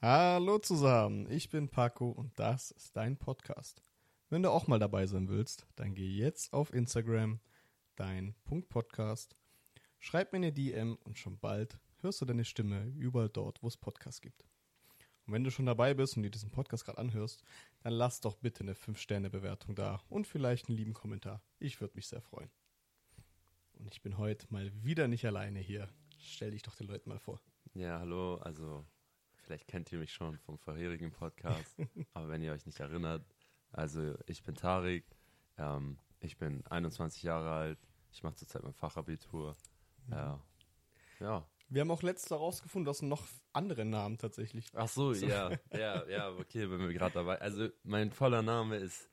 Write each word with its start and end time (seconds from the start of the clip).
Hallo 0.00 0.60
zusammen, 0.60 1.28
ich 1.28 1.48
bin 1.48 1.68
Paco 1.68 2.08
und 2.08 2.38
das 2.38 2.70
ist 2.70 2.96
dein 2.96 3.16
Podcast. 3.16 3.82
Wenn 4.28 4.44
du 4.44 4.50
auch 4.52 4.68
mal 4.68 4.78
dabei 4.78 5.08
sein 5.08 5.28
willst, 5.28 5.66
dann 5.74 5.96
geh 5.96 6.08
jetzt 6.08 6.52
auf 6.52 6.72
Instagram, 6.72 7.40
dein 7.96 8.36
Punkt 8.44 8.68
Podcast, 8.68 9.34
schreib 9.98 10.32
mir 10.32 10.36
eine 10.36 10.52
DM 10.52 10.96
und 11.02 11.18
schon 11.18 11.40
bald 11.40 11.80
hörst 12.00 12.20
du 12.20 12.26
deine 12.26 12.44
Stimme 12.44 12.84
überall 12.96 13.28
dort, 13.28 13.60
wo 13.60 13.66
es 13.66 13.76
Podcasts 13.76 14.20
gibt. 14.20 14.44
Und 15.26 15.32
wenn 15.32 15.42
du 15.42 15.50
schon 15.50 15.66
dabei 15.66 15.94
bist 15.94 16.16
und 16.16 16.22
dir 16.22 16.30
diesen 16.30 16.52
Podcast 16.52 16.84
gerade 16.84 16.98
anhörst, 16.98 17.42
dann 17.80 17.92
lass 17.92 18.20
doch 18.20 18.36
bitte 18.36 18.60
eine 18.60 18.74
5-Sterne-Bewertung 18.74 19.74
da 19.74 20.00
und 20.08 20.28
vielleicht 20.28 20.68
einen 20.68 20.78
lieben 20.78 20.94
Kommentar. 20.94 21.42
Ich 21.58 21.80
würde 21.80 21.96
mich 21.96 22.06
sehr 22.06 22.22
freuen. 22.22 22.52
Und 23.72 23.92
ich 23.92 24.00
bin 24.00 24.16
heute 24.16 24.46
mal 24.50 24.70
wieder 24.84 25.08
nicht 25.08 25.26
alleine 25.26 25.58
hier. 25.58 25.88
Stell 26.20 26.52
dich 26.52 26.62
doch 26.62 26.76
den 26.76 26.86
Leuten 26.86 27.08
mal 27.08 27.18
vor. 27.18 27.40
Ja, 27.74 27.98
hallo, 27.98 28.36
also 28.36 28.86
vielleicht 29.48 29.66
kennt 29.66 29.90
ihr 29.92 29.98
mich 29.98 30.12
schon 30.12 30.38
vom 30.40 30.58
vorherigen 30.58 31.10
Podcast, 31.10 31.74
aber 32.12 32.28
wenn 32.28 32.42
ihr 32.42 32.52
euch 32.52 32.66
nicht 32.66 32.80
erinnert, 32.80 33.24
also 33.72 34.14
ich 34.26 34.42
bin 34.42 34.54
Tarik, 34.54 35.06
ähm, 35.56 35.98
ich 36.20 36.36
bin 36.36 36.66
21 36.66 37.22
Jahre 37.22 37.50
alt, 37.50 37.78
ich 38.12 38.22
mache 38.22 38.34
zurzeit 38.34 38.62
mein 38.62 38.74
Fachabitur. 38.74 39.56
Ja. 40.10 40.38
ja. 41.18 41.46
Wir 41.70 41.80
haben 41.80 41.90
auch 41.90 42.02
letztes 42.02 42.30
herausgefunden, 42.30 42.84
dass 42.84 43.00
noch 43.00 43.26
andere 43.54 43.86
Namen 43.86 44.18
tatsächlich. 44.18 44.66
Ach 44.74 44.88
so, 44.88 45.14
ja, 45.14 45.50
ja, 45.72 46.06
ja, 46.08 46.30
okay, 46.32 46.70
wenn 46.70 46.80
wir 46.80 46.92
gerade 46.92 47.14
dabei. 47.14 47.40
Also 47.40 47.68
mein 47.84 48.12
voller 48.12 48.42
Name 48.42 48.76
ist 48.76 49.08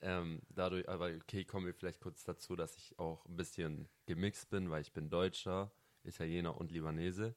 ähm, 0.00 0.42
dadurch, 0.48 0.88
aber 0.88 1.12
okay, 1.22 1.44
kommen 1.44 1.66
wir 1.66 1.74
vielleicht 1.74 2.00
kurz 2.00 2.24
dazu, 2.24 2.56
dass 2.56 2.76
ich 2.76 2.98
auch 2.98 3.24
ein 3.26 3.36
bisschen 3.36 3.88
gemixt 4.06 4.50
bin, 4.50 4.70
weil 4.70 4.82
ich 4.82 4.92
bin 4.92 5.08
Deutscher, 5.08 5.70
Italiener 6.02 6.56
und 6.56 6.72
Libanese. 6.72 7.36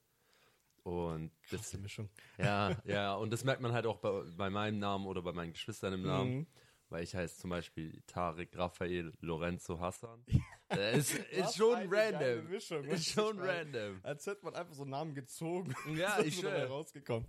Und 0.84 1.32
Krasse 1.44 1.74
das, 1.74 1.82
Mischung. 1.82 2.10
ja, 2.38 2.76
ja, 2.86 3.16
und 3.16 3.32
das 3.32 3.44
merkt 3.44 3.62
man 3.62 3.72
halt 3.74 3.86
auch 3.86 3.98
bei, 3.98 4.24
bei 4.36 4.50
meinem 4.50 4.80
Namen 4.80 5.06
oder 5.06 5.22
bei 5.22 5.32
meinen 5.32 5.54
Geschwistern 5.54 5.94
im 5.94 6.02
Namen. 6.04 6.36
Mhm. 6.40 6.48
Weil 6.90 7.04
ich 7.04 7.16
heiße 7.16 7.38
zum 7.38 7.50
Beispiel 7.52 8.02
Tarek 8.08 8.58
Raphael 8.58 9.14
Lorenzo 9.22 9.80
Hassan. 9.80 10.24
Das 10.74 11.12
ist, 11.12 11.16
ist 11.32 11.58
schon 11.58 11.94
random. 11.94 12.50
Mischung, 12.50 12.86
ist 12.86 13.10
schon 13.10 13.38
random. 13.40 14.00
Als 14.04 14.26
hätte 14.26 14.46
man 14.46 14.56
einfach 14.56 14.74
so 14.74 14.84
einen 14.84 14.92
Namen 14.92 15.14
gezogen. 15.14 15.76
Ja, 15.98 16.16
So 16.20 16.24
ich 16.24 16.38
schwör. 16.40 16.66
rausgekommen. 16.68 17.28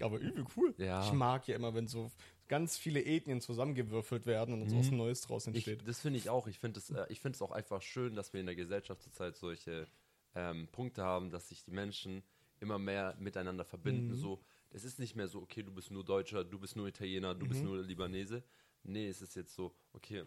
Aber 0.00 0.18
übel 0.18 0.46
cool. 0.56 0.74
Ja. 0.78 1.04
Ich 1.04 1.12
mag 1.12 1.46
ja 1.48 1.56
immer, 1.56 1.74
wenn 1.74 1.86
so 1.86 2.10
ganz 2.48 2.78
viele 2.78 3.04
Ethnien 3.04 3.42
zusammengewürfelt 3.42 4.24
werden 4.24 4.54
und 4.62 4.70
so 4.70 4.76
Mhm. 4.76 4.80
was 4.80 4.90
Neues 4.90 5.20
draus 5.20 5.46
Ich, 5.48 5.54
entsteht. 5.54 5.86
das 5.86 6.00
finde 6.00 6.18
ich 6.18 6.30
auch. 6.30 6.46
Ich 6.46 6.58
finde 6.58 6.78
es 6.80 6.88
äh, 6.88 7.04
ich 7.10 7.20
find's 7.20 7.42
auch 7.42 7.50
einfach 7.52 7.82
schön, 7.82 8.14
dass 8.14 8.32
wir 8.32 8.40
in 8.40 8.46
der 8.46 8.56
Gesellschaft 8.56 9.02
zurzeit 9.02 9.36
solche 9.36 9.86
ähm, 10.34 10.66
Punkte 10.72 11.02
haben, 11.04 11.28
dass 11.30 11.50
sich 11.50 11.62
die 11.62 11.72
Menschen 11.72 12.22
immer 12.60 12.78
mehr 12.78 13.16
miteinander 13.18 13.64
verbinden. 13.64 14.12
Mhm. 14.12 14.16
So, 14.16 14.42
es 14.70 14.84
ist 14.84 14.98
nicht 14.98 15.16
mehr 15.16 15.28
so, 15.28 15.40
okay, 15.42 15.62
du 15.62 15.72
bist 15.72 15.90
nur 15.90 16.04
Deutscher, 16.04 16.44
du 16.44 16.58
bist 16.58 16.76
nur 16.76 16.86
Italiener, 16.86 17.34
du 17.34 17.44
Mhm. 17.46 17.48
bist 17.48 17.64
nur 17.64 17.82
Libanese. 17.82 18.42
Nee, 18.82 19.08
es 19.08 19.20
ist 19.22 19.34
jetzt 19.34 19.54
so, 19.54 19.74
okay, 19.92 20.24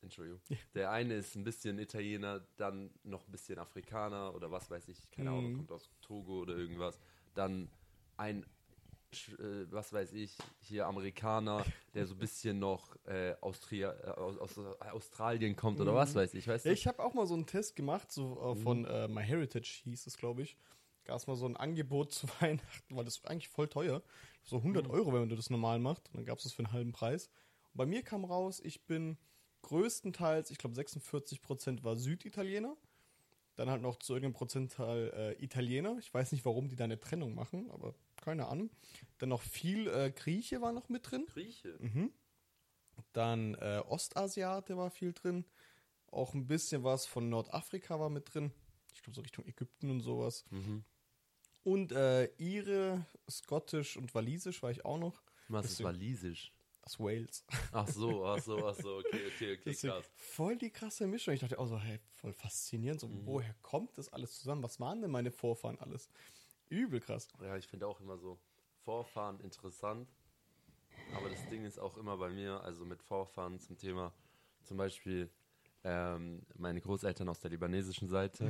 Entschuldigung. 0.00 0.40
Der 0.74 0.90
eine 0.90 1.14
ist 1.14 1.34
ein 1.34 1.44
bisschen 1.44 1.78
Italiener, 1.78 2.46
dann 2.56 2.90
noch 3.04 3.26
ein 3.26 3.32
bisschen 3.32 3.58
Afrikaner 3.58 4.34
oder 4.34 4.50
was 4.50 4.70
weiß 4.70 4.88
ich, 4.88 5.10
keine 5.10 5.30
Ahnung, 5.30 5.52
Mhm. 5.52 5.56
kommt 5.56 5.72
aus 5.72 5.90
Togo 6.00 6.40
oder 6.40 6.56
irgendwas. 6.56 6.98
Dann 7.34 7.68
ein, 8.16 8.44
äh, 9.38 9.66
was 9.70 9.92
weiß 9.92 10.12
ich, 10.12 10.36
hier 10.60 10.86
Amerikaner, 10.86 11.64
der 11.94 12.06
so 12.06 12.14
ein 12.14 12.18
bisschen 12.18 12.58
noch 12.58 12.96
äh, 13.06 13.34
Austria, 13.40 13.92
äh, 13.92 14.10
aus, 14.10 14.36
aus 14.38 14.58
Australien 14.80 15.56
kommt 15.56 15.80
oder 15.80 15.94
was 15.94 16.14
weiß 16.14 16.34
ich, 16.34 16.46
weißt 16.46 16.66
du? 16.66 16.70
Ich 16.72 16.86
habe 16.86 17.02
auch 17.02 17.14
mal 17.14 17.26
so 17.26 17.34
einen 17.34 17.46
Test 17.46 17.74
gemacht, 17.76 18.12
so 18.12 18.40
äh, 18.52 18.54
Mhm. 18.54 18.62
von 18.62 18.84
äh, 18.84 19.08
MyHeritage 19.08 19.82
hieß 19.84 20.06
es, 20.06 20.16
glaube 20.18 20.42
ich. 20.42 20.56
Gab 21.04 21.16
es 21.16 21.26
mal 21.26 21.36
so 21.36 21.46
ein 21.46 21.56
Angebot 21.56 22.12
zu 22.12 22.26
Weihnachten, 22.40 22.96
weil 22.96 23.04
das 23.04 23.16
ist 23.18 23.28
eigentlich 23.28 23.48
voll 23.48 23.68
teuer. 23.68 24.02
So 24.44 24.56
100 24.58 24.86
Mhm. 24.86 24.90
Euro, 24.90 25.12
wenn 25.12 25.20
man 25.20 25.28
das 25.30 25.50
normal 25.50 25.78
macht. 25.78 26.08
Und 26.08 26.16
dann 26.16 26.24
gab 26.26 26.38
es 26.38 26.44
das 26.44 26.52
für 26.52 26.64
einen 26.64 26.72
halben 26.72 26.92
Preis. 26.92 27.28
Und 27.72 27.78
bei 27.78 27.86
mir 27.86 28.02
kam 28.02 28.24
raus, 28.24 28.60
ich 28.60 28.84
bin 28.86 29.16
größtenteils, 29.62 30.50
ich 30.50 30.58
glaube 30.58 30.74
46% 30.76 31.82
war 31.82 31.96
Süditaliener. 31.96 32.76
Dann 33.56 33.70
halt 33.70 33.82
noch 33.82 33.98
zu 34.00 34.14
irgendeinem 34.14 34.34
Prozentteil 34.34 35.12
äh, 35.38 35.44
Italiener. 35.44 35.96
Ich 36.00 36.12
weiß 36.12 36.32
nicht, 36.32 36.44
warum 36.44 36.68
die 36.68 36.76
da 36.76 36.84
eine 36.84 36.98
Trennung 36.98 37.34
machen, 37.34 37.70
aber 37.70 37.94
keine 38.16 38.48
Ahnung. 38.48 38.70
Dann 39.18 39.28
noch 39.28 39.42
viel 39.42 39.86
äh, 39.88 40.10
Grieche 40.10 40.60
war 40.60 40.72
noch 40.72 40.88
mit 40.88 41.08
drin. 41.10 41.24
Grieche. 41.26 41.78
Dann 43.12 43.54
äh, 43.54 43.80
Ostasiate 43.86 44.76
war 44.76 44.90
viel 44.90 45.12
drin. 45.12 45.44
Auch 46.10 46.34
ein 46.34 46.46
bisschen 46.46 46.82
was 46.84 47.06
von 47.06 47.28
Nordafrika 47.28 47.98
war 48.00 48.10
mit 48.10 48.34
drin. 48.34 48.52
Ich 48.92 49.02
glaube 49.02 49.14
so 49.14 49.20
Richtung 49.22 49.46
Ägypten 49.46 49.90
und 49.90 50.00
sowas. 50.00 50.44
Und 51.64 51.92
äh, 51.92 52.26
Ire, 52.38 53.04
Skottisch 53.28 53.96
und 53.96 54.14
Walisisch 54.14 54.62
war 54.62 54.70
ich 54.70 54.84
auch 54.84 54.98
noch. 54.98 55.22
Was 55.48 55.64
ist 55.66 55.72
Deswegen- 55.80 55.88
Walisisch? 55.88 56.52
Aus 56.82 57.00
Wales. 57.00 57.42
Ach 57.72 57.88
so, 57.88 58.26
ach 58.26 58.42
so, 58.42 58.66
ach 58.66 58.74
so, 58.74 58.96
okay, 58.98 59.26
okay, 59.34 59.54
okay, 59.54 59.60
Deswegen 59.64 59.94
krass. 59.94 60.10
voll 60.16 60.56
die 60.58 60.68
krasse 60.70 61.06
Mischung. 61.06 61.32
Ich 61.32 61.40
dachte 61.40 61.58
auch 61.58 61.66
so, 61.66 61.78
hey, 61.78 61.98
voll 62.16 62.34
faszinierend. 62.34 63.00
So, 63.00 63.08
Mhm. 63.08 63.24
woher 63.24 63.54
kommt 63.62 63.96
das 63.96 64.10
alles 64.12 64.38
zusammen? 64.38 64.62
Was 64.62 64.78
waren 64.80 65.00
denn 65.00 65.10
meine 65.10 65.30
Vorfahren 65.30 65.78
alles? 65.80 66.10
Übel 66.68 67.00
krass. 67.00 67.28
Ja, 67.40 67.56
ich 67.56 67.66
finde 67.66 67.86
auch 67.86 68.00
immer 68.00 68.18
so 68.18 68.38
Vorfahren 68.84 69.40
interessant. 69.40 70.10
Aber 71.14 71.30
das 71.30 71.48
Ding 71.48 71.64
ist 71.64 71.78
auch 71.78 71.96
immer 71.96 72.18
bei 72.18 72.28
mir, 72.28 72.60
also 72.62 72.84
mit 72.84 73.02
Vorfahren 73.02 73.58
zum 73.60 73.78
Thema, 73.78 74.12
zum 74.64 74.76
Beispiel 74.76 75.30
ähm, 75.84 76.42
meine 76.56 76.82
Großeltern 76.82 77.30
aus 77.30 77.40
der 77.40 77.50
libanesischen 77.50 78.08
Seite. 78.08 78.44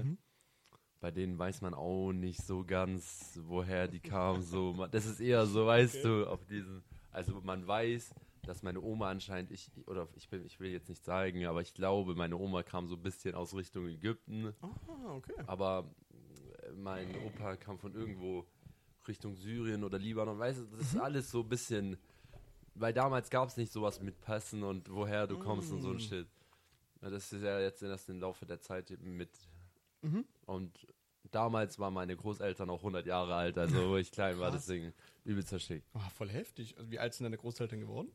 Bei 1.01 1.11
denen 1.11 1.39
weiß 1.39 1.61
man 1.61 1.75
auch 1.75 2.13
nicht 2.13 2.43
so 2.43 2.65
ganz, 2.65 3.39
woher 3.45 3.89
die 3.89 4.01
kamen. 4.01 4.43
So, 4.43 4.87
das 4.91 5.07
ist 5.07 5.21
eher 5.21 5.47
so, 5.47 5.67
weißt 5.67 6.05
du, 6.05 6.27
auf 6.27 6.45
diesen. 6.47 6.83
Also 7.13 7.41
man 7.43 7.67
weiß, 7.67 8.15
dass 8.47 8.63
meine 8.63 8.81
Oma 8.81 9.11
anscheinend, 9.11 9.51
ich 9.51 9.71
oder 9.87 10.09
ich 10.15 10.31
will, 10.33 10.45
ich 10.45 10.59
will 10.61 10.71
jetzt 10.71 10.89
nicht 10.89 11.05
sagen, 11.05 11.45
aber 11.47 11.61
ich 11.61 11.75
glaube, 11.75 12.15
meine 12.15 12.37
Oma 12.37 12.63
kam 12.63 12.87
so 12.87 12.97
ein 12.97 13.03
bisschen 13.03 13.35
aus 13.35 13.55
Richtung 13.55 13.87
Ägypten. 13.87 14.55
Ah, 14.61 15.15
okay. 15.15 15.35
Aber 15.47 15.91
äh, 16.63 16.73
mein 16.73 17.15
Opa 17.27 17.57
kam 17.57 17.79
von 17.79 17.95
irgendwo 17.95 18.47
Richtung 19.07 19.37
Syrien 19.37 19.85
oder 19.85 19.99
Libanon. 19.99 20.39
Weißt 20.39 20.61
du, 20.61 20.65
das 20.77 20.81
ist 20.81 20.97
alles 20.97 21.31
so 21.31 21.41
ein 21.41 21.49
bisschen. 21.49 21.97
Weil 22.75 22.93
damals 22.93 23.31
gab 23.31 23.49
es 23.49 23.57
nicht 23.57 23.73
sowas 23.73 24.01
mit 24.01 24.21
Pässen 24.21 24.65
und 24.65 24.91
woher 24.91 25.27
du 25.27 25.39
kommst 25.39 25.71
und 25.71 25.83
so 25.83 25.91
ein 25.91 26.01
Shit. 26.01 26.27
Ja, 27.01 27.11
das 27.11 27.33
ist 27.33 27.43
ja 27.43 27.61
jetzt 27.61 27.83
erst 27.83 28.09
im 28.09 28.19
Laufe 28.19 28.47
der 28.47 28.61
Zeit 28.61 28.91
eben 28.91 29.17
mit. 30.13 30.27
Und 30.47 30.87
damals 31.31 31.79
waren 31.79 31.95
meine 31.95 32.17
Großeltern 32.17 32.71
auch 32.71 32.79
100 32.79 33.07
Jahre 33.07 33.35
alt, 33.35 33.59
also 33.59 33.91
wo 33.91 33.97
ich 33.97 34.11
klein 34.13 34.39
war, 34.39 34.51
Krass. 34.51 34.67
deswegen 34.67 34.93
übelst 35.25 35.49
verschickt. 35.49 35.87
Ah, 35.95 36.09
voll 36.11 36.29
heftig. 36.29 36.77
Also, 36.77 36.91
wie 36.91 36.99
alt 36.99 37.15
sind 37.15 37.25
deine 37.25 37.37
Großeltern 37.39 37.81
geworden? 37.81 38.11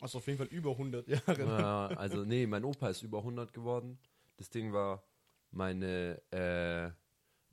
Also 0.00 0.18
auf 0.18 0.26
jeden 0.26 0.38
Fall 0.38 0.48
über 0.48 0.72
100 0.72 1.08
Jahre. 1.08 1.40
Ja, 1.44 1.86
also 1.96 2.24
nee, 2.24 2.46
mein 2.46 2.64
Opa 2.64 2.90
ist 2.90 3.02
über 3.02 3.18
100 3.18 3.52
geworden. 3.52 3.98
Das 4.36 4.50
Ding 4.50 4.72
war, 4.72 5.02
meine, 5.50 6.20
äh, 6.30 6.90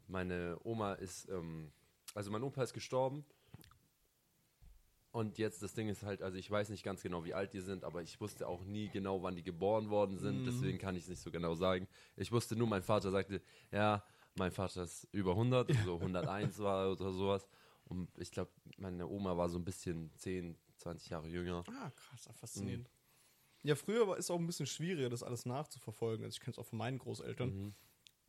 meine 0.07 0.57
Oma 0.63 0.93
ist, 0.93 1.29
ähm, 1.29 1.71
also 2.13 2.31
mein 2.31 2.43
Opa 2.43 2.63
ist 2.63 2.73
gestorben. 2.73 3.25
Und 5.13 5.37
jetzt 5.37 5.61
das 5.61 5.75
Ding 5.75 5.89
ist 5.89 6.01
halt, 6.01 6.23
also 6.23 6.39
ich 6.39 6.49
weiß 6.49 6.69
nicht 6.69 6.83
ganz 6.83 7.03
genau, 7.03 7.23
wie 7.23 7.35
alt 7.35 7.53
die 7.53 7.59
sind, 7.59 7.83
aber 7.83 8.01
ich 8.01 8.19
wusste 8.19 8.47
auch 8.47 8.65
nie 8.65 8.89
genau, 8.89 9.21
wann 9.21 9.35
die 9.35 9.43
geboren 9.43 9.91
worden 9.91 10.17
sind. 10.17 10.43
Deswegen 10.47 10.79
kann 10.79 10.95
ich 10.95 11.03
es 11.03 11.09
nicht 11.09 11.21
so 11.21 11.29
genau 11.29 11.53
sagen. 11.53 11.87
Ich 12.15 12.31
wusste 12.31 12.55
nur, 12.55 12.65
mein 12.65 12.81
Vater 12.81 13.11
sagte, 13.11 13.39
ja, 13.71 14.03
mein 14.33 14.51
Vater 14.51 14.81
ist 14.81 15.07
über 15.11 15.33
100, 15.33 15.71
so 15.85 15.99
101 15.99 16.57
war 16.57 16.91
oder 16.91 17.11
sowas. 17.13 17.47
Und 17.85 18.09
ich 18.17 18.31
glaube, 18.31 18.49
meine 18.77 19.07
Oma 19.07 19.37
war 19.37 19.49
so 19.49 19.59
ein 19.59 19.63
bisschen 19.63 20.11
10, 20.17 20.57
20 20.77 21.11
Jahre 21.11 21.27
jünger. 21.27 21.63
Ah, 21.67 21.91
krass, 21.91 22.27
faszinierend. 22.33 22.89
Ja, 23.61 23.75
früher 23.75 24.07
war 24.07 24.17
es 24.17 24.31
auch 24.31 24.39
ein 24.39 24.47
bisschen 24.47 24.65
schwieriger, 24.65 25.11
das 25.11 25.21
alles 25.21 25.45
nachzuverfolgen. 25.45 26.25
Also 26.25 26.37
ich 26.37 26.39
kenne 26.39 26.53
es 26.53 26.57
auch 26.57 26.65
von 26.65 26.79
meinen 26.79 26.97
Großeltern. 26.97 27.75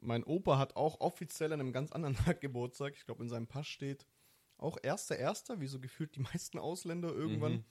Mein 0.03 0.22
Opa 0.22 0.59
hat 0.59 0.77
auch 0.77 1.01
offiziell 1.01 1.51
an 1.55 1.61
einem 1.61 1.72
ganz 1.72 1.93
anderen 1.93 2.15
Tag 2.27 2.43
Geburtstag. 2.43 2.93
Ich 2.95 3.06
glaube, 3.06 3.22
in 3.22 3.31
seinem 3.31 3.47
Pass 3.47 3.69
steht 3.69 4.06
auch 4.59 4.78
erster 4.82 5.16
Erster, 5.16 5.60
wie 5.60 5.66
so 5.66 5.80
gefühlt 5.80 6.15
die 6.16 6.21
meisten 6.21 6.59
Ausländer 6.59 7.12
irgendwann. 7.12 7.65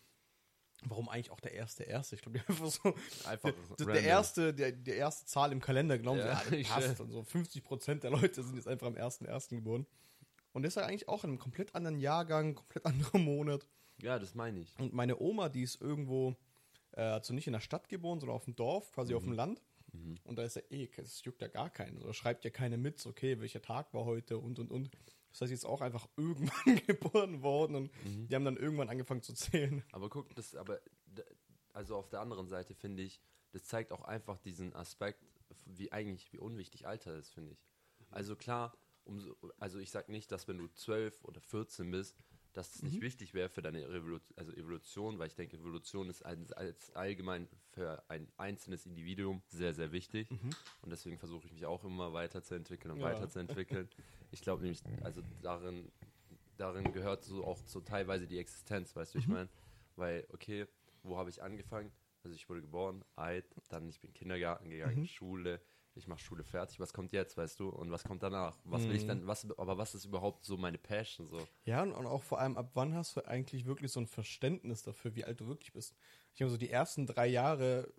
Warum 0.86 1.08
eigentlich 1.08 1.32
auch 1.32 1.40
der 1.40 1.54
erste 1.54 1.84
Erste? 1.84 2.16
Ich 2.16 2.22
glaube, 2.22 2.40
die 2.40 2.46
einfach 2.48 2.68
so 2.68 2.94
Einfach 3.26 3.54
der, 3.80 3.86
der 3.86 4.04
erste, 4.04 4.54
der, 4.54 4.72
der 4.74 4.98
erste 4.98 5.26
Zahl 5.26 5.52
im 5.52 5.62
Kalender 5.62 5.98
glauben 5.98 6.20
Ja, 6.20 6.42
sie, 6.50 6.58
ja, 6.58 6.68
passt. 6.68 7.00
Und 7.00 7.12
so 7.12 7.24
50 7.24 7.64
Prozent 7.64 8.04
der 8.04 8.12
Leute 8.12 8.44
sind 8.44 8.56
jetzt 8.56 8.68
einfach 8.68 8.88
am 8.88 8.98
ersten 8.98 9.26
Ersten 9.26 9.56
geboren. 9.56 9.86
Und 10.52 10.66
ist 10.66 10.76
ja 10.76 10.84
eigentlich 10.84 11.08
auch 11.08 11.24
in 11.24 11.32
einem 11.32 11.40
komplett 11.40 11.74
anderen 11.74 12.00
Jahrgang, 12.00 12.56
komplett 12.56 12.86
anderen 12.86 13.24
Monat. 13.24 13.66
Ja, 14.02 14.20
das 14.20 14.36
meine 14.36 14.60
ich. 14.60 14.78
Und 14.78 14.94
meine 14.94 15.20
Oma, 15.20 15.48
die 15.48 15.62
ist 15.62 15.82
irgendwo, 15.82 16.36
äh, 16.92 17.02
also 17.02 17.34
nicht 17.34 17.48
in 17.48 17.54
der 17.54 17.62
Stadt 17.62 17.88
geboren, 17.88 18.20
sondern 18.20 18.36
auf 18.36 18.46
dem 18.46 18.56
Dorf, 18.56 18.92
quasi 18.92 19.14
auf 19.14 19.24
dem 19.24 19.34
Land. 19.34 19.62
Und 20.24 20.38
da 20.38 20.44
ist 20.44 20.56
ja 20.56 20.64
eh, 20.72 20.90
es 20.98 21.24
juckt 21.24 21.42
ja 21.42 21.48
gar 21.48 21.70
keinen. 21.70 22.00
So, 22.00 22.08
da 22.08 22.14
schreibt 22.14 22.44
ja 22.46 22.50
keiner 22.50 22.78
mit, 22.78 23.00
so, 23.00 23.10
okay, 23.10 23.40
welcher 23.40 23.62
Tag 23.62 23.94
war 23.94 24.06
heute 24.06 24.38
und 24.38 24.60
und 24.60 24.72
und. 24.72 24.90
Das 25.34 25.42
heißt, 25.42 25.50
sie 25.50 25.56
ist 25.56 25.66
auch 25.66 25.82
einfach 25.82 26.08
irgendwann 26.18 26.86
geboren 26.88 27.42
worden 27.42 27.76
und 27.76 27.92
die 28.06 28.34
haben 28.36 28.46
dann 28.46 28.58
irgendwann 28.58 28.90
angefangen 28.90 29.22
zu 29.22 29.34
zählen. 29.34 29.84
Aber 29.92 30.10
guck, 30.10 30.34
das, 30.36 30.56
aber, 30.56 30.80
also 31.74 31.98
auf 31.98 32.10
der 32.10 32.22
anderen 32.22 32.48
Seite 32.48 32.76
finde 32.76 33.04
ich, 33.04 33.20
das 33.52 33.64
zeigt 33.66 33.92
auch 33.92 34.04
einfach 34.04 34.38
diesen 34.38 34.74
Aspekt, 34.76 35.24
wie 35.66 35.92
eigentlich, 35.92 36.32
wie 36.34 36.40
unwichtig 36.40 36.88
Alter 36.88 37.16
ist, 37.16 37.30
finde 37.30 37.54
ich. 37.54 37.66
Also 38.10 38.36
klar, 38.36 38.78
umso, 39.04 39.36
also 39.58 39.80
ich 39.80 39.92
sag 39.92 40.10
nicht, 40.10 40.32
dass 40.32 40.48
wenn 40.48 40.58
du 40.58 40.68
12 40.68 41.24
oder 41.24 41.42
14 41.42 41.90
bist, 41.92 42.16
dass 42.54 42.76
es 42.76 42.84
nicht 42.84 43.02
wichtig 43.02 43.34
wäre 43.34 43.50
für 43.50 43.62
deine 43.62 43.88
Revolution, 43.90 44.38
also 44.38 44.52
Evolution, 44.54 45.20
weil 45.20 45.28
ich 45.28 45.36
denke, 45.36 45.58
Evolution 45.58 46.10
ist 46.10 46.24
als, 46.24 46.52
als 46.54 46.92
allgemein 46.96 47.48
für 47.72 48.04
ein 48.10 48.32
einzelnes 48.38 48.86
Individuum 48.86 49.42
sehr, 49.48 49.74
sehr 49.74 49.92
wichtig. 49.92 50.30
Und 50.82 50.90
deswegen 50.92 51.18
versuche 51.18 51.48
ich 51.48 51.54
mich 51.54 51.66
auch 51.66 51.84
immer 51.84 52.14
weiterzuentwickeln 52.14 52.92
und 52.94 53.00
Ja. 53.00 53.06
weiterzuentwickeln. 53.06 53.90
Ich 54.32 54.42
glaube 54.42 54.62
nämlich, 54.62 54.82
also 55.04 55.22
darin, 55.42 55.92
darin 56.58 56.92
gehört 56.94 57.24
so 57.24 57.44
auch 57.44 57.58
so 57.66 57.82
teilweise 57.82 58.28
die 58.28 58.38
Existenz, 58.38 58.96
weißt 58.96 59.16
du, 59.16 59.20
ich 59.20 59.28
meine, 59.28 59.50
weil, 59.96 60.26
okay, 60.32 60.68
wo 61.02 61.18
habe 61.18 61.30
ich 61.30 61.42
angefangen? 61.42 61.92
Also 62.24 62.36
ich 62.36 62.48
wurde 62.50 62.62
geboren, 62.62 63.04
alt, 63.16 63.46
dann 63.70 63.90
ich 63.90 64.00
bin 64.00 64.14
Kindergarten 64.14 64.70
gegangen, 64.70 65.06
Schule, 65.08 65.62
ich 65.96 66.08
mache 66.08 66.20
Schule 66.20 66.44
fertig, 66.44 66.80
was 66.80 66.94
kommt 66.94 67.12
jetzt, 67.14 67.38
weißt 67.38 67.60
du, 67.60 67.70
und 67.70 67.92
was 67.92 68.04
kommt 68.04 68.24
danach? 68.24 68.58
Was 68.64 68.84
will 68.84 68.96
ich 68.96 69.06
dann, 69.06 69.28
was, 69.28 69.48
aber 69.58 69.78
was 69.78 69.96
ist 69.96 70.06
überhaupt 70.06 70.46
so 70.46 70.58
meine 70.58 70.78
Passion, 70.78 71.28
so? 71.28 71.40
Ja, 71.66 71.84
und, 71.84 71.94
und 71.94 72.06
auch 72.06 72.24
vor 72.24 72.40
allem, 72.40 72.58
ab 72.58 72.72
wann 72.74 72.94
hast 72.94 73.16
du 73.16 73.28
eigentlich 73.28 73.66
wirklich 73.66 73.92
so 73.92 74.00
ein 74.00 74.08
Verständnis 74.08 74.84
dafür, 74.84 75.16
wie 75.16 75.24
alt 75.24 75.40
du 75.40 75.48
wirklich 75.48 75.74
bist? 75.74 75.96
Ich 76.34 76.42
habe 76.42 76.50
so 76.50 76.58
die 76.58 76.70
ersten 76.70 77.06
drei 77.06 77.28
Jahre 77.28 77.94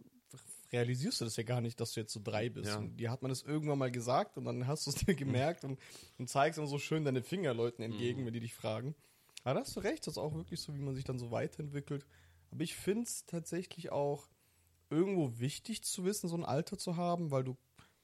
realisierst 0.72 1.20
du 1.20 1.24
das 1.24 1.36
ja 1.36 1.44
gar 1.44 1.60
nicht, 1.60 1.80
dass 1.80 1.92
du 1.92 2.00
jetzt 2.00 2.12
so 2.12 2.20
drei 2.22 2.48
bist. 2.48 2.70
Ja. 2.70 2.78
Und 2.78 2.96
dir 2.96 3.10
hat 3.10 3.22
man 3.22 3.28
das 3.28 3.42
irgendwann 3.42 3.78
mal 3.78 3.90
gesagt 3.90 4.36
und 4.36 4.44
dann 4.44 4.66
hast 4.66 4.86
du 4.86 4.90
es 4.90 4.96
dir 5.06 5.14
gemerkt 5.14 5.64
und, 5.64 5.78
und 6.18 6.28
zeigst 6.28 6.58
immer 6.58 6.66
so 6.66 6.78
schön 6.78 7.04
deine 7.04 7.22
Finger 7.22 7.54
Leuten 7.54 7.82
entgegen, 7.82 8.26
wenn 8.26 8.32
die 8.32 8.40
dich 8.40 8.54
fragen. 8.54 8.94
Aber 9.44 9.54
da 9.54 9.60
hast 9.60 9.76
du 9.76 9.80
recht, 9.80 10.06
das 10.06 10.14
ist 10.14 10.18
auch 10.18 10.34
wirklich 10.34 10.60
so, 10.60 10.74
wie 10.74 10.80
man 10.80 10.94
sich 10.94 11.04
dann 11.04 11.18
so 11.18 11.30
weiterentwickelt. 11.30 12.06
Aber 12.50 12.62
ich 12.62 12.74
finde 12.74 13.04
es 13.04 13.26
tatsächlich 13.26 13.92
auch 13.92 14.28
irgendwo 14.90 15.38
wichtig 15.38 15.82
zu 15.84 16.04
wissen, 16.04 16.28
so 16.28 16.36
ein 16.36 16.44
Alter 16.44 16.78
zu 16.78 16.96
haben, 16.96 17.30
weil 17.30 17.44
du 17.44 17.56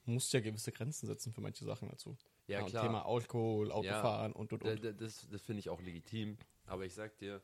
musst 0.05 0.33
ja 0.33 0.39
gewisse 0.39 0.71
Grenzen 0.71 1.07
setzen 1.07 1.31
für 1.33 1.41
manche 1.41 1.63
Sachen 1.65 1.89
dazu. 1.89 2.17
Ja, 2.47 2.61
und 2.63 2.69
klar. 2.69 2.83
Thema 2.85 3.05
Alkohol, 3.05 3.71
Autofahren 3.71 4.33
und 4.33 4.51
und 4.53 4.63
und. 4.63 4.83
da- 4.83 4.91
Das, 4.91 5.27
das 5.29 5.41
finde 5.41 5.59
ich 5.59 5.69
auch 5.69 5.81
legitim. 5.81 6.37
Aber 6.65 6.85
ich 6.85 6.93
sag 6.93 7.17
dir, 7.17 7.41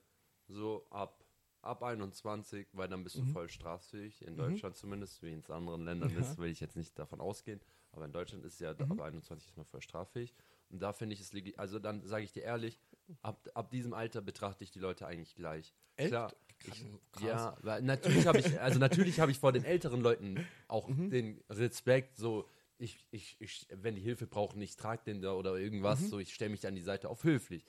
so 0.48 0.86
ab, 0.90 1.24
ab 1.62 1.84
21, 1.84 2.68
weil 2.74 2.88
dann 2.88 3.04
bist 3.04 3.18
Mhm. 3.18 3.26
du 3.28 3.32
voll 3.34 3.50
straffähig, 3.50 4.22
in 4.26 4.36
Deutschland 4.38 4.76
zumindest, 4.78 5.22
wie 5.24 5.34
in 5.34 5.46
anderen 5.48 5.84
Ländern 5.86 6.10
Ja. 6.12 6.16
Mhm. 6.18 6.22
ist, 6.24 6.38
will 6.38 6.50
ich 6.50 6.60
jetzt 6.60 6.76
nicht 6.76 6.98
davon 6.98 7.20
ausgehen. 7.22 7.60
Aber 7.92 8.06
in 8.06 8.12
Deutschland 8.12 8.44
ist 8.46 8.60
ja 8.60 8.72
ab 8.72 9.00
21 9.02 9.50
ist 9.50 9.58
man 9.58 9.66
voll 9.66 9.82
straffähig. 9.82 10.34
Und 10.70 10.80
da 10.82 10.94
finde 10.94 11.14
ich 11.16 11.22
es 11.22 11.34
legitim. 11.34 11.60
Also 11.60 11.80
dann 11.80 12.06
sage 12.06 12.24
ich 12.26 12.32
dir 12.34 12.44
ehrlich, 12.44 12.80
ab, 13.22 13.48
ab 13.54 13.72
diesem 13.72 13.94
Alter 13.94 14.22
betrachte 14.22 14.64
ich 14.64 14.72
die 14.72 14.80
Leute 14.80 15.08
eigentlich 15.08 15.36
gleich. 15.36 15.74
Echt? 15.96 16.10
Klar. 16.10 16.34
Krass. 16.60 16.82
Ich, 17.16 17.26
ja, 17.28 17.58
weil 17.62 17.82
natürlich 17.82 18.28
habe 18.28 18.40
ich, 18.40 18.60
also 18.60 18.80
natürlich 18.80 19.20
habe 19.20 19.32
ich 19.32 19.40
vor 19.40 19.52
den 19.52 19.64
älteren 19.64 20.02
Leuten 20.02 20.40
auch 20.68 20.88
Mhm. 20.90 21.10
den 21.10 21.42
Respekt, 21.50 22.18
so 22.18 22.50
ich, 22.80 23.06
ich, 23.12 23.38
ich, 23.40 23.68
wenn 23.72 23.96
die 23.96 24.02
Hilfe 24.02 24.28
brauchen, 24.28 24.62
ich 24.62 24.76
trage 24.76 25.04
den 25.06 25.22
da 25.22 25.34
oder 25.34 25.56
irgendwas, 25.58 26.00
Mhm. 26.02 26.10
so 26.10 26.20
ich 26.20 26.34
stelle 26.34 26.52
mich 26.52 26.68
an 26.68 26.76
die 26.76 26.82
Seite 26.82 27.10
auf 27.10 27.24
höflich. 27.24 27.66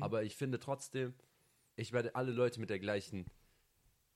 Aber 0.00 0.22
ich 0.22 0.36
finde 0.36 0.58
trotzdem, 0.58 1.14
ich 1.76 1.92
werde 1.92 2.14
alle 2.14 2.32
Leute 2.32 2.60
mit 2.60 2.68
der 2.70 2.78
gleichen 2.78 3.26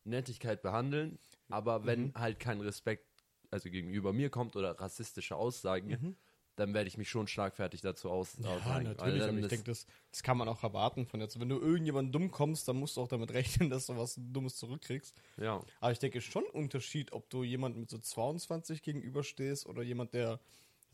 Nettigkeit 0.04 0.62
behandeln, 0.62 1.18
aber 1.48 1.86
wenn 1.86 2.08
Mhm. 2.08 2.14
halt 2.14 2.40
kein 2.40 2.60
Respekt 2.60 3.06
also 3.50 3.70
gegenüber 3.70 4.12
mir 4.12 4.30
kommt 4.30 4.56
oder 4.56 4.78
rassistische 4.78 5.36
Aussagen, 5.36 6.16
dann 6.56 6.74
werde 6.74 6.88
ich 6.88 6.96
mich 6.96 7.08
schon 7.08 7.26
schlagfertig 7.26 7.80
dazu 7.80 8.10
aus. 8.10 8.36
Ja, 8.38 8.80
natürlich, 8.80 9.22
aber 9.22 9.38
ich 9.38 9.48
denke, 9.48 9.64
das, 9.64 9.86
das 10.10 10.22
kann 10.22 10.36
man 10.36 10.48
auch 10.48 10.62
erwarten 10.62 11.06
von 11.06 11.20
jetzt. 11.20 11.38
Wenn 11.40 11.48
du 11.48 11.58
irgendjemand 11.58 12.14
dumm 12.14 12.30
kommst, 12.30 12.68
dann 12.68 12.76
musst 12.76 12.96
du 12.96 13.02
auch 13.02 13.08
damit 13.08 13.30
rechnen, 13.34 13.70
dass 13.70 13.86
du 13.86 13.96
was 13.96 14.18
Dummes 14.18 14.56
zurückkriegst. 14.56 15.14
ja. 15.38 15.60
Aber 15.80 15.92
ich 15.92 15.98
denke 15.98 16.20
schon 16.20 16.44
ein 16.44 16.50
Unterschied, 16.50 17.12
ob 17.12 17.28
du 17.30 17.42
jemand 17.42 17.76
mit 17.76 17.90
so 17.90 17.98
22 17.98 18.82
gegenüberstehst 18.82 19.66
oder 19.66 19.82
jemand, 19.82 20.14
der 20.14 20.40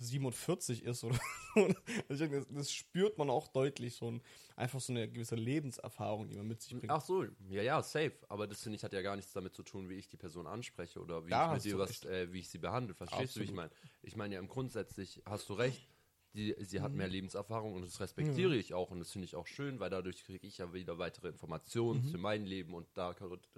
47 0.01 0.83
ist 0.85 1.05
oder 1.05 1.19
also 1.55 1.75
ich 2.09 2.19
denke, 2.19 2.39
das, 2.39 2.47
das 2.49 2.73
spürt 2.73 3.19
man 3.19 3.31
auch 3.31 3.49
deutlich, 3.49 3.95
so 3.95 4.11
ein, 4.11 4.23
einfach 4.57 4.81
so 4.81 4.93
eine 4.93 5.09
gewisse 5.09 5.37
Lebenserfahrung, 5.37 6.29
die 6.29 6.37
man 6.37 6.49
mit 6.49 6.63
sich 6.63 6.73
bringt. 6.77 6.91
Ach 6.91 7.03
so, 7.03 7.25
ja, 7.51 7.63
ja, 7.63 7.83
safe. 7.83 8.13
Aber 8.29 8.47
das 8.47 8.63
finde 8.63 8.77
ich 8.77 8.85
hat 8.85 8.93
ja 8.93 9.03
gar 9.03 9.17
nichts 9.17 9.33
damit 9.33 9.55
zu 9.55 9.63
tun, 9.63 9.89
wie 9.89 9.95
ich 9.95 10.09
die 10.09 10.17
Person 10.17 10.47
anspreche 10.47 11.01
oder 11.01 11.25
wie 11.27 11.31
Da 11.31 11.57
ich 11.57 11.65
mit 11.65 11.73
ihr 11.73 11.79
was, 11.79 12.05
äh, 12.05 12.33
wie 12.33 12.41
ich 12.41 12.49
sie 12.49 12.59
behandle. 12.59 12.95
Verstehst 12.95 13.37
du, 13.37 13.41
wie 13.41 13.45
ich 13.45 13.51
Absolut. 13.51 13.71
meine? 13.71 13.91
Ich 14.03 14.17
meine 14.17 14.35
ja 14.35 14.41
im 14.41 14.49
Grundsätzlich 14.49 15.23
hast 15.27 15.49
du 15.49 15.55
recht. 15.55 15.89
Die, 16.33 16.55
sie 16.61 16.81
hat 16.81 16.93
mehr 16.93 17.09
Lebenserfahrung 17.09 17.75
und 17.75 17.83
das 17.83 17.99
respektiere 17.99 18.55
ich 18.55 18.73
auch 18.73 18.93
und 18.93 19.01
das 19.01 19.11
finde 19.11 19.25
ich 19.25 19.35
auch 19.35 19.49
schön, 19.49 19.81
weil 19.81 19.91
dadurch 19.91 20.23
kriege 20.23 20.47
ich 20.47 20.59
ja 20.59 20.73
wieder 20.73 20.97
weitere 20.97 21.27
Informationen 21.27 22.05
für 22.05 22.19
mein 22.19 22.45
Leben 22.45 22.73
und 22.73 22.87
da, 22.95 23.17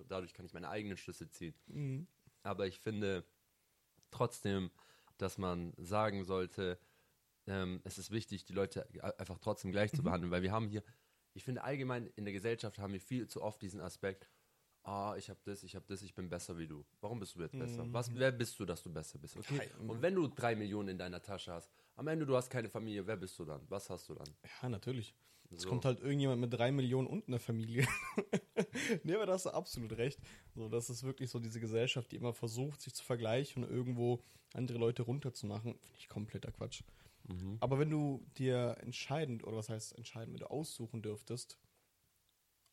dadurch 0.08 0.32
kann 0.32 0.46
ich 0.46 0.54
meine 0.54 0.70
eigenen 0.70 0.96
Schlüsse 0.96 1.28
ziehen. 1.28 1.54
Mhm. 1.66 2.06
Aber 2.42 2.66
ich 2.66 2.78
finde 2.78 3.26
trotzdem, 4.10 4.70
dass 5.18 5.38
man 5.38 5.72
sagen 5.76 6.24
sollte, 6.24 6.78
ähm, 7.46 7.80
es 7.84 7.98
ist 7.98 8.10
wichtig, 8.10 8.44
die 8.44 8.52
Leute 8.52 8.86
einfach 9.18 9.38
trotzdem 9.38 9.72
gleich 9.72 9.92
zu 9.92 10.02
behandeln, 10.02 10.30
weil 10.30 10.42
wir 10.42 10.52
haben 10.52 10.68
hier, 10.68 10.82
ich 11.34 11.44
finde 11.44 11.64
allgemein 11.64 12.06
in 12.16 12.24
der 12.24 12.32
Gesellschaft 12.32 12.78
haben 12.78 12.92
wir 12.92 13.00
viel 13.00 13.26
zu 13.26 13.42
oft 13.42 13.60
diesen 13.62 13.80
Aspekt, 13.80 14.28
ah, 14.84 15.14
ich 15.16 15.28
habe 15.30 15.40
das, 15.44 15.62
ich 15.62 15.74
habe 15.74 15.84
das, 15.88 16.02
ich 16.02 16.14
bin 16.14 16.28
besser 16.28 16.58
wie 16.58 16.66
du. 16.66 16.84
Warum 17.00 17.18
bist 17.20 17.36
du 17.36 17.40
jetzt 17.40 17.58
besser? 17.58 17.84
Was, 17.92 18.14
wer 18.14 18.32
bist 18.32 18.58
du, 18.58 18.64
dass 18.64 18.82
du 18.82 18.92
besser 18.92 19.18
bist? 19.18 19.36
Okay. 19.36 19.70
Und 19.86 20.02
wenn 20.02 20.14
du 20.14 20.28
drei 20.28 20.54
Millionen 20.54 20.90
in 20.90 20.98
deiner 20.98 21.22
Tasche 21.22 21.52
hast, 21.52 21.70
am 21.96 22.08
Ende 22.08 22.26
du 22.26 22.36
hast 22.36 22.50
keine 22.50 22.68
Familie, 22.68 23.06
wer 23.06 23.16
bist 23.16 23.38
du 23.38 23.44
dann? 23.44 23.62
Was 23.68 23.90
hast 23.90 24.08
du 24.08 24.14
dann? 24.14 24.28
Ja, 24.62 24.68
natürlich. 24.68 25.14
Es 25.54 25.62
So. 25.62 25.68
kommt 25.68 25.84
halt 25.84 26.00
irgendjemand 26.00 26.40
mit 26.40 26.52
drei 26.52 26.72
Millionen 26.72 27.06
und 27.06 27.28
einer 27.28 27.38
Familie. 27.38 27.86
nee, 29.04 29.14
aber 29.14 29.26
da 29.26 29.34
hast 29.34 29.46
du 29.46 29.50
absolut 29.50 29.92
recht. 29.96 30.18
So, 30.54 30.68
das 30.68 30.90
ist 30.90 31.02
wirklich 31.02 31.30
so 31.30 31.38
diese 31.38 31.60
Gesellschaft, 31.60 32.10
die 32.10 32.16
immer 32.16 32.32
versucht, 32.32 32.80
sich 32.80 32.94
zu 32.94 33.04
vergleichen 33.04 33.64
und 33.64 33.70
irgendwo 33.70 34.22
andere 34.54 34.78
Leute 34.78 35.02
runterzumachen. 35.02 35.74
Finde 35.78 35.96
ich 35.98 36.08
kompletter 36.08 36.50
Quatsch. 36.52 36.82
Aber 37.60 37.78
wenn 37.78 37.90
du 37.90 38.24
dir 38.36 38.76
entscheidend, 38.80 39.44
oder 39.44 39.56
was 39.56 39.68
heißt 39.68 39.96
entscheidend, 39.96 40.34
wenn 40.34 40.40
du 40.40 40.50
aussuchen 40.50 41.02
dürftest, 41.02 41.58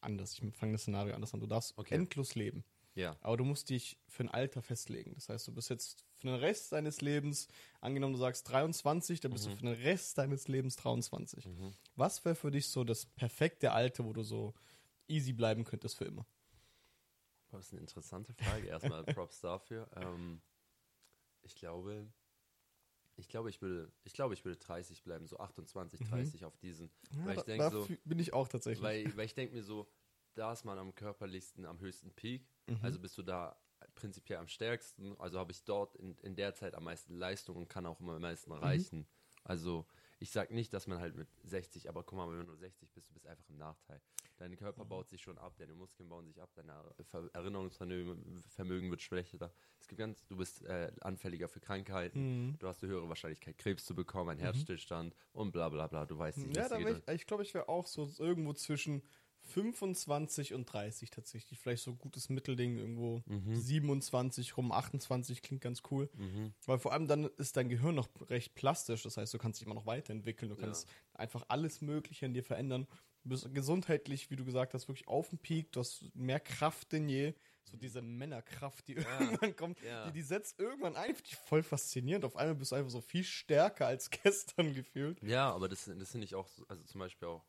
anders, 0.01 0.39
ich 0.39 0.55
fange 0.55 0.71
das 0.73 0.81
Szenario 0.81 1.13
anders 1.13 1.33
an, 1.33 1.39
du 1.39 1.47
darfst 1.47 1.77
Okay. 1.77 1.95
endlos 1.95 2.35
leben. 2.35 2.63
Ja. 2.99 3.15
Aber 3.21 3.37
du 3.37 3.45
musst 3.45 3.69
dich 3.69 3.97
für 4.07 4.23
ein 4.23 4.29
Alter 4.29 4.61
festlegen. 4.61 5.13
Das 5.15 5.29
heißt, 5.29 5.47
du 5.47 5.53
bist 5.53 5.69
jetzt 5.69 6.05
für 6.17 6.27
den 6.27 6.35
Rest 6.35 6.73
deines 6.73 6.99
Lebens, 6.99 7.47
angenommen 7.79 8.13
du 8.13 8.19
sagst 8.19 8.49
23, 8.49 9.21
dann 9.21 9.31
bist 9.31 9.45
du 9.45 9.51
für 9.51 9.61
den 9.61 9.73
Rest 9.73 10.17
deines 10.17 10.49
Lebens 10.49 10.75
23. 10.75 11.49
Was 11.95 12.25
wäre 12.25 12.35
für 12.35 12.51
dich 12.51 12.67
so 12.67 12.83
das 12.83 13.05
perfekte 13.05 13.71
Alter, 13.71 14.03
wo 14.03 14.11
du 14.11 14.23
so 14.23 14.53
easy 15.07 15.31
bleiben 15.31 15.63
könntest 15.63 15.97
für 15.97 16.05
immer? 16.05 16.25
Das 17.51 17.67
ist 17.67 17.71
eine 17.71 17.81
interessante 17.81 18.33
Frage. 18.33 18.67
Erstmal 18.67 19.03
Props 19.05 19.39
dafür. 19.39 19.89
Ähm, 19.95 20.41
ich 21.41 21.55
glaube, 21.55 22.11
ich 23.15 23.29
glaube, 23.29 23.49
ich 23.49 23.61
würde, 23.61 23.91
ich 24.03 24.13
glaube, 24.13 24.33
ich 24.33 24.43
würde 24.43 24.57
30 24.57 25.03
bleiben, 25.03 25.25
so 25.25 25.37
28, 25.39 26.01
30 26.01 26.45
auf 26.45 26.57
diesen. 26.57 26.91
weil 27.11 27.37
ich 27.37 27.43
da, 27.43 27.43
denke 27.43 27.69
so, 27.71 27.87
bin 28.03 28.19
ich 28.19 28.33
auch 28.33 28.49
tatsächlich. 28.49 28.83
weil, 28.83 29.15
weil 29.15 29.25
ich 29.25 29.35
denke 29.35 29.55
mir 29.55 29.63
so, 29.63 29.89
da 30.35 30.51
ist 30.53 30.63
man 30.65 30.77
am 30.77 30.93
körperlichsten, 30.95 31.65
am 31.65 31.79
höchsten 31.79 32.11
Peak. 32.11 32.47
Also 32.81 32.99
bist 32.99 33.17
du 33.17 33.23
da 33.23 33.55
prinzipiell 33.95 34.39
am 34.39 34.47
stärksten. 34.47 35.15
Also 35.19 35.39
habe 35.39 35.51
ich 35.51 35.63
dort 35.63 35.95
in, 35.95 36.15
in 36.19 36.35
der 36.35 36.53
Zeit 36.53 36.75
am 36.75 36.83
meisten 36.83 37.15
Leistung 37.15 37.55
und 37.57 37.67
kann 37.69 37.85
auch 37.85 37.99
immer 37.99 38.15
am 38.15 38.21
meisten 38.21 38.51
erreichen. 38.51 39.07
Also 39.45 39.85
ich 40.19 40.31
sag 40.31 40.51
nicht, 40.51 40.73
dass 40.73 40.85
man 40.85 40.99
halt 40.99 41.15
mit 41.15 41.29
60, 41.43 41.87
aber 41.87 42.03
guck 42.03 42.17
mal, 42.17 42.29
wenn 42.37 42.45
du 42.45 42.55
60 42.55 42.91
bist, 42.91 43.09
du 43.09 43.13
bist 43.13 43.25
einfach 43.25 43.47
im 43.49 43.57
Nachteil. 43.57 44.01
Dein 44.37 44.55
Körper 44.57 44.83
baut 44.85 45.09
sich 45.09 45.21
schon 45.21 45.37
ab, 45.37 45.55
deine 45.57 45.73
Muskeln 45.75 46.09
bauen 46.09 46.25
sich 46.27 46.41
ab, 46.41 46.49
dein 46.55 46.69
Ver- 47.05 47.29
Erinnerungsvermögen 47.33 48.43
Vermögen 48.49 48.89
wird 48.89 49.01
schlechter. 49.01 49.51
Es 49.79 49.87
gibt 49.87 49.99
ganz, 49.99 50.25
du 50.27 50.35
bist 50.37 50.63
äh, 50.65 50.91
anfälliger 51.01 51.47
für 51.47 51.59
Krankheiten, 51.61 52.55
du 52.59 52.67
hast 52.67 52.83
eine 52.83 52.91
höhere 52.91 53.07
Wahrscheinlichkeit, 53.07 53.57
Krebs 53.57 53.85
zu 53.85 53.95
bekommen, 53.95 54.29
einen 54.31 54.39
Herzstillstand 54.41 55.15
und 55.31 55.51
bla 55.51 55.69
bla 55.69 55.87
bla. 55.87 56.05
Du 56.05 56.17
weißt 56.17 56.37
nicht, 56.47 56.57
ja, 56.57 56.67
da 56.69 56.75
ich, 57.07 57.21
ich 57.21 57.25
glaube, 57.27 57.43
ich 57.43 57.53
wäre 57.53 57.69
auch 57.69 57.87
so 57.87 58.11
irgendwo 58.19 58.53
zwischen 58.53 59.01
25 59.41 60.53
und 60.53 60.65
30 60.65 61.09
tatsächlich. 61.09 61.59
Vielleicht 61.59 61.83
so 61.83 61.91
ein 61.91 61.97
gutes 61.97 62.29
Mittelding, 62.29 62.77
irgendwo 62.77 63.21
Mhm. 63.25 63.55
27 63.55 64.57
rum, 64.57 64.71
28 64.71 65.41
klingt 65.41 65.61
ganz 65.61 65.81
cool. 65.91 66.09
Weil 66.65 66.79
vor 66.79 66.93
allem 66.93 67.07
dann 67.07 67.25
ist 67.37 67.57
dein 67.57 67.69
Gehirn 67.69 67.95
noch 67.95 68.07
recht 68.29 68.55
plastisch, 68.55 69.03
das 69.03 69.17
heißt, 69.17 69.33
du 69.33 69.37
kannst 69.37 69.59
dich 69.59 69.65
immer 69.65 69.75
noch 69.75 69.85
weiterentwickeln, 69.85 70.49
du 70.49 70.55
kannst 70.55 70.87
einfach 71.13 71.43
alles 71.47 71.81
Mögliche 71.81 72.25
in 72.25 72.33
dir 72.33 72.43
verändern. 72.43 72.87
Du 73.23 73.29
bist 73.29 73.53
gesundheitlich, 73.53 74.29
wie 74.31 74.35
du 74.35 74.45
gesagt 74.45 74.73
hast, 74.73 74.87
wirklich 74.87 75.07
auf 75.07 75.29
dem 75.29 75.39
Peak, 75.39 75.71
du 75.73 75.81
hast 75.81 76.05
mehr 76.15 76.39
Kraft 76.39 76.91
denn 76.91 77.09
je. 77.09 77.33
So 77.65 77.77
diese 77.77 78.01
Männerkraft, 78.01 78.87
die 78.87 78.93
irgendwann 78.93 79.55
kommt, 79.55 79.79
Ja. 79.83 80.05
die, 80.07 80.13
die 80.13 80.21
setzt 80.23 80.57
irgendwann 80.59 80.95
ein, 80.95 81.13
voll 81.45 81.61
faszinierend. 81.61 82.25
Auf 82.25 82.35
einmal 82.35 82.55
bist 82.55 82.71
du 82.71 82.75
einfach 82.77 82.89
so 82.89 83.01
viel 83.01 83.23
stärker 83.23 83.85
als 83.85 84.09
gestern 84.23 84.73
gefühlt. 84.73 85.21
Ja, 85.21 85.51
aber 85.53 85.69
das, 85.69 85.85
das 85.85 86.11
finde 86.11 86.25
ich 86.25 86.33
auch, 86.33 86.47
so- 86.47 86.65
also 86.67 86.81
zum 86.83 86.99
Beispiel 86.99 87.27
auch 87.27 87.45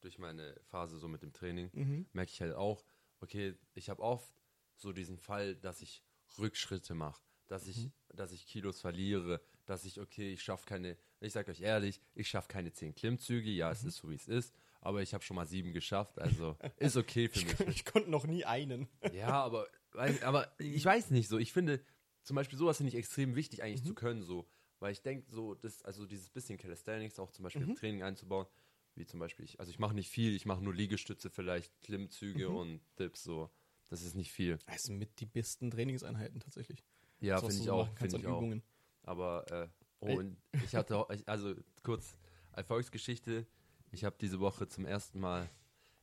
durch 0.00 0.18
meine 0.18 0.54
Phase 0.64 0.98
so 0.98 1.08
mit 1.08 1.22
dem 1.22 1.32
Training, 1.32 1.70
Mhm. 1.72 2.06
merke 2.12 2.30
ich 2.32 2.40
halt 2.40 2.54
auch, 2.54 2.84
okay, 3.20 3.54
ich 3.74 3.88
habe 3.90 4.02
oft 4.02 4.32
so 4.76 4.92
diesen 4.92 5.18
Fall, 5.18 5.56
dass 5.56 5.82
ich 5.82 6.02
Rückschritte 6.38 6.94
mache, 6.94 7.22
dass 7.48 7.66
ich, 7.66 7.76
Mhm. 7.78 7.92
dass 8.14 8.32
ich 8.32 8.46
Kilos 8.46 8.80
verliere, 8.80 9.40
dass 9.66 9.84
ich, 9.84 10.00
okay, 10.00 10.32
ich 10.32 10.42
schaffe 10.42 10.66
keine, 10.66 10.96
ich 11.20 11.32
sage 11.32 11.50
euch 11.50 11.60
ehrlich, 11.60 12.00
ich 12.14 12.28
schaffe 12.28 12.48
keine 12.48 12.72
zehn 12.72 12.94
Klimmzüge, 12.94 13.50
ja, 13.50 13.68
Mhm. 13.68 13.72
es 13.72 13.84
ist 13.84 13.96
so, 13.96 14.10
wie 14.10 14.14
es 14.14 14.28
ist, 14.28 14.54
aber 14.80 15.02
ich 15.02 15.12
habe 15.12 15.22
schon 15.22 15.34
mal 15.36 15.46
sieben 15.46 15.72
geschafft, 15.72 16.18
also 16.18 16.56
ist 16.78 16.96
okay 16.96 17.28
für 17.28 17.44
mich. 17.44 17.60
Ich 17.68 17.84
konnte 17.84 18.10
noch 18.10 18.26
nie 18.26 18.44
einen. 18.44 18.88
Ja, 19.12 19.42
aber, 19.44 19.68
aber 20.22 20.54
ich 20.58 20.84
weiß 20.84 21.10
nicht 21.10 21.28
so. 21.28 21.38
Ich 21.38 21.52
finde 21.52 21.84
zum 22.22 22.36
Beispiel 22.36 22.58
sowas 22.58 22.76
finde 22.76 22.90
ich 22.90 22.96
extrem 22.96 23.34
wichtig 23.34 23.62
eigentlich 23.62 23.84
zu 23.84 23.94
können. 23.94 24.22
So 24.22 24.46
Weil 24.78 24.92
ich 24.92 25.02
denke, 25.02 25.30
so, 25.30 25.54
das, 25.54 25.82
also 25.82 26.06
dieses 26.06 26.30
bisschen 26.30 26.56
Calisthenics 26.58 27.18
auch 27.18 27.30
zum 27.32 27.42
Beispiel 27.42 27.62
Mhm. 27.64 27.70
im 27.70 27.76
Training 27.76 28.02
einzubauen, 28.02 28.46
wie 28.94 29.06
zum 29.06 29.20
Beispiel 29.20 29.44
ich, 29.44 29.58
also 29.60 29.70
ich 29.70 29.78
mache 29.78 29.94
nicht 29.94 30.10
viel, 30.10 30.34
ich 30.34 30.46
mache 30.46 30.62
nur 30.62 30.74
Liegestütze 30.74 31.30
vielleicht, 31.30 31.80
Klimmzüge 31.82 32.48
Mhm. 32.48 32.56
und 32.56 32.80
Dips, 32.98 33.22
so. 33.24 33.50
Das 33.88 34.02
ist 34.02 34.14
nicht 34.14 34.30
viel. 34.32 34.58
Das 34.66 34.84
sind 34.84 34.98
mit 34.98 35.18
die 35.20 35.26
besten 35.26 35.70
Trainingseinheiten 35.70 36.38
tatsächlich. 36.40 36.84
Ja, 37.20 37.38
finde 37.40 37.54
ich 37.56 37.62
so 37.64 37.72
auch, 37.72 37.88
finde 37.96 38.16
ich 38.18 38.24
an 38.26 38.32
auch. 38.32 38.38
Übungen. 38.38 38.62
Aber, 39.02 39.50
äh, 39.50 39.68
oh, 40.00 40.18
und 40.18 40.36
ich 40.64 40.74
hatte, 40.74 41.06
also 41.26 41.54
kurz, 41.82 42.16
Erfolgsgeschichte, 42.52 43.46
ich 43.90 44.04
habe 44.04 44.16
diese 44.20 44.38
Woche 44.38 44.68
zum 44.68 44.84
ersten 44.86 45.18
Mal, 45.18 45.50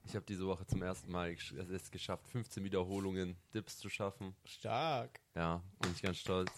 ich 0.03 0.15
habe 0.15 0.25
diese 0.25 0.45
Woche 0.47 0.65
zum 0.67 0.81
ersten 0.81 1.11
Mal 1.11 1.31
es 1.33 1.91
geschafft, 1.91 2.27
15 2.27 2.63
Wiederholungen 2.63 3.37
Dips 3.53 3.77
zu 3.77 3.89
schaffen. 3.89 4.35
Stark. 4.45 5.21
Ja, 5.35 5.63
bin 5.79 5.91
ich 5.91 6.01
ganz 6.01 6.17
stolz. 6.17 6.51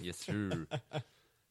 Yes, 0.00 0.20
sir. 0.20 0.66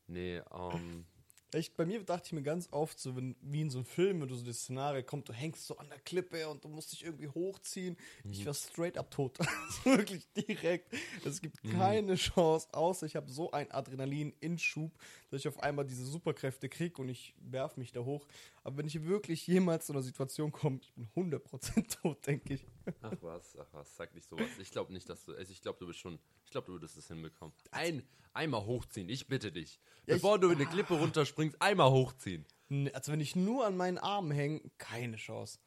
Nee, 0.08 0.38
ähm, 0.52 1.06
Echt, 1.52 1.76
bei 1.76 1.86
mir 1.86 2.04
dachte 2.04 2.28
ich 2.28 2.34
mir 2.34 2.44
ganz 2.44 2.68
oft, 2.72 3.00
so 3.00 3.16
wenn, 3.16 3.36
wie 3.42 3.62
in 3.62 3.70
so 3.72 3.80
einem 3.80 3.86
Film, 3.86 4.22
wenn 4.22 4.28
du 4.28 4.36
so 4.36 4.46
das 4.46 4.60
Szenario 4.60 5.02
kommt, 5.02 5.30
du 5.30 5.34
hängst 5.34 5.66
so 5.66 5.78
an 5.78 5.90
der 5.90 6.00
Klippe 6.00 6.48
und 6.48 6.64
du 6.64 6.68
musst 6.70 6.92
dich 6.92 7.04
irgendwie 7.04 7.28
hochziehen. 7.28 7.98
Mhm. 8.24 8.32
Ich 8.32 8.46
war 8.46 8.54
straight 8.54 8.98
up 8.98 9.10
tot. 9.10 9.40
Wirklich 9.84 10.28
direkt. 10.34 10.94
Es 11.26 11.42
gibt 11.42 11.58
keine 11.64 12.16
Chance, 12.16 12.68
außer 12.72 13.08
ich 13.08 13.16
habe 13.16 13.32
so 13.32 13.52
einen 13.52 13.72
Adrenalin-Inschub, 13.72 14.92
dass 15.32 15.40
ich 15.40 15.48
auf 15.48 15.60
einmal 15.60 15.86
diese 15.86 16.06
Superkräfte 16.06 16.70
kriege 16.70 17.02
und 17.02 17.10
ich 17.10 17.34
werf 17.40 17.78
mich 17.78 17.92
da 17.92 18.02
hoch. 18.02 18.28
Aber 18.64 18.78
wenn 18.78 18.88
ich 18.88 19.04
wirklich 19.06 19.48
jemals 19.48 19.88
zu 19.88 19.94
einer 19.94 20.04
Situation 20.04 20.52
komme, 20.52 20.80
ich 20.82 20.94
bin 20.94 21.08
100% 21.16 22.02
tot, 22.02 22.28
denke 22.28 22.54
ich. 22.56 22.66
Ach 23.02 23.14
was, 23.22 23.58
ach 23.58 23.68
was, 23.72 23.96
sag 23.96 24.14
nicht 24.16 24.28
sowas. 24.28 24.48
Ich 24.60 24.72
glaube 24.72 24.92
nicht, 24.94 25.08
dass 25.10 25.26
du, 25.26 25.34
also 25.34 25.52
ich 25.52 25.62
glaube, 25.62 25.80
du 25.80 25.88
bist 25.88 26.00
schon, 26.00 26.20
ich 26.46 26.52
glaube, 26.52 26.68
du 26.68 26.74
würdest 26.74 26.98
es 26.98 27.08
hinbekommen. 27.08 27.54
Ein, 27.72 28.04
einmal 28.34 28.66
hochziehen, 28.66 29.10
ich 29.10 29.28
bitte 29.28 29.52
dich. 29.52 29.80
Ja, 30.06 30.16
ich- 30.16 30.22
Bevor 30.22 30.40
du 30.40 30.50
in 30.50 30.56
eine 30.56 30.66
Klippe 30.66 30.96
runterspringst, 30.96 31.62
einmal 31.62 31.92
hochziehen. 31.92 32.46
Also 32.94 33.12
wenn 33.12 33.20
ich 33.20 33.36
nur 33.36 33.66
an 33.66 33.76
meinen 33.78 33.98
Armen 33.98 34.32
hänge, 34.32 34.62
keine 34.78 35.16
Chance. 35.18 35.60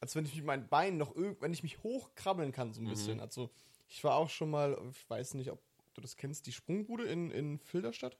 Als 0.00 0.14
wenn 0.14 0.24
ich 0.24 0.36
mit 0.36 0.44
meinen 0.44 0.68
Beinen 0.68 0.96
noch 0.98 1.14
irgend, 1.14 1.40
wenn 1.42 1.52
ich 1.52 1.62
mich 1.62 1.82
hochkrabbeln 1.82 2.52
kann, 2.52 2.72
so 2.72 2.80
ein 2.80 2.88
bisschen. 2.88 3.20
Also 3.20 3.50
ich 3.88 4.02
war 4.04 4.14
auch 4.14 4.30
schon 4.30 4.50
mal, 4.50 4.78
ich 4.90 5.10
weiß 5.10 5.34
nicht, 5.34 5.50
ob 5.50 5.60
du 5.94 6.00
das 6.00 6.16
kennst, 6.16 6.46
die 6.46 6.52
Sprungbude 6.52 7.04
in, 7.04 7.30
in 7.32 7.58
Filderstadt. 7.58 8.16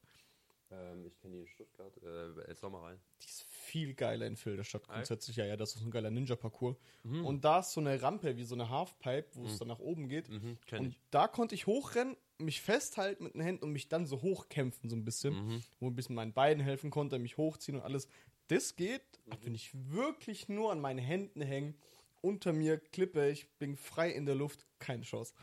Ähm, 0.70 1.06
ich 1.06 1.18
kenne 1.18 1.34
die 1.34 1.40
in 1.40 1.48
Stuttgart, 1.48 1.92
äh, 2.02 2.54
Sommer 2.54 2.82
rein. 2.82 3.00
Die 3.22 3.26
ist 3.26 3.44
viel 3.44 3.94
geiler 3.94 4.26
in 4.26 4.36
Filderstadt 4.36 4.86
grundsätzlich. 4.86 5.36
Ja, 5.36 5.44
ja, 5.44 5.56
das 5.56 5.74
ist 5.74 5.82
ein 5.82 5.90
geiler 5.90 6.10
Ninja-Parcours. 6.10 6.76
Und 7.04 7.44
da 7.44 7.60
ist 7.60 7.72
so 7.72 7.80
eine 7.80 8.00
Rampe 8.00 8.36
wie 8.36 8.44
so 8.44 8.54
eine 8.54 8.68
Halfpipe, 8.68 9.28
wo 9.34 9.46
es 9.46 9.58
dann 9.58 9.68
nach 9.68 9.78
oben 9.78 10.08
geht. 10.08 10.28
Mhm, 10.28 10.58
kenn 10.66 10.80
und 10.80 10.88
ich. 10.90 11.00
da 11.10 11.28
konnte 11.28 11.54
ich 11.54 11.66
hochrennen, 11.66 12.16
mich 12.38 12.60
festhalten 12.60 13.24
mit 13.24 13.34
den 13.34 13.40
Händen 13.40 13.64
und 13.64 13.72
mich 13.72 13.88
dann 13.88 14.06
so 14.06 14.22
hochkämpfen, 14.22 14.88
so 14.88 14.96
ein 14.96 15.04
bisschen. 15.04 15.34
Mhm. 15.34 15.62
Wo 15.80 15.88
ein 15.88 15.96
bisschen 15.96 16.14
meinen 16.14 16.32
Beinen 16.32 16.62
helfen 16.62 16.90
konnte, 16.90 17.18
mich 17.18 17.36
hochziehen 17.36 17.78
und 17.78 17.84
alles. 17.84 18.08
Das 18.48 18.76
geht, 18.76 19.02
aber 19.28 19.44
wenn 19.44 19.54
ich 19.54 19.70
wirklich 19.74 20.48
nur 20.48 20.72
an 20.72 20.80
meinen 20.80 20.98
Händen 20.98 21.42
hänge, 21.42 21.74
unter 22.20 22.52
mir 22.52 22.78
Klippe, 22.78 23.28
ich 23.30 23.48
bin 23.58 23.76
frei 23.76 24.10
in 24.10 24.26
der 24.26 24.34
Luft, 24.34 24.66
keine 24.78 25.02
Chance. 25.02 25.34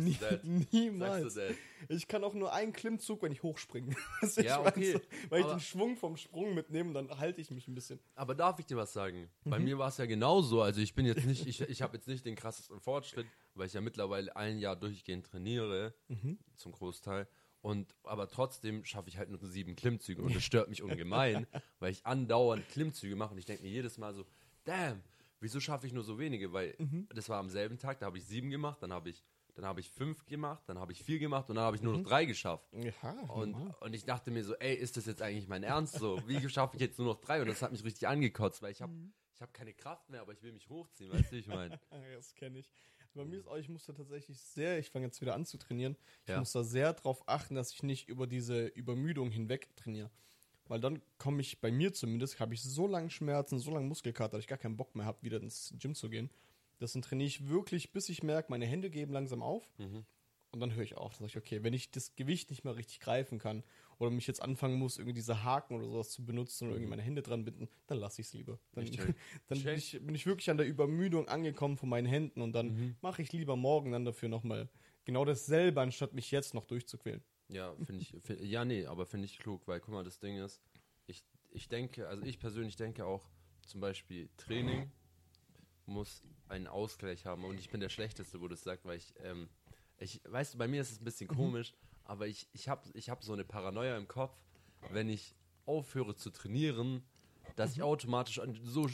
Sagst 0.00 0.20
du 0.20 0.24
that? 0.26 0.44
Niemals. 0.72 1.22
Sagst 1.34 1.36
du 1.36 1.40
that? 1.40 1.56
Ich 1.88 2.06
kann 2.08 2.22
auch 2.24 2.34
nur 2.34 2.52
einen 2.52 2.72
Klimmzug, 2.72 3.22
wenn 3.22 3.32
ich 3.32 3.42
hochspringe. 3.42 3.94
Ich 4.22 4.36
Ja, 4.36 4.64
weiß 4.64 4.68
okay, 4.76 4.92
so, 4.92 5.00
weil 5.30 5.40
ich 5.40 5.44
aber- 5.46 5.54
den 5.56 5.60
Schwung 5.60 5.96
vom 5.96 6.16
Sprung 6.16 6.54
mitnehme 6.54 6.88
und 6.88 6.94
dann 6.94 7.18
halte 7.18 7.40
ich 7.40 7.50
mich 7.50 7.66
ein 7.68 7.74
bisschen. 7.74 7.98
Aber 8.14 8.34
darf 8.34 8.58
ich 8.58 8.66
dir 8.66 8.76
was 8.76 8.92
sagen? 8.92 9.28
Bei 9.44 9.58
Mhm. 9.58 9.64
mir 9.64 9.78
war 9.78 9.88
es 9.88 9.96
ja 9.98 10.06
genauso. 10.06 10.62
Also 10.62 10.80
ich 10.80 10.94
bin 10.94 11.06
jetzt 11.06 11.24
nicht, 11.26 11.46
ich, 11.46 11.60
ich 11.60 11.82
habe 11.82 11.96
jetzt 11.96 12.08
nicht 12.08 12.24
den 12.24 12.36
krassesten 12.36 12.80
Fortschritt, 12.80 13.26
weil 13.54 13.66
ich 13.66 13.72
ja 13.72 13.80
mittlerweile 13.80 14.34
ein 14.36 14.58
Jahr 14.58 14.76
durchgehend 14.76 15.26
trainiere, 15.26 15.94
Mhm. 16.08 16.38
zum 16.56 16.72
Großteil. 16.72 17.26
Und 17.60 17.94
aber 18.02 18.28
trotzdem 18.28 18.84
schaffe 18.84 19.08
ich 19.08 19.18
halt 19.18 19.28
nur 19.30 19.38
sieben 19.46 19.76
Klimmzüge 19.76 20.20
und 20.22 20.34
das 20.34 20.42
stört 20.42 20.68
mich 20.68 20.82
ungemein, 20.82 21.46
weil 21.78 21.92
ich 21.92 22.04
andauernd 22.04 22.68
Klimmzüge 22.68 23.14
mache 23.14 23.32
und 23.34 23.38
ich 23.38 23.44
denke 23.46 23.62
mir 23.62 23.68
jedes 23.70 23.98
Mal 23.98 24.12
so, 24.14 24.24
damn, 24.64 25.00
wieso 25.38 25.60
schaffe 25.60 25.86
ich 25.86 25.92
nur 25.92 26.02
so 26.02 26.18
wenige? 26.18 26.52
Weil 26.52 26.74
Mhm. 26.78 27.06
das 27.14 27.28
war 27.28 27.38
am 27.38 27.48
selben 27.50 27.78
Tag, 27.78 28.00
da 28.00 28.06
habe 28.06 28.18
ich 28.18 28.24
sieben 28.24 28.50
gemacht, 28.50 28.78
dann 28.82 28.92
habe 28.92 29.10
ich, 29.10 29.22
dann 29.54 29.64
habe 29.64 29.80
ich 29.80 29.90
fünf 29.90 30.26
gemacht, 30.26 30.62
dann 30.66 30.78
habe 30.78 30.92
ich 30.92 31.02
vier 31.02 31.18
gemacht 31.18 31.48
und 31.50 31.56
dann 31.56 31.64
habe 31.64 31.76
ich 31.76 31.82
Mhm. 31.82 31.86
nur 31.88 31.96
noch 31.98 32.02
drei 32.02 32.24
geschafft. 32.24 32.66
Ja, 32.72 33.12
Und, 33.28 33.54
und 33.80 33.94
ich 33.94 34.04
dachte 34.04 34.30
mir 34.30 34.44
so, 34.44 34.54
ey, 34.56 34.74
ist 34.74 34.96
das 34.96 35.06
jetzt 35.06 35.22
eigentlich 35.22 35.48
mein 35.48 35.62
Ernst 35.62 35.94
so? 35.94 36.26
Wie 36.26 36.48
schaffe 36.48 36.76
ich 36.76 36.80
jetzt 36.82 36.98
nur 36.98 37.06
noch 37.08 37.20
drei? 37.20 37.40
Und 37.40 37.48
das 37.48 37.62
hat 37.62 37.72
mich 37.72 37.84
richtig 37.84 38.08
angekotzt, 38.08 38.62
weil 38.62 38.72
ich 38.72 38.80
habe 38.82 38.92
ich 39.34 39.40
hab 39.40 39.52
keine 39.54 39.72
Kraft 39.74 40.08
mehr, 40.08 40.20
aber 40.20 40.32
ich 40.32 40.42
will 40.42 40.52
mich 40.52 40.68
hochziehen, 40.68 41.10
weißt 41.10 41.32
du, 41.32 41.36
wie 41.36 41.40
ich 41.40 41.46
meine? 41.48 41.78
das 42.14 42.34
kenne 42.34 42.58
ich. 42.60 42.70
Bei 43.14 43.24
mir 43.24 43.38
ist 43.38 43.46
auch, 43.46 43.56
ich 43.56 43.68
muss 43.68 43.84
da 43.84 43.92
tatsächlich 43.92 44.40
sehr, 44.40 44.78
ich 44.78 44.90
fange 44.90 45.06
jetzt 45.06 45.20
wieder 45.20 45.34
an 45.34 45.44
zu 45.44 45.58
trainieren, 45.58 45.96
ich 46.24 46.28
Ja. 46.32 46.38
muss 46.38 46.52
da 46.52 46.62
sehr 46.62 46.92
drauf 46.94 47.22
achten, 47.26 47.54
dass 47.54 47.72
ich 47.72 47.82
nicht 47.82 48.08
über 48.08 48.26
diese 48.26 48.66
Übermüdung 48.66 49.30
hinweg 49.30 49.74
trainiere. 49.76 50.10
Weil 50.66 50.80
dann 50.80 51.02
komme 51.18 51.40
ich, 51.42 51.60
bei 51.60 51.70
mir 51.70 51.92
zumindest, 51.92 52.40
habe 52.40 52.54
ich 52.54 52.62
so 52.62 52.86
lange 52.86 53.10
Schmerzen, 53.10 53.58
so 53.58 53.70
lange 53.72 53.86
Muskelkater, 53.86 54.32
dass 54.36 54.40
ich 54.44 54.48
gar 54.48 54.58
keinen 54.58 54.76
Bock 54.76 54.94
mehr 54.94 55.04
habe, 55.04 55.22
wieder 55.22 55.42
ins 55.42 55.74
Gym 55.78 55.94
zu 55.94 56.08
gehen. 56.08 56.30
Das 56.82 56.92
dann 56.92 57.02
trainiere 57.02 57.28
ich 57.28 57.48
wirklich, 57.48 57.92
bis 57.92 58.08
ich 58.08 58.22
merke, 58.22 58.50
meine 58.50 58.66
Hände 58.66 58.90
geben 58.90 59.12
langsam 59.12 59.42
auf. 59.42 59.66
Und 60.54 60.60
dann 60.60 60.74
höre 60.74 60.82
ich 60.84 60.96
auf. 60.98 61.12
Dann 61.16 61.26
sage 61.28 61.30
ich, 61.30 61.36
okay, 61.38 61.62
wenn 61.64 61.72
ich 61.72 61.90
das 61.90 62.14
Gewicht 62.14 62.50
nicht 62.50 62.62
mehr 62.64 62.76
richtig 62.76 63.00
greifen 63.00 63.38
kann 63.38 63.64
oder 63.98 64.10
mich 64.10 64.26
jetzt 64.26 64.42
anfangen 64.42 64.74
muss, 64.78 64.98
irgendwie 64.98 65.14
diese 65.14 65.44
Haken 65.44 65.74
oder 65.76 65.86
sowas 65.86 66.10
zu 66.10 66.26
benutzen 66.26 66.66
oder 66.66 66.74
irgendwie 66.76 66.90
meine 66.90 67.00
Hände 67.02 67.22
dran 67.22 67.44
binden, 67.44 67.68
dann 67.86 67.96
lasse 67.98 68.20
ich 68.20 68.26
es 68.26 68.34
lieber. 68.34 68.58
Dann, 68.72 68.84
dann 69.48 69.62
bin, 69.62 69.74
ich, 69.76 69.92
bin 69.92 70.14
ich 70.14 70.26
wirklich 70.26 70.50
an 70.50 70.58
der 70.58 70.66
Übermüdung 70.66 71.26
angekommen 71.28 71.78
von 71.78 71.88
meinen 71.88 72.06
Händen 72.06 72.42
und 72.42 72.52
dann 72.52 72.76
Mhm. 72.76 72.96
mache 73.00 73.22
ich 73.22 73.32
lieber 73.32 73.56
morgen 73.56 73.92
dann 73.92 74.04
dafür 74.04 74.28
nochmal 74.28 74.68
genau 75.06 75.24
dasselbe, 75.24 75.80
anstatt 75.80 76.12
mich 76.12 76.30
jetzt 76.30 76.52
noch 76.52 76.66
durchzuquälen. 76.66 77.22
Ja, 77.48 77.74
finde 77.86 78.02
ich, 78.02 78.14
find, 78.22 78.40
ja, 78.42 78.64
nee, 78.64 78.84
aber 78.86 79.06
finde 79.06 79.24
ich 79.26 79.38
klug, 79.38 79.66
weil 79.66 79.80
guck 79.80 79.94
mal, 79.94 80.04
das 80.04 80.18
Ding 80.18 80.36
ist, 80.36 80.62
ich, 81.06 81.24
ich 81.50 81.68
denke, 81.68 82.08
also 82.08 82.22
ich 82.22 82.38
persönlich 82.38 82.76
denke 82.76 83.06
auch, 83.06 83.30
zum 83.66 83.80
Beispiel 83.80 84.28
Training 84.36 84.90
muss 85.86 86.22
einen 86.48 86.66
Ausgleich 86.66 87.26
haben 87.26 87.44
und 87.44 87.58
ich 87.58 87.70
bin 87.70 87.80
der 87.80 87.88
Schlechteste, 87.88 88.40
wo 88.40 88.48
das 88.48 88.62
sagt, 88.62 88.84
weil 88.84 88.98
ich, 88.98 89.14
ähm, 89.22 89.48
ich, 89.98 90.20
weißt 90.24 90.54
du, 90.54 90.58
bei 90.58 90.68
mir 90.68 90.80
ist 90.82 90.92
es 90.92 91.00
ein 91.00 91.04
bisschen 91.04 91.28
komisch, 91.28 91.72
aber 92.04 92.26
ich, 92.26 92.48
ich 92.52 92.68
habe 92.68 92.82
ich 92.94 93.10
hab 93.10 93.22
so 93.22 93.32
eine 93.32 93.44
Paranoia 93.44 93.96
im 93.96 94.08
Kopf, 94.08 94.36
wenn 94.90 95.08
ich 95.08 95.34
aufhöre 95.66 96.14
zu 96.16 96.30
trainieren, 96.30 97.02
dass 97.56 97.72
ich 97.72 97.82
automatisch 97.82 98.38
an- 98.40 98.58
so 98.64 98.88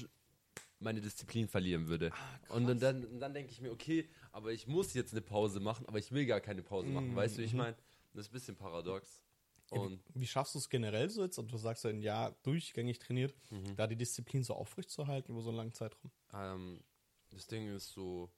meine 0.80 1.00
Disziplin 1.00 1.49
verlieren 1.49 1.88
würde. 1.88 2.12
und 2.50 2.66
dann, 2.66 2.78
dann, 2.78 3.18
dann 3.21 3.35
denke 3.35 3.50
ich 3.52 3.61
mir, 3.61 3.73
okay, 3.73 4.09
aber 4.33 4.52
ich 4.52 4.66
muss 4.66 4.95
jetzt 4.95 5.12
eine 5.12 5.23
Pause 5.23 5.61
machen, 5.61 5.87
aber 5.87 5.99
ich 5.99 6.12
will 6.12 6.26
gar 6.26 6.40
keine 6.40 6.62
Pause 6.62 6.88
machen. 6.88 7.16
Weißt 7.16 7.38
du, 7.38 7.42
ich 7.42 7.52
meine? 7.54 7.76
Das 8.14 8.26
ist 8.26 8.30
ein 8.30 8.33
bisschen 8.35 8.57
paradox. 8.57 9.23
Und 9.70 10.02
Wie 10.14 10.26
schaffst 10.26 10.54
du 10.54 10.58
es 10.58 10.68
generell 10.68 11.10
so 11.10 11.22
jetzt? 11.22 11.38
Und 11.38 11.52
du 11.52 11.56
sagst 11.58 11.84
ja 11.84 11.90
ein 11.90 12.00
Jahr 12.00 12.32
durchgängig 12.42 12.98
trainiert, 12.98 13.34
Mhm. 13.50 13.76
da 13.76 13.87
die 13.87 13.96
Disziplin 13.96 14.42
so 14.44 14.54
aufrecht 14.54 14.90
zu 14.90 15.06
halten 15.06 15.32
über 15.32 15.42
so 15.42 15.48
einen 15.50 15.58
langen 15.58 15.72
Zeitraum. 15.75 16.10
ähm, 16.32 16.82
das 17.30 17.46
Ding 17.46 17.68
ist 17.75 17.90
so, 17.90 18.30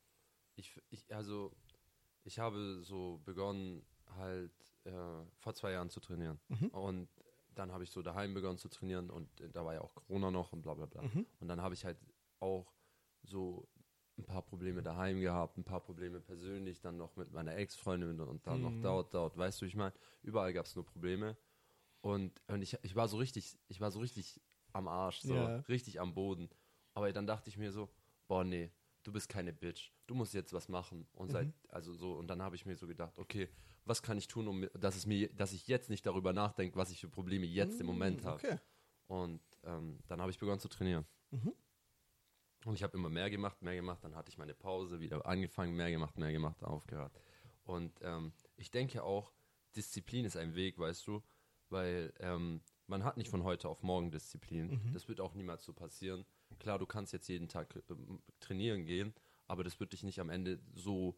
ich, 0.56 0.80
ich, 0.90 1.14
also, 1.14 1.52
ich 2.24 2.38
habe 2.40 2.80
so 2.82 3.20
begonnen, 3.24 3.86
halt 4.16 4.52
äh, 4.84 4.90
vor 5.38 5.54
zwei 5.54 5.70
Jahren 5.72 5.88
zu 5.90 6.00
trainieren. 6.00 6.40
Und 6.72 7.08
dann 7.54 7.70
habe 7.72 7.84
ich 7.84 7.90
so 7.90 8.02
daheim 8.02 8.34
begonnen 8.34 8.58
zu 8.58 8.68
trainieren 8.68 9.10
und 9.10 9.40
äh, 9.40 9.48
da 9.50 9.64
war 9.64 9.74
ja 9.74 9.80
auch 9.82 9.94
Corona 9.94 10.30
noch 10.30 10.52
und 10.52 10.62
bla 10.62 10.74
bla 10.74 10.86
bla. 10.86 11.02
Und 11.38 11.48
dann 11.48 11.60
habe 11.60 11.74
ich 11.74 11.84
halt 11.84 11.98
auch 12.40 12.72
so 13.22 13.68
ein 14.20 14.26
paar 14.26 14.42
Probleme 14.42 14.82
daheim 14.82 15.20
gehabt, 15.20 15.56
ein 15.58 15.64
paar 15.64 15.80
Probleme 15.80 16.20
persönlich, 16.20 16.80
dann 16.80 16.96
noch 16.96 17.16
mit 17.16 17.32
meiner 17.32 17.56
Ex-Freundin 17.56 18.20
und 18.20 18.46
dann 18.46 18.60
noch 18.62 18.76
dort, 18.80 19.14
dort, 19.14 19.36
weißt 19.36 19.60
du, 19.60 19.66
ich 19.66 19.74
meine, 19.76 19.92
überall 20.22 20.52
gab 20.52 20.66
es 20.66 20.74
nur 20.76 20.84
Probleme. 20.84 21.36
Und, 22.02 22.40
und 22.46 22.62
ich, 22.62 22.78
ich 22.82 22.94
war 22.94 23.08
so 23.08 23.16
richtig, 23.18 23.58
ich 23.68 23.80
war 23.80 23.90
so 23.90 23.98
richtig 24.00 24.40
am 24.72 24.88
Arsch, 24.88 25.20
so 25.20 25.34
Ja. 25.34 25.56
richtig 25.68 26.00
am 26.00 26.14
Boden. 26.14 26.48
Aber 26.94 27.12
dann 27.12 27.26
dachte 27.26 27.50
ich 27.50 27.56
mir 27.58 27.72
so, 27.72 27.88
boah, 28.26 28.44
nee, 28.44 28.70
du 29.02 29.12
bist 29.12 29.28
keine 29.28 29.52
Bitch. 29.52 29.92
Du 30.06 30.14
musst 30.14 30.34
jetzt 30.34 30.52
was 30.52 30.68
machen. 30.68 31.06
Und 31.12 31.30
seit, 31.30 31.48
also 31.68 31.92
so, 31.94 32.14
und 32.14 32.28
dann 32.28 32.42
habe 32.42 32.56
ich 32.56 32.66
mir 32.66 32.76
so 32.76 32.86
gedacht, 32.86 33.18
okay, 33.18 33.48
was 33.84 34.02
kann 34.02 34.18
ich 34.18 34.28
tun, 34.28 34.48
um 34.48 34.66
dass 34.74 34.96
es 34.96 35.06
mir, 35.06 35.28
dass 35.34 35.52
ich 35.52 35.66
jetzt 35.68 35.90
nicht 35.90 36.04
darüber 36.06 36.32
nachdenke, 36.32 36.76
was 36.76 36.90
ich 36.90 37.00
für 37.00 37.08
Probleme 37.08 37.46
jetzt 37.46 37.80
im 37.80 37.86
Moment 37.86 38.24
habe. 38.24 38.36
Okay. 38.36 38.58
Und 39.06 39.42
ähm, 39.64 39.98
dann 40.06 40.20
habe 40.20 40.30
ich 40.30 40.38
begonnen 40.38 40.60
zu 40.60 40.68
trainieren. 40.68 41.04
Und 42.64 42.74
ich 42.74 42.82
habe 42.82 42.96
immer 42.96 43.08
mehr 43.08 43.30
gemacht, 43.30 43.62
mehr 43.62 43.74
gemacht. 43.74 44.04
Dann 44.04 44.14
hatte 44.14 44.28
ich 44.30 44.38
meine 44.38 44.54
Pause, 44.54 45.00
wieder 45.00 45.24
angefangen, 45.26 45.74
mehr 45.74 45.90
gemacht, 45.90 46.18
mehr 46.18 46.32
gemacht, 46.32 46.62
aufgehört. 46.62 47.12
Und 47.64 47.92
ähm, 48.02 48.32
ich 48.56 48.70
denke 48.70 49.02
auch, 49.02 49.32
Disziplin 49.76 50.24
ist 50.24 50.36
ein 50.36 50.54
Weg, 50.54 50.78
weißt 50.78 51.06
du, 51.06 51.22
weil 51.68 52.12
ähm, 52.20 52.60
man 52.86 53.04
hat 53.04 53.16
nicht 53.16 53.30
von 53.30 53.44
heute 53.44 53.68
auf 53.68 53.82
morgen 53.82 54.10
Disziplin. 54.10 54.80
Das 54.92 55.08
wird 55.08 55.20
auch 55.20 55.34
niemals 55.34 55.64
so 55.64 55.72
passieren. 55.72 56.24
Klar, 56.58 56.78
du 56.78 56.86
kannst 56.86 57.12
jetzt 57.12 57.28
jeden 57.28 57.48
Tag 57.48 57.74
ähm, 57.88 58.20
trainieren 58.40 58.84
gehen, 58.84 59.14
aber 59.46 59.62
das 59.64 59.78
wird 59.80 59.92
dich 59.92 60.02
nicht 60.02 60.20
am 60.20 60.28
Ende 60.28 60.58
so 60.74 61.16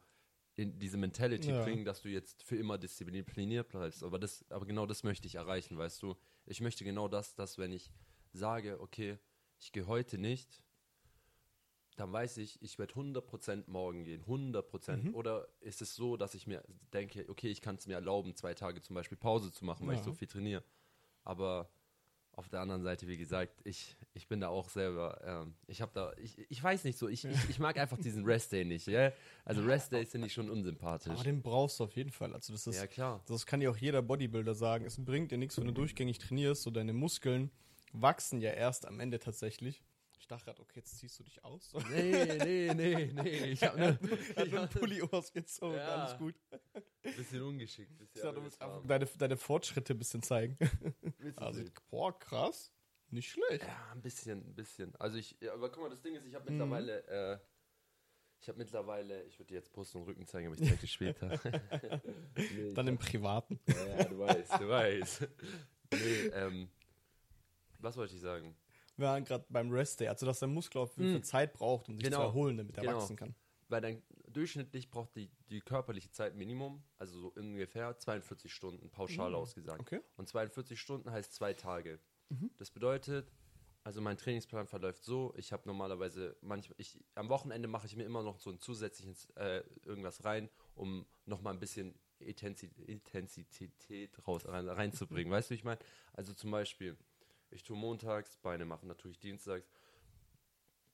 in 0.55 0.79
diese 0.79 0.99
Mentality 0.99 1.51
Ja. 1.51 1.63
bringen, 1.65 1.85
dass 1.87 2.03
du 2.03 2.09
jetzt 2.11 2.43
für 2.43 2.57
immer 2.57 2.77
diszipliniert 2.77 3.69
bleibst. 3.71 4.03
Aber 4.05 4.19
das, 4.19 4.45
aber 4.51 4.67
genau 4.67 4.85
das 4.85 5.03
möchte 5.03 5.27
ich 5.27 5.37
erreichen, 5.37 5.79
weißt 5.79 6.03
du. 6.03 6.15
Ich 6.45 6.61
möchte 6.61 6.85
genau 6.85 7.09
das, 7.09 7.35
dass 7.35 7.57
wenn 7.57 7.73
ich 7.73 7.91
sage, 8.33 8.79
okay, 8.81 9.19
ich 9.59 9.73
gehe 9.73 9.87
heute 9.87 10.19
nicht, 10.19 10.63
dann 11.97 12.13
weiß 12.13 12.39
ich, 12.39 12.61
ich 12.63 12.79
werde 12.79 12.95
100% 12.95 13.65
morgen 13.71 14.05
gehen, 14.05 14.25
100%. 14.25 15.13
Oder 15.15 15.49
ist 15.61 15.83
es 15.83 15.95
so, 15.95 16.17
dass 16.17 16.35
ich 16.35 16.47
mir 16.47 16.63
denke, 16.93 17.27
okay, 17.29 17.49
ich 17.49 17.61
kann 17.61 17.77
es 17.77 17.87
mir 17.87 17.95
erlauben, 17.95 18.35
zwei 18.35 18.55
Tage 18.55 18.81
zum 18.81 18.95
Beispiel 18.95 19.19
Pause 19.19 19.53
zu 19.53 19.65
machen, 19.65 19.87
weil 19.87 19.95
ich 19.95 20.01
Ja. 20.01 20.05
so 20.07 20.13
viel 20.13 20.29
trainiere. 20.29 20.63
Aber 21.25 21.69
auf 22.35 22.49
der 22.49 22.61
anderen 22.61 22.83
Seite, 22.83 23.07
wie 23.09 23.19
gesagt, 23.19 23.61
ich, 23.65 23.95
ich 24.15 24.27
bin 24.27 24.41
da 24.41 24.49
auch 24.49 24.71
selber, 24.71 25.21
ähm, 25.23 25.55
ich 25.67 25.83
habe 25.83 25.93
da, 25.95 26.15
ich, 26.17 26.39
ich 26.51 26.63
weiß 26.63 26.85
nicht 26.85 26.99
so, 26.99 27.07
ich, 27.09 27.27
ich, 27.27 27.51
ich 27.51 27.59
mag 27.59 27.77
einfach 27.77 27.99
diesen 27.99 28.25
Rest-Day 28.25 28.65
nicht, 28.65 28.87
ja? 28.87 29.13
Also 29.45 29.63
Rest-Days 29.63 30.11
finde 30.13 30.29
ich 30.29 30.33
schon 30.33 30.49
unsympathisch. 30.49 31.13
Aber 31.13 31.25
den 31.25 31.43
brauchst 31.43 31.79
du 31.79 31.85
auf 31.85 31.95
jeden 31.95 32.11
Fall. 32.11 32.33
Also 32.33 32.55
das 32.55 32.67
ist, 32.67 32.77
Ja, 32.77 32.87
klar. 32.87 33.23
das 33.27 33.45
kann 33.45 33.61
ja 33.61 33.69
auch 33.71 33.77
jeder 33.77 34.01
Bodybuilder 34.01 34.55
sagen. 34.55 34.87
Es 34.87 34.97
bringt 35.05 35.31
dir 35.31 35.37
nichts, 35.37 35.59
wenn 35.59 35.67
du 35.67 35.75
durchgängig 35.75 36.19
trainierst, 36.19 36.63
so 36.63 36.71
deine 36.71 36.95
Muskeln 36.95 37.51
wachsen 37.93 38.41
ja 38.41 38.53
erst 38.53 38.87
am 38.89 38.99
Ende 38.99 39.19
tatsächlich. 39.19 39.83
Ich 40.23 40.29
dachte 40.29 40.45
gerade, 40.45 40.63
okay, 40.63 40.75
jetzt 40.79 40.99
ziehst 40.99 41.19
du 41.19 41.25
dich 41.25 41.45
aus. 41.45 41.73
Nee, 41.91 42.39
nee, 42.39 42.73
nee, 42.75 43.07
nee, 43.13 43.47
ich 43.51 43.61
habe 43.65 43.77
ne, 43.77 43.99
Hat 44.37 44.49
nur 44.49 44.61
ein 44.61 44.69
Pulli 44.71 45.03
ausgezogen, 45.03 45.77
Ja. 45.77 45.97
alles 45.97 46.17
gut. 46.17 46.37
bisschen 47.03 47.43
ungeschickt. 47.43 47.91
Ich 48.01 48.09
Bisschen 48.13 48.23
dachte, 48.23 48.37
du 48.37 48.45
willst 48.45 48.63
einfach 48.63 48.87
deine, 48.87 49.07
deine 49.07 49.37
Fortschritte 49.37 49.95
ein 49.95 49.99
bisschen 49.99 50.23
zeigen. 50.23 50.57
Also, 51.35 51.65
boah, 51.91 52.17
krass. 52.17 52.73
Nicht 53.11 53.31
schlecht. 53.33 53.65
Ja, 53.67 53.91
ein 53.93 54.01
bisschen, 54.01 54.39
ein 54.49 54.55
bisschen. 54.55 54.95
Also 54.95 55.19
ich, 55.19 55.37
ja, 55.41 55.55
aber 55.55 55.71
guck 55.73 55.83
mal, 55.83 55.91
das 55.91 56.01
Ding 56.03 56.15
ist, 56.15 56.25
ich 56.25 56.31
Mhm. 56.33 56.37
habe 56.37 56.51
mittlerweile, 56.53 57.07
äh, 57.09 57.39
ich 58.41 58.49
habe 58.49 58.59
mittlerweile, 58.59 59.25
ich 59.25 59.37
würde 59.41 59.49
dir 59.49 59.55
jetzt 59.57 59.73
Brust 59.73 59.97
und 59.97 60.05
Rücken 60.05 60.25
zeigen, 60.29 60.47
aber 60.47 60.55
ich 60.57 60.63
zeige 60.63 60.81
dir 60.81 60.87
später. 60.87 61.29
nee, 62.37 62.69
ich 62.69 62.75
Dann 62.75 62.87
im 62.87 62.97
Privaten. 62.99 63.59
Ja, 63.67 64.05
du 64.05 64.19
weißt, 64.21 64.53
du 64.61 64.69
weißt. 64.69 65.29
Nee, 65.91 66.15
ähm, 66.33 66.71
was 67.81 67.97
wollte 67.97 68.15
ich 68.15 68.21
sagen? 68.21 68.55
Wir 68.97 69.07
waren 69.09 69.25
gerade 69.25 69.45
beim 69.49 69.71
Rest 69.71 70.01
Day, 70.01 70.09
also 70.09 70.27
dass 70.27 70.39
der 70.41 70.49
Muskel 70.49 70.81
auf 70.83 70.97
jeden 70.97 71.13
Fall 71.13 71.25
Zeit 71.25 71.53
braucht, 71.55 71.89
um 71.89 71.97
sich 71.97 72.05
Genau. 72.05 72.19
zu 72.19 72.23
erholen, 72.23 72.57
damit 72.59 72.77
er 72.77 72.85
Genau. 72.85 72.97
wachsen 73.01 73.17
kann. 73.17 73.35
Weil 73.69 73.81
dann 73.81 74.03
durchschnittlich 74.29 74.91
braucht 74.91 75.17
die, 75.17 75.31
die 75.49 75.61
körperliche 75.61 76.11
Zeit 76.11 76.35
Minimum, 76.35 76.83
also 76.99 77.19
so 77.19 77.33
ungefähr 77.37 77.99
42 77.99 78.53
Stunden 78.53 78.91
pauschal 78.91 79.35
ausgesagt. 79.35 79.81
Okay. 79.81 80.01
Und 80.17 80.29
42 80.29 80.79
Stunden 80.81 81.11
heißt 81.11 81.33
zwei 81.33 81.55
Tage. 81.55 81.99
Das 82.59 82.71
bedeutet, 82.71 83.31
also 83.85 84.01
mein 84.01 84.17
Trainingsplan 84.17 84.67
verläuft 84.67 85.05
so, 85.05 85.35
ich 85.37 85.53
habe 85.53 85.65
normalerweise 85.67 86.37
manchmal, 86.41 86.75
ich, 86.79 86.99
am 87.15 87.29
Wochenende 87.29 87.69
mache 87.69 87.87
ich 87.87 87.97
mir 87.97 88.05
immer 88.05 88.23
noch 88.23 88.39
so 88.39 88.51
ein 88.51 88.59
zusätzliches 88.59 89.29
äh, 89.37 89.63
irgendwas 89.85 90.25
rein, 90.25 90.49
um 90.75 91.05
nochmal 91.27 91.53
ein 91.55 91.61
bisschen 91.61 91.95
Intensi 92.21 92.71
Intensität 92.87 94.27
raus, 94.27 94.47
rein, 94.47 94.69
reinzubringen. 94.69 95.33
Weißt 95.33 95.51
du, 95.51 95.53
wie 95.53 95.57
ich 95.57 95.65
meine? 95.65 95.81
Also 96.13 96.33
zum 96.35 96.51
Beispiel, 96.51 96.97
ich 97.53 97.63
tue 97.63 97.77
montags 97.77 98.37
Beine 98.39 98.65
machen, 98.65 98.89
dann 98.89 98.99
tue 98.99 99.11
ich 99.11 99.19
dienstags. 99.19 99.71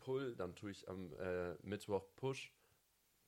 Pull, 0.00 0.36
dann 0.36 0.54
tue 0.54 0.70
ich 0.70 0.88
am 0.88 1.12
äh, 1.14 1.54
Mittwoch 1.62 2.06
Push, 2.16 2.52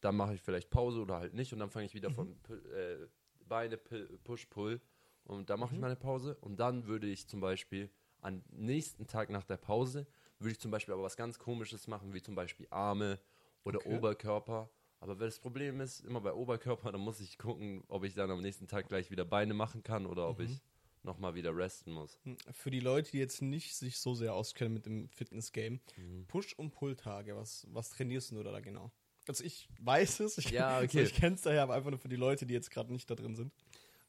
dann 0.00 0.16
mache 0.16 0.34
ich 0.34 0.40
vielleicht 0.40 0.70
Pause 0.70 1.00
oder 1.00 1.16
halt 1.16 1.34
nicht 1.34 1.52
und 1.52 1.58
dann 1.58 1.70
fange 1.70 1.86
ich 1.86 1.94
wieder 1.94 2.10
von 2.10 2.40
Pu- 2.42 2.70
äh, 2.72 3.08
Beine, 3.46 3.76
Pu- 3.76 4.16
Push, 4.24 4.46
Pull. 4.46 4.80
Und 5.24 5.50
da 5.50 5.56
mache 5.56 5.74
ich 5.74 5.80
meine 5.80 5.96
Pause. 5.96 6.36
Und 6.40 6.58
dann 6.58 6.86
würde 6.86 7.06
ich 7.06 7.28
zum 7.28 7.40
Beispiel 7.40 7.90
am 8.20 8.42
nächsten 8.50 9.06
Tag 9.06 9.30
nach 9.30 9.44
der 9.44 9.56
Pause, 9.58 10.06
würde 10.38 10.52
ich 10.52 10.60
zum 10.60 10.70
Beispiel 10.70 10.94
aber 10.94 11.02
was 11.02 11.16
ganz 11.16 11.38
komisches 11.38 11.86
machen, 11.88 12.14
wie 12.14 12.22
zum 12.22 12.34
Beispiel 12.34 12.66
Arme 12.70 13.18
oder 13.64 13.80
Okay. 13.80 13.96
Oberkörper. 13.96 14.70
Aber 15.00 15.18
wenn 15.18 15.26
das 15.26 15.38
Problem 15.38 15.80
ist, 15.80 16.00
immer 16.00 16.20
bei 16.20 16.32
Oberkörper, 16.32 16.92
dann 16.92 17.00
muss 17.00 17.20
ich 17.20 17.36
gucken, 17.38 17.84
ob 17.88 18.04
ich 18.04 18.14
dann 18.14 18.30
am 18.30 18.40
nächsten 18.40 18.68
Tag 18.68 18.88
gleich 18.88 19.10
wieder 19.10 19.24
Beine 19.24 19.54
machen 19.54 19.82
kann 19.82 20.06
oder 20.06 20.28
ob 20.28 20.40
ich 20.40 20.62
nochmal 21.02 21.34
wieder 21.34 21.56
resten 21.56 21.92
muss. 21.92 22.18
Für 22.52 22.70
die 22.70 22.80
Leute, 22.80 23.10
die 23.12 23.18
jetzt 23.18 23.40
nicht 23.42 23.74
sich 23.74 23.98
so 23.98 24.14
sehr 24.14 24.34
auskennen 24.34 24.74
mit 24.74 24.86
dem 24.86 25.08
Fitness-Game, 25.08 25.80
Mhm. 25.96 26.26
Push- 26.26 26.54
und 26.58 26.70
Pull-Tage, 26.72 27.36
was, 27.36 27.66
was 27.70 27.90
trainierst 27.90 28.30
du 28.32 28.42
da 28.42 28.60
genau? 28.60 28.90
Also 29.28 29.44
ich 29.44 29.68
weiß 29.80 30.20
es, 30.20 30.38
ich, 30.38 30.50
Ja, 30.50 30.80
okay. 30.82 31.02
ich 31.04 31.14
kenne 31.14 31.36
es 31.36 31.42
daher, 31.42 31.62
aber 31.62 31.74
einfach 31.74 31.90
nur 31.90 31.98
für 31.98 32.08
die 32.08 32.16
Leute, 32.16 32.46
die 32.46 32.54
jetzt 32.54 32.70
gerade 32.70 32.92
nicht 32.92 33.08
da 33.10 33.14
drin 33.14 33.34
sind. 33.34 33.52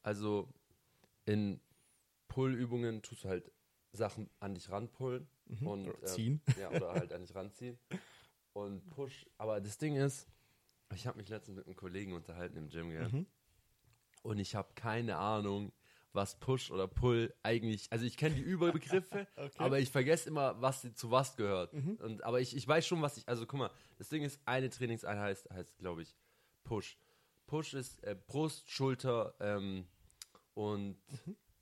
Also 0.03 0.48
in 1.25 1.60
Pull-Übungen 2.27 3.01
tust 3.01 3.24
du 3.24 3.29
halt 3.29 3.51
Sachen 3.93 4.29
an 4.39 4.55
dich 4.55 4.69
ranpullen 4.69 5.27
und 5.62 5.62
Mhm. 5.62 5.67
Oder 5.67 6.00
ähm, 6.01 6.07
ziehen. 6.07 6.41
ja, 6.60 6.69
oder 6.71 6.91
halt 6.93 7.12
an 7.13 7.21
dich 7.21 7.36
ranziehen. 7.36 7.77
Und 8.53 8.89
Push, 8.89 9.25
aber 9.38 9.60
das 9.62 9.77
Ding 9.77 9.95
ist, 9.95 10.27
ich 10.93 11.07
habe 11.07 11.17
mich 11.17 11.29
letztens 11.29 11.57
mit 11.57 11.65
einem 11.65 11.75
Kollegen 11.75 12.13
unterhalten 12.13 12.58
im 12.58 12.69
Gym, 12.69 12.89
gell? 12.89 13.08
Mhm. 13.10 13.25
Und 14.23 14.39
ich 14.39 14.56
habe 14.56 14.69
keine 14.75 15.17
Ahnung, 15.17 15.71
was 16.13 16.39
Push 16.39 16.71
oder 16.71 16.88
Pull 16.88 17.34
eigentlich, 17.43 17.88
also 17.91 18.06
ich 18.06 18.17
kenne 18.17 18.36
die 18.36 18.41
Überbegriffe, 18.41 19.28
Okay. 19.36 19.52
aber 19.58 19.80
ich 19.80 19.89
vergesse 19.89 20.30
immer, 20.30 20.62
was 20.62 20.82
zu 20.95 21.12
was 21.12 21.36
gehört. 21.36 21.74
Und, 21.74 22.24
aber 22.24 22.41
ich, 22.41 22.56
ich 22.56 22.67
weiß 22.67 22.86
schon, 22.86 23.02
was 23.02 23.17
ich, 23.17 23.28
also 23.28 23.45
guck 23.45 23.60
mal, 23.60 23.71
das 23.97 24.10
Ding 24.10 24.24
ist, 24.24 24.39
eine 24.45 24.69
Trainingseinheit 24.69 25.24
heißt, 25.30 25.50
heißt 25.52 25.78
glaube 25.78 26.02
ich, 26.04 26.15
Push. 26.63 26.97
Push 27.47 27.74
ist 27.74 28.04
äh, 28.04 28.15
Brust, 28.28 28.69
Schulter 28.69 29.34
ähm, 29.39 29.86
und 30.54 30.97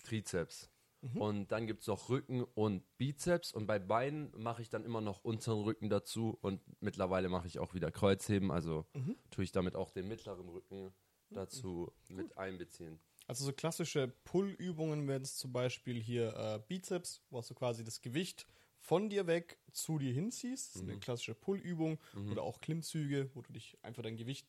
Trizeps. 0.04 0.70
Und 1.16 1.54
dann 1.54 1.66
gibt 1.66 1.80
es 1.80 1.88
noch 1.88 2.10
Rücken 2.10 2.44
und 2.44 2.84
Bizeps. 2.98 3.54
Und 3.54 3.68
bei 3.68 3.80
Beinen 3.80 4.34
mache 4.36 4.62
ich 4.62 4.70
dann 4.70 4.84
immer 4.84 5.00
noch 5.00 5.24
unteren 5.24 5.64
Rücken 5.64 5.90
dazu. 5.90 6.38
Und 6.42 6.62
mittlerweile 6.82 7.30
mache 7.30 7.48
ich 7.48 7.58
auch 7.60 7.74
wieder 7.74 7.90
Kreuzheben. 7.90 8.52
Also 8.52 8.86
tue 9.32 9.46
ich 9.46 9.54
damit 9.54 9.76
auch 9.78 9.92
den 9.92 10.10
mittleren 10.10 10.50
Rücken 10.50 10.94
dazu 11.30 11.94
mit 12.10 12.38
einbeziehen. 12.38 13.00
Also 13.30 13.46
so 13.46 13.54
klassische 13.54 14.08
Pull-Übungen 14.24 15.08
wären 15.08 15.22
es 15.22 15.38
zum 15.38 15.54
Beispiel 15.54 16.02
hier 16.02 16.36
äh, 16.36 16.60
Bizeps, 16.68 17.22
wo 17.30 17.40
du 17.40 17.54
quasi 17.54 17.84
das 17.84 18.02
Gewicht 18.02 18.48
von 18.80 19.08
dir 19.08 19.28
weg 19.28 19.60
zu 19.72 20.00
dir 20.00 20.12
hinziehst. 20.12 20.74
Das 20.74 20.82
ist 20.82 20.90
eine 20.90 20.98
klassische 20.98 21.36
Pull-Übung. 21.36 22.00
Oder 22.32 22.42
auch 22.42 22.60
Klimmzüge, 22.60 23.30
wo 23.36 23.44
du 23.44 23.54
dich 23.54 23.78
einfach 23.84 24.02
dein 24.02 24.18
Gewicht 24.18 24.48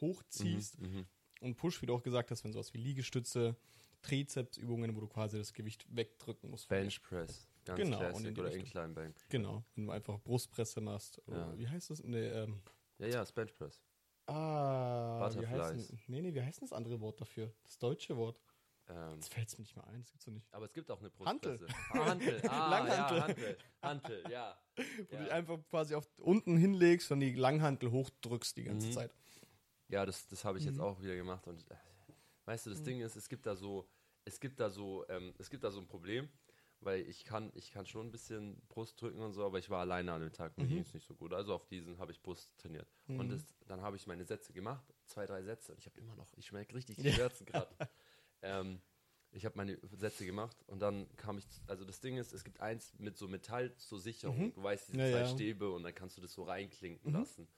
hochziehst. 0.00 0.76
Und 1.40 1.54
Push, 1.54 1.80
wie 1.82 1.86
du 1.86 1.94
auch 1.94 2.02
gesagt 2.02 2.32
hast, 2.32 2.42
wenn 2.42 2.52
sowas 2.52 2.74
wie 2.74 2.78
Liegestütze, 2.78 3.54
Trizepsübungen, 4.02 4.96
wo 4.96 5.00
du 5.02 5.06
quasi 5.06 5.38
das 5.38 5.52
Gewicht 5.52 5.86
wegdrücken 5.88 6.50
musst. 6.50 6.68
Bench 6.68 7.00
Press, 7.02 7.46
ganz 7.64 7.78
Genau, 7.78 7.98
und 7.98 8.34
classic. 8.34 8.38
Oder. 8.38 8.52
Incline 8.54 8.88
Bank. 8.92 9.16
Genau, 9.28 9.62
wenn 9.76 9.86
du 9.86 9.92
einfach 9.92 10.18
Brustpresse 10.18 10.80
machst. 10.80 11.22
Ja. 11.28 11.32
Oder 11.32 11.58
Wie 11.58 11.68
heißt 11.68 11.90
das? 11.90 12.02
Nee, 12.02 12.26
ähm, 12.26 12.60
Ja, 12.98 13.06
ja, 13.06 13.22
ist 13.22 13.36
Bench 13.36 13.54
Press. 13.54 13.80
Ah, 14.26 15.30
wie 15.32 15.36
Butterflies. 15.44 15.88
denn, 15.88 15.98
nee, 16.08 16.20
nee, 16.22 16.34
wie 16.34 16.42
heißt 16.42 16.60
denn 16.60 16.68
das 16.68 16.76
andere 16.76 17.00
Wort 17.00 17.20
dafür? 17.20 17.52
Das 17.64 17.78
deutsche 17.78 18.16
Wort. 18.16 18.40
Ähm, 18.88 19.14
Jetzt 19.16 19.34
fällt 19.34 19.48
es 19.48 19.58
mir 19.58 19.62
nicht 19.62 19.74
mehr 19.74 19.84
ein, 19.88 20.00
das 20.00 20.12
gibt's 20.12 20.24
doch 20.26 20.32
nicht. 20.32 20.46
aber 20.54 20.64
es 20.66 20.72
gibt 20.72 20.90
auch 20.92 21.00
eine 21.00 21.10
Hantel. 21.24 21.58
Brustpresse. 21.58 21.88
Ah, 21.90 22.04
Hantel. 22.06 22.40
Ah, 22.48 22.70
Langhantel. 22.70 23.16
Ja, 23.18 23.20
Hantel. 23.26 23.58
Hantel, 23.82 24.30
ja. 24.30 24.58
Wo 24.76 24.82
du 24.82 25.14
Ja. 25.16 25.22
dich 25.24 25.32
einfach 25.32 25.58
quasi 25.70 25.94
auf 25.96 26.08
unten 26.18 26.56
hinlegst 26.56 27.10
und 27.10 27.18
die 27.20 27.34
Langhantel 27.34 27.90
hochdrückst 27.90 28.56
die 28.56 28.64
ganze 28.64 28.86
Mhm. 28.88 28.92
Zeit. 28.92 29.10
Ja, 29.88 30.06
das, 30.06 30.26
das 30.28 30.44
habe 30.44 30.58
ich 30.58 30.64
Mhm. 30.64 30.70
jetzt 30.70 30.80
auch 30.80 31.00
wieder 31.02 31.16
gemacht 31.16 31.46
und 31.48 31.68
äh, 31.70 31.74
weißt 32.44 32.66
du, 32.66 32.70
das 32.70 32.82
Ding 32.82 33.00
ist, 33.00 33.16
es 33.16 33.28
gibt 33.28 33.44
da 33.46 33.56
so, 33.56 33.88
es 34.24 34.38
gibt 34.38 34.60
da 34.60 34.70
so, 34.70 35.04
ähm, 35.08 35.34
es 35.38 35.50
gibt 35.50 35.64
da 35.64 35.70
so 35.72 35.80
ein 35.80 35.86
Problem, 35.88 36.28
weil 36.86 37.00
ich 37.08 37.24
kann, 37.24 37.52
ich 37.54 37.70
kann 37.72 37.84
schon 37.84 38.06
ein 38.06 38.12
bisschen 38.12 38.60
Brust 38.68 39.00
drücken 39.02 39.20
und 39.20 39.32
so, 39.34 39.44
aber 39.44 39.58
ich 39.58 39.68
war 39.68 39.80
alleine 39.80 40.12
an 40.12 40.20
dem 40.22 40.32
Tag, 40.32 40.56
Mhm. 40.56 40.64
mir 40.64 40.68
ging 40.70 40.78
es 40.82 40.94
nicht 40.94 41.06
so 41.06 41.14
gut. 41.14 41.32
Also 41.34 41.52
auf 41.54 41.66
diesen 41.66 41.98
habe 41.98 42.12
ich 42.12 42.22
Brust 42.22 42.56
trainiert. 42.56 42.88
Und 43.08 43.28
das, 43.28 43.42
dann 43.66 43.82
habe 43.82 43.96
ich 43.96 44.06
meine 44.06 44.24
Sätze 44.24 44.52
gemacht, 44.52 44.84
zwei, 45.04 45.26
drei 45.26 45.42
Sätze 45.42 45.72
und 45.72 45.78
ich 45.78 45.86
habe 45.86 45.98
immer 46.00 46.14
noch, 46.16 46.26
ich 46.36 46.46
schmecke 46.46 46.74
richtig 46.74 46.96
die 46.96 47.12
Schmerzen 47.12 47.44
gerade. 47.44 47.68
ähm, 48.42 48.80
ich 49.32 49.44
habe 49.44 49.56
meine 49.56 49.78
Sätze 49.96 50.24
gemacht 50.24 50.56
und 50.66 50.80
dann 50.80 51.14
kam 51.16 51.36
ich, 51.36 51.44
also 51.66 51.84
das 51.84 52.00
Ding 52.00 52.16
ist, 52.16 52.32
es 52.32 52.42
gibt 52.44 52.60
eins 52.60 52.94
mit 52.98 53.16
so 53.18 53.28
Metall 53.28 53.74
zur 53.76 54.00
Sicherung, 54.00 54.54
du 54.54 54.62
weißt, 54.62 54.88
diese 54.88 54.98
Mhm. 54.98 55.04
Ja, 55.04 55.10
zwei 55.10 55.18
ja. 55.20 55.24
Mhm. 55.24 55.34
Stäbe 55.34 55.70
und 55.72 55.82
dann 55.82 55.94
kannst 55.94 56.16
du 56.16 56.20
das 56.22 56.32
so 56.32 56.44
reinklinken 56.44 57.12
lassen. 57.12 57.48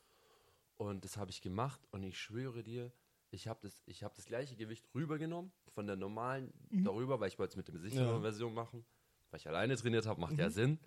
Und 0.77 1.05
das 1.05 1.17
habe 1.17 1.31
ich 1.31 1.41
gemacht 1.43 1.87
und 1.91 2.03
ich 2.03 2.19
schwöre 2.19 2.63
dir, 2.63 2.93
ich 3.31 3.47
habe 3.47 3.61
das, 3.63 3.83
ich 3.85 4.03
hab 4.05 4.15
das 4.15 4.25
gleiche 4.25 4.57
Gewicht 4.57 4.87
rübergenommen 4.95 5.53
von 5.75 5.87
der 5.87 5.97
normalen 5.97 6.53
darüber, 6.71 7.21
weil 7.21 7.29
ich 7.29 7.39
wollte 7.39 7.53
es 7.53 7.57
mit 7.57 7.69
der 7.69 7.79
sicheren 7.79 8.07
Mhm. 8.07 8.13
Ja. 8.13 8.19
Mhm. 8.19 8.23
Version 8.23 8.55
machen. 8.55 8.87
Weil 9.31 9.41
ich 9.41 9.49
alleine 9.49 9.77
trainiert 9.77 10.07
habe, 10.07 10.21
macht 10.21 10.39
ja 10.39 10.51
Sinn. 10.51 10.79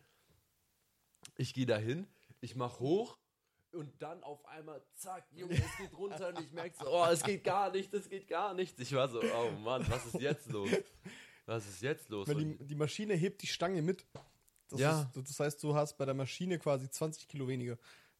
Ich 1.38 1.54
gehe 1.54 1.66
dahin, 1.66 2.08
ich 2.40 2.56
mache 2.56 2.80
hoch 2.80 3.18
und 3.72 4.02
dann 4.02 4.24
auf 4.24 4.44
einmal, 4.46 4.84
zack, 4.96 5.26
Junge, 5.32 5.54
es 5.54 5.78
geht 5.78 5.94
runter 5.98 6.30
und 6.30 6.40
ich 6.42 6.52
merke 6.52 6.76
so, 6.78 6.90
oh, 6.90 7.06
es 7.06 7.24
geht 7.24 7.44
gar 7.44 7.72
nicht, 7.72 7.94
es 7.94 8.10
geht 8.10 8.28
gar 8.28 8.54
nichts. 8.54 8.80
Ich 8.80 8.94
war 8.94 9.08
so, 9.08 9.22
oh 9.22 9.52
Mann, 9.60 9.86
was 9.90 10.06
ist 10.08 10.20
jetzt 10.22 10.52
los? 10.52 10.70
Was 11.46 11.68
ist 11.68 11.82
jetzt 11.82 12.10
los? 12.10 12.28
Die, 12.28 12.58
die 12.66 12.76
Maschine 12.76 13.14
hebt 13.14 13.42
die 13.42 13.48
Stange 13.48 13.82
mit. 13.82 14.06
Das, 14.70 14.80
Ja. 14.80 15.02
ist, 15.16 15.30
das 15.30 15.40
heißt, 15.40 15.64
du 15.64 15.76
hast 15.76 15.98
bei 15.98 16.06
der 16.06 16.14
Maschine 16.14 16.58
quasi 16.60 16.90
20 16.90 17.28
Kilo 17.28 17.48
weniger, 17.48 17.78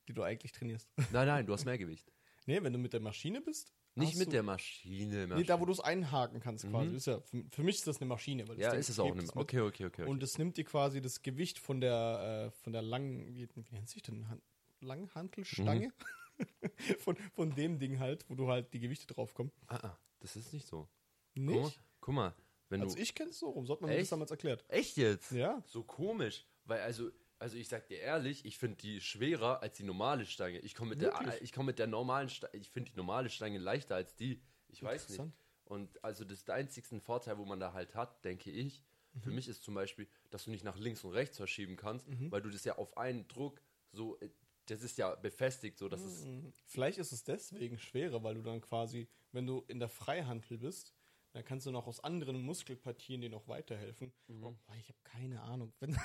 die 0.08 0.14
du 0.14 0.24
eigentlich 0.24 0.52
trainierst. 0.52 0.90
nein, 1.12 1.28
nein, 1.28 1.46
du 1.46 1.54
hast 1.54 1.66
mehr 1.66 1.78
Gewicht. 1.78 2.12
Nee, 2.48 2.62
wenn 2.62 2.74
du 2.74 2.80
mit 2.80 2.94
der 2.94 3.00
Maschine 3.00 3.42
bist. 3.42 3.74
Nicht 3.96 4.16
mit 4.16 4.28
du, 4.28 4.32
der 4.32 4.44
Maschine. 4.44 5.28
Nee, 5.28 5.44
da 5.44 5.60
wo 5.60 5.66
du 5.66 5.72
es 5.72 5.82
einhaken 5.82 6.40
kannst 6.40 6.70
quasi. 6.70 6.96
Ist 6.96 7.08
ja, 7.08 7.20
für, 7.20 7.44
für 7.50 7.64
mich 7.64 7.78
ist 7.78 7.88
das 7.88 7.98
eine 7.98 8.08
Maschine. 8.08 8.48
Weil 8.48 8.60
ja, 8.60 8.72
ist 8.72 8.90
es 8.90 9.00
auch 9.00 9.14
nicht. 9.14 9.28
es 9.28 9.36
mit. 9.36 9.44
Okay, 9.44 9.60
okay, 9.60 9.86
okay. 9.86 10.04
okay. 10.04 10.10
Und 10.10 10.24
es 10.24 10.38
nimmt 10.38 10.56
dir 10.58 10.64
quasi 10.64 11.02
das 11.02 11.22
Gewicht 11.22 11.60
von 11.60 11.82
der, 11.82 12.48
äh, 12.48 12.52
von 12.52 12.72
der 12.72 12.82
langen, 12.82 13.36
wie, 13.36 13.50
wie 13.54 13.76
nennt 13.76 13.90
sich 13.90 14.02
denn, 14.02 14.30
Han 14.30 14.42
Langhantelstange? 14.80 15.92
Mhm. 16.38 16.70
von, 17.00 17.16
von 17.34 17.54
dem 17.54 17.78
Ding 17.80 18.00
halt, 18.00 18.26
wo 18.30 18.36
du 18.36 18.48
halt 18.48 18.74
die 18.74 18.80
Gewichte 18.80 19.08
draufkommen. 19.08 19.52
ah, 19.68 19.80
ah, 19.84 19.98
das 20.20 20.36
ist 20.36 20.54
nicht 20.54 20.66
so. 20.66 20.88
Guck 21.36 21.44
mal, 21.44 21.62
Nicht? 21.62 21.82
guck 22.00 22.14
mal 22.16 22.36
wenn 22.72 22.82
Also 22.82 22.96
du. 22.96 23.02
ich 23.02 23.14
kenne 23.14 23.30
es 23.30 23.40
so 23.40 23.50
rum, 23.50 23.68
so 23.68 23.74
hat 23.74 23.82
man 23.82 23.90
mir 23.90 23.98
das 23.98 24.04
Echt? 24.04 24.12
damals 24.14 24.32
erklärt. 24.32 24.64
Echt 24.70 24.98
jetzt? 24.98 25.32
Ja. 25.32 25.62
So 25.68 25.84
komisch. 25.84 26.46
Weil, 26.64 26.80
also, 26.82 27.12
also 27.42 27.58
ich 27.58 27.68
sag 27.68 27.88
dir 27.88 28.00
ehrlich, 28.00 28.46
ich 28.46 28.58
finde 28.58 28.78
die 28.78 29.02
schwerer 29.02 29.62
als 29.62 29.76
die 29.76 29.84
normale 29.84 30.26
Stange. 30.26 30.60
Ich 30.60 30.76
komme 30.76 30.92
mit, 30.92 31.02
der, 31.02 31.42
ich 31.42 31.52
komm 31.52 31.66
mit 31.66 31.80
der 31.80 31.88
normalen 31.88 32.30
Stange, 32.30 32.56
ich 32.56 32.70
finde 32.70 32.92
die 32.92 32.98
normale 32.98 33.30
Stange 33.30 33.58
leichter 33.58 33.96
als 33.96 34.16
die. 34.16 34.42
Ich 34.70 34.84
weiß 34.84 35.10
nicht. 35.10 35.20
Interessant. 35.20 35.34
Und 35.66 36.04
also 36.04 36.24
das 36.24 36.40
ist 36.40 36.48
der 36.48 36.56
einzigste 36.56 37.00
Vorteil, 37.00 37.38
wo 37.38 37.46
man 37.46 37.60
da 37.60 37.74
halt 37.74 37.96
hat, 37.96 38.24
denke 38.24 38.52
ich, 38.52 38.84
Für 39.20 39.32
mich 39.32 39.48
ist 39.48 39.64
zum 39.64 39.74
Beispiel, 39.74 40.08
dass 40.30 40.46
du 40.46 40.52
nicht 40.52 40.64
nach 40.64 40.78
links 40.78 41.04
und 41.04 41.12
rechts 41.12 41.38
verschieben 41.38 41.76
kannst, 41.76 42.08
weil 42.32 42.42
du 42.42 42.50
das 42.50 42.64
ja 42.64 42.78
auf 42.78 42.96
einen 42.98 43.28
Druck 43.28 43.62
so, 43.92 44.18
äh, 44.20 44.30
das 44.68 44.84
ist 44.84 44.98
ja 44.98 45.16
befestigt, 45.16 45.78
so 45.78 45.90
dass 45.90 46.02
es. 46.02 46.26
Vielleicht 46.66 46.98
ist 46.98 47.12
es 47.12 47.24
deswegen 47.24 47.78
schwerer, 47.78 48.24
weil 48.24 48.36
du 48.36 48.42
dann 48.42 48.62
quasi, 48.62 49.10
wenn 49.34 49.46
du 49.46 49.66
in 49.68 49.80
der 49.80 49.90
Freihandel 49.90 50.60
bist, 50.60 50.94
dann 51.34 51.44
kannst 51.46 51.66
du 51.66 51.72
noch 51.72 51.88
aus 51.88 52.00
anderen 52.04 52.42
Muskelpartien 52.42 53.22
dir 53.22 53.30
noch 53.30 53.48
weiterhelfen. 53.48 54.12
Oh, 54.42 54.54
ich 54.80 54.90
habe 54.90 55.00
keine 55.04 55.42
Ahnung. 55.42 55.74
Wenn, 55.80 55.98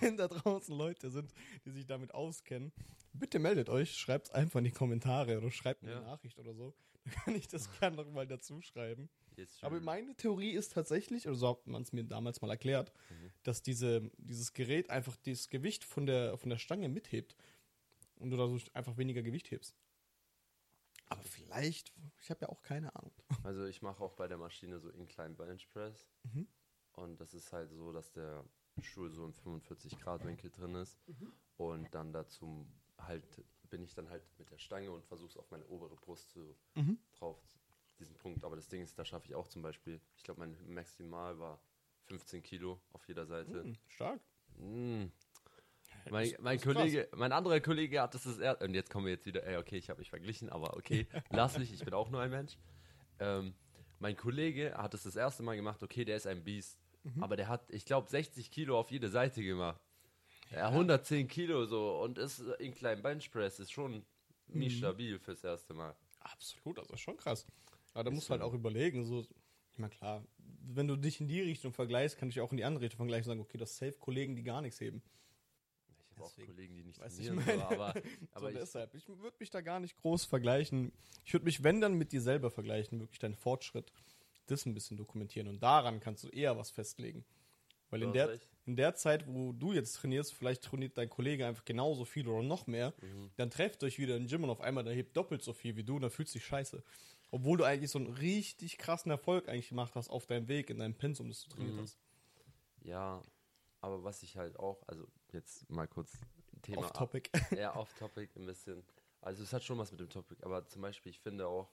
wenn 0.00 0.16
da 0.16 0.28
draußen 0.28 0.76
Leute 0.76 1.10
sind, 1.10 1.32
die 1.64 1.70
sich 1.70 1.86
damit 1.86 2.12
auskennen, 2.14 2.72
bitte 3.12 3.38
meldet 3.38 3.68
euch, 3.68 3.96
schreibt 3.96 4.28
es 4.28 4.32
einfach 4.34 4.58
in 4.58 4.64
die 4.64 4.70
Kommentare 4.72 5.38
oder 5.38 5.50
schreibt 5.50 5.82
mir 5.82 5.90
Ja. 5.92 5.96
eine 5.98 6.06
Nachricht 6.06 6.38
oder 6.38 6.54
so. 6.54 6.74
Dann 7.04 7.14
kann 7.14 7.34
ich 7.34 7.48
das 7.48 7.68
gerne 7.80 7.96
noch 7.96 8.10
mal 8.10 8.26
dazu 8.26 8.60
schreiben. 8.62 9.08
Aber 9.62 9.80
meine 9.80 10.14
Theorie 10.14 10.50
ist 10.52 10.72
tatsächlich, 10.72 11.26
oder 11.26 11.34
so 11.36 11.48
hat 11.48 11.66
man 11.66 11.82
es 11.82 11.92
mir 11.92 12.04
damals 12.04 12.40
mal 12.42 12.50
erklärt, 12.50 12.92
dass 13.42 13.62
diese, 13.62 14.10
dieses 14.18 14.52
Gerät 14.52 14.90
einfach 14.90 15.16
das 15.24 15.48
Gewicht 15.48 15.82
von 15.84 16.06
der, 16.06 16.36
von 16.36 16.50
der 16.50 16.58
Stange 16.58 16.88
mithebt 16.88 17.34
und 18.16 18.30
du 18.30 18.36
dadurch 18.36 18.74
einfach 18.76 18.96
weniger 18.98 19.22
Gewicht 19.22 19.50
hebst. 19.50 19.74
Aber 21.12 21.22
vielleicht, 21.22 21.92
ich 22.20 22.30
habe 22.30 22.40
ja 22.42 22.48
auch 22.48 22.62
keine 22.62 22.94
Ahnung. 22.94 23.12
Also 23.46 23.64
ich 23.66 23.82
mache 23.82 24.02
auch 24.02 24.12
bei 24.14 24.28
der 24.28 24.38
Maschine 24.38 24.78
so 24.78 24.88
Incline 24.90 25.34
Bench 25.34 25.68
Press. 25.70 26.08
Mhm. 26.22 26.46
Und 26.92 27.20
das 27.20 27.34
ist 27.34 27.52
halt 27.52 27.70
so, 27.72 27.92
dass 27.92 28.12
der 28.12 28.44
Stuhl 28.80 29.10
so 29.10 29.24
im 29.24 29.32
45 29.34 29.98
Grad 29.98 30.24
Winkel 30.24 30.50
drin 30.50 30.74
ist. 30.76 30.96
Mhm. 31.08 31.32
Und 31.56 31.94
dann 31.94 32.12
dazu 32.12 32.66
halt 32.98 33.44
bin 33.68 33.82
ich 33.82 33.94
dann 33.94 34.08
halt 34.10 34.22
mit 34.38 34.50
der 34.50 34.58
Stange 34.58 34.90
und 34.92 35.04
versuche 35.04 35.30
es 35.30 35.36
auf 35.36 35.50
meine 35.50 35.66
obere 35.66 35.96
Brust 35.96 36.30
zu, 36.30 36.56
Mhm. 36.74 36.98
drauf, 37.12 37.38
diesen 37.98 38.16
Punkt. 38.16 38.44
Aber 38.44 38.54
das 38.56 38.68
Ding 38.68 38.82
ist, 38.82 38.98
da 38.98 39.04
schaffe 39.04 39.26
ich 39.26 39.34
auch 39.34 39.48
zum 39.48 39.62
Beispiel, 39.62 40.00
ich 40.16 40.22
glaube 40.22 40.40
mein 40.40 40.56
Maximal 40.72 41.38
war 41.38 41.60
15 42.04 42.42
Kilo 42.42 42.80
auf 42.92 43.06
jeder 43.08 43.26
Seite. 43.26 43.64
Hm, 43.64 43.76
stark. 43.88 44.20
Mm. 44.58 45.06
Mein, 46.10 46.30
Das- 46.30 46.40
mein 46.40 46.56
das 46.58 46.64
Kollege, 46.64 47.08
mein 47.16 47.32
anderer 47.32 47.60
Kollege 47.60 48.00
hat 48.02 48.14
das 48.14 48.24
das 48.24 48.38
erste. 48.38 48.64
Und 48.64 48.74
jetzt 48.74 48.90
kommen 48.90 49.06
wir 49.06 49.12
jetzt 49.12 49.26
wieder, 49.26 49.44
ey, 49.46 49.56
okay, 49.56 49.76
ich 49.76 49.88
habe 49.90 49.98
mich 50.00 50.10
verglichen, 50.10 50.48
aber 50.50 50.76
okay, 50.76 51.06
lass 51.30 51.58
mich, 51.58 51.72
ich 51.72 51.84
bin 51.84 51.94
auch 51.94 52.10
nur 52.10 52.20
ein 52.20 52.30
Mensch. 52.30 52.56
Ähm, 53.20 53.54
mein 53.98 54.16
Kollege 54.16 54.74
hat 54.76 54.94
es 54.94 55.04
das 55.04 55.16
erste 55.16 55.42
Mal 55.42 55.54
gemacht, 55.56 55.82
okay, 55.82 56.04
der 56.04 56.16
ist 56.16 56.26
ein 56.26 56.42
Biest. 56.42 56.78
Mhm. 57.04 57.22
Aber 57.22 57.36
der 57.36 57.48
hat, 57.48 57.70
ich 57.70 57.84
glaube, 57.84 58.08
60 58.10 58.50
Kilo 58.50 58.78
auf 58.78 58.90
jede 58.90 59.08
Seite 59.08 59.42
gemacht. 59.42 59.80
Ja, 60.50 60.68
110 60.68 61.28
Kilo 61.28 61.64
so 61.66 62.00
und 62.02 62.18
ist 62.18 62.40
in 62.58 62.74
kleinen 62.74 63.02
Benchpress, 63.02 63.58
ist 63.60 63.72
schon 63.72 64.04
Mhm. 64.48 64.58
nicht 64.58 64.76
stabil 64.78 65.18
fürs 65.18 65.42
erste 65.44 65.72
Mal. 65.72 65.94
Absolut, 66.20 66.78
also 66.78 66.96
schon 66.96 67.16
krass. 67.16 67.46
Aber 67.94 68.04
da 68.04 68.10
musst 68.10 68.28
du 68.28 68.32
halt 68.32 68.42
auch 68.42 68.52
überlegen, 68.54 69.04
so, 69.04 69.24
ich 69.72 69.78
meine, 69.78 69.90
klar, 69.94 70.24
wenn 70.64 70.86
du 70.88 70.96
dich 70.96 71.20
in 71.20 71.28
die 71.28 71.40
Richtung 71.40 71.72
vergleichst, 71.72 72.18
kann 72.18 72.28
ich 72.28 72.40
auch 72.40 72.50
in 72.50 72.56
die 72.58 72.64
andere 72.64 72.84
Richtung 72.84 72.98
vergleichen 72.98 73.30
und 73.30 73.36
sagen, 73.38 73.40
okay, 73.40 73.58
das 73.58 73.76
safe 73.76 73.92
Kollegen, 73.98 74.36
die 74.36 74.42
gar 74.42 74.60
nichts 74.62 74.80
heben. 74.80 75.02
Ich 76.26 76.32
habe 76.38 76.42
auch 76.42 76.46
Kollegen, 76.46 76.74
die 76.76 76.84
nicht 76.84 76.98
ich 76.98 77.14
trainieren, 77.16 77.38
so, 77.40 77.46
meine, 77.46 77.64
aber, 77.66 77.94
so 78.20 78.26
aber 78.32 78.50
ich, 78.50 78.58
deshalb. 78.58 78.94
Ich 78.94 79.08
würde 79.08 79.36
mich 79.38 79.50
da 79.50 79.60
gar 79.60 79.80
nicht 79.80 79.96
groß 79.96 80.24
vergleichen. 80.24 80.92
Ich 81.24 81.32
würde 81.32 81.44
mich, 81.44 81.62
wenn 81.62 81.80
dann, 81.80 81.94
mit 81.94 82.12
dir 82.12 82.20
selber 82.20 82.50
vergleichen, 82.50 83.00
wirklich 83.00 83.18
deinen 83.18 83.34
Fortschritt, 83.36 83.92
das 84.46 84.66
ein 84.66 84.74
bisschen 84.74 84.96
dokumentieren. 84.96 85.48
Und 85.48 85.62
daran 85.62 86.00
kannst 86.00 86.24
du 86.24 86.28
eher 86.28 86.56
was 86.56 86.70
festlegen. 86.70 87.24
Weil 87.90 88.02
in 88.04 88.12
der, 88.14 88.38
in 88.64 88.76
der 88.76 88.94
Zeit, 88.94 89.26
wo 89.26 89.52
du 89.52 89.72
jetzt 89.74 89.92
trainierst, 89.96 90.32
vielleicht 90.32 90.62
trainiert 90.62 90.96
dein 90.96 91.10
Kollege 91.10 91.46
einfach 91.46 91.64
genauso 91.66 92.04
viel 92.06 92.26
oder 92.26 92.42
noch 92.42 92.66
mehr, 92.66 92.94
Mhm. 93.02 93.30
dann 93.36 93.50
trefft 93.50 93.84
euch 93.84 93.98
wieder 93.98 94.16
im 94.16 94.26
Gym 94.26 94.44
und 94.44 94.50
auf 94.50 94.62
einmal 94.62 94.82
der 94.84 94.94
hebt 94.94 95.14
doppelt 95.16 95.42
so 95.42 95.52
viel 95.52 95.76
wie 95.76 95.84
du 95.84 95.96
und 95.96 96.02
dann 96.02 96.10
fühlst 96.10 96.34
du 96.34 96.38
dich 96.38 96.46
scheiße. 96.46 96.82
Obwohl 97.30 97.58
du 97.58 97.64
eigentlich 97.64 97.90
so 97.90 97.98
einen 97.98 98.08
richtig 98.14 98.78
krassen 98.78 99.10
Erfolg 99.10 99.48
eigentlich 99.48 99.68
gemacht 99.68 99.94
hast 99.94 100.08
auf 100.08 100.26
deinem 100.26 100.48
Weg 100.48 100.70
in 100.70 100.78
deinem 100.78 100.94
Pensum, 100.94 101.28
das 101.28 101.44
du 101.44 101.50
trainiert 101.50 101.76
Mhm. 101.76 101.80
hast. 101.80 101.98
ja, 102.82 103.22
aber 103.80 104.04
was 104.04 104.22
ich 104.22 104.36
halt 104.36 104.58
auch, 104.58 104.82
also 104.86 105.06
jetzt 105.32 105.68
mal 105.70 105.86
kurz 105.88 106.12
Thema 106.62 106.82
Off 106.82 106.92
Topic. 106.92 107.30
eher 107.50 107.76
off-topic 107.76 108.36
ein 108.36 108.46
bisschen. 108.46 108.84
Also 109.20 109.42
es 109.42 109.52
hat 109.52 109.62
schon 109.62 109.78
was 109.78 109.90
mit 109.90 110.00
dem 110.00 110.08
Topic, 110.08 110.42
aber 110.44 110.66
zum 110.66 110.82
Beispiel, 110.82 111.10
ich 111.10 111.20
finde 111.20 111.46
auch, 111.46 111.70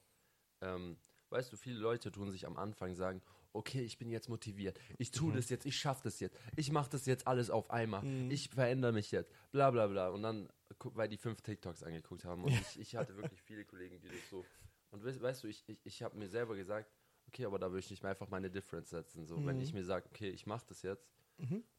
ähm, 0.61 0.97
weißt 1.29 1.51
du, 1.51 1.57
viele 1.57 1.79
Leute 1.79 2.11
tun 2.11 2.31
sich 2.31 2.45
am 2.45 2.57
Anfang 2.57 2.95
sagen, 2.95 3.21
okay, 3.53 3.81
ich 3.81 3.97
bin 3.97 4.11
jetzt 4.11 4.29
motiviert, 4.29 4.79
ich 4.97 5.11
tue 5.11 5.33
das 5.33 5.49
jetzt, 5.49 5.65
ich 5.65 5.77
schaffe 5.77 6.01
das 6.03 6.19
jetzt, 6.19 6.37
ich 6.55 6.71
mache 6.71 6.89
das 6.91 7.05
jetzt 7.07 7.27
alles 7.27 7.49
auf 7.49 7.71
einmal, 7.71 8.05
ich 8.31 8.49
verändere 8.49 8.91
mich 8.91 9.11
jetzt, 9.11 9.31
bla 9.51 9.71
bla 9.71 9.87
bla. 9.87 10.09
Und 10.09 10.21
dann, 10.21 10.49
weil 10.93 11.09
die 11.09 11.17
fünf 11.17 11.41
TikToks 11.41 11.83
angeguckt 11.83 12.25
haben 12.25 12.43
und 12.43 12.51
ich, 12.51 12.79
ich 12.79 12.95
hatte 12.95 13.15
wirklich 13.15 13.41
viele 13.41 13.65
Kollegen, 13.65 13.99
die 13.99 14.07
das 14.07 14.29
so, 14.29 14.45
und 14.91 15.03
weißt, 15.03 15.21
weißt 15.21 15.43
du, 15.43 15.47
ich, 15.47 15.63
ich, 15.67 15.79
ich 15.83 16.03
habe 16.03 16.17
mir 16.17 16.27
selber 16.27 16.55
gesagt, 16.55 16.91
okay, 17.27 17.45
aber 17.45 17.59
da 17.59 17.67
würde 17.67 17.79
ich 17.79 17.89
nicht 17.89 18.03
mehr 18.03 18.11
einfach 18.11 18.29
meine 18.29 18.49
Difference 18.49 18.89
setzen. 18.89 19.25
So, 19.25 19.45
wenn 19.45 19.61
ich 19.61 19.73
mir 19.73 19.83
sage, 19.83 20.07
okay, 20.07 20.29
ich 20.29 20.47
mache 20.47 20.65
das 20.67 20.81
jetzt, 20.81 21.07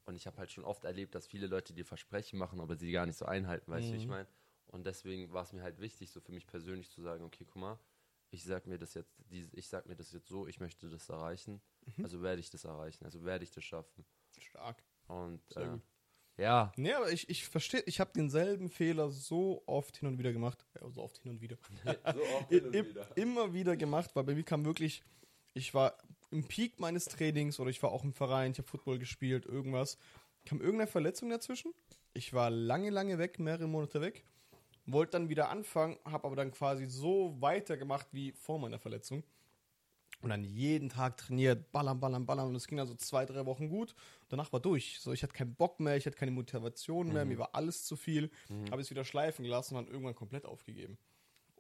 und 0.07 0.17
ich 0.17 0.27
habe 0.27 0.39
halt 0.39 0.51
schon 0.51 0.65
oft 0.65 0.85
erlebt, 0.85 1.15
dass 1.15 1.27
viele 1.27 1.47
Leute 1.47 1.73
dir 1.73 1.85
Versprechen 1.85 2.39
machen, 2.39 2.61
aber 2.61 2.77
sie 2.77 2.91
gar 2.93 3.07
nicht 3.07 3.17
so 3.19 3.27
einhalten, 3.27 3.71
weißt 3.71 3.89
du, 3.89 3.93
wie 3.93 3.97
ich 3.99 4.09
meine? 4.09 4.29
Und 4.67 4.87
deswegen 4.87 5.33
war 5.33 5.43
es 5.43 5.53
mir 5.53 5.63
halt 5.63 5.81
wichtig, 5.81 6.11
so 6.11 6.21
für 6.21 6.33
mich 6.33 6.47
persönlich 6.47 6.91
zu 6.91 7.03
sagen, 7.03 7.25
okay, 7.25 7.45
guck 7.45 7.57
mal, 7.57 7.79
ich 8.31 8.45
sag 8.45 8.67
mir 8.67 8.79
das 8.79 8.95
jetzt, 8.95 9.21
ich 9.31 9.69
sag 9.69 9.87
mir 9.87 9.97
das 9.97 10.13
jetzt 10.13 10.29
so, 10.29 10.47
ich 10.47 10.61
möchte 10.61 10.89
das 10.89 11.09
erreichen, 11.09 11.61
also 12.03 12.23
werde 12.23 12.41
ich 12.41 12.51
das 12.51 12.65
erreichen, 12.65 13.05
also 13.05 13.25
werde 13.25 13.45
ich 13.45 13.51
das 13.51 13.65
schaffen. 13.65 14.05
Stark. 14.39 14.83
Und 15.09 15.43
äh, 15.57 15.79
ja, 16.39 16.73
Nee, 16.77 16.93
aber 16.93 17.11
ich, 17.13 17.29
ich 17.29 17.47
verstehe, 17.49 17.83
ich 17.87 17.99
habe 18.01 18.13
denselben 18.15 18.71
Fehler 18.71 19.11
so 19.11 19.63
oft 19.67 19.97
hin 19.97 20.09
und 20.09 20.19
wieder 20.19 20.33
gemacht. 20.33 20.65
Ja, 20.81 20.89
so 20.89 21.03
oft 21.03 21.19
hin 21.19 21.33
und 21.33 21.41
wieder. 21.41 21.59
so 22.15 22.23
oft 22.23 22.51
I- 22.53 22.57
im- 22.79 22.97
Immer 23.17 23.53
wieder 23.53 23.77
gemacht, 23.77 24.15
weil 24.15 24.25
bei 24.25 24.35
mir 24.35 24.45
kam 24.45 24.65
wirklich, 24.65 25.03
ich 25.53 25.75
war 25.75 25.99
im 26.31 26.45
Peak 26.45 26.79
meines 26.81 27.07
Trainings 27.07 27.59
oder 27.61 27.71
ich 27.71 27.83
war 27.83 27.93
auch 27.93 28.05
im 28.05 28.13
Verein, 28.13 28.53
ich 28.53 28.59
habe 28.59 28.69
Football 28.69 28.99
gespielt, 28.99 29.47
irgendwas. 29.47 29.99
Kam 30.47 30.61
irgendeine 30.61 30.87
Verletzung 30.87 31.29
dazwischen. 31.31 31.73
Ich 32.15 32.33
war 32.33 32.51
lange, 32.51 32.91
lange 32.91 33.19
weg, 33.19 33.39
mehrere 33.39 33.67
Monate 33.67 34.01
weg. 34.01 34.25
Wollte 34.87 35.13
dann 35.13 35.29
wieder 35.29 35.51
anfangen, 35.51 35.99
habe 36.05 36.27
aber 36.27 36.37
dann 36.37 36.51
quasi 36.51 36.87
so 36.87 37.37
weitergemacht 37.41 38.09
wie 38.13 38.33
vor 38.33 38.59
meiner 38.59 38.79
Verletzung. 38.79 39.23
Und 40.23 40.31
dann 40.31 40.45
jeden 40.45 40.91
Tag 40.91 41.17
trainiert, 41.17 41.73
ballern, 41.73 41.99
ballern, 41.99 42.27
ballern. 42.27 42.49
Und 42.49 42.55
es 42.55 42.67
ging 42.67 42.77
dann 42.77 42.87
so 42.87 42.95
zwei, 42.95 43.25
drei 43.25 43.47
Wochen 43.47 43.69
gut. 43.69 43.95
Danach 44.29 44.53
war 44.53 44.61
durch. 44.61 44.99
So, 45.01 45.13
ich 45.13 45.23
hatte 45.23 45.33
keinen 45.33 45.55
Bock 45.55 45.81
mehr, 45.81 45.97
ich 45.97 46.05
hatte 46.05 46.17
keine 46.17 46.31
Motivation 46.31 47.13
mehr, 47.13 47.25
mir 47.25 47.39
war 47.39 47.55
alles 47.55 47.85
zu 47.85 47.97
viel. 47.97 48.31
Habe 48.71 48.83
es 48.83 48.91
wieder 48.91 49.05
schleifen 49.05 49.45
gelassen 49.45 49.77
und 49.77 49.85
dann 49.85 49.93
irgendwann 49.93 50.15
komplett 50.15 50.45
aufgegeben. 50.45 50.99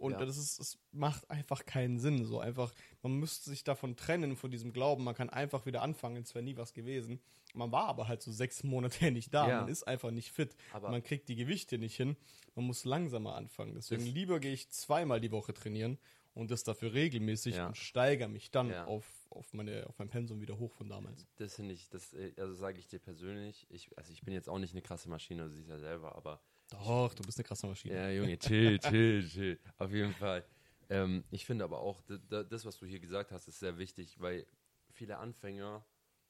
Und 0.00 0.12
Ja. 0.12 0.24
das 0.24 0.38
ist, 0.38 0.58
es 0.58 0.78
macht 0.92 1.30
einfach 1.30 1.66
keinen 1.66 1.98
Sinn. 2.00 2.24
So 2.24 2.40
einfach, 2.40 2.72
man 3.02 3.12
müsste 3.12 3.50
sich 3.50 3.64
davon 3.64 3.96
trennen, 3.96 4.34
von 4.34 4.50
diesem 4.50 4.72
Glauben, 4.72 5.04
man 5.04 5.14
kann 5.14 5.28
einfach 5.28 5.66
wieder 5.66 5.82
anfangen, 5.82 6.22
es 6.22 6.34
wäre 6.34 6.42
nie 6.42 6.56
was 6.56 6.72
gewesen. 6.72 7.20
Man 7.52 7.70
war 7.70 7.86
aber 7.86 8.08
halt 8.08 8.22
so 8.22 8.32
sechs 8.32 8.62
Monate 8.64 9.10
nicht 9.10 9.34
da, 9.34 9.46
Ja. 9.48 9.60
man 9.60 9.68
ist 9.68 9.82
einfach 9.84 10.10
nicht 10.10 10.32
fit. 10.32 10.56
Aber- 10.72 10.90
man 10.90 11.02
kriegt 11.02 11.28
die 11.28 11.36
Gewichte 11.36 11.76
nicht 11.78 11.96
hin. 11.96 12.16
Man 12.54 12.64
muss 12.64 12.84
langsamer 12.84 13.34
anfangen. 13.34 13.74
Deswegen 13.74 14.06
lieber 14.06 14.40
gehe 14.40 14.52
ich 14.54 14.70
zweimal 14.70 15.20
die 15.20 15.30
Woche 15.32 15.52
trainieren 15.52 15.98
und 16.32 16.50
das 16.50 16.64
dafür 16.64 16.94
regelmäßig 16.94 17.56
Ja. 17.56 17.66
und 17.66 17.76
steigere 17.76 18.28
mich 18.28 18.50
dann 18.50 18.70
Ja. 18.70 18.86
auf, 18.86 19.04
auf, 19.28 19.52
meine, 19.52 19.86
auf 19.86 19.98
mein 19.98 20.08
Pensum 20.08 20.40
wieder 20.40 20.58
hoch 20.58 20.72
von 20.72 20.88
damals. 20.88 21.26
das 21.36 21.56
finde 21.56 21.74
ich, 21.74 21.90
das, 21.90 22.14
äh, 22.14 22.32
also 22.38 22.54
sage 22.54 22.78
ich 22.78 22.86
dir 22.88 23.00
persönlich, 23.00 23.66
ich, 23.68 23.90
also 23.98 24.12
ich 24.12 24.22
bin 24.22 24.32
jetzt 24.32 24.48
auch 24.48 24.58
nicht 24.58 24.72
eine 24.72 24.80
krasse 24.82 25.10
Maschine, 25.10 25.42
du 25.42 25.50
siehst 25.50 25.68
ja 25.68 25.78
selber, 25.78 26.14
aber 26.16 26.40
Doch, 26.70 27.14
du 27.14 27.22
bist 27.22 27.38
eine 27.38 27.44
krasse 27.44 27.66
Maschine. 27.66 27.94
Ja, 27.94 28.10
Junge, 28.10 28.38
chill, 28.38 28.78
chill, 28.80 29.28
chill. 29.28 29.58
Auf 29.78 29.92
jeden 29.92 30.12
Fall. 30.14 30.44
Ähm, 30.88 31.24
ich 31.30 31.46
finde 31.46 31.64
aber 31.64 31.80
auch, 31.80 32.02
das, 32.28 32.64
was 32.64 32.78
du 32.78 32.86
hier 32.86 33.00
gesagt 33.00 33.32
hast, 33.32 33.48
ist 33.48 33.60
sehr 33.60 33.78
wichtig, 33.78 34.20
weil 34.20 34.46
viele 34.90 35.18
Anfänger 35.18 35.84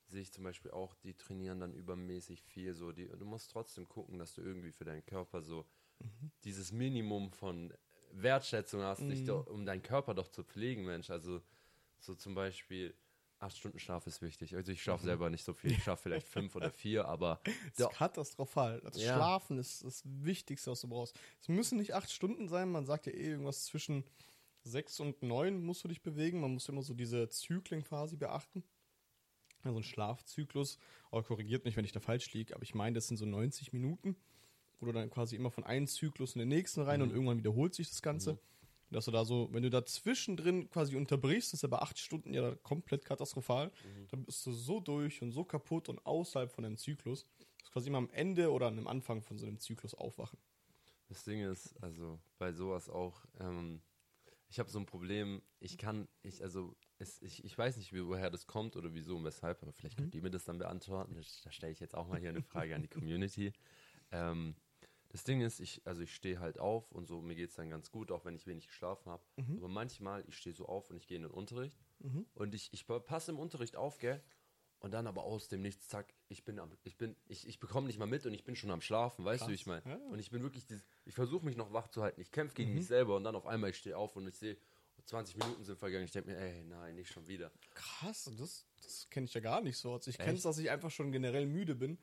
sehe 0.07 0.22
ich 0.22 0.33
zum 0.33 0.44
Beispiel 0.44 0.70
auch, 0.70 0.94
die 0.96 1.14
trainieren 1.14 1.61
dann 1.61 1.72
übermäßig 1.72 2.42
viel. 2.42 2.74
So, 2.74 2.92
die, 2.92 3.09
du 3.09 3.24
musst 3.24 3.50
trotzdem 3.50 3.88
gucken, 3.88 4.18
dass 4.18 4.35
du 4.35 4.42
irgendwie 4.42 4.72
für 4.72 4.85
deinen 4.85 5.05
Körper 5.07 5.42
so 5.42 5.66
dieses 6.44 6.72
Minimum 6.72 7.31
von 7.31 7.72
Wertschätzung 8.12 8.83
hast, 8.83 9.03
dich 9.03 9.24
doch, 9.24 9.46
um 9.46 9.64
deinen 9.64 9.83
Körper 9.83 10.14
doch 10.14 10.29
zu 10.29 10.42
pflegen, 10.42 10.85
Mensch. 10.85 11.11
Also 11.11 11.42
so 11.98 12.14
zum 12.14 12.35
Beispiel 12.35 12.94
acht 13.40 13.57
Stunden 13.57 13.79
Schlaf 13.79 14.07
ist 14.07 14.22
wichtig. 14.22 14.55
Also 14.55 14.70
ich 14.70 14.83
schlafe 14.83 15.05
selber 15.05 15.31
nicht 15.31 15.44
so 15.44 15.55
viel, 15.55 15.72
ich 15.72 15.83
schlafe 15.83 16.03
vielleicht 16.03 16.29
fünf 16.29 16.55
oder 16.57 16.70
vier, 16.70 17.07
aber 17.07 17.40
Das 17.76 17.90
ist 17.90 17.96
katastrophal. 17.96 18.81
Das 18.81 18.96
Ja. 19.03 19.14
Schlafen 19.16 19.59
ist 19.59 19.83
das 19.85 20.03
Wichtigste, 20.05 20.70
was 20.70 20.83
du 20.83 20.88
brauchst. 20.88 21.18
Es 21.40 21.48
müssen 21.48 21.79
nicht 21.79 21.94
acht 21.94 22.11
Stunden 22.11 22.48
sein. 22.48 22.70
Man 22.70 22.85
sagt 22.85 23.07
ja 23.07 23.12
eh 23.12 23.31
irgendwas 23.31 23.64
zwischen 23.64 24.05
sechs 24.62 25.00
und 25.00 25.22
neun 25.22 25.64
musst 25.64 25.83
du 25.85 25.88
dich 25.88 26.03
bewegen. 26.03 26.40
Man 26.40 26.53
muss 26.53 26.68
immer 26.68 26.83
so 26.83 26.92
diese 26.94 27.29
Zyklen 27.29 27.83
quasi 27.83 28.16
beachten. 28.16 28.62
Also 29.62 29.79
ein 29.79 29.85
Schlafzyklus. 29.85 30.79
Aber 31.11 31.22
korrigiert 31.22 31.64
mich, 31.64 31.76
wenn 31.76 31.85
ich 31.85 31.92
da 31.92 32.00
falsch 32.00 32.33
liege. 32.33 32.55
Aber 32.55 32.62
ich 32.62 32.74
meine, 32.74 32.94
das 32.94 33.09
sind 33.09 33.16
so 33.16 33.26
90 33.26 33.72
Minuten, 33.72 34.16
wo 34.79 34.87
du 34.87 34.92
dann 34.92 35.11
quasi 35.11 35.37
immer 35.37 35.50
von 35.50 35.64
einem 35.64 35.87
Zyklus 35.87 36.35
in 36.35 36.40
den 36.40 36.48
nächsten 36.48 36.83
rein 36.83 37.00
und 37.03 37.11
irgendwann 37.11 37.38
wiederholt 37.38 37.74
sich 37.74 37.88
das 37.88 38.03
Ganze. 38.03 38.38
Dass 38.90 39.05
du 39.05 39.12
da 39.12 39.24
so, 39.24 39.48
wenn 39.53 39.62
du 39.62 39.70
da 39.70 39.85
zwischendrin 39.87 40.68
quasi 40.68 40.96
unterbrichst, 40.96 41.55
ist 41.55 41.64
aber 41.64 41.83
acht 41.83 41.98
Stunden 41.98 42.35
ja 42.35 42.55
komplett 42.57 43.05
katastrophal. 43.05 43.70
Dann 44.11 44.24
bist 44.24 44.44
du 44.46 44.53
so 44.53 44.81
durch 44.81 45.22
und 45.22 45.31
so 45.31 45.44
kaputt 45.44 45.88
und 45.88 46.05
außerhalb 46.05 46.50
von 46.50 46.64
einem 46.64 46.76
Zyklus. 46.76 47.24
Du 47.38 47.46
musst 47.61 47.72
quasi 47.72 47.88
immer 47.88 47.98
am 47.98 48.11
Ende 48.11 48.50
oder 48.50 48.66
am 48.66 48.87
Anfang 48.88 49.22
von 49.22 49.38
so 49.38 49.46
einem 49.46 49.59
Zyklus 49.59 49.94
aufwachen. 49.94 50.38
Das 51.09 51.24
Ding 51.24 51.40
ist, 51.40 51.74
also 51.83 52.20
bei 52.38 52.53
sowas 52.53 52.88
auch, 52.88 53.24
ähm, 53.38 53.83
ich 54.48 54.59
habe 54.59 54.70
so 54.70 54.79
ein 54.79 54.87
Problem, 54.87 55.42
ich 55.61 55.79
kann, 55.79 56.09
ich, 56.22 56.42
also, 56.42 56.76
es, 56.98 57.22
ich, 57.22 57.44
ich 57.44 57.57
weiß 57.57 57.76
nicht, 57.76 57.92
wie, 57.92 58.05
woher 58.05 58.31
das 58.31 58.46
kommt 58.46 58.76
oder 58.76 58.92
wieso 58.94 59.16
und 59.16 59.24
weshalb, 59.24 59.62
aber 59.62 59.72
vielleicht 59.72 59.96
könnt 59.96 60.14
ihr 60.14 60.22
mir 60.22 60.31
das 60.31 60.44
dann 60.44 60.59
beantworten. 60.59 61.20
Da 61.44 61.53
stelle 61.53 61.72
ich 61.72 61.81
jetzt 61.81 61.94
auch 61.94 62.09
mal 62.09 62.18
hier 62.18 62.31
eine 62.31 62.42
Frage 62.42 62.74
an 62.74 62.83
die 62.83 62.88
Community. 62.88 63.53
Ähm, 64.12 64.57
das 65.12 65.25
Ding 65.25 65.40
ist, 65.40 65.61
ich, 65.61 65.83
also 65.85 66.03
ich 66.03 66.14
stehe 66.14 66.38
halt 66.38 66.59
auf 66.61 66.90
und 66.92 67.07
so, 67.07 67.20
mir 67.20 67.35
geht 67.35 67.51
es 67.51 67.57
dann 67.57 67.68
ganz 67.68 67.90
gut, 67.90 68.11
auch 68.12 68.25
wenn 68.25 68.37
ich 68.37 68.46
wenig 68.46 68.68
geschlafen 68.68 69.11
habe. 69.11 69.23
Aber 69.59 69.68
manchmal, 69.68 70.25
ich 70.29 70.37
stehe 70.37 70.55
so 70.55 70.66
auf 70.66 70.88
und 70.90 70.96
ich 70.96 71.07
gehe 71.07 71.16
in 71.16 71.25
den 71.25 71.33
Unterricht 71.33 71.79
und 72.35 72.55
ich, 72.55 72.73
ich 72.73 72.87
passe 72.87 73.33
im 73.33 73.38
Unterricht 73.38 73.77
auf, 73.77 73.99
gell? 73.99 74.23
Und 74.79 74.92
dann 74.94 75.07
aber 75.07 75.25
aus 75.25 75.49
dem 75.49 75.61
Nichts, 75.61 75.88
zack, 75.88 76.14
ich 76.29 76.42
bin 76.44 76.59
am, 76.59 76.70
ich 76.85 76.96
bin, 76.96 77.14
ich, 77.27 77.46
ich 77.46 77.59
bekomme 77.59 77.87
nicht 77.87 77.99
mal 77.99 78.07
mit 78.07 78.25
und 78.25 78.33
ich 78.33 78.44
bin 78.44 78.57
schon 78.57 78.70
am 78.70 78.81
Schlafen, 78.81 79.27
weißt 79.27 79.44
du, 79.44 79.49
wie 79.49 79.55
ich 79.55 79.66
meine? 79.66 79.83
Ja. 79.85 79.96
Und 80.11 80.18
ich 80.18 80.31
bin 80.31 80.42
wirklich, 80.42 80.64
dieses, 80.64 80.87
ich 81.05 81.14
versuche 81.14 81.44
mich 81.44 81.57
noch 81.57 81.73
wach 81.75 81.88
zu 81.88 82.03
halten, 82.03 82.20
ich 82.20 82.31
kämpfe 82.31 82.55
gegen 82.55 82.73
mich 82.73 82.87
selber 82.87 83.16
und 83.16 83.25
dann 83.25 83.35
auf 83.35 83.46
einmal 83.46 83.70
ich 83.70 83.77
stehe 83.77 83.96
auf 83.99 84.16
und 84.16 84.27
ich 84.27 84.37
sehe, 84.37 84.57
20 85.06 85.36
Minuten 85.36 85.64
sind 85.64 85.78
vergangen, 85.78 86.04
ich 86.04 86.10
denke 86.12 86.30
mir, 86.30 86.38
ey, 86.38 86.62
nein, 86.64 86.94
nicht 86.94 87.10
schon 87.10 87.26
wieder. 87.26 87.50
Krass, 87.74 88.30
das, 88.38 88.66
das 88.82 89.08
kenne 89.10 89.26
ich 89.26 89.34
ja 89.34 89.40
gar 89.40 89.60
nicht 89.60 89.76
so. 89.76 89.92
Also 89.92 90.10
ich 90.10 90.18
kenne 90.18 90.36
es, 90.36 90.42
dass 90.42 90.58
ich 90.58 90.70
einfach 90.70 90.90
schon 90.90 91.12
generell 91.12 91.46
müde 91.46 91.74
bin, 91.74 91.98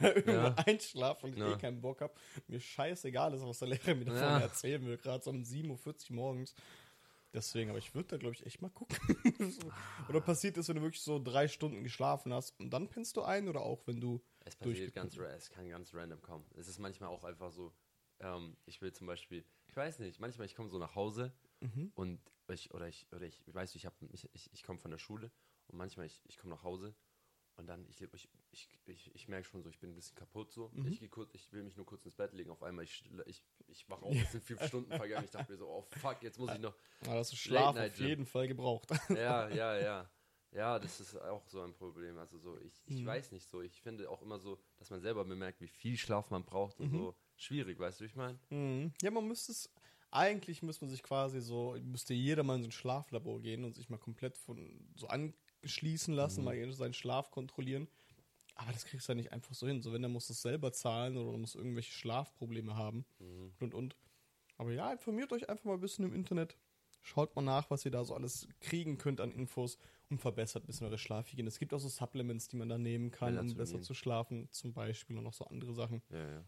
irgendwo 0.00 0.22
Ja. 0.32 0.54
einschlafe 0.66 1.26
und 1.26 1.34
ich 1.34 1.40
Ja. 1.40 1.54
eh 1.54 1.58
keinen 1.58 1.80
Bock 1.80 2.00
habe. 2.00 2.14
Mir 2.48 2.60
scheißegal 2.60 3.34
ist, 3.34 3.42
was 3.42 3.58
der 3.60 3.68
Lehrer 3.68 3.94
mir 3.94 4.06
davon 4.06 4.20
Ja. 4.22 4.38
erzählen 4.38 4.84
will, 4.84 4.96
gerade 4.98 5.22
so 5.22 5.30
um 5.30 5.42
7.40 5.42 6.10
Uhr 6.10 6.16
morgens. 6.16 6.54
Deswegen, 7.34 7.70
aber 7.70 7.78
ich 7.78 7.94
würde 7.94 8.08
da, 8.08 8.16
glaube 8.18 8.34
ich, 8.34 8.44
echt 8.44 8.60
mal 8.60 8.68
gucken. 8.70 8.96
Oder 10.08 10.20
passiert 10.20 10.56
das, 10.58 10.68
wenn 10.68 10.76
du 10.76 10.82
wirklich 10.82 11.02
so 11.02 11.18
drei 11.18 11.48
Stunden 11.48 11.82
geschlafen 11.82 12.32
hast 12.32 12.58
und 12.60 12.70
dann 12.70 12.88
pennst 12.88 13.16
du 13.16 13.22
ein 13.22 13.48
oder 13.48 13.62
auch 13.62 13.86
wenn 13.86 14.00
du 14.00 14.22
Es 14.44 14.56
passiert 14.56 14.92
ganz, 14.92 15.16
es 15.16 15.48
kann 15.50 15.68
ganz 15.68 15.94
random 15.94 16.20
kommen. 16.20 16.44
Es 16.56 16.68
ist 16.68 16.78
manchmal 16.78 17.08
auch 17.08 17.24
einfach 17.24 17.50
so, 17.50 17.72
ähm, 18.20 18.56
ich 18.66 18.82
will 18.82 18.92
zum 18.92 19.06
Beispiel, 19.06 19.44
ich 19.66 19.76
weiß 19.76 19.98
nicht, 20.00 20.20
manchmal 20.20 20.46
ich 20.46 20.54
komme 20.54 20.68
so 20.68 20.78
nach 20.78 20.94
Hause 20.94 21.32
Mhm. 21.62 21.92
und 21.94 22.20
ich, 22.48 22.74
oder 22.74 22.88
ich, 22.88 23.06
oder 23.12 23.26
ich, 23.26 23.42
weißt 23.46 23.74
du, 23.74 23.78
ich 23.78 23.86
habe, 23.86 23.96
ich, 24.10 24.28
ich, 24.34 24.52
ich 24.52 24.62
komme 24.62 24.78
von 24.78 24.90
der 24.90 24.98
Schule 24.98 25.30
und 25.68 25.78
manchmal 25.78 26.06
ich, 26.06 26.20
ich 26.26 26.36
komme 26.36 26.54
nach 26.54 26.62
Hause 26.62 26.94
und 27.56 27.66
dann, 27.66 27.86
ich, 27.88 28.00
ich, 28.00 28.28
ich, 28.50 28.68
ich, 28.86 29.14
ich 29.14 29.28
merke 29.28 29.46
schon 29.46 29.62
so, 29.62 29.70
ich 29.70 29.78
bin 29.78 29.90
ein 29.90 29.94
bisschen 29.94 30.16
kaputt 30.16 30.52
so. 30.52 30.70
Mhm. 30.74 30.88
Ich 30.88 30.98
gehe 30.98 31.08
kurz, 31.08 31.30
ich 31.34 31.52
will 31.52 31.62
mich 31.62 31.76
nur 31.76 31.86
kurz 31.86 32.04
ins 32.04 32.14
Bett 32.14 32.32
legen, 32.32 32.50
auf 32.50 32.62
einmal, 32.62 32.84
ich, 32.84 33.04
ich, 33.26 33.44
ich 33.68 33.88
wach 33.88 34.02
auf, 34.02 34.14
es 34.14 34.32
sind 34.32 34.44
fünf 34.44 34.62
Stunden 34.66 34.90
vergangen, 34.90 35.24
ich 35.24 35.30
dachte 35.30 35.52
mir 35.52 35.58
so, 35.58 35.68
oh 35.68 35.82
fuck, 36.00 36.22
jetzt 36.22 36.38
muss 36.38 36.52
ich 36.52 36.58
noch, 36.60 36.74
Ja, 37.06 37.14
das 37.14 37.32
ist 37.32 37.38
Schlaf 37.38 37.76
auf 37.76 37.96
jeden 37.98 38.26
Fall 38.26 38.48
gebraucht. 38.48 38.88
ja, 39.10 39.48
ja, 39.48 39.78
ja. 39.78 40.10
Ja, 40.54 40.78
das 40.78 41.00
ist 41.00 41.16
auch 41.16 41.46
so 41.48 41.62
ein 41.62 41.72
Problem. 41.72 42.18
Also 42.18 42.38
so, 42.38 42.58
ich, 42.60 42.82
ich 42.84 43.06
weiß 43.06 43.32
nicht 43.32 43.48
so. 43.48 43.62
Ich 43.62 43.80
finde 43.80 44.10
auch 44.10 44.20
immer 44.20 44.38
so, 44.38 44.58
dass 44.76 44.90
man 44.90 45.00
selber 45.00 45.24
bemerkt, 45.24 45.62
wie 45.62 45.68
viel 45.68 45.96
Schlaf 45.96 46.28
man 46.28 46.44
braucht 46.44 46.78
und 46.78 46.90
so 46.90 47.16
schwierig, 47.36 47.78
weißt 47.78 48.00
du, 48.00 48.04
wie 48.04 48.08
ich 48.08 48.16
meine? 48.16 48.38
Mhm. 48.50 48.92
Ja, 49.00 49.10
man 49.10 49.26
müsste 49.26 49.52
es, 49.52 49.70
eigentlich 50.12 50.62
müsste 50.62 50.84
man 50.84 50.90
sich 50.90 51.02
quasi 51.02 51.40
so, 51.40 51.76
müsste 51.82 52.14
jeder 52.14 52.42
mal 52.42 52.56
in 52.56 52.62
so 52.62 52.68
ein 52.68 52.72
Schlaflabor 52.72 53.40
gehen 53.40 53.64
und 53.64 53.74
sich 53.74 53.88
mal 53.88 53.98
komplett 53.98 54.36
von 54.36 54.80
so 54.94 55.08
anschließen 55.08 56.14
lassen, 56.14 56.44
mal 56.44 56.72
seinen 56.72 56.94
Schlaf 56.94 57.30
kontrollieren. 57.30 57.88
Aber 58.54 58.72
das 58.72 58.84
kriegst 58.84 59.08
du 59.08 59.12
ja 59.12 59.16
nicht 59.16 59.32
einfach 59.32 59.54
so 59.54 59.66
hin. 59.66 59.80
So, 59.80 59.92
wenn, 59.92 60.02
dann 60.02 60.12
musst 60.12 60.28
du 60.28 60.34
es 60.34 60.42
selber 60.42 60.72
zahlen 60.72 61.16
oder 61.16 61.32
du 61.32 61.38
musst 61.38 61.54
irgendwelche 61.54 61.92
Schlafprobleme 61.92 62.76
haben 62.76 63.04
und 63.58 63.74
und. 63.74 63.96
Aber 64.58 64.72
ja, 64.72 64.92
informiert 64.92 65.32
euch 65.32 65.48
einfach 65.48 65.64
mal 65.64 65.74
ein 65.74 65.80
bisschen 65.80 66.04
im 66.04 66.14
Internet. 66.14 66.56
Schaut 67.00 67.34
mal 67.34 67.42
nach, 67.42 67.70
was 67.70 67.84
ihr 67.84 67.90
da 67.90 68.04
so 68.04 68.14
alles 68.14 68.46
kriegen 68.60 68.98
könnt 68.98 69.20
an 69.20 69.32
Infos 69.32 69.78
und 70.10 70.20
verbessert 70.20 70.62
ein 70.62 70.66
bisschen 70.66 70.86
eure 70.86 70.98
Schlafhygiene. 70.98 71.48
Es 71.48 71.58
gibt 71.58 71.72
auch 71.74 71.80
so 71.80 71.88
Supplements, 71.88 72.48
die 72.48 72.56
man 72.56 72.68
da 72.68 72.78
nehmen 72.78 73.10
kann, 73.10 73.38
um 73.38 73.54
besser 73.54 73.80
zu 73.80 73.94
schlafen, 73.94 74.48
zum 74.52 74.72
Beispiel 74.72 75.16
und 75.16 75.24
noch 75.24 75.32
so 75.32 75.46
andere 75.46 75.72
Sachen. 75.72 76.02
Ja, 76.10 76.28
ja. 76.28 76.44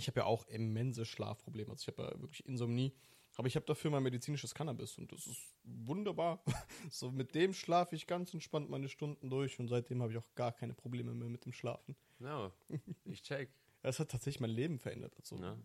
Ich 0.00 0.08
habe 0.08 0.20
ja 0.20 0.26
auch 0.26 0.46
immense 0.48 1.04
Schlafprobleme. 1.04 1.70
Also 1.70 1.82
ich 1.82 1.88
habe 1.98 2.10
ja 2.14 2.20
wirklich 2.20 2.46
Insomnie. 2.46 2.94
Aber 3.36 3.46
ich 3.46 3.54
habe 3.54 3.64
dafür 3.66 3.90
mein 3.90 4.02
medizinisches 4.02 4.54
Cannabis 4.54 4.98
und 4.98 5.12
das 5.12 5.26
ist 5.26 5.54
wunderbar. 5.64 6.42
So 6.90 7.10
mit 7.10 7.34
dem 7.34 7.52
schlafe 7.54 7.94
ich 7.94 8.06
ganz 8.06 8.34
entspannt 8.34 8.68
meine 8.70 8.88
Stunden 8.88 9.30
durch 9.30 9.58
und 9.60 9.68
seitdem 9.68 10.02
habe 10.02 10.12
ich 10.12 10.18
auch 10.18 10.34
gar 10.34 10.52
keine 10.52 10.74
Probleme 10.74 11.14
mehr 11.14 11.28
mit 11.28 11.44
dem 11.44 11.52
Schlafen. 11.52 11.94
Ja, 12.18 12.50
ich 13.04 13.22
check. 13.22 13.50
Es 13.82 13.98
hat 14.00 14.10
tatsächlich 14.10 14.40
mein 14.40 14.50
Leben 14.50 14.78
verändert. 14.78 15.14
Also 15.18 15.36
Ja. 15.36 15.56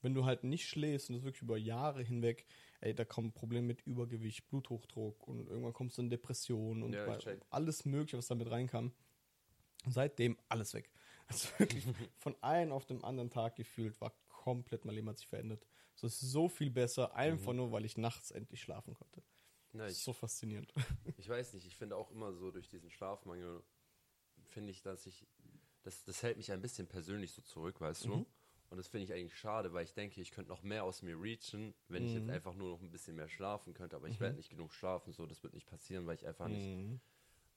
wenn 0.00 0.14
du 0.14 0.24
halt 0.24 0.42
nicht 0.44 0.66
schläfst 0.66 1.10
und 1.10 1.16
das 1.16 1.24
wirklich 1.24 1.42
über 1.42 1.58
Jahre 1.58 2.02
hinweg, 2.02 2.46
ey, 2.80 2.94
da 2.94 3.04
kommen 3.04 3.32
Probleme 3.32 3.66
mit 3.66 3.82
Übergewicht, 3.82 4.48
Bluthochdruck 4.48 5.26
und 5.28 5.48
irgendwann 5.48 5.72
kommst 5.74 5.98
du 5.98 6.02
in 6.02 6.10
Depressionen 6.10 6.82
und 6.82 6.92
Ja, 6.94 7.18
alles 7.50 7.84
mögliche, 7.84 8.16
was 8.16 8.26
damit 8.28 8.50
reinkam. 8.50 8.92
Seitdem 9.86 10.38
alles 10.48 10.74
weg. 10.74 10.90
Also 11.28 11.48
wirklich 11.58 11.86
von 12.18 12.36
einem 12.42 12.72
auf 12.72 12.84
dem 12.84 13.04
anderen 13.04 13.30
Tag 13.30 13.56
gefühlt 13.56 13.98
war 14.00 14.12
komplett 14.28 14.84
mein 14.84 14.94
Leben 14.94 15.08
hat 15.08 15.18
sich 15.18 15.28
verändert. 15.28 15.66
So 15.94 16.06
es 16.06 16.22
ist 16.22 16.30
so 16.32 16.48
viel 16.48 16.70
besser, 16.70 17.14
einfach 17.14 17.52
nur, 17.52 17.72
weil 17.72 17.84
ich 17.84 17.96
nachts 17.96 18.30
endlich 18.30 18.60
schlafen 18.60 18.94
konnte. 18.94 19.22
Na, 19.72 19.88
ich, 19.88 19.98
so 19.98 20.12
faszinierend. 20.12 20.72
ich 21.16 21.28
weiß 21.28 21.54
nicht, 21.54 21.66
ich 21.66 21.76
finde 21.76 21.96
auch 21.96 22.10
immer 22.10 22.32
so 22.34 22.50
durch 22.50 22.68
diesen 22.68 22.90
Schlafmangel, 22.90 23.62
finde 24.44 24.70
ich, 24.72 24.82
dass 24.82 25.06
ich, 25.06 25.26
das, 25.82 26.04
das 26.04 26.22
hält 26.22 26.36
mich 26.36 26.52
ein 26.52 26.60
bisschen 26.60 26.86
persönlich 26.86 27.32
so 27.32 27.40
zurück, 27.42 27.80
weißt 27.80 28.04
du? 28.04 28.26
Und 28.68 28.78
das 28.78 28.88
finde 28.88 29.04
ich 29.04 29.12
eigentlich 29.12 29.36
schade, 29.38 29.72
weil 29.74 29.84
ich 29.84 29.92
denke, 29.92 30.20
ich 30.20 30.30
könnte 30.30 30.50
noch 30.50 30.62
mehr 30.62 30.84
aus 30.84 31.02
mir 31.02 31.20
reachen, 31.20 31.74
wenn 31.88 32.04
ich 32.06 32.14
jetzt 32.14 32.30
einfach 32.30 32.54
nur 32.54 32.70
noch 32.70 32.80
ein 32.80 32.90
bisschen 32.90 33.16
mehr 33.16 33.28
schlafen 33.28 33.74
könnte. 33.74 33.96
Aber 33.96 34.08
ich 34.08 34.18
werde 34.18 34.36
nicht 34.36 34.48
genug 34.50 34.72
schlafen, 34.72 35.12
so, 35.12 35.26
das 35.26 35.42
wird 35.42 35.52
nicht 35.52 35.66
passieren, 35.66 36.06
weil 36.06 36.14
ich 36.14 36.26
einfach 36.26 36.48
nicht, 36.48 36.66
Mhm. 36.66 37.00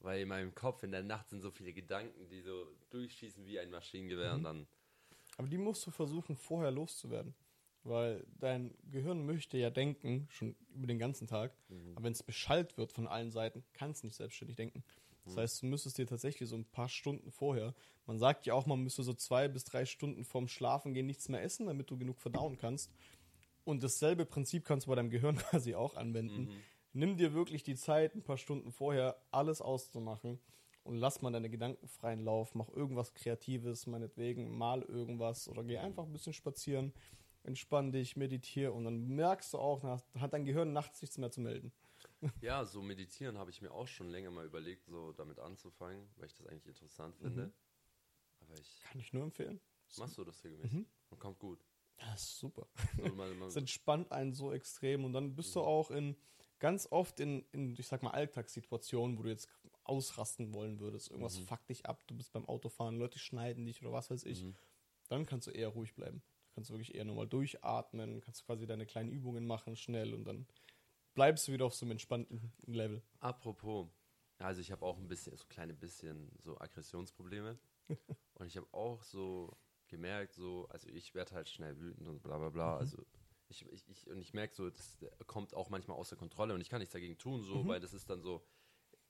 Weil 0.06 0.22
in 0.22 0.28
meinem 0.28 0.54
Kopf 0.54 0.84
in 0.84 0.92
der 0.92 1.02
Nacht 1.02 1.28
sind 1.28 1.42
so 1.42 1.50
viele 1.50 1.72
Gedanken, 1.72 2.28
die 2.28 2.40
so 2.40 2.66
durchschießen 2.90 3.44
wie 3.44 3.58
ein 3.58 3.70
Maschinengewehr 3.70 4.34
und 4.34 4.44
dann, 4.44 4.66
Aber 5.36 5.48
die 5.48 5.58
musst 5.58 5.86
du 5.86 5.90
versuchen, 5.90 6.36
vorher 6.36 6.70
loszuwerden. 6.70 7.34
Weil 7.82 8.26
dein 8.40 8.74
Gehirn 8.90 9.26
möchte 9.26 9.58
ja 9.58 9.70
denken, 9.70 10.26
schon 10.30 10.56
über 10.74 10.86
den 10.86 10.98
ganzen 10.98 11.26
Tag. 11.26 11.52
Aber 11.94 12.04
wenn 12.04 12.12
es 12.12 12.22
beschallt 12.22 12.78
wird 12.78 12.92
von 12.92 13.06
allen 13.06 13.30
Seiten, 13.30 13.64
kann 13.74 13.90
es 13.90 14.02
nicht 14.02 14.16
selbstständig 14.16 14.56
denken. 14.56 14.82
Das 15.24 15.36
heißt, 15.36 15.62
du 15.62 15.66
müsstest 15.66 15.98
dir 15.98 16.06
tatsächlich 16.06 16.48
so 16.48 16.56
ein 16.56 16.64
paar 16.64 16.88
Stunden 16.88 17.32
vorher, 17.32 17.74
man 18.06 18.18
sagt 18.18 18.46
ja 18.46 18.54
auch, 18.54 18.66
man 18.66 18.80
müsste 18.80 19.02
so 19.02 19.12
zwei 19.12 19.48
bis 19.48 19.64
drei 19.64 19.84
Stunden 19.84 20.24
vorm 20.24 20.46
Schlafengehen 20.46 21.06
nichts 21.06 21.28
mehr 21.28 21.42
essen, 21.42 21.66
damit 21.66 21.90
du 21.90 21.98
genug 21.98 22.20
verdauen 22.20 22.56
kannst. 22.56 22.92
Und 23.64 23.82
dasselbe 23.82 24.24
Prinzip 24.24 24.64
kannst 24.64 24.86
du 24.86 24.90
bei 24.90 24.94
deinem 24.94 25.10
Gehirn 25.10 25.36
quasi 25.50 25.74
auch 25.74 25.96
anwenden. 25.96 26.50
Nimm 26.96 27.18
dir 27.18 27.34
wirklich 27.34 27.62
die 27.62 27.74
Zeit, 27.74 28.14
ein 28.14 28.22
paar 28.22 28.38
Stunden 28.38 28.72
vorher 28.72 29.20
alles 29.30 29.60
auszumachen 29.60 30.40
und 30.82 30.96
lass 30.96 31.20
mal 31.20 31.30
deine 31.30 31.50
Gedanken 31.50 31.86
freien 31.88 32.24
Lauf. 32.24 32.54
Mach 32.54 32.70
irgendwas 32.70 33.12
Kreatives, 33.12 33.86
meinetwegen, 33.86 34.56
mal 34.56 34.80
irgendwas 34.80 35.46
oder 35.46 35.62
geh 35.62 35.76
einfach 35.76 36.04
ein 36.04 36.12
bisschen 36.14 36.32
spazieren, 36.32 36.94
entspann 37.42 37.92
dich, 37.92 38.16
meditiere 38.16 38.72
und 38.72 38.84
dann 38.84 39.08
merkst 39.08 39.52
du 39.52 39.58
auch, 39.58 39.82
hat 39.84 40.32
dein 40.32 40.46
Gehirn 40.46 40.72
nachts 40.72 41.02
nichts 41.02 41.18
mehr 41.18 41.30
zu 41.30 41.42
melden. 41.42 41.70
Ja, 42.40 42.64
so 42.64 42.80
meditieren 42.80 43.36
habe 43.36 43.50
ich 43.50 43.60
mir 43.60 43.72
auch 43.72 43.86
schon 43.86 44.08
länger 44.08 44.30
mal 44.30 44.46
überlegt, 44.46 44.86
so 44.86 45.12
damit 45.12 45.38
anzufangen, 45.38 46.08
weil 46.16 46.26
ich 46.26 46.34
das 46.34 46.46
eigentlich 46.46 46.66
interessant 46.66 47.14
finde. 47.16 47.52
Aber 48.40 48.54
ich 48.54 48.80
Kann 48.80 48.98
ich 48.98 49.12
nur 49.12 49.24
empfehlen. 49.24 49.60
machst 49.98 50.16
du 50.16 50.24
das 50.24 50.42
regelmäßig 50.42 50.86
und 51.10 51.20
kommt 51.20 51.38
gut. 51.38 51.62
Das 51.98 52.22
ist 52.22 52.38
super. 52.38 52.66
So, 52.96 53.02
mal, 53.14 53.34
mal, 53.34 53.48
Es 53.48 53.56
entspannt 53.56 54.10
einen 54.12 54.32
so 54.32 54.50
extrem 54.52 55.04
und 55.04 55.12
dann 55.12 55.34
bist 55.34 55.54
du 55.54 55.60
auch 55.60 55.90
in 55.90 56.16
ganz 56.58 56.88
oft 56.90 57.20
in, 57.20 57.44
in, 57.52 57.74
ich 57.78 57.86
sag 57.86 58.02
mal, 58.02 58.10
Alltagssituationen, 58.10 59.18
wo 59.18 59.22
du 59.22 59.28
jetzt 59.28 59.48
ausrasten 59.84 60.52
wollen 60.52 60.80
würdest. 60.80 61.10
Irgendwas 61.10 61.38
fuckt 61.38 61.68
dich 61.68 61.86
ab, 61.86 62.06
du 62.06 62.16
bist 62.16 62.32
beim 62.32 62.46
Autofahren, 62.46 62.96
Leute 62.96 63.18
schneiden 63.18 63.66
dich 63.66 63.82
oder 63.82 63.92
was 63.92 64.10
weiß 64.10 64.24
ich. 64.24 64.44
Dann 65.08 65.26
kannst 65.26 65.46
du 65.46 65.50
eher 65.52 65.68
ruhig 65.68 65.94
bleiben. 65.94 66.22
Da 66.46 66.54
kannst 66.54 66.70
du 66.70 66.74
wirklich 66.74 66.94
eher 66.94 67.04
nochmal 67.04 67.28
durchatmen, 67.28 68.20
kannst 68.20 68.40
du 68.40 68.46
quasi 68.46 68.66
deine 68.66 68.86
kleinen 68.86 69.10
Übungen 69.10 69.46
machen, 69.46 69.76
schnell 69.76 70.14
und 70.14 70.24
dann 70.24 70.46
bleibst 71.14 71.46
du 71.46 71.52
wieder 71.52 71.66
auf 71.66 71.74
so 71.74 71.84
einem 71.84 71.92
entspannten 71.92 72.52
Level. 72.66 73.02
Apropos, 73.20 73.88
also 74.38 74.60
ich 74.60 74.72
habe 74.72 74.84
auch 74.84 74.98
ein 74.98 75.08
bisschen, 75.08 75.36
so 75.36 75.44
kleine 75.46 75.74
bisschen 75.74 76.30
so 76.38 76.58
Aggressionsprobleme. 76.58 77.58
und 78.34 78.46
ich 78.46 78.56
habe 78.56 78.66
auch 78.72 79.02
so 79.02 79.56
gemerkt, 79.88 80.34
so, 80.34 80.66
also 80.70 80.88
ich 80.88 81.14
werde 81.14 81.34
halt 81.34 81.48
schnell 81.48 81.78
wütend 81.78 82.08
und 82.08 82.22
bla 82.22 82.38
bla 82.38 82.50
bla. 82.50 82.76
Also 82.76 83.04
ich, 83.48 83.64
ich, 83.72 83.88
ich, 83.88 84.10
und 84.10 84.20
ich 84.20 84.34
merke 84.34 84.54
so, 84.54 84.70
das 84.70 84.98
kommt 85.26 85.54
auch 85.54 85.68
manchmal 85.70 85.96
außer 85.96 86.16
Kontrolle 86.16 86.54
und 86.54 86.60
ich 86.60 86.68
kann 86.68 86.80
nichts 86.80 86.92
dagegen 86.92 87.16
tun, 87.18 87.42
so, 87.42 87.66
weil 87.68 87.80
das 87.80 87.94
ist 87.94 88.10
dann 88.10 88.20
so, 88.20 88.44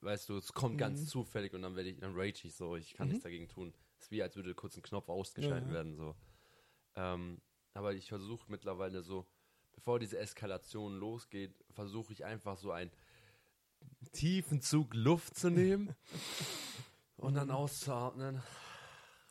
weißt 0.01 0.29
du, 0.29 0.37
es 0.37 0.53
kommt 0.53 0.77
ganz 0.77 1.07
zufällig 1.07 1.53
und 1.53 1.61
dann 1.63 1.75
werde 1.75 1.89
ich, 1.89 1.99
dann 1.99 2.13
rage 2.15 2.41
ich 2.43 2.55
so, 2.55 2.75
ich 2.75 2.93
kann 2.93 3.07
nichts 3.07 3.23
dagegen 3.23 3.47
tun. 3.47 3.73
Es 3.97 4.05
ist 4.05 4.11
wie, 4.11 4.21
als 4.21 4.35
würde 4.35 4.53
kurz 4.53 4.77
ein 4.77 4.83
Knopf 4.83 5.09
ausgeschaltet 5.09 5.69
Ja. 5.69 5.73
werden, 5.73 5.95
so. 5.95 6.15
Ähm, 6.95 7.41
aber 7.73 7.93
ich 7.93 8.07
versuche 8.09 8.49
mittlerweile 8.51 9.01
so, 9.01 9.27
bevor 9.73 9.99
diese 9.99 10.17
Eskalation 10.19 10.97
losgeht, 10.97 11.55
versuche 11.71 12.13
ich 12.13 12.25
einfach 12.25 12.57
so 12.57 12.71
einen 12.71 12.91
tiefen 14.11 14.61
Zug 14.61 14.93
Luft 14.93 15.35
zu 15.35 15.49
nehmen 15.49 15.95
und 17.17 17.35
dann 17.35 17.51
auszuatmen. 17.51 18.41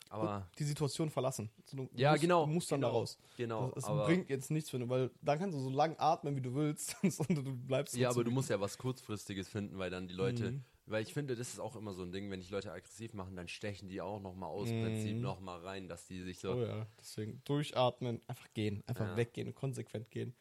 Aber 0.09 0.49
Die 0.59 0.65
Situation 0.65 1.11
verlassen. 1.11 1.51
Also 1.65 1.77
du 1.77 1.89
Ja, 1.95 2.13
musst, 2.13 2.23
genau, 2.23 2.47
Du 2.47 2.53
musst 2.53 2.71
dann 2.73 2.81
genau, 2.81 2.93
da 2.93 2.99
raus. 2.99 3.19
genau, 3.37 3.73
aber- 3.83 4.05
bringt 4.07 4.29
jetzt 4.31 4.51
nichts 4.51 4.71
für 4.71 4.79
du, 4.79 4.89
weil 4.89 5.11
dann 5.23 5.39
kannst 5.39 5.57
du 5.57 5.61
so 5.61 5.71
lang 5.71 5.97
atmen, 5.99 6.37
wie 6.37 6.41
du 6.41 6.55
willst 6.55 6.97
und 7.29 7.35
du 7.35 7.57
bleibst 7.57 7.95
ja, 7.97 8.11
aber 8.11 8.25
du 8.25 8.31
musst 8.31 8.51
ja 8.51 8.61
was 8.61 8.79
kurzfristiges 8.79 9.49
finden, 9.49 9.79
weil 9.79 9.91
dann 9.91 10.07
die 10.09 10.15
Leute, 10.15 10.63
weil 10.87 11.03
ich 11.03 11.13
finde, 11.13 11.35
das 11.35 11.49
ist 11.49 11.59
auch 11.59 11.75
immer 11.77 11.93
so 11.95 12.03
ein 12.03 12.13
Ding, 12.13 12.31
wenn 12.31 12.41
ich 12.41 12.51
Leute 12.51 12.73
aggressiv 12.73 13.13
machen, 13.15 13.35
dann 13.37 13.49
stechen 13.49 13.89
die 13.89 14.01
auch 14.01 14.21
noch 14.21 14.35
mal 14.35 14.47
aus 14.47 14.69
Prinzip 14.73 15.17
noch 15.19 15.41
mal 15.41 15.59
rein, 15.61 15.89
dass 15.89 16.07
die 16.07 16.23
sich 16.23 16.39
so 16.39 16.55
Oh 16.55 16.61
ja, 16.63 16.87
deswegen 17.01 17.43
durchatmen, 17.45 18.21
einfach 18.29 18.53
gehen, 18.55 18.83
einfach 18.87 19.07
Ja. 19.07 19.17
weggehen, 19.17 19.55
konsequent 19.55 20.11
gehen. 20.11 20.35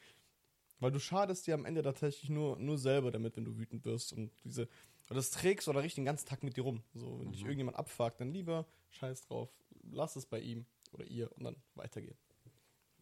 Weil 0.80 0.92
du 0.92 1.00
schadest 1.00 1.48
dir 1.48 1.54
am 1.56 1.66
Ende 1.66 1.82
tatsächlich 1.82 2.30
nur, 2.30 2.60
nur 2.60 2.78
selber 2.78 3.10
damit, 3.10 3.38
wenn 3.38 3.46
du 3.46 3.58
wütend 3.58 3.86
wirst 3.86 4.12
und 4.14 4.32
diese, 4.44 4.68
und 5.10 5.16
das 5.16 5.32
trägst 5.32 5.68
du 5.68 5.72
oder 5.72 5.80
richtig 5.82 5.96
den 5.96 6.06
ganzen 6.06 6.28
Tag 6.28 6.44
mit 6.44 6.58
dir 6.58 6.64
rum. 6.64 6.84
So, 6.94 7.20
wenn 7.20 7.32
dich 7.32 7.42
Mhm. 7.42 7.48
irgendjemand 7.48 7.78
abfuckt, 7.78 8.20
dann 8.20 8.32
lieber 8.32 8.66
scheiß 8.90 9.22
drauf, 9.24 9.50
lass 9.84 10.16
es 10.16 10.26
bei 10.26 10.40
ihm 10.40 10.66
oder 10.92 11.06
ihr 11.06 11.32
und 11.34 11.44
dann 11.44 11.56
weitergehen. 11.76 12.18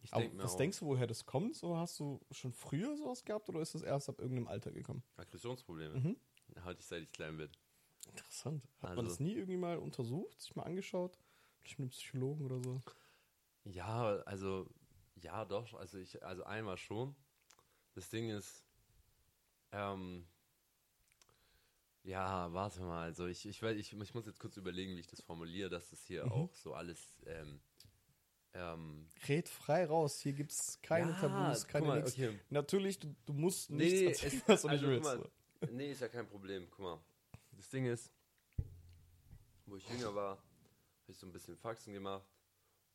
Ich 0.02 0.12
Aber 0.12 0.20
denke 0.22 0.36
mir 0.36 0.42
was 0.42 0.52
auch, 0.54 0.58
denkst 0.58 0.80
du, 0.80 0.86
woher 0.86 1.06
das 1.06 1.24
kommt? 1.24 1.56
So 1.56 1.76
hast 1.78 1.98
du 1.98 2.20
schon 2.30 2.52
früher 2.52 2.94
sowas 2.96 3.24
gehabt 3.24 3.48
oder 3.48 3.60
ist 3.60 3.74
das 3.74 3.82
erst 3.82 4.08
ab 4.10 4.18
irgendeinem 4.20 4.48
Alter 4.48 4.70
gekommen? 4.70 5.02
Aggressionsprobleme 5.16 5.94
Mhm. 5.98 6.16
hatte 6.60 6.80
ich 6.80 6.86
seit 6.86 7.02
ich 7.04 7.12
klein 7.12 7.38
bin. 7.38 7.50
Interessant. 8.08 8.64
Hat 8.82 8.90
man 8.90 8.98
Also- 8.98 9.10
das 9.10 9.20
nie 9.20 9.32
irgendwie 9.32 9.56
mal 9.56 9.78
untersucht, 9.78 10.38
sich 10.40 10.54
mal 10.56 10.64
angeschaut? 10.64 11.18
Durch 11.62 11.78
einen 11.78 11.88
Psychologen 11.88 12.44
oder 12.44 12.60
so? 12.62 12.80
Ja, 13.64 14.16
also, 14.26 14.68
ja, 15.14 15.46
doch, 15.46 15.72
also 15.72 15.96
ich, 15.96 16.22
also 16.22 16.44
einmal 16.44 16.76
schon. 16.76 17.16
Das 17.94 18.10
Ding 18.10 18.28
ist, 18.28 18.62
ähm, 19.72 20.26
ja, 22.04 22.52
warte 22.52 22.80
mal, 22.82 23.02
also 23.04 23.26
ich, 23.26 23.46
ich, 23.46 23.62
ich, 23.62 23.92
ich 23.92 24.14
muss 24.14 24.26
jetzt 24.26 24.38
kurz 24.38 24.56
überlegen, 24.56 24.94
wie 24.96 25.00
ich 25.00 25.06
das 25.06 25.20
formuliere, 25.20 25.70
dass 25.70 25.90
das 25.90 26.04
hier 26.04 26.24
Mhm. 26.26 26.32
auch 26.32 26.54
so 26.54 26.74
alles, 26.74 27.22
ähm, 27.26 27.60
ähm, 28.52 29.08
Red 29.28 29.48
frei 29.48 29.84
raus, 29.86 30.20
hier 30.20 30.32
gibt 30.32 30.52
es 30.52 30.78
keine 30.82 31.10
ja, 31.10 31.20
Tabus, 31.20 31.66
keine 31.66 31.86
mal, 31.86 32.04
okay. 32.04 32.38
Natürlich, 32.50 32.98
du, 33.00 33.14
du 33.26 33.32
musst 33.32 33.70
nichts 33.70 34.00
nee, 34.00 34.06
erzählen, 34.06 34.42
es- 34.42 34.48
was 34.48 34.62
du 34.62 34.68
nicht 34.68 34.74
also, 34.84 34.86
willst. 34.88 35.02
mal, 35.04 35.30
Nee, 35.70 35.92
ist 35.92 36.00
ja 36.02 36.08
kein 36.08 36.26
Problem. 36.28 36.68
Guck 36.70 36.78
mal. 36.80 37.00
Das 37.52 37.70
Ding 37.70 37.86
ist, 37.86 38.12
wo 39.66 39.76
ich 39.76 39.88
jünger 39.88 40.14
war, 40.14 40.36
habe 40.36 40.42
ich 41.12 41.16
so 41.16 41.26
ein 41.26 41.32
bisschen 41.32 41.56
Faxen 41.56 41.94
gemacht 41.94 42.26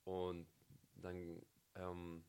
und 0.03 0.45
dann 0.95 1.41
ähm, 1.75 2.23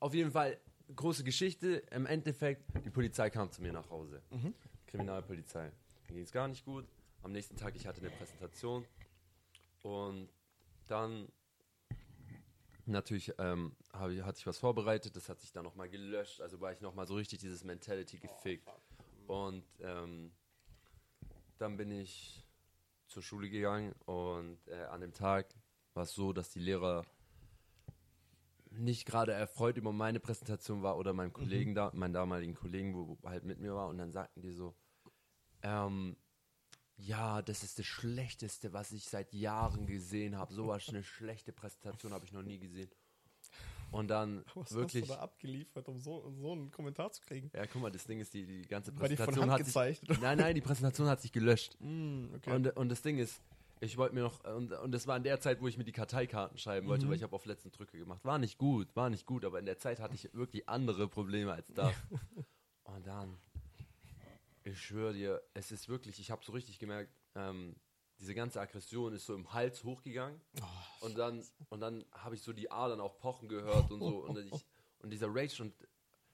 auf 0.00 0.14
jeden 0.14 0.30
Fall 0.30 0.58
große 0.94 1.22
Geschichte. 1.22 1.82
Im 1.90 2.06
Endeffekt, 2.06 2.62
die 2.84 2.90
Polizei 2.90 3.28
kam 3.28 3.50
zu 3.52 3.60
mir 3.60 3.72
nach 3.74 3.90
Hause. 3.90 4.22
Mhm. 4.30 4.54
Kriminalpolizei. 4.86 5.72
Mir 6.08 6.14
ging 6.14 6.24
es 6.24 6.32
gar 6.32 6.48
nicht 6.48 6.64
gut. 6.64 6.86
Am 7.22 7.32
nächsten 7.32 7.56
Tag, 7.56 7.74
ich 7.74 7.86
hatte 7.86 8.00
eine 8.00 8.10
Präsentation 8.10 8.84
und 9.82 10.28
dann 10.86 11.28
natürlich 12.86 13.32
ähm, 13.38 13.74
hab 13.92 14.02
hatte 14.02 14.38
ich 14.38 14.46
was 14.46 14.58
vorbereitet, 14.58 15.16
das 15.16 15.28
hat 15.28 15.40
sich 15.40 15.52
dann 15.52 15.64
nochmal 15.64 15.88
gelöscht, 15.88 16.40
also 16.40 16.60
war 16.60 16.72
ich 16.72 16.80
nochmal 16.80 17.06
so 17.06 17.14
richtig 17.14 17.40
dieses 17.40 17.64
Mentality 17.64 18.18
gefickt. 18.18 18.68
Und 19.26 19.64
ähm, 19.80 20.32
dann 21.58 21.76
bin 21.76 21.90
ich 21.90 22.46
zur 23.08 23.22
Schule 23.22 23.48
gegangen 23.48 23.92
und 24.04 24.58
äh, 24.68 24.84
an 24.84 25.00
dem 25.00 25.12
Tag 25.12 25.48
war 25.94 26.04
es 26.04 26.12
so, 26.12 26.32
dass 26.32 26.50
die 26.50 26.60
Lehrer 26.60 27.04
nicht 28.78 29.06
gerade 29.06 29.32
erfreut 29.32 29.76
über 29.76 29.92
meine 29.92 30.20
Präsentation 30.20 30.82
war 30.82 30.96
oder 30.96 31.12
meinem 31.12 31.32
Kollegen 31.32 31.74
da, 31.74 31.90
meinen 31.94 32.12
damaligen 32.12 32.54
Kollegen, 32.54 32.94
wo 32.94 33.18
halt 33.24 33.44
mit 33.44 33.60
mir 33.60 33.74
war 33.74 33.88
und 33.88 33.98
dann 33.98 34.12
sagten 34.12 34.42
die 34.42 34.52
so, 34.52 34.74
ähm, 35.62 36.16
ja, 36.98 37.42
das 37.42 37.62
ist 37.62 37.78
das 37.78 37.86
Schlechteste, 37.86 38.72
was 38.72 38.92
ich 38.92 39.04
seit 39.04 39.32
Jahren 39.34 39.86
gesehen 39.86 40.36
habe. 40.38 40.54
So 40.54 40.68
was 40.68 40.88
eine 40.88 41.02
schlechte 41.02 41.52
Präsentation 41.52 42.12
habe 42.12 42.24
ich 42.24 42.32
noch 42.32 42.42
nie 42.42 42.58
gesehen. 42.58 42.90
Und 43.90 44.08
dann 44.08 44.44
Was 44.54 44.72
wirklich, 44.72 45.02
hast 45.02 45.10
du 45.10 45.14
da 45.14 45.20
abgeliefert, 45.20 45.88
um 45.88 46.00
so, 46.00 46.30
so 46.30 46.52
einen 46.52 46.70
Kommentar 46.70 47.12
zu 47.12 47.22
kriegen? 47.22 47.50
ja, 47.54 47.66
guck 47.66 47.82
mal, 47.82 47.90
das 47.90 48.04
Ding 48.04 48.20
ist, 48.20 48.34
die, 48.34 48.44
die 48.44 48.62
ganze 48.62 48.92
die 48.92 48.98
Präsentation 48.98 49.50
Hand 49.50 49.74
hat 49.74 49.96
sich, 49.98 50.20
nein, 50.20 50.38
nein, 50.38 50.54
die 50.54 50.60
Präsentation 50.60 51.06
hat 51.08 51.20
sich 51.20 51.32
gelöscht. 51.32 51.76
Mm, 51.80 52.34
okay. 52.34 52.52
Und, 52.52 52.76
und 52.76 52.88
das 52.88 53.02
Ding 53.02 53.18
ist, 53.18 53.40
ich 53.80 53.96
wollte 53.96 54.14
mir 54.14 54.22
noch, 54.22 54.42
und, 54.44 54.72
und 54.72 54.92
das 54.92 55.06
war 55.06 55.16
in 55.16 55.22
der 55.22 55.40
Zeit, 55.40 55.60
wo 55.60 55.68
ich 55.68 55.76
mir 55.76 55.84
die 55.84 55.92
Karteikarten 55.92 56.58
schreiben 56.58 56.86
wollte, 56.88 57.04
Mhm. 57.06 57.10
weil 57.10 57.16
ich 57.16 57.22
habe 57.22 57.34
auf 57.36 57.44
letzten 57.46 57.70
Drücke 57.70 57.98
gemacht. 57.98 58.24
War 58.24 58.38
nicht 58.38 58.58
gut, 58.58 58.94
war 58.96 59.10
nicht 59.10 59.26
gut, 59.26 59.44
aber 59.44 59.58
in 59.58 59.66
der 59.66 59.78
Zeit 59.78 60.00
hatte 60.00 60.14
ich 60.14 60.32
wirklich 60.34 60.68
andere 60.68 61.08
Probleme 61.08 61.52
als 61.52 61.72
das. 61.74 61.94
und 62.84 63.06
dann, 63.06 63.36
ich 64.64 64.80
schwöre 64.80 65.12
dir, 65.14 65.42
es 65.54 65.70
ist 65.72 65.88
wirklich, 65.88 66.18
ich 66.18 66.30
habe 66.30 66.44
so 66.44 66.52
richtig 66.52 66.78
gemerkt, 66.78 67.12
ähm, 67.34 67.76
diese 68.18 68.34
ganze 68.34 68.60
Aggression 68.60 69.12
ist 69.12 69.26
so 69.26 69.34
im 69.34 69.52
Hals 69.52 69.84
hochgegangen. 69.84 70.40
Oh, 70.60 71.04
Und 71.06 71.18
dann, 71.18 71.44
und 71.68 71.80
dann 71.80 72.04
habe 72.12 72.34
ich 72.34 72.42
so 72.42 72.52
die 72.54 72.70
Adern 72.70 73.00
auch 73.00 73.18
pochen 73.18 73.48
gehört 73.48 73.90
und 73.90 74.00
so. 74.00 74.18
Und, 74.26 74.38
ich, 74.38 74.64
und 75.00 75.10
dieser 75.10 75.28
Rage 75.28 75.62
und 75.62 75.74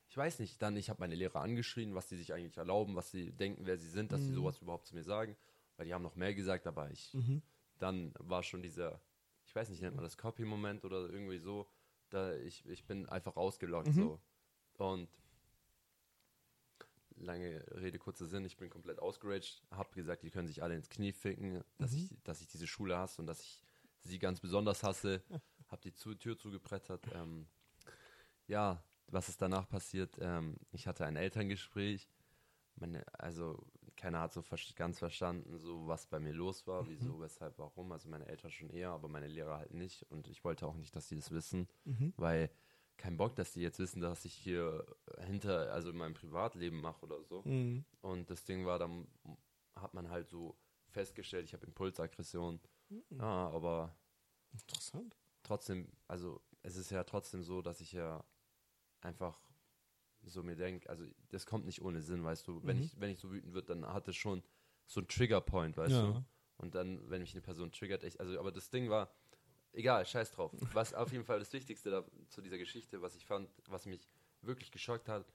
ich 0.08 0.16
weiß 0.16 0.38
nicht, 0.38 0.60
dann, 0.62 0.76
ich 0.76 0.90
habe 0.90 1.00
meine 1.00 1.14
Lehrer 1.14 1.40
angeschrien, 1.40 1.94
was 1.94 2.08
sie 2.08 2.16
sich 2.18 2.32
eigentlich 2.32 2.56
erlauben, 2.56 2.94
was 2.94 3.10
sie 3.10 3.32
denken, 3.32 3.66
wer 3.66 3.78
sie 3.78 3.88
sind, 3.88 4.12
dass 4.12 4.20
sie 4.20 4.30
Mhm. 4.30 4.34
sowas 4.36 4.58
überhaupt 4.60 4.86
zu 4.86 4.94
mir 4.94 5.02
sagen. 5.02 5.36
Weil 5.82 5.86
die 5.86 5.94
haben 5.94 6.02
noch 6.04 6.14
mehr 6.14 6.32
gesagt, 6.32 6.68
aber 6.68 6.92
ich, 6.92 7.12
Mhm. 7.12 7.42
dann 7.80 8.14
war 8.20 8.44
schon 8.44 8.62
dieser, 8.62 9.00
ich 9.44 9.52
weiß 9.52 9.68
nicht, 9.68 9.82
nennt 9.82 9.96
man 9.96 10.04
das 10.04 10.16
Copy-Moment 10.16 10.84
oder 10.84 11.10
irgendwie 11.10 11.40
so, 11.40 11.68
da 12.08 12.36
ich, 12.36 12.64
ich 12.66 12.86
bin 12.86 13.08
einfach 13.08 13.34
rausgelockt 13.34 13.88
Mhm. 13.88 13.94
so. 13.94 14.20
Und 14.78 15.08
lange 17.16 17.64
Rede, 17.72 17.98
kurzer 17.98 18.26
Sinn, 18.26 18.44
ich 18.44 18.56
bin 18.56 18.70
komplett 18.70 19.00
ausgeraged, 19.00 19.60
hab 19.72 19.92
gesagt, 19.92 20.22
die 20.22 20.30
können 20.30 20.46
sich 20.46 20.62
alle 20.62 20.76
ins 20.76 20.88
Knie 20.88 21.10
ficken, 21.10 21.64
dass, 21.78 21.90
Mhm. 21.90 21.98
ich, 21.98 22.22
dass 22.22 22.40
ich 22.40 22.46
diese 22.46 22.68
Schule 22.68 22.96
hasse 22.96 23.20
und 23.20 23.26
dass 23.26 23.40
ich 23.40 23.60
sie 24.02 24.20
ganz 24.20 24.38
besonders 24.38 24.84
hasse. 24.84 25.20
hab 25.68 25.80
die 25.80 25.92
zu, 25.92 26.14
Tür 26.14 26.38
zugebrettert. 26.38 27.04
Ähm, 27.12 27.48
ja, 28.46 28.84
was 29.08 29.28
ist 29.28 29.42
danach 29.42 29.68
passiert? 29.68 30.16
Ähm, 30.20 30.58
ich 30.70 30.86
hatte 30.86 31.06
ein 31.06 31.16
Elterngespräch. 31.16 32.08
Meine, 32.76 33.04
also 33.18 33.66
keiner 34.02 34.20
hat 34.20 34.32
so 34.32 34.42
ganz 34.74 34.98
verstanden, 34.98 35.58
so 35.58 35.86
was 35.86 36.06
bei 36.08 36.18
mir 36.18 36.32
los 36.32 36.66
war, 36.66 36.88
wieso, 36.88 37.20
weshalb, 37.20 37.56
warum. 37.58 37.92
Also 37.92 38.08
meine 38.08 38.26
Eltern 38.26 38.50
schon 38.50 38.68
eher, 38.68 38.90
aber 38.90 39.06
meine 39.06 39.28
Lehrer 39.28 39.58
halt 39.58 39.72
nicht. 39.74 40.02
Und 40.10 40.26
ich 40.26 40.42
wollte 40.42 40.66
auch 40.66 40.74
nicht, 40.74 40.96
dass 40.96 41.06
die 41.06 41.14
das 41.14 41.30
wissen, 41.30 41.68
Mhm. 41.84 42.12
weil 42.16 42.50
kein 42.96 43.16
Bock, 43.16 43.36
dass 43.36 43.52
die 43.52 43.60
jetzt 43.60 43.78
wissen, 43.78 44.00
dass 44.00 44.24
ich 44.24 44.34
hier 44.34 44.84
hinter, 45.20 45.72
also 45.72 45.90
in 45.90 45.96
meinem 45.96 46.14
Privatleben 46.14 46.80
mache 46.80 47.02
oder 47.02 47.22
so. 47.22 47.42
Mhm. 47.44 47.84
Und 48.00 48.28
das 48.28 48.44
Ding 48.44 48.66
war, 48.66 48.80
dann 48.80 49.06
hat 49.76 49.94
man 49.94 50.10
halt 50.10 50.28
so 50.28 50.58
festgestellt, 50.88 51.44
ich 51.44 51.54
habe 51.54 51.64
Impulsaggression. 51.66 52.60
Ja, 53.10 53.50
aber 53.50 53.96
Interessant. 54.52 55.16
trotzdem, 55.44 55.88
also 56.08 56.42
es 56.62 56.74
ist 56.76 56.90
ja 56.90 57.04
trotzdem 57.04 57.44
so, 57.44 57.62
dass 57.62 57.80
ich 57.80 57.92
ja 57.92 58.24
einfach 59.00 59.40
so 60.24 60.42
mir 60.42 60.56
denke, 60.56 60.88
also 60.88 61.04
das 61.28 61.46
kommt 61.46 61.66
nicht 61.66 61.82
ohne 61.82 62.00
Sinn, 62.02 62.24
weißt 62.24 62.46
du. 62.48 62.64
Wenn 62.66 62.76
Mhm. 62.76 62.82
ich, 62.84 62.98
wenn 63.00 63.10
ich 63.10 63.18
so 63.18 63.30
wütend 63.32 63.54
wird, 63.54 63.70
dann 63.70 63.86
hat 63.86 64.08
es 64.08 64.16
schon 64.16 64.42
so 64.86 65.00
einen 65.00 65.08
Triggerpoint, 65.08 65.76
weißt 65.76 65.94
Ja. 65.94 66.02
du. 66.02 66.16
Und 66.58 66.74
dann, 66.74 67.08
wenn 67.10 67.22
mich 67.22 67.32
eine 67.32 67.42
Person 67.42 67.72
triggert, 67.72 68.04
ich, 68.04 68.20
also, 68.20 68.38
aber 68.38 68.52
das 68.52 68.70
Ding 68.70 68.88
war, 68.90 69.14
egal, 69.72 70.06
scheiß 70.06 70.32
drauf. 70.32 70.56
Was 70.70 70.94
auf 70.94 71.12
jeden 71.12 71.24
Fall 71.24 71.38
das 71.38 71.52
Wichtigste 71.52 71.90
da, 71.90 72.04
zu 72.28 72.40
dieser 72.42 72.58
Geschichte, 72.58 73.02
was 73.02 73.16
ich 73.16 73.26
fand, 73.26 73.50
was 73.68 73.86
mich 73.86 74.08
wirklich 74.42 74.70
geschockt 74.70 75.08
hat, 75.08 75.26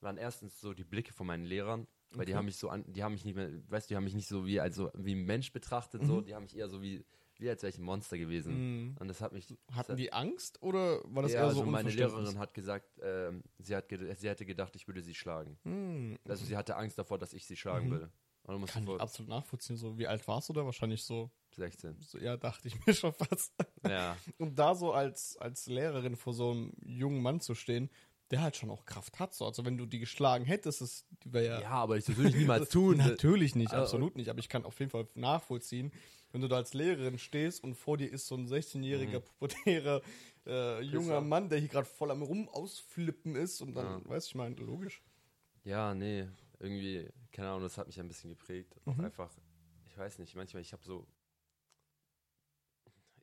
waren 0.00 0.18
erstens 0.18 0.60
so 0.60 0.74
die 0.74 0.84
Blicke 0.84 1.12
von 1.12 1.26
meinen 1.26 1.44
Lehrern, 1.44 1.86
weil 2.14 2.26
die 2.26 2.34
Okay. 2.34 2.36
haben 2.36 2.46
mich 2.46 2.56
so 2.56 2.68
an, 2.68 2.84
die 2.92 3.02
haben 3.04 3.12
mich 3.12 3.24
nicht 3.24 3.34
mehr, 3.36 3.50
weißt 3.70 3.88
du, 3.88 3.92
die 3.92 3.96
haben 3.96 4.04
mich 4.04 4.14
nicht 4.14 4.28
so 4.28 4.46
wie, 4.46 4.60
also 4.60 4.90
wie 4.94 5.14
ein 5.14 5.24
Mensch 5.24 5.52
betrachtet, 5.52 6.04
so, 6.04 6.20
Mhm. 6.20 6.26
die 6.26 6.34
haben 6.34 6.44
mich 6.44 6.56
eher 6.56 6.68
so 6.68 6.82
wie, 6.82 7.04
wie 7.42 7.50
als 7.50 7.62
wäre 7.62 7.70
ich 7.70 7.78
ein 7.78 7.82
Monster 7.84 8.16
gewesen. 8.16 8.54
Mhm. 8.90 8.96
Und 8.98 9.08
das 9.08 9.20
hat 9.20 9.32
mich. 9.32 9.46
Hatten 9.72 9.92
hat- 9.92 9.98
die 9.98 10.12
Angst 10.12 10.62
oder 10.62 11.00
war 11.04 11.22
das 11.22 11.32
ja, 11.32 11.40
eher 11.40 11.44
also 11.48 11.56
so 11.60 11.62
meine 11.66 11.88
Unverständnis? 11.88 12.18
Lehrerin 12.20 12.38
hat 12.38 12.54
gesagt, 12.54 12.98
ähm, 13.02 13.42
sie, 13.58 13.76
hat 13.76 13.88
ge 13.88 14.14
sie 14.14 14.28
hätte 14.28 14.46
gedacht, 14.46 14.74
ich 14.76 14.86
würde 14.86 15.02
sie 15.02 15.14
schlagen. 15.14 15.58
Hm. 15.64 16.18
Also 16.26 16.44
sie 16.44 16.56
hatte 16.56 16.76
Angst 16.76 16.98
davor, 16.98 17.18
dass 17.18 17.32
ich 17.34 17.44
sie 17.46 17.56
schlagen 17.56 17.86
Mhm. 17.88 17.90
würde. 17.90 18.10
Kann 18.66 18.82
ich 18.88 19.00
absolut 19.00 19.28
nachvollziehen. 19.28 19.76
So, 19.76 19.96
wie 19.98 20.08
alt 20.08 20.26
warst 20.26 20.48
du 20.48 20.52
da? 20.52 20.64
Wahrscheinlich 20.64 21.04
so, 21.04 21.30
16. 21.54 21.96
so 22.00 22.18
ja, 22.18 22.36
dachte 22.36 22.66
ich 22.66 22.74
mir 22.86 22.92
schon 22.92 23.12
fast. 23.12 23.52
Ja. 23.88 24.16
Und 24.38 24.58
da 24.58 24.74
so 24.74 24.92
als, 24.92 25.36
als 25.36 25.66
Lehrerin 25.66 26.16
vor 26.16 26.32
so 26.34 26.50
einem 26.50 26.72
jungen 26.84 27.22
Mann 27.22 27.40
zu 27.40 27.54
stehen, 27.54 27.88
der 28.32 28.42
halt 28.42 28.56
schon 28.56 28.70
auch 28.70 28.84
Kraft 28.84 29.20
hat. 29.20 29.32
So. 29.32 29.46
Also 29.46 29.64
wenn 29.64 29.76
du 29.76 29.86
die 29.86 30.00
geschlagen 30.00 30.44
hättest, 30.44 30.80
das 30.80 31.06
wäre 31.24 31.44
ja. 31.46 31.60
ja, 31.60 31.70
aber 31.70 31.98
ich 31.98 32.04
das 32.06 32.16
würde 32.16 32.30
ich 32.30 32.36
niemals 32.36 32.68
tun. 32.70 32.96
Natürlich 32.96 33.54
nicht, 33.54 33.72
Äh, 33.74 33.76
absolut 33.76 34.16
nicht. 34.16 34.28
Aber 34.28 34.40
ich 34.40 34.48
kann 34.48 34.64
auf 34.64 34.76
jeden 34.80 34.90
Fall 34.90 35.06
nachvollziehen, 35.14 35.92
wenn 36.32 36.40
du 36.40 36.48
da 36.48 36.56
als 36.56 36.74
Lehrerin 36.74 37.18
stehst 37.18 37.62
und 37.62 37.74
vor 37.74 37.96
dir 37.98 38.10
ist 38.10 38.26
so 38.26 38.34
ein 38.34 38.48
16-jähriger 38.48 39.20
Mhm. 39.20 39.24
pubertärer 39.24 40.02
äh, 40.46 40.80
junger. 40.82 41.20
Mann, 41.20 41.48
der 41.48 41.58
hier 41.60 41.68
gerade 41.68 41.86
voll 41.86 42.10
am 42.10 42.22
Rum 42.22 42.48
ausflippen 42.48 43.36
ist 43.36 43.60
und 43.60 43.74
dann, 43.74 44.02
Ja. 44.02 44.08
weißt 44.08 44.26
du, 44.26 44.30
ich 44.30 44.34
meine, 44.34 44.56
logisch. 44.56 45.02
Ja, 45.64 45.94
nee, 45.94 46.28
irgendwie, 46.58 47.08
keine 47.30 47.50
Ahnung, 47.50 47.62
das 47.62 47.78
hat 47.78 47.86
mich 47.86 48.00
ein 48.00 48.08
bisschen 48.08 48.30
geprägt. 48.30 48.74
Auch 48.84 48.96
Mhm. 48.96 49.04
einfach, 49.04 49.30
ich 49.86 49.96
weiß 49.96 50.18
nicht, 50.18 50.34
manchmal, 50.34 50.62
ich 50.62 50.72
habe 50.72 50.82
so, 50.84 51.06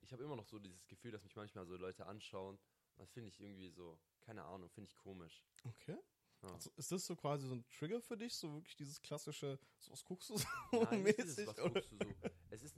ich 0.02 0.14
habe 0.14 0.24
immer 0.24 0.36
noch 0.36 0.46
so 0.46 0.60
dieses 0.60 0.88
Gefühl, 0.88 1.12
dass 1.12 1.24
mich 1.24 1.36
manchmal 1.36 1.66
so 1.66 1.76
Leute 1.76 2.06
anschauen. 2.06 2.58
Das 2.98 3.12
finde 3.12 3.30
ich 3.30 3.40
irgendwie 3.40 3.70
so, 3.70 4.00
keine 4.22 4.44
Ahnung, 4.44 4.70
finde 4.70 4.90
ich 4.90 4.96
komisch. 4.98 5.44
Okay. 5.64 5.98
Ja. 6.42 6.50
Also 6.54 6.70
ist 6.78 6.92
das 6.92 7.06
so 7.06 7.16
quasi 7.16 7.48
so 7.48 7.54
ein 7.56 7.66
Trigger 7.70 8.02
für 8.02 8.16
dich? 8.18 8.34
So 8.34 8.54
wirklich 8.54 8.76
dieses 8.76 9.02
klassische, 9.02 9.60
so 9.78 9.92
was 9.92 10.04
guckst 10.06 10.30
du 10.30 10.38
so 10.38 10.46
Nein, 10.72 11.04
nicht 11.04 11.18
dieses, 11.18 11.38
mäßig? 11.38 11.48
was 11.48 11.60
oder? 11.60 11.70
guckst 11.74 11.92
du 11.92 11.98
so. 11.98 12.16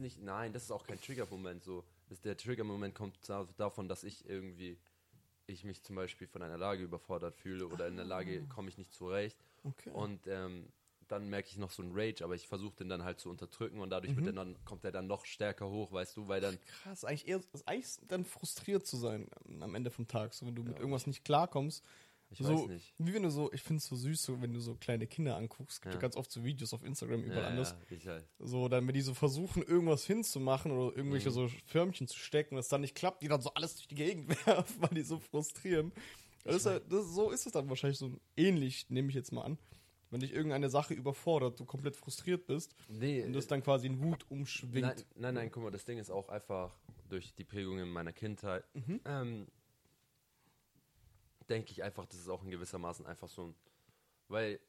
Ist 0.02 0.18
nicht, 0.18 0.26
nein, 0.26 0.52
das 0.52 0.64
ist 0.64 0.72
auch 0.72 0.84
kein 0.84 1.00
Trigger-Moment 1.00 1.64
so. 1.64 1.84
Das, 2.10 2.22
der 2.22 2.36
Trigger-Moment 2.36 2.96
kommt 2.96 3.18
da, 3.30 3.48
davon, 3.58 3.88
dass 3.88 4.04
ich 4.04 4.28
irgendwie, 4.28 4.78
ich 5.46 5.64
mich 5.64 5.84
zum 5.84 5.96
Beispiel 5.96 6.28
von 6.28 6.42
einer 6.42 6.58
Lage 6.58 6.84
überfordert 6.84 7.36
fühle 7.36 7.68
oder 7.68 7.88
in 7.88 7.96
der 7.96 8.06
Lage 8.06 8.44
komme 8.48 8.70
ich 8.70 8.78
nicht 8.78 8.94
zurecht. 8.94 9.38
Okay. 9.64 9.92
Und 9.94 10.26
ähm, 10.28 10.68
dann 11.08 11.30
merke 11.30 11.50
ich 11.50 11.58
noch 11.58 11.72
so 11.72 11.84
einen 11.84 11.92
Rage, 11.94 12.24
aber 12.24 12.36
ich 12.36 12.48
versuche 12.48 12.76
den 12.78 12.90
dann 12.90 13.04
halt 13.04 13.20
zu 13.20 13.30
unterdrücken 13.30 13.80
und 13.80 13.90
dadurch 13.92 14.16
Mhm. 14.16 14.34
dann, 14.34 14.56
kommt 14.66 14.84
der 14.84 14.92
dann 14.92 15.08
noch 15.08 15.26
stärker 15.26 15.70
hoch, 15.70 15.92
weißt 15.92 16.18
du, 16.18 16.28
weil 16.28 16.42
dann, 16.42 16.58
Krass, 16.84 17.04
eigentlich 17.04 17.28
eher 17.28 17.42
ist 17.54 17.68
eigentlich 17.68 18.00
dann 18.08 18.26
frustriert 18.26 18.88
zu 18.88 18.98
sein 18.98 19.30
am 19.60 19.76
Ende 19.76 19.92
vom 19.92 20.08
Tag. 20.08 20.34
So 20.34 20.48
wenn 20.48 20.56
du 20.56 20.64
mit 20.64 20.74
Ja. 20.74 20.80
irgendwas 20.80 21.06
nicht 21.06 21.26
klarkommst, 21.26 21.84
Ich 22.32 22.40
so, 22.40 22.46
weiß 22.62 22.68
nicht. 22.68 22.94
Wie 22.98 23.14
wenn 23.14 23.24
du 23.24 23.30
so, 23.30 23.52
ich 23.52 23.62
finde 23.62 23.80
es 23.80 23.88
so 23.88 23.96
süß, 23.96 24.24
so, 24.24 24.42
wenn 24.42 24.54
du 24.54 24.60
so 24.60 24.76
kleine 24.76 25.06
Kinder 25.06 25.36
anguckst, 25.36 25.82
gibt 25.82 25.94
Ja. 25.94 25.98
ja. 25.98 26.02
ganz 26.02 26.16
oft 26.16 26.32
so 26.32 26.44
Videos 26.44 26.74
auf 26.74 26.84
Instagram 26.84 27.24
überall 27.24 27.44
ja, 27.44 27.48
anders. 27.50 27.76
Ja, 27.90 27.96
ich 27.98 28.08
halt. 28.08 28.26
So, 28.40 28.68
dann 28.70 28.88
wenn 28.88 28.94
die 28.94 29.02
so 29.02 29.14
versuchen, 29.14 29.64
irgendwas 29.64 30.06
hinzumachen 30.06 30.72
oder 30.72 30.96
irgendwelche 30.96 31.30
Mhm. 31.30 31.34
so 31.34 31.50
Förmchen 31.66 32.08
zu 32.08 32.18
stecken, 32.18 32.56
das 32.56 32.70
dann 32.70 32.82
nicht 32.82 32.96
klappt, 32.96 33.22
die 33.22 33.28
dann 33.28 33.42
so 33.42 33.54
alles 33.54 33.76
durch 33.76 33.88
die 33.88 33.96
Gegend 33.96 34.30
werfen, 34.48 34.82
weil 34.82 34.90
die 34.96 35.02
so 35.04 35.20
frustrieren. 35.20 35.92
Das 36.44 36.56
ist 36.56 36.66
ja, 36.66 36.80
das, 36.80 37.06
so 37.14 37.30
ist 37.32 37.46
es 37.46 37.52
dann 37.52 37.70
wahrscheinlich 37.70 38.00
so 38.00 38.18
ähnlich, 38.36 38.90
nehme 38.90 39.10
ich 39.10 39.16
jetzt 39.16 39.32
mal 39.32 39.44
an. 39.44 39.58
Wenn 40.10 40.20
dich 40.22 40.34
irgendeine 40.34 40.70
Sache 40.70 40.94
überfordert, 40.94 41.58
du 41.60 41.66
komplett 41.66 41.96
frustriert 41.96 42.46
bist 42.46 42.76
Nee, 42.90 43.24
und 43.24 43.32
das 43.34 43.48
dann 43.48 43.64
quasi 43.64 43.88
in 43.88 44.02
Wut 44.02 44.26
umschwingt. 44.30 44.82
Nein, 44.82 45.04
nein, 45.16 45.34
nein, 45.36 45.52
guck 45.52 45.64
mal, 45.64 45.72
das 45.72 45.86
Ding 45.86 46.00
ist 46.00 46.10
auch 46.10 46.28
einfach 46.30 46.78
durch 47.10 47.34
die 47.36 47.44
Prägungen 47.46 47.90
meiner 47.90 48.12
Kindheit. 48.12 48.66
Mhm. 48.74 49.00
Ähm, 49.06 49.48
denke 51.50 51.72
ich 51.72 51.84
einfach, 51.84 52.06
das 52.06 52.20
ist 52.20 52.30
auch 52.30 52.44
in 52.44 52.52
gewissermaßen 52.52 53.06
einfach 53.06 53.30
so 53.30 53.48
ein. 53.48 53.56
Weil 54.28 54.60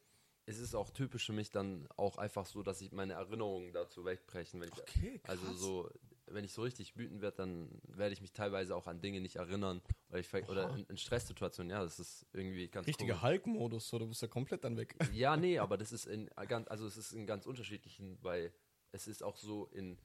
es 0.46 0.58
ist 0.58 0.74
auch 0.74 0.90
typisch 0.90 1.26
für 1.26 1.32
mich 1.32 1.50
dann 1.50 1.88
auch 1.96 2.18
einfach 2.18 2.46
so, 2.46 2.62
dass 2.62 2.80
ich 2.80 2.92
meine 2.92 3.12
Erinnerungen 3.14 3.72
dazu 3.72 4.04
wegbrechen. 4.04 4.60
Wenn 4.60 4.68
ich, 4.68 4.78
Okay, 4.78 5.20
krass. 5.20 5.38
Also 5.38 5.52
so, 5.52 5.90
wenn 6.26 6.44
ich 6.44 6.52
so 6.52 6.62
richtig 6.62 6.96
wütend 6.96 7.22
werde, 7.22 7.36
dann 7.36 7.80
werde 7.84 8.12
ich 8.12 8.20
mich 8.20 8.32
teilweise 8.32 8.74
auch 8.74 8.86
an 8.86 9.00
Dinge 9.00 9.20
nicht 9.20 9.36
erinnern. 9.36 9.82
Oder, 10.08 10.18
ich, 10.18 10.34
oder 10.48 10.74
in, 10.74 10.84
in 10.86 10.96
Stresssituationen, 10.96 11.70
ja, 11.70 11.82
das 11.82 11.98
ist 11.98 12.26
irgendwie 12.32 12.68
ganz 12.68 12.86
Richtiger. 12.86 13.22
Hulk-Modus, 13.22 13.88
so, 13.88 13.98
du 13.98 14.08
bist 14.08 14.22
ja 14.22 14.28
komplett 14.28 14.64
dann 14.64 14.76
weg. 14.76 14.96
Ja, 15.12 15.36
nee, 15.36 15.58
aber 15.58 15.76
das 15.76 15.92
ist 15.92 16.06
in 16.06 16.28
ganz, 16.48 16.68
also 16.68 16.86
es 16.86 16.96
ist 16.96 17.12
in 17.12 17.26
ganz 17.26 17.46
unterschiedlichen, 17.46 18.18
weil 18.22 18.52
es 18.92 19.06
ist 19.06 19.22
auch 19.22 19.36
so 19.36 19.66
in, 19.66 19.98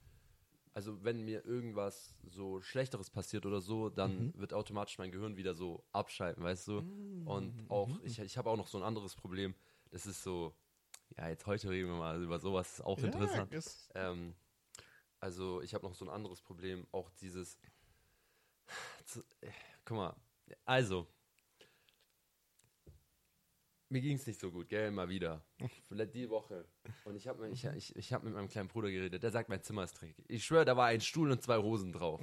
also 0.74 1.02
wenn 1.04 1.24
mir 1.24 1.44
irgendwas 1.44 2.14
so 2.24 2.60
Schlechteres 2.60 3.10
passiert 3.10 3.46
oder 3.46 3.60
so, 3.60 3.88
dann 3.90 4.32
wird 4.38 4.52
automatisch 4.54 4.98
mein 4.98 5.10
Gehirn 5.10 5.36
wieder 5.36 5.54
so 5.54 5.84
abschalten, 5.92 6.42
weißt 6.42 6.68
du? 6.68 6.78
Und 7.26 7.68
auch, 7.70 7.88
ich, 8.02 8.18
ich 8.18 8.36
habe 8.38 8.50
auch 8.50 8.56
noch 8.56 8.68
so 8.68 8.78
ein 8.78 8.84
anderes 8.84 9.14
Problem, 9.14 9.54
das 9.90 10.06
ist 10.06 10.22
so, 10.22 10.54
ja, 11.16 11.28
jetzt 11.28 11.46
heute 11.46 11.70
reden 11.70 11.88
wir 11.88 11.96
mal 11.96 12.22
über 12.22 12.38
sowas, 12.38 12.74
ist 12.74 12.84
auch 12.84 12.98
interessant. 12.98 13.52
Ist, 13.52 13.90
Ähm, 13.94 14.34
also 15.20 15.60
ich 15.62 15.74
habe 15.74 15.86
noch 15.86 15.94
so 15.94 16.04
ein 16.04 16.10
anderes 16.10 16.40
Problem, 16.40 16.86
auch 16.92 17.10
dieses. 17.10 17.58
Äh, 19.40 19.50
guck 19.84 19.96
mal, 19.96 20.16
also 20.64 21.06
mir 23.88 24.00
ging 24.00 24.16
es 24.16 24.26
nicht 24.26 24.40
so 24.40 24.50
gut, 24.50 24.68
gell, 24.68 24.90
mal 24.90 25.08
wieder. 25.08 25.42
Vielleicht 25.88 26.14
die 26.14 26.28
Woche. 26.28 26.66
Und 27.04 27.16
ich 27.16 27.26
habe 27.28 27.48
ich, 27.48 27.64
ich, 27.64 27.96
ich 27.96 28.12
hab 28.12 28.22
mit 28.22 28.34
meinem 28.34 28.48
kleinen 28.48 28.68
Bruder 28.68 28.90
geredet, 28.90 29.22
der 29.22 29.30
sagt, 29.30 29.48
mein 29.48 29.62
Zimmer 29.62 29.84
ist 29.84 29.94
dreckig. 30.00 30.24
Ich 30.28 30.44
schwöre, 30.44 30.64
da 30.64 30.76
war 30.76 30.86
ein 30.86 31.00
Stuhl 31.00 31.30
und 31.30 31.42
zwei 31.42 31.56
Rosen 31.56 31.92
drauf. 31.92 32.20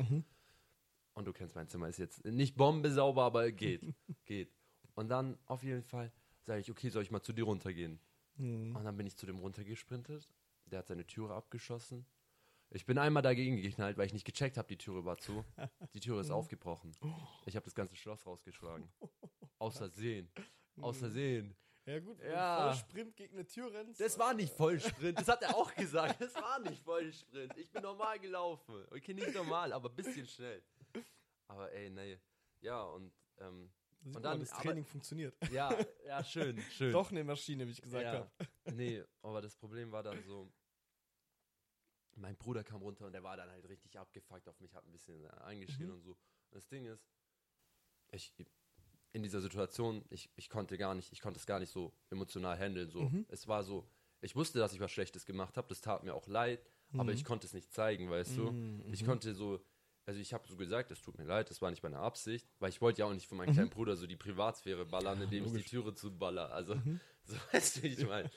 Und 1.13 1.25
du 1.25 1.33
kennst 1.33 1.55
mein 1.55 1.67
Zimmer, 1.67 1.87
ist 1.87 1.97
jetzt 1.97 2.25
nicht 2.25 2.55
bombesauber, 2.55 3.23
aber 3.23 3.51
geht. 3.51 3.81
geht. 4.25 4.51
Und 4.95 5.09
dann 5.09 5.37
auf 5.45 5.63
jeden 5.63 5.83
Fall 5.83 6.11
sage 6.43 6.59
ich, 6.59 6.69
okay, 6.69 6.89
soll 6.89 7.03
ich 7.03 7.11
mal 7.11 7.21
zu 7.21 7.33
dir 7.33 7.45
runtergehen? 7.45 7.99
hm. 8.37 8.75
Und 8.75 8.83
dann 8.83 8.97
bin 8.97 9.07
ich 9.07 9.15
zu 9.15 9.25
dem 9.25 9.39
runtergesprintet. 9.39 10.29
Der 10.65 10.79
hat 10.79 10.87
seine 10.87 11.05
Türe 11.05 11.33
abgeschossen. 11.33 12.05
Ich 12.71 12.85
bin 12.85 12.97
einmal 12.97 13.23
dagegen 13.23 13.61
geknallt, 13.61 13.97
weil 13.97 14.07
ich 14.07 14.13
nicht 14.13 14.25
gecheckt 14.25 14.57
habe, 14.57 14.67
die 14.67 14.77
Türe 14.77 15.05
war 15.05 15.17
zu. 15.17 15.45
Die 15.93 15.99
Türe 15.99 16.19
ist 16.21 16.31
aufgebrochen. 16.31 16.91
Ich 17.45 17.55
habe 17.55 17.63
das 17.63 17.75
ganze 17.75 17.95
Schloss 17.95 18.25
rausgeschlagen. 18.25 18.89
Aus 19.59 19.77
Versehen. 19.77 20.29
Aus 20.81 20.97
Versehen. 20.97 21.55
Ja 21.85 21.99
gut, 21.99 22.19
wenn 22.19 22.31
Ja. 22.31 22.57
du 22.57 22.63
voll 22.75 22.79
Sprint 22.79 23.15
gegen 23.15 23.33
eine 23.35 23.45
Tür 23.45 23.71
rennst. 23.71 24.01
Das 24.01 24.17
war 24.17 24.33
nicht 24.33 24.51
Vollsprint. 24.55 25.19
Das 25.19 25.27
hat 25.27 25.43
er 25.43 25.55
auch 25.55 25.73
gesagt. 25.75 26.19
Das 26.19 26.33
war 26.35 26.59
nicht 26.59 26.81
Vollsprint. 26.83 27.55
Ich 27.57 27.69
bin 27.71 27.83
normal 27.83 28.19
gelaufen. 28.19 28.83
Okay, 28.91 29.13
nicht 29.13 29.33
normal, 29.35 29.71
aber 29.71 29.89
ein 29.89 29.95
bisschen 29.95 30.25
schnell. 30.25 30.63
Aber 31.47 31.71
ey, 31.71 31.89
nee. 31.91 32.19
Ja, 32.61 32.81
und 32.83 33.13
ähm, 33.37 33.71
und 34.03 34.23
dann- 34.23 34.39
das 34.39 34.51
aber- 34.51 34.63
Training 34.63 34.85
funktioniert. 34.85 35.35
ja, 35.51 35.75
ja, 36.05 36.23
schön, 36.23 36.59
schön. 36.71 36.91
Doch 36.91 37.11
eine 37.11 37.23
Maschine, 37.23 37.67
wie 37.67 37.71
ich 37.71 37.81
gesagt 37.81 38.03
ja. 38.03 38.13
habe. 38.13 38.31
Nee, 38.75 39.03
aber 39.21 39.41
das 39.41 39.55
Problem 39.55 39.91
war 39.91 40.01
dann 40.03 40.21
so, 40.23 40.51
mein 42.15 42.35
Bruder 42.37 42.63
kam 42.63 42.81
runter 42.81 43.05
und 43.05 43.11
der 43.13 43.23
war 43.23 43.35
dann 43.37 43.49
halt 43.51 43.67
richtig 43.67 43.97
abgefuckt 43.99 44.47
auf 44.47 44.59
mich, 44.59 44.73
hat 44.73 44.85
ein 44.85 44.91
bisschen 44.91 45.23
äh, 45.25 45.29
eingeschrien 45.43 45.91
und 45.91 46.01
so. 46.01 46.11
Und 46.11 46.17
das 46.51 46.67
Ding 46.67 46.85
ist, 46.85 47.05
ich 48.11 48.33
in 49.15 49.23
dieser 49.23 49.39
Situation, 49.39 50.03
ich, 50.09 50.29
ich 50.35 50.49
konnte 50.49 50.77
gar 50.77 50.93
nicht, 50.93 51.13
ich 51.13 51.21
konnte 51.21 51.39
es 51.39 51.45
gar 51.45 51.59
nicht 51.59 51.71
so 51.71 51.93
emotional 52.09 52.59
handeln. 52.59 52.89
So. 52.89 53.09
Es 53.29 53.47
war 53.47 53.63
so, 53.63 53.87
ich 54.19 54.35
wusste, 54.35 54.59
dass 54.59 54.73
ich 54.73 54.81
was 54.81 54.91
Schlechtes 54.91 55.25
gemacht 55.25 55.55
habe, 55.55 55.69
das 55.69 55.79
tat 55.79 56.03
mir 56.03 56.13
auch 56.13 56.27
leid, 56.27 56.59
aber 56.97 57.13
ich 57.13 57.23
konnte 57.23 57.47
es 57.47 57.53
nicht 57.53 57.71
zeigen, 57.73 58.09
weißt 58.09 58.35
du? 58.37 58.53
Ich 58.91 59.05
konnte 59.05 59.33
so, 59.33 59.61
also 60.05 60.19
ich 60.19 60.33
habe 60.33 60.45
so 60.47 60.57
gesagt, 60.57 60.91
es 60.91 61.01
tut 61.01 61.17
mir 61.17 61.23
leid, 61.23 61.49
das 61.49 61.61
war 61.61 61.71
nicht 61.71 61.81
meine 61.81 61.97
Absicht, 61.99 62.45
weil 62.59 62.69
ich 62.69 62.81
wollte 62.81 62.99
ja 62.99 63.05
auch 63.05 63.13
nicht 63.13 63.27
von 63.27 63.37
meinem 63.37 63.53
kleinen 63.53 63.69
Bruder 63.69 63.95
so 63.95 64.05
die 64.05 64.17
Privatsphäre 64.17 64.85
ballern, 64.85 65.21
indem 65.21 65.45
ich 65.45 65.53
die 65.53 65.63
Türe 65.63 65.93
zuballer. 65.95 66.51
Also, 66.51 66.75
so 67.23 67.35
weißt 67.53 67.77
du, 67.77 67.83
wie 67.83 67.87
ich 67.87 68.05
meine. 68.05 68.29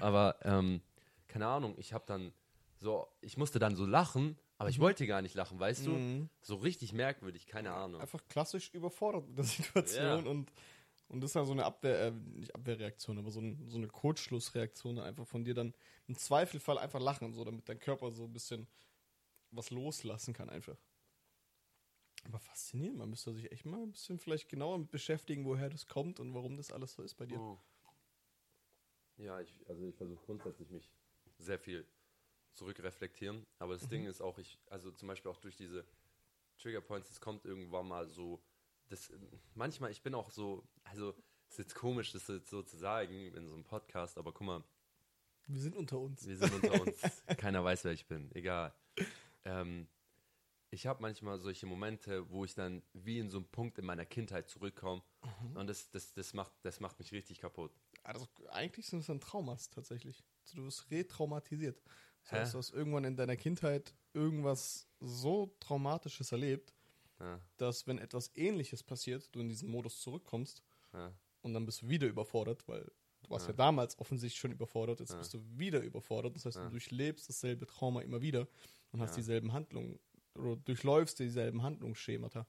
Aber, 0.00 0.36
ähm, 0.44 0.80
keine 1.28 1.46
Ahnung, 1.46 1.74
ich 1.76 1.92
habe 1.92 2.04
dann 2.06 2.32
so, 2.78 3.06
ich 3.20 3.36
musste 3.36 3.58
dann 3.58 3.76
so 3.76 3.84
lachen, 3.84 4.38
aber 4.62 4.70
ich 4.70 4.80
wollte 4.80 5.06
gar 5.06 5.22
nicht 5.22 5.34
lachen, 5.34 5.58
weißt 5.58 5.86
du? 5.86 6.28
So 6.40 6.56
richtig 6.56 6.92
merkwürdig, 6.92 7.46
keine 7.46 7.72
Ahnung. 7.72 8.00
Einfach 8.00 8.26
klassisch 8.28 8.72
überfordert 8.72 9.28
mit 9.28 9.38
der 9.38 9.44
Situation 9.84 10.24
Ja. 10.24 10.30
und, 10.30 10.52
und 11.08 11.20
das 11.20 11.30
ist 11.30 11.34
ja 11.34 11.44
so 11.44 11.52
eine 11.52 11.64
Abwehr, 11.64 12.06
äh, 12.06 12.10
nicht 12.10 12.54
Abwehrreaktion, 12.54 13.18
aber 13.18 13.30
so, 13.30 13.40
ein, 13.40 13.68
so 13.68 13.76
eine 13.76 13.88
Kurzschlussreaktion 13.88 14.98
einfach 14.98 15.26
von 15.26 15.44
dir 15.44 15.54
dann 15.54 15.74
im 16.06 16.16
Zweifelfall 16.16 16.78
einfach 16.78 17.00
lachen, 17.00 17.32
so 17.32 17.44
damit 17.44 17.68
dein 17.68 17.78
Körper 17.78 18.12
so 18.12 18.24
ein 18.24 18.32
bisschen 18.32 18.66
was 19.50 19.70
loslassen 19.70 20.32
kann 20.32 20.48
einfach. 20.48 20.78
Aber 22.24 22.38
faszinierend, 22.38 22.98
man 22.98 23.10
müsste 23.10 23.32
sich 23.32 23.50
echt 23.50 23.66
mal 23.66 23.82
ein 23.82 23.90
bisschen 23.90 24.18
vielleicht 24.18 24.48
genauer 24.48 24.78
mit 24.78 24.90
beschäftigen, 24.90 25.44
woher 25.44 25.68
das 25.68 25.88
kommt 25.88 26.20
und 26.20 26.34
warum 26.34 26.56
das 26.56 26.70
alles 26.70 26.94
so 26.94 27.02
ist 27.02 27.14
bei 27.14 27.26
dir. 27.26 27.40
Oh. 27.40 27.58
Ja, 29.16 29.40
ich, 29.40 29.68
also 29.68 29.84
ich 29.84 29.96
versuche 29.96 30.24
grundsätzlich 30.24 30.70
mich 30.70 30.90
sehr 31.38 31.58
viel 31.58 31.86
zurückreflektieren, 32.54 33.46
aber 33.58 33.74
das 33.74 33.88
Ding 33.88 34.06
ist 34.06 34.20
auch, 34.20 34.38
ich, 34.38 34.58
also 34.70 34.90
zum 34.90 35.08
Beispiel 35.08 35.30
auch 35.30 35.38
durch 35.38 35.56
diese 35.56 35.84
Trigger 36.58 36.80
Points, 36.80 37.10
es 37.10 37.20
kommt 37.20 37.44
irgendwann 37.44 37.88
mal 37.88 38.08
so, 38.08 38.42
das, 38.88 39.12
manchmal, 39.54 39.90
ich 39.90 40.02
bin 40.02 40.14
auch 40.14 40.30
so, 40.30 40.66
also 40.84 41.14
ist 41.48 41.58
jetzt 41.58 41.74
komisch, 41.74 42.12
das 42.12 42.28
jetzt 42.28 42.50
so 42.50 42.62
zu 42.62 42.76
sagen 42.76 43.34
in 43.34 43.46
so 43.46 43.54
einem 43.54 43.64
Podcast, 43.64 44.18
aber 44.18 44.32
guck 44.32 44.46
mal, 44.46 44.64
Wir 45.46 45.60
sind 45.60 45.76
unter 45.76 45.98
uns. 45.98 46.26
wir 46.26 46.36
sind 46.36 46.52
unter 46.54 46.80
uns, 46.80 47.00
keiner 47.38 47.64
weiß, 47.64 47.84
wer 47.84 47.92
ich 47.92 48.06
bin, 48.06 48.30
egal. 48.34 48.74
Ähm, 49.44 49.88
ich 50.70 50.86
habe 50.86 51.02
manchmal 51.02 51.38
solche 51.38 51.66
Momente, 51.66 52.30
wo 52.30 52.44
ich 52.46 52.54
dann 52.54 52.82
wie 52.94 53.18
in 53.18 53.28
so 53.28 53.36
einen 53.38 53.48
Punkt 53.48 53.78
in 53.78 53.84
meiner 53.84 54.06
Kindheit 54.06 54.48
zurückkomme 54.48 55.02
und 55.54 55.66
das, 55.66 55.90
das, 55.90 56.14
das, 56.14 56.32
macht, 56.32 56.52
das 56.62 56.80
macht 56.80 56.98
mich 56.98 57.12
richtig 57.12 57.40
kaputt. 57.40 57.72
Also 58.02 58.26
eigentlich 58.50 58.86
sind 58.86 59.00
es 59.00 59.06
dann 59.06 59.20
Traumas 59.20 59.68
tatsächlich. 59.70 60.24
Also 60.44 60.56
du 60.56 60.64
wirst 60.64 60.90
retraumatisiert. 60.90 61.80
Das 62.22 62.32
heißt, 62.32 62.54
du 62.54 62.58
hast 62.58 62.70
irgendwann 62.70 63.04
in 63.04 63.16
deiner 63.16 63.36
Kindheit 63.36 63.94
irgendwas 64.12 64.88
so 65.00 65.54
Traumatisches 65.60 66.32
erlebt, 66.32 66.72
Ja, 67.20 67.40
dass 67.56 67.86
wenn 67.86 67.98
etwas 67.98 68.30
ähnliches 68.36 68.82
passiert, 68.82 69.28
du 69.34 69.40
in 69.40 69.48
diesen 69.48 69.70
Modus 69.70 70.00
zurückkommst 70.00 70.62
ja. 70.92 71.12
und 71.42 71.54
dann 71.54 71.66
bist 71.66 71.82
du 71.82 71.88
wieder 71.88 72.06
überfordert, 72.06 72.66
weil 72.68 72.84
du 73.22 73.30
warst 73.30 73.46
ja, 73.48 73.52
damals 73.52 73.98
offensichtlich 73.98 74.40
schon 74.40 74.52
überfordert, 74.52 75.00
jetzt 75.00 75.16
bist 75.16 75.34
du 75.34 75.40
wieder 75.58 75.80
überfordert. 75.80 76.36
Das 76.36 76.46
heißt, 76.46 76.58
du 76.58 76.70
durchlebst 76.70 77.28
dasselbe 77.28 77.66
Trauma 77.66 78.02
immer 78.02 78.20
wieder 78.20 78.48
und 78.92 79.00
hast 79.00 79.16
dieselben 79.16 79.52
Handlungen 79.52 79.98
oder 80.34 80.56
durchläufst 80.56 81.18
dieselben 81.18 81.62
Handlungsschemata. 81.62 82.46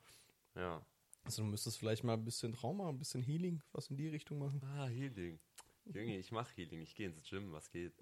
Ja. 0.55 0.85
Also 1.23 1.43
du 1.43 1.49
müsstest 1.49 1.77
vielleicht 1.77 2.03
mal 2.03 2.13
ein 2.13 2.25
bisschen 2.25 2.53
Trauma, 2.53 2.89
ein 2.89 2.99
bisschen 2.99 3.21
Healing, 3.21 3.61
was 3.71 3.87
in 3.87 3.97
die 3.97 4.09
Richtung 4.09 4.39
machen. 4.39 4.61
Ah, 4.63 4.87
Healing. 4.87 5.39
Junge, 5.85 6.17
ich 6.17 6.31
mach 6.31 6.55
Healing. 6.57 6.81
Ich 6.81 6.95
gehe 6.95 7.07
ins 7.07 7.23
Gym, 7.23 7.51
was 7.51 7.69
geht. 7.69 7.93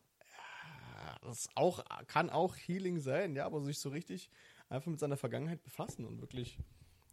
Das 1.23 1.49
auch, 1.55 1.83
kann 2.07 2.29
auch 2.29 2.55
Healing 2.55 2.99
sein, 2.99 3.35
ja, 3.35 3.45
aber 3.45 3.61
sich 3.61 3.79
so 3.79 3.89
richtig 3.89 4.29
einfach 4.69 4.89
mit 4.89 4.99
seiner 4.99 5.17
Vergangenheit 5.17 5.63
befassen 5.63 6.05
und 6.05 6.21
wirklich. 6.21 6.57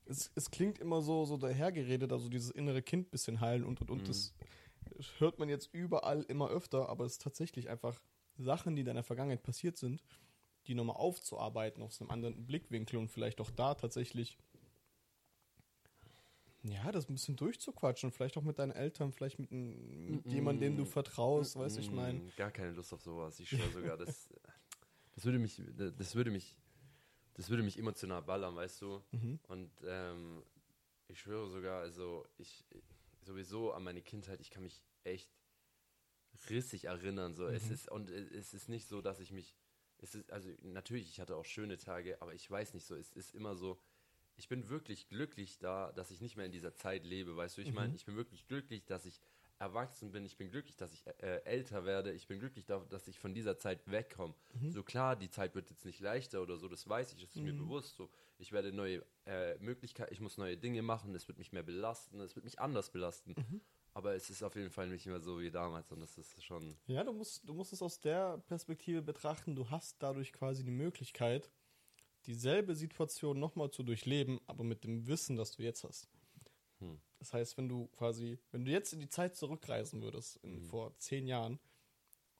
Es, 0.06 0.30
es 0.34 0.50
klingt 0.50 0.78
immer 0.78 1.02
so, 1.02 1.26
so 1.26 1.36
dahergeredet, 1.36 2.12
also 2.12 2.30
dieses 2.30 2.50
innere 2.50 2.80
Kind 2.80 3.10
bisschen 3.10 3.40
heilen 3.40 3.64
und 3.64 3.80
und 3.82 3.90
und. 3.90 4.08
Das 4.08 4.32
hört 5.18 5.38
man 5.38 5.50
jetzt 5.50 5.68
überall 5.72 6.22
immer 6.22 6.48
öfter, 6.48 6.88
aber 6.88 7.04
es 7.04 7.12
ist 7.12 7.22
tatsächlich 7.22 7.68
einfach 7.68 8.00
Sachen, 8.38 8.74
die 8.74 8.80
in 8.80 8.86
deiner 8.86 9.02
Vergangenheit 9.02 9.42
passiert 9.42 9.76
sind, 9.76 10.02
die 10.66 10.74
nochmal 10.74 10.96
aufzuarbeiten 10.96 11.82
aus 11.82 12.00
einem 12.00 12.10
anderen 12.10 12.46
Blickwinkel 12.46 12.98
und 12.98 13.08
vielleicht 13.08 13.40
auch 13.40 13.50
da 13.50 13.74
tatsächlich. 13.74 14.38
Ja, 16.64 16.90
das 16.90 17.08
ein 17.08 17.14
bisschen 17.14 17.36
durchzuquatschen, 17.36 18.10
vielleicht 18.10 18.36
auch 18.36 18.42
mit 18.42 18.58
deinen 18.58 18.72
Eltern, 18.72 19.12
vielleicht 19.12 19.38
mit, 19.38 19.50
mit 19.52 20.26
jemandem, 20.26 20.72
dem 20.72 20.76
du 20.76 20.84
vertraust, 20.84 21.56
weißt 21.56 21.76
du, 21.76 21.80
ich 21.80 21.92
meine. 21.92 22.18
Mm, 22.18 22.32
Gar 22.36 22.50
keine 22.50 22.72
Lust 22.72 22.92
auf 22.92 23.00
sowas. 23.00 23.38
Ich 23.38 23.48
schwöre 23.48 23.70
sogar, 23.70 23.96
das, 23.96 24.28
das 25.14 25.24
würde 25.24 25.38
mich, 25.38 25.62
das 25.96 26.14
würde 26.14 26.30
mich, 26.30 26.56
das 27.34 27.48
würde 27.48 27.62
mich 27.62 27.78
emotional 27.78 28.22
ballern, 28.22 28.56
weißt 28.56 28.82
du? 28.82 29.02
Mhm. 29.12 29.38
Und 29.46 29.70
ähm, 29.86 30.42
ich 31.06 31.20
schwöre 31.20 31.48
sogar, 31.48 31.80
also 31.80 32.26
ich 32.38 32.64
sowieso 33.22 33.72
an 33.72 33.84
meine 33.84 34.02
Kindheit, 34.02 34.40
ich 34.40 34.50
kann 34.50 34.64
mich 34.64 34.82
echt 35.04 35.30
rissig 36.50 36.86
erinnern. 36.86 37.34
So, 37.34 37.44
Mhm. 37.44 37.54
es 37.54 37.70
ist 37.70 37.88
und 37.88 38.10
es 38.10 38.52
ist 38.52 38.68
nicht 38.68 38.88
so, 38.88 39.00
dass 39.00 39.20
ich 39.20 39.30
mich, 39.30 39.54
es 39.98 40.14
ist 40.14 40.30
also 40.32 40.50
natürlich, 40.62 41.08
ich 41.08 41.20
hatte 41.20 41.36
auch 41.36 41.44
schöne 41.44 41.76
Tage, 41.78 42.20
aber 42.20 42.34
ich 42.34 42.50
weiß 42.50 42.74
nicht 42.74 42.84
so, 42.86 42.96
es 42.96 43.12
ist 43.12 43.34
immer 43.34 43.54
so. 43.54 43.78
Ich 44.38 44.48
bin 44.48 44.68
wirklich 44.68 45.08
glücklich 45.08 45.58
da, 45.58 45.92
dass 45.92 46.10
ich 46.10 46.20
nicht 46.20 46.36
mehr 46.36 46.46
in 46.46 46.52
dieser 46.52 46.74
Zeit 46.74 47.04
lebe, 47.04 47.36
weißt 47.36 47.58
du, 47.58 47.62
ich 47.62 47.72
meine, 47.72 47.94
ich 47.94 48.06
bin 48.06 48.16
wirklich 48.16 48.46
glücklich, 48.46 48.86
dass 48.86 49.04
ich 49.04 49.20
erwachsen 49.58 50.12
bin, 50.12 50.24
ich 50.24 50.36
bin 50.36 50.50
glücklich, 50.50 50.76
dass 50.76 50.92
ich 50.92 51.04
äh, 51.06 51.42
älter 51.44 51.84
werde, 51.84 52.12
ich 52.12 52.28
bin 52.28 52.38
glücklich, 52.38 52.64
da, 52.64 52.78
dass 52.88 53.08
ich 53.08 53.18
von 53.18 53.34
dieser 53.34 53.58
Zeit 53.58 53.80
wegkomme. 53.90 54.34
So 54.70 54.84
klar, 54.84 55.16
die 55.16 55.28
Zeit 55.28 55.56
wird 55.56 55.68
jetzt 55.70 55.84
nicht 55.84 55.98
leichter 55.98 56.40
oder 56.40 56.56
so, 56.56 56.68
das 56.68 56.88
weiß 56.88 57.12
ich, 57.12 57.20
das 57.20 57.34
ist 57.34 57.42
mir 57.42 57.52
bewusst 57.52 57.96
so. 57.96 58.08
Ich 58.38 58.52
werde 58.52 58.72
neue 58.72 59.04
äh, 59.26 59.58
Möglichkeiten, 59.58 60.12
ich 60.12 60.20
muss 60.20 60.38
neue 60.38 60.56
Dinge 60.56 60.82
machen, 60.82 61.12
es 61.16 61.26
wird 61.26 61.38
mich 61.38 61.52
mehr 61.52 61.64
belasten, 61.64 62.20
es 62.20 62.36
wird 62.36 62.44
mich 62.44 62.60
anders 62.60 62.90
belasten. 62.90 63.34
Aber 63.94 64.14
es 64.14 64.30
ist 64.30 64.44
auf 64.44 64.54
jeden 64.54 64.70
Fall 64.70 64.86
nicht 64.86 65.06
mehr 65.06 65.18
so 65.18 65.40
wie 65.40 65.50
damals 65.50 65.90
und 65.90 65.98
das 65.98 66.16
ist 66.16 66.44
schon. 66.44 66.76
Ja, 66.86 67.02
du 67.02 67.12
musst, 67.12 67.48
du 67.48 67.52
musst 67.52 67.72
es 67.72 67.82
aus 67.82 68.00
der 68.00 68.38
Perspektive 68.46 69.02
betrachten. 69.02 69.56
Du 69.56 69.68
hast 69.70 70.00
dadurch 70.00 70.32
quasi 70.32 70.62
die 70.62 70.70
Möglichkeit, 70.70 71.50
dieselbe 72.28 72.76
Situation 72.76 73.38
nochmal 73.40 73.70
zu 73.70 73.82
durchleben, 73.82 74.40
aber 74.46 74.62
mit 74.62 74.84
dem 74.84 75.06
Wissen, 75.06 75.36
das 75.36 75.56
du 75.56 75.62
jetzt 75.62 75.82
hast. 75.82 76.08
Hm. 76.78 77.00
Das 77.18 77.32
heißt, 77.32 77.56
wenn 77.56 77.68
du 77.68 77.88
quasi, 77.88 78.38
wenn 78.52 78.64
du 78.64 78.70
jetzt 78.70 78.92
in 78.92 79.00
die 79.00 79.08
Zeit 79.08 79.34
zurückreisen 79.34 80.02
würdest, 80.02 80.36
in, 80.44 80.62
vor 80.62 80.96
zehn 80.98 81.26
Jahren, 81.26 81.58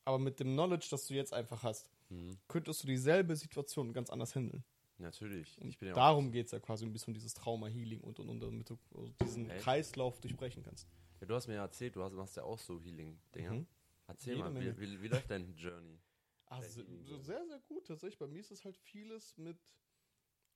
aber 0.04 0.18
mit 0.18 0.38
dem 0.38 0.52
Knowledge, 0.52 0.86
das 0.90 1.06
du 1.06 1.14
jetzt 1.14 1.32
einfach 1.32 1.62
hast, 1.64 1.90
Mhm. 2.10 2.38
könntest 2.48 2.82
du 2.82 2.86
dieselbe 2.86 3.36
Situation 3.36 3.92
ganz 3.92 4.10
anders 4.10 4.34
handeln. 4.34 4.64
Natürlich. 4.98 5.60
Ich 5.62 5.78
bin 5.78 5.88
ja 5.88 5.94
Darum 5.94 6.32
geht 6.32 6.46
es 6.46 6.52
ja 6.52 6.58
quasi 6.58 6.84
ein 6.84 6.92
bisschen 6.92 7.08
um 7.08 7.14
dieses 7.14 7.34
Trauma-Healing 7.34 8.00
und, 8.00 8.18
und, 8.18 8.28
und 8.28 8.40
damit 8.40 8.70
du 8.70 8.78
diesen 9.20 9.48
Echt? 9.50 9.62
Kreislauf 9.62 10.20
durchbrechen 10.20 10.62
kannst. 10.62 10.88
Ja, 11.20 11.26
du 11.26 11.34
hast 11.34 11.46
mir 11.46 11.54
ja 11.54 11.62
erzählt, 11.62 11.94
du 11.94 12.02
hast, 12.02 12.14
machst 12.14 12.36
ja 12.36 12.42
auch 12.42 12.58
so 12.58 12.80
Healing-Dinger. 12.80 13.52
Mhm. 13.52 13.66
Erzähl 14.06 14.36
Jede 14.36 14.50
mal, 14.50 14.60
wie, 14.60 14.80
wie, 14.80 15.02
wie 15.02 15.08
läuft 15.08 15.30
dein 15.30 15.54
Journey? 15.54 15.98
Also 16.48 16.82
sehr, 17.20 17.44
sehr 17.46 17.60
gut. 17.60 17.86
Tatsächlich, 17.86 18.18
bei 18.18 18.26
mir 18.26 18.40
ist 18.40 18.50
es 18.50 18.64
halt 18.64 18.76
vieles 18.76 19.36
mit, 19.36 19.58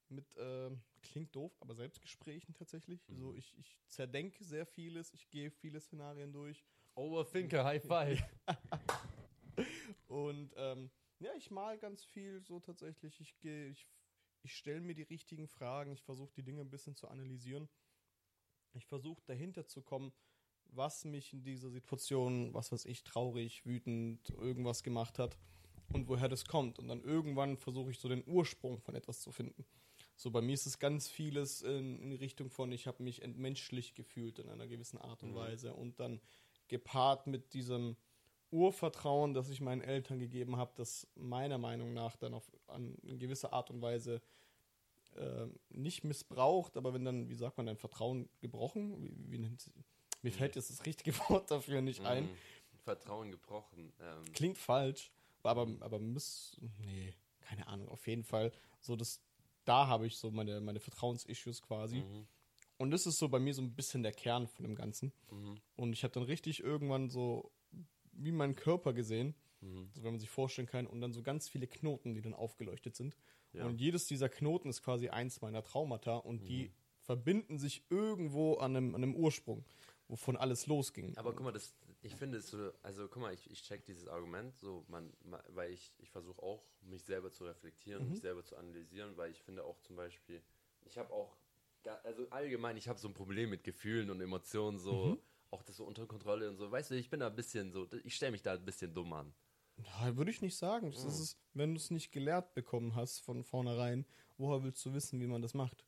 mit 0.09 0.27
ähm, 0.37 0.83
klingt 1.03 1.35
doof, 1.37 1.57
aber 1.61 1.75
Selbstgesprächen 1.75 2.55
tatsächlich. 2.55 3.07
Mhm. 3.09 3.17
So, 3.17 3.35
ich, 3.35 3.57
ich 3.59 3.79
zerdenke 3.89 4.43
sehr 4.45 4.67
vieles, 4.67 5.13
ich 5.13 5.29
gehe 5.31 5.51
viele 5.51 5.81
Szenarien 5.81 6.33
durch. 6.33 6.65
Overthinker, 6.95 7.65
High 7.65 7.85
Five. 7.85 8.23
Und 10.09 10.53
ähm, 10.57 10.91
ja, 11.19 11.31
ich 11.37 11.51
mal 11.51 11.79
ganz 11.79 12.05
viel 12.05 12.43
so 12.43 12.61
tatsächlich. 12.61 13.21
Ich 13.21 13.39
gehe, 13.39 13.69
ich, 13.69 13.89
ich 14.43 14.55
stelle 14.55 14.81
mir 14.81 14.95
die 14.95 15.03
richtigen 15.03 15.47
Fragen, 15.47 15.93
ich 15.93 16.03
versuche 16.03 16.33
die 16.35 16.43
Dinge 16.43 16.63
ein 16.63 16.71
bisschen 16.71 16.95
zu 16.95 17.09
analysieren. 17.09 17.69
Ich 18.75 18.87
versuche 18.87 19.23
dahinter 19.27 19.67
zu 19.67 19.83
kommen, 19.83 20.13
was 20.65 21.05
mich 21.05 21.35
in 21.35 21.45
dieser 21.45 21.71
Situation, 21.71 22.55
was 22.55 22.73
weiß 22.73 22.87
ich, 22.87 23.05
traurig, 23.05 23.67
wütend, 23.67 24.31
irgendwas 24.31 24.83
gemacht 24.83 25.19
hat 25.19 25.37
und 25.93 26.09
woher 26.09 26.29
das 26.29 26.45
kommt. 26.45 26.79
Und 26.79 26.89
dann 26.89 27.03
irgendwann 27.03 27.57
versuche 27.57 27.91
ich 27.91 27.99
so 27.99 28.09
den 28.09 28.23
Ursprung 28.27 28.79
von 28.81 28.95
etwas 28.95 29.21
zu 29.21 29.31
finden. 29.33 29.65
So 30.17 30.31
bei 30.31 30.41
mir 30.41 30.55
ist 30.55 30.67
es 30.67 30.79
ganz 30.79 31.09
vieles 31.09 31.63
in, 31.63 31.99
in 32.01 32.13
Richtung 32.13 32.51
von, 32.51 32.71
ich 32.73 32.87
habe 32.87 33.03
mich 33.03 33.23
entmenschlich 33.23 33.95
gefühlt 33.95 34.39
in 34.39 34.49
einer 34.49 34.67
gewissen 34.67 34.99
Art 34.99 35.23
und 35.23 35.31
Mhm. 35.33 35.37
Weise 35.37 35.75
und 35.75 35.99
dann 35.99 36.21
gepaart 36.69 37.27
mit 37.27 37.55
diesem 37.55 37.97
Urvertrauen, 38.51 39.33
das 39.35 39.49
ich 39.49 39.61
meinen 39.61 39.81
Eltern 39.81 40.19
gegeben 40.19 40.57
habe, 40.57 40.73
das 40.77 41.09
meiner 41.15 41.59
Meinung 41.59 41.95
nach 41.95 42.17
dann 42.17 42.35
auf 42.35 42.51
an, 42.67 42.95
in 43.03 43.19
gewisser 43.19 43.53
Art 43.53 43.71
und 43.71 43.81
Weise 43.81 44.21
äh, 45.17 45.47
nicht 45.71 46.05
missbraucht, 46.05 46.77
aber 46.77 46.93
wenn 46.95 47.05
dann, 47.05 47.29
wie 47.29 47.35
sagt 47.35 47.57
man, 47.57 47.67
dein 47.67 47.77
Vertrauen 47.79 48.29
gebrochen, 48.41 49.03
wie, 49.03 49.33
wie 49.33 49.39
nennt, 49.39 49.71
mir 50.23 50.33
fällt 50.33 50.55
jetzt 50.57 50.71
das 50.71 50.85
richtige 50.87 51.19
Wort 51.31 51.51
dafür 51.51 51.81
nicht 51.81 52.05
ein, 52.05 52.25
Mhm. 52.25 52.37
Vertrauen 52.85 53.31
gebrochen. 53.31 53.93
Ähm, 54.01 54.33
klingt 54.33 54.59
falsch, 54.59 55.11
aber, 55.51 55.69
aber 55.81 55.99
muss, 55.99 56.57
nee, 56.79 57.15
keine 57.41 57.67
Ahnung, 57.67 57.89
auf 57.89 58.07
jeden 58.07 58.25
Fall, 58.25 58.53
so 58.81 58.97
das, 58.97 59.21
da 59.65 59.87
habe 59.87 60.07
ich 60.07 60.17
so 60.17 60.31
meine, 60.31 60.61
meine 60.61 60.81
Vertrauensissues 60.81 61.63
quasi. 61.63 61.99
mhm. 61.99 62.27
Und 62.79 62.91
das 62.91 63.07
ist 63.07 63.19
so 63.19 63.29
bei 63.29 63.39
mir 63.39 63.55
so 63.55 63.63
ein 63.63 63.75
bisschen 63.77 64.03
der 64.03 64.13
Kern 64.13 64.49
von 64.49 64.65
dem 64.65 64.75
Ganzen. 64.75 65.13
Mhm. 65.31 65.61
Und 65.77 65.93
ich 65.93 66.03
habe 66.03 66.13
dann 66.15 66.25
richtig 66.25 66.61
irgendwann 66.65 67.11
so 67.11 67.53
wie 68.13 68.33
meinen 68.33 68.57
Körper 68.57 68.93
gesehen, 68.93 69.35
Mhm. 69.61 69.89
so 69.95 70.03
wenn 70.03 70.11
man 70.15 70.19
sich 70.19 70.29
vorstellen 70.29 70.67
kann, 70.67 70.89
und 70.89 71.01
dann 71.01 71.13
so 71.13 71.23
ganz 71.23 71.49
viele 71.49 71.69
Knoten, 71.69 72.15
die 72.15 72.21
dann 72.21 72.35
aufgeleuchtet 72.35 72.97
sind. 72.97 73.17
Ja. 73.53 73.65
Und 73.65 73.81
jedes 73.81 74.07
dieser 74.07 74.29
Knoten 74.29 74.69
ist 74.69 74.83
quasi 74.83 75.09
eins 75.11 75.41
meiner 75.41 75.63
Traumata 75.63 76.17
und 76.17 76.43
Mhm. 76.43 76.47
die 76.47 76.73
verbinden 76.99 77.59
sich 77.61 77.85
irgendwo 77.89 78.55
an 78.55 78.75
einem, 78.77 78.95
an 78.97 79.03
einem 79.05 79.15
Ursprung, 79.15 79.65
wovon 80.09 80.37
alles 80.37 80.67
losging. 80.67 81.17
Aber 81.17 81.33
guck 81.33 81.45
mal, 81.45 81.53
das, 81.53 81.77
ich 82.03 82.17
finde 82.17 82.39
es 82.39 82.49
so, 82.51 82.73
also 82.83 83.09
guck 83.09 83.23
mal, 83.23 83.33
ich, 83.33 83.51
ich 83.51 83.63
check 83.63 83.85
dieses 83.85 84.09
Argument, 84.09 84.55
so 84.57 84.85
man, 84.89 85.13
ma- 85.23 85.43
weil 85.49 85.71
ich, 85.73 85.95
ich 85.99 86.11
versuche 86.11 86.43
auch, 86.43 86.65
mich 86.83 87.05
selber 87.05 87.31
zu 87.31 87.45
reflektieren, 87.45 88.03
Mhm. 88.03 88.11
mich 88.11 88.21
selber 88.21 88.45
zu 88.45 88.57
analysieren, 88.57 89.17
weil 89.17 89.31
ich 89.31 89.43
finde 89.43 89.65
auch 89.65 89.79
zum 89.81 89.97
Beispiel, 89.97 90.43
ich 90.85 90.99
habe 90.99 91.13
auch, 91.13 91.37
also 92.05 92.29
allgemein, 92.31 92.77
ich 92.77 92.89
habe 92.89 92.99
so 92.99 93.09
ein 93.09 93.15
Problem 93.15 93.51
mit 93.51 93.65
Gefühlen 93.65 94.11
und 94.11 94.21
Emotionen, 94.21 94.79
so, 94.79 95.11
Mhm. 95.13 95.19
auch 95.51 95.63
das 95.63 95.77
so 95.77 95.85
unter 95.85 96.07
Kontrolle 96.07 96.49
und 96.49 96.57
so, 96.57 96.71
weißt 96.71 96.91
du, 96.91 96.95
ich 96.97 97.09
bin 97.11 97.21
da 97.21 97.29
ein 97.29 97.37
bisschen 97.37 97.71
so, 97.73 97.89
ich 98.05 98.17
stelle 98.17 98.33
mich 98.33 98.43
da 98.43 98.55
ein 98.55 98.65
bisschen 98.65 98.93
dumm 98.95 99.13
an. 99.13 99.33
Ja, 99.77 100.17
würde 100.17 100.31
ich 100.31 100.43
nicht 100.43 100.57
sagen. 100.57 100.91
Das 100.91 101.05
ist 101.05 101.19
es, 101.19 101.37
wenn 101.55 101.71
du 101.75 101.77
es 101.77 101.91
nicht 101.91 102.13
gelehrt 102.13 102.55
bekommen 102.55 102.95
hast 102.95 103.21
von 103.21 103.43
vornherein, 103.45 104.07
woher 104.37 104.63
willst 104.63 104.85
du 104.85 104.93
wissen, 104.93 105.21
wie 105.21 105.27
man 105.27 105.43
das 105.43 105.55
macht? 105.55 105.85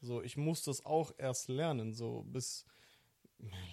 So, 0.00 0.22
ich 0.22 0.36
muss 0.36 0.62
das 0.62 0.84
auch 0.84 1.12
erst 1.16 1.48
lernen, 1.48 1.94
so 1.94 2.22
bis, 2.24 2.66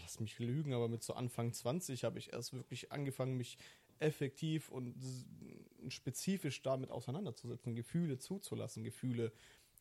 lass 0.01 0.19
mich 0.19 0.39
lügen, 0.39 0.74
aber 0.74 0.88
mit 0.88 1.03
so 1.03 1.13
Anfang 1.13 1.53
20 1.53 2.03
habe 2.03 2.19
ich 2.19 2.34
erst 2.34 2.53
wirklich 2.53 2.91
angefangen, 2.91 3.38
mich 3.38 3.57
effektiv 3.99 4.69
und 4.69 4.95
spezifisch 5.89 6.61
damit 6.61 6.91
auseinanderzusetzen, 6.91 7.76
Gefühle 7.76 8.17
zuzulassen, 8.17 8.84
Gefühle 8.84 9.32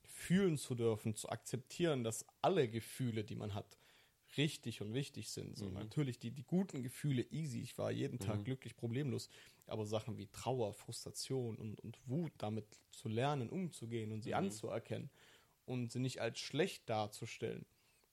fühlen 0.05 0.59
zu 0.59 0.75
dürfen, 0.75 1.15
zu 1.15 1.29
akzeptieren, 1.31 2.05
dass 2.05 2.27
alle 2.43 2.69
Gefühle, 2.69 3.25
die 3.25 3.37
man 3.37 3.55
hat, 3.55 3.79
richtig 4.37 4.81
und 4.81 4.95
wichtig 4.95 5.31
sind. 5.31 5.57
So, 5.57 5.67
Natürlich 5.71 6.19
die, 6.19 6.31
die 6.31 6.45
guten 6.45 6.83
Gefühle 6.83 7.23
easy. 7.31 7.61
Ich 7.61 7.79
war 7.79 7.91
jeden 7.91 8.19
Tag 8.19 8.45
glücklich, 8.45 8.77
problemlos. 8.77 9.29
Aber 9.67 9.87
Sachen 9.87 10.19
wie 10.19 10.27
Trauer, 10.27 10.73
Frustration 10.73 11.57
und, 11.57 11.81
und 11.81 11.99
Wut, 12.07 12.33
damit 12.39 12.67
zu 12.91 13.09
lernen, 13.09 13.49
umzugehen 13.49 14.13
und 14.13 14.23
sie 14.23 14.35
anzuerkennen 14.35 15.11
und 15.65 15.91
sie 15.91 16.01
nicht 16.01 16.21
als 16.21 16.39
schlecht 16.39 16.89
darzustellen, 16.89 17.65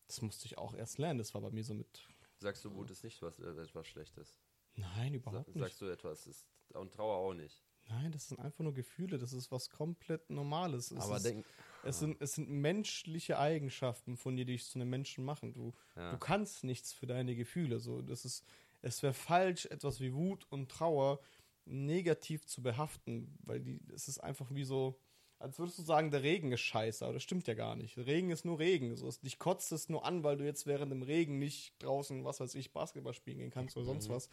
das 0.08 0.22
musste 0.22 0.45
ich 0.45 0.58
auch 0.58 0.74
erst 0.74 0.97
lernen. 0.97 1.20
Das 1.20 1.34
war 1.34 1.41
bei 1.41 1.51
mir 1.51 1.64
so 1.64 1.74
mit, 1.74 2.08
Sagst 2.39 2.64
du, 2.66 2.74
Wut 2.74 2.91
ist 2.91 3.03
nicht 3.03 3.22
was, 3.22 3.39
äh, 3.39 3.49
etwas 3.49 3.88
Schlechtes? 3.88 4.39
nein, 4.76 5.14
Sa 5.14 5.18
überhaupt 5.18 5.47
nicht. 5.47 5.60
sagst 5.60 5.82
du 5.82 5.86
etwas 5.88 6.28
ist, 6.28 6.47
und 6.74 6.93
Trauer 6.93 7.16
auch 7.18 7.34
nicht? 7.34 7.64
Nein, 7.89 8.12
das 8.12 8.28
sind 8.28 8.39
einfach 8.39 8.64
nur 8.64 8.74
Gefühle. 8.74 9.18
Das 9.18 9.32
ist 9.34 9.51
was 9.51 9.70
komplett 9.70 10.30
Normales. 10.30 10.91
Es, 10.91 10.97
Aber 11.03 11.16
ist, 11.16 11.26
denk, 11.26 11.45
es, 11.84 11.99
sind, 11.99 12.22
es 12.22 12.34
sind 12.34 12.49
menschliche 12.49 13.39
Eigenschaften 13.39 14.18
von 14.18 14.36
dir, 14.36 14.45
die 14.45 14.53
dich 14.53 14.66
zu 14.66 14.78
einem 14.78 14.89
Menschen 14.89 15.24
machen. 15.24 15.53
Du, 15.53 15.74
Ja. 15.95 16.12
du 16.12 16.18
kannst 16.18 16.64
nichts 16.64 16.91
für 16.93 17.08
deine 17.08 17.36
Gefühle. 17.36 17.80
So, 17.80 18.01
das 18.01 18.26
ist, 18.26 18.43
es 18.82 19.01
wäre 19.03 19.14
falsch, 19.14 19.66
etwas 19.68 19.99
wie 20.01 20.14
Wut 20.14 20.45
und 20.49 20.70
Trauer 20.70 21.20
negativ 21.66 22.45
zu 22.45 22.62
behaften, 22.62 23.38
weil 23.43 23.62
die, 23.62 23.80
es 23.93 24.08
ist 24.08 24.20
einfach 24.20 24.53
wie 24.53 24.64
so, 24.66 24.99
als 25.39 25.59
würdest 25.59 25.77
du 25.79 25.83
sagen, 25.83 26.09
der 26.11 26.23
Regen 26.23 26.51
ist 26.51 26.61
scheiße, 26.61 27.03
aber 27.05 27.13
das 27.13 27.23
stimmt 27.23 27.47
ja 27.47 27.53
gar 27.53 27.75
nicht. 27.75 27.95
Der 27.97 28.05
Regen 28.07 28.29
ist 28.31 28.43
nur 28.45 28.59
Regen. 28.59 28.95
So, 28.95 29.07
es- 29.07 29.19
dich 29.19 29.38
kotzt 29.39 29.71
es 29.71 29.88
nur 29.89 30.05
an, 30.05 30.23
weil 30.23 30.38
du 30.38 30.45
jetzt 30.45 30.65
während 30.65 30.91
dem 30.91 31.03
Regen 31.03 31.38
nicht 31.39 31.73
draußen, 31.79 32.23
was 32.25 32.39
weiß 32.39 32.55
ich, 32.55 32.71
Basketball 32.71 33.13
spielen 33.13 33.38
gehen 33.39 33.51
kannst 33.51 33.77
oder 33.77 33.85
sonst 33.85 34.09
was. 34.09 34.29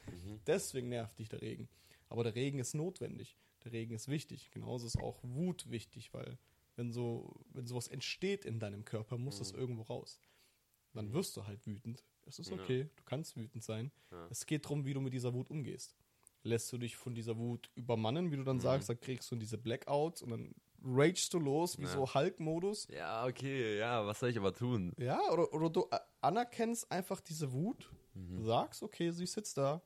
Deswegen 0.46 0.88
nervt 0.88 1.18
dich 1.18 1.28
der 1.28 1.42
Regen. 1.42 1.68
Aber 2.09 2.24
der 2.24 2.34
Regen 2.34 2.59
ist 2.59 2.74
notwendig. 2.74 3.36
Der 3.64 3.72
Regen 3.72 3.94
ist 3.94 4.09
wichtig. 4.09 4.50
Genauso 4.50 4.86
ist 4.86 4.98
auch 4.98 5.18
Wut 5.22 5.70
wichtig, 5.70 6.12
weil 6.14 6.38
wenn 6.76 6.92
so, 6.92 7.34
wenn 7.50 7.66
sowas 7.66 7.88
entsteht 7.88 8.44
in 8.44 8.59
deinem 8.59 8.84
Körper, 8.84 9.16
muss 9.18 9.38
das 9.38 9.52
irgendwo 9.52 9.82
raus. 9.82 10.20
Dann 10.92 11.12
wirst 11.12 11.36
du 11.36 11.46
halt 11.46 11.66
wütend. 11.66 12.05
Es 12.26 12.38
ist 12.38 12.50
Ja. 12.50 12.57
okay, 12.57 12.88
du 12.96 13.02
kannst 13.05 13.36
wütend 13.36 13.62
sein. 13.64 13.90
Ja. 14.11 14.26
Es 14.30 14.46
geht 14.46 14.64
darum, 14.64 14.84
wie 14.86 14.94
du 14.94 15.00
mit 15.00 15.12
dieser 15.12 15.34
Wut 15.34 15.50
umgehst. 15.50 15.94
Lässt 16.42 16.70
du 16.72 16.78
dich 16.78 16.94
von 16.96 17.14
dieser 17.14 17.36
Wut 17.38 17.70
übermannen, 17.74 18.30
wie 18.30 18.36
du 18.36 18.44
dann 18.44 18.61
sagst, 18.61 18.88
dann 18.90 19.00
kriegst 19.00 19.30
du 19.30 19.36
diese 19.36 19.57
Blackouts 19.59 20.20
und 20.22 20.30
dann 20.30 20.55
ragest 20.85 21.32
du 21.35 21.39
los, 21.39 21.78
wie 21.78 21.85
Ja. 21.85 21.89
so 21.89 22.14
Hulk-Modus. 22.14 22.89
ja, 22.91 23.26
okay, 23.26 23.78
ja, 23.78 24.07
was 24.07 24.20
soll 24.20 24.30
ich 24.30 24.39
aber 24.39 24.55
tun? 24.55 24.93
Ja, 24.99 25.20
oder, 25.32 25.53
oder 25.53 25.70
du 25.70 25.89
anerkennst 26.20 26.91
einfach 26.93 27.20
diese 27.20 27.53
Wut, 27.53 27.91
sagst, 28.39 28.82
okay, 28.82 29.11
sie 29.11 29.26
sitzt 29.26 29.57
da, 29.57 29.82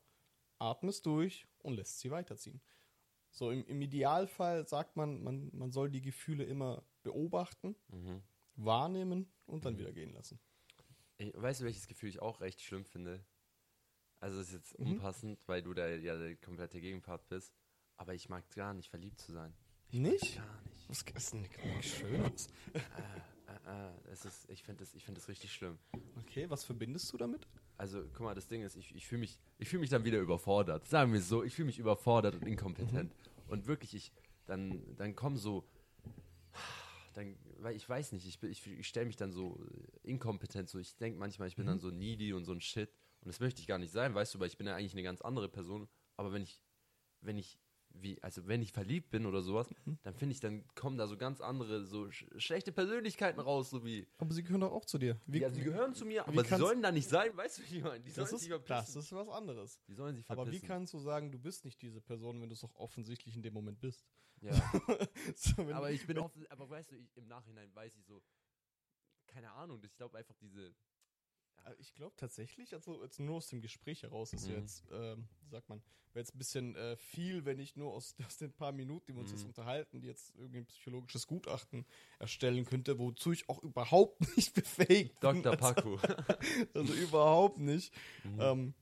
atmest 0.58 1.06
durch 1.06 1.46
und 1.58 1.74
lässt 1.74 1.98
sie 2.00 2.10
weiterziehen. 2.10 2.60
So 3.30 3.50
im, 3.50 3.64
im 3.66 3.80
Idealfall 3.80 4.66
sagt 4.66 4.96
man, 4.96 5.22
man, 5.22 5.50
man 5.52 5.70
soll 5.70 5.90
die 5.90 6.02
Gefühle 6.02 6.44
immer 6.44 6.82
beobachten, 7.02 7.76
Mhm. 7.88 8.22
wahrnehmen 8.56 9.30
und 9.46 9.64
dann 9.64 9.78
wieder 9.78 9.92
gehen 9.92 10.12
lassen. 10.12 10.40
Ich, 11.18 11.32
weißt 11.34 11.60
du, 11.60 11.64
welches 11.64 11.86
Gefühl 11.86 12.08
ich 12.10 12.20
auch 12.20 12.40
recht 12.40 12.60
schlimm 12.60 12.84
finde? 12.84 13.24
Also 14.20 14.40
es 14.40 14.48
ist 14.48 14.54
jetzt 14.54 14.78
Mhm. 14.78 14.92
unpassend, 14.92 15.40
weil 15.46 15.62
du 15.62 15.74
da 15.74 15.88
ja 15.88 16.16
der 16.18 16.36
komplette 16.36 16.80
Gegenpart 16.80 17.28
bist. 17.28 17.54
Aber 17.96 18.14
ich 18.14 18.28
mag 18.28 18.48
gar 18.54 18.74
nicht, 18.74 18.88
verliebt 18.88 19.20
zu 19.20 19.32
sein. 19.32 19.54
Nicht? 19.90 20.36
Gar 20.36 20.62
nicht. 20.62 20.77
Was 20.88 21.02
ist 21.14 21.32
denn 21.32 21.42
nichts 21.42 21.86
Schönes? 21.86 22.48
Äh, 22.74 23.52
äh, 23.52 23.90
es 24.12 24.24
ist, 24.24 24.48
ich 24.50 24.62
finde 24.62 24.84
das, 24.84 24.94
ich 24.94 25.04
find 25.04 25.16
das 25.16 25.28
richtig 25.28 25.52
schlimm. 25.52 25.78
Okay, 26.16 26.48
was 26.48 26.64
verbindest 26.64 27.12
du 27.12 27.16
damit? 27.18 27.46
Also, 27.76 28.02
guck 28.12 28.20
mal, 28.20 28.34
das 28.34 28.48
Ding 28.48 28.62
ist, 28.62 28.76
ich, 28.76 28.94
ich 28.94 29.06
fühle 29.06 29.20
mich, 29.20 29.38
ich 29.58 29.68
fühl 29.68 29.80
mich 29.80 29.90
dann 29.90 30.04
wieder 30.04 30.18
überfordert. 30.18 30.86
Sagen 30.88 31.12
wir 31.12 31.20
es 31.20 31.28
so, 31.28 31.44
ich 31.44 31.54
fühle 31.54 31.66
mich 31.66 31.78
überfordert 31.78 32.34
und 32.34 32.46
inkompetent. 32.46 33.14
Und 33.46 33.66
wirklich, 33.66 33.94
ich, 33.94 34.12
dann, 34.46 34.82
dann 34.96 35.14
kommen 35.14 35.36
so, 35.36 35.68
dann, 37.14 37.36
weil 37.58 37.76
ich 37.76 37.88
weiß 37.88 38.12
nicht, 38.12 38.26
ich, 38.26 38.42
ich, 38.42 38.66
ich 38.66 38.88
stelle 38.88 39.06
mich 39.06 39.16
dann 39.16 39.30
so 39.32 39.60
inkompetent, 40.02 40.68
so 40.68 40.78
ich 40.78 40.96
denke 40.96 41.18
manchmal, 41.18 41.48
ich 41.48 41.56
bin 41.56 41.64
Mhm. 41.66 41.70
dann 41.70 41.78
so 41.80 41.90
needy 41.90 42.32
und 42.32 42.44
so 42.44 42.52
ein 42.52 42.60
Shit 42.60 42.90
und 43.20 43.28
das 43.28 43.40
möchte 43.40 43.60
ich 43.60 43.66
gar 43.66 43.78
nicht 43.78 43.92
sein, 43.92 44.14
weißt 44.14 44.34
du, 44.34 44.40
weil 44.40 44.46
ich 44.48 44.56
bin 44.56 44.66
ja 44.66 44.74
eigentlich 44.76 44.92
eine 44.92 45.02
ganz 45.02 45.20
andere 45.20 45.48
Person, 45.48 45.88
aber 46.16 46.32
wenn 46.32 46.42
ich, 46.42 46.62
wenn 47.20 47.36
ich, 47.36 47.58
wie, 47.90 48.22
also 48.22 48.46
wenn 48.46 48.62
ich 48.62 48.72
verliebt 48.72 49.10
bin 49.10 49.26
oder 49.26 49.42
sowas, 49.42 49.68
Mhm. 49.84 49.98
dann 50.02 50.14
finde 50.14 50.32
ich, 50.34 50.40
dann 50.40 50.66
kommen 50.74 50.96
da 50.98 51.06
so 51.06 51.16
ganz 51.16 51.40
andere, 51.40 51.84
so 51.84 52.10
sch 52.10 52.26
schlechte 52.36 52.70
Persönlichkeiten 52.72 53.40
raus, 53.40 53.70
so 53.70 53.84
wie, 53.84 54.06
Aber 54.18 54.32
sie 54.32 54.42
gehören 54.42 54.60
doch 54.60 54.72
auch 54.72 54.84
zu 54.84 54.98
dir. 54.98 55.20
Wie, 55.26 55.38
ja, 55.40 55.50
sie 55.50 55.62
gehören 55.62 55.94
zu 55.94 56.04
mir, 56.06 56.26
aber 56.28 56.44
sie 56.44 56.56
sollen 56.56 56.80
da 56.82 56.92
nicht 56.92 57.08
sein, 57.08 57.36
weißt 57.36 57.58
du, 57.58 57.62
wie 57.70 57.78
ich 57.78 57.82
meine? 57.82 58.00
Die 58.04 58.10
sollen 58.10 58.24
das, 58.30 58.40
sich 58.40 58.48
ist, 58.50 58.54
verpissen. 58.66 58.94
das 58.94 59.04
ist 59.04 59.12
was 59.12 59.28
anderes. 59.28 59.80
die 59.88 59.94
sollen 59.94 60.16
sich 60.16 60.28
Aber 60.30 60.44
verpissen. 60.44 60.62
wie 60.62 60.66
kannst 60.66 60.94
du 60.94 60.98
sagen, 60.98 61.32
du 61.32 61.38
bist 61.38 61.64
nicht 61.64 61.80
diese 61.82 62.00
Person, 62.00 62.40
wenn 62.40 62.48
du 62.48 62.54
es 62.54 62.62
auch 62.64 62.74
offensichtlich 62.76 63.34
in 63.36 63.42
dem 63.42 63.54
Moment 63.54 63.80
bist? 63.80 64.04
ja. 64.40 64.52
So, 65.34 65.62
aber 65.72 65.90
ich 65.90 66.06
bin 66.06 66.18
offen, 66.18 66.46
aber 66.50 66.68
weißt 66.70 66.92
du, 66.92 66.96
ich, 66.96 67.16
im 67.16 67.26
Nachhinein 67.26 67.74
weiß 67.74 67.96
ich 67.96 68.04
so, 68.06 68.22
keine 69.26 69.50
Ahnung, 69.52 69.82
ich 69.84 69.94
glaube 69.96 70.16
einfach 70.16 70.34
diese, 70.36 70.74
Ich 71.78 71.94
glaube 71.94 72.14
tatsächlich, 72.16 72.74
also 72.74 73.02
jetzt 73.02 73.20
nur 73.20 73.36
aus 73.36 73.48
dem 73.48 73.60
Gespräch 73.60 74.02
heraus 74.02 74.32
ist 74.32 74.46
Mhm. 74.46 74.54
jetzt, 74.54 74.84
ähm, 74.90 75.28
sagt 75.50 75.68
man, 75.68 75.82
wäre 76.12 76.22
jetzt 76.22 76.34
ein 76.34 76.38
bisschen 76.38 76.74
äh, 76.76 76.96
viel, 76.96 77.44
wenn 77.44 77.58
ich 77.58 77.76
nur 77.76 77.92
aus, 77.92 78.14
aus 78.26 78.36
den 78.38 78.52
paar 78.52 78.72
Minuten, 78.72 79.06
die 79.06 79.14
wir 79.14 79.20
uns 79.20 79.30
jetzt 79.30 79.42
Mhm. 79.42 79.48
unterhalten, 79.48 80.00
die 80.00 80.06
jetzt 80.08 80.34
irgendwie 80.36 80.58
ein 80.58 80.66
psychologisches 80.66 81.26
Gutachten 81.26 81.84
erstellen 82.18 82.64
könnte, 82.64 82.98
wozu 82.98 83.32
ich 83.32 83.48
auch 83.48 83.62
überhaupt 83.62 84.20
nicht 84.36 84.54
befähigt 84.54 85.20
bin. 85.20 85.42
Dr. 85.42 85.52
Also, 85.52 85.74
Paco. 85.74 85.98
also 86.74 86.92
überhaupt 86.94 87.58
nicht. 87.58 87.92
Mhm. 88.24 88.40
Ähm, 88.40 88.74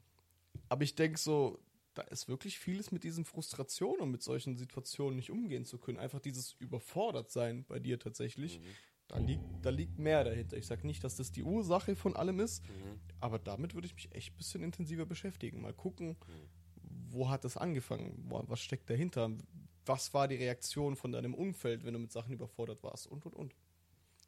aber 0.68 0.82
ich 0.84 0.94
denke 0.94 1.18
so, 1.18 1.58
da 1.94 2.02
ist 2.02 2.28
wirklich 2.28 2.58
vieles 2.58 2.92
mit 2.92 3.04
diesen 3.04 3.24
Frustrationen 3.24 4.00
und 4.02 4.10
mit 4.10 4.22
solchen 4.22 4.56
Situationen 4.56 5.16
nicht 5.16 5.30
umgehen 5.30 5.64
zu 5.64 5.78
können. 5.78 5.98
Einfach 5.98 6.20
dieses 6.20 6.52
Überfordertsein 6.58 7.64
bei 7.64 7.78
dir 7.78 7.98
tatsächlich. 7.98 8.60
Da 9.08 9.18
liegt, 9.18 9.44
da 9.62 9.70
liegt 9.70 9.98
mehr 9.98 10.24
dahinter. 10.24 10.56
Ich 10.56 10.66
sage 10.66 10.86
nicht, 10.86 11.04
dass 11.04 11.16
das 11.16 11.30
die 11.30 11.42
Ursache 11.44 11.94
von 11.94 12.16
allem 12.16 12.40
ist, 12.40 12.62
Mhm. 12.64 13.00
aber 13.20 13.38
damit 13.38 13.74
würde 13.74 13.86
ich 13.86 13.94
mich 13.94 14.12
echt 14.12 14.32
ein 14.34 14.36
bisschen 14.36 14.62
intensiver 14.62 15.06
beschäftigen. 15.06 15.60
Mal 15.60 15.72
gucken, 15.72 16.16
Mhm. 16.26 16.48
wo 17.10 17.28
hat 17.28 17.44
das 17.44 17.56
angefangen? 17.56 18.24
Was 18.28 18.60
steckt 18.60 18.90
dahinter? 18.90 19.30
Was 19.84 20.12
war 20.12 20.26
die 20.26 20.34
Reaktion 20.34 20.96
von 20.96 21.12
deinem 21.12 21.34
Umfeld, 21.34 21.84
wenn 21.84 21.92
du 21.94 22.00
mit 22.00 22.10
Sachen 22.10 22.32
überfordert 22.32 22.82
warst? 22.82 23.06
Und, 23.06 23.24
und, 23.26 23.34
und. 23.34 23.54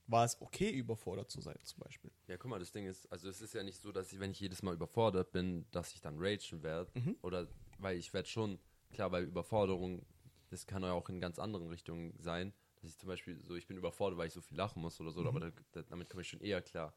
War 0.07 0.25
es 0.25 0.41
okay, 0.41 0.71
überfordert 0.71 1.31
zu 1.31 1.43
sein, 1.43 1.59
zum 1.65 1.81
Beispiel? 1.83 2.11
Ja, 2.29 2.39
guck 2.39 2.49
mal, 2.51 2.59
das 2.59 2.73
Ding 2.73 2.87
ist, 2.87 3.11
also 3.13 3.29
es 3.29 3.43
ist 3.43 3.53
ja 3.53 3.63
nicht 3.63 3.83
so, 3.83 3.93
dass 3.93 4.11
ich, 4.11 4.19
wenn 4.21 4.31
ich 4.31 4.41
jedes 4.41 4.63
Mal 4.63 4.73
überfordert 4.73 5.33
bin, 5.33 5.67
dass 5.71 5.93
ich 5.93 6.01
dann 6.01 6.17
ragen 6.19 6.63
werde. 6.63 6.91
Mhm. 6.95 7.17
Oder, 7.21 7.47
weil 7.79 7.99
ich 7.99 8.15
werde 8.15 8.27
schon, 8.29 8.59
klar, 8.91 9.11
bei 9.11 9.21
Überforderung, 9.23 10.07
das 10.49 10.67
kann 10.67 10.83
ja 10.83 10.93
auch 10.93 11.11
in 11.11 11.21
ganz 11.21 11.39
anderen 11.39 11.69
Richtungen 11.69 12.15
sein, 12.21 12.55
dass 12.81 12.91
ich 12.91 12.99
zum 12.99 13.09
Beispiel 13.09 13.41
so, 13.45 13.55
ich 13.57 13.67
bin 13.67 13.77
überfordert, 13.77 14.19
weil 14.19 14.29
ich 14.29 14.33
so 14.35 14.41
viel 14.41 14.57
lachen 14.57 14.81
muss 14.83 15.01
oder 15.01 15.11
so, 15.13 15.21
Mhm. 15.23 15.27
aber 15.29 15.41
da, 15.41 15.51
da, 15.73 15.83
damit 15.83 16.09
komme 16.11 16.23
ich 16.23 16.29
schon 16.29 16.41
eher 16.41 16.63
klar. 16.63 16.95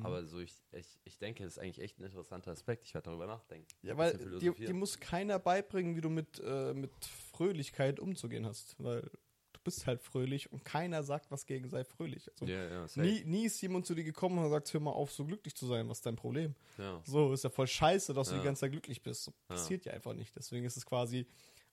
Aber 0.00 0.24
so, 0.24 0.38
ich, 0.40 0.54
ich, 0.72 0.98
ich 1.04 1.18
denke, 1.18 1.42
das 1.44 1.52
ist 1.52 1.58
eigentlich 1.58 1.78
echt 1.78 1.98
ein 2.00 2.04
interessanter 2.04 2.52
Aspekt. 2.52 2.84
Ich 2.86 2.94
werde 2.94 3.10
darüber 3.10 3.26
nachdenken. 3.26 3.68
Ja, 3.82 3.98
weil 3.98 4.16
dir, 4.38 4.52
dir 4.54 4.72
muss 4.72 4.98
keiner 4.98 5.38
beibringen, 5.38 5.94
wie 5.94 6.00
du 6.00 6.08
mit, 6.08 6.40
äh, 6.42 6.72
mit 6.72 6.90
Fröhlichkeit 7.32 8.00
umzugehen 8.00 8.46
hast. 8.46 8.76
Weil 8.82 9.02
du 9.02 9.60
bist 9.62 9.86
halt 9.86 10.00
fröhlich 10.00 10.50
und 10.50 10.64
keiner 10.64 11.02
sagt 11.02 11.30
was 11.30 11.44
gegen 11.44 11.68
sei 11.68 11.84
fröhlich. 11.84 12.30
Also 12.32 12.46
Ja, 12.46 12.64
ja, 12.66 12.88
safe. 12.88 13.02
nie, 13.06 13.24
nie 13.24 13.44
ist 13.44 13.60
jemand 13.60 13.84
zu 13.84 13.94
dir 13.94 14.04
gekommen 14.04 14.38
und 14.38 14.48
sagt, 14.48 14.72
hör 14.72 14.80
mal 14.80 14.92
auf, 14.92 15.12
so 15.12 15.26
glücklich 15.26 15.54
zu 15.54 15.66
sein, 15.66 15.86
was 15.88 15.98
ist 15.98 16.06
dein 16.06 16.16
Problem? 16.16 16.54
Ja. 16.78 17.02
So, 17.04 17.34
ist 17.34 17.44
ja 17.44 17.50
voll 17.50 17.66
scheiße, 17.66 18.14
dass 18.14 18.28
du 18.28 18.36
Ja. 18.36 18.40
die 18.40 18.44
ganze 18.46 18.60
Zeit 18.60 18.72
glücklich 18.72 19.02
bist. 19.02 19.24
So, 19.24 19.32
passiert 19.48 19.84
ja. 19.84 19.92
einfach 19.92 20.14
nicht. 20.14 20.34
Deswegen 20.34 20.64
ist 20.64 20.78
es 20.78 20.86
quasi 20.86 21.26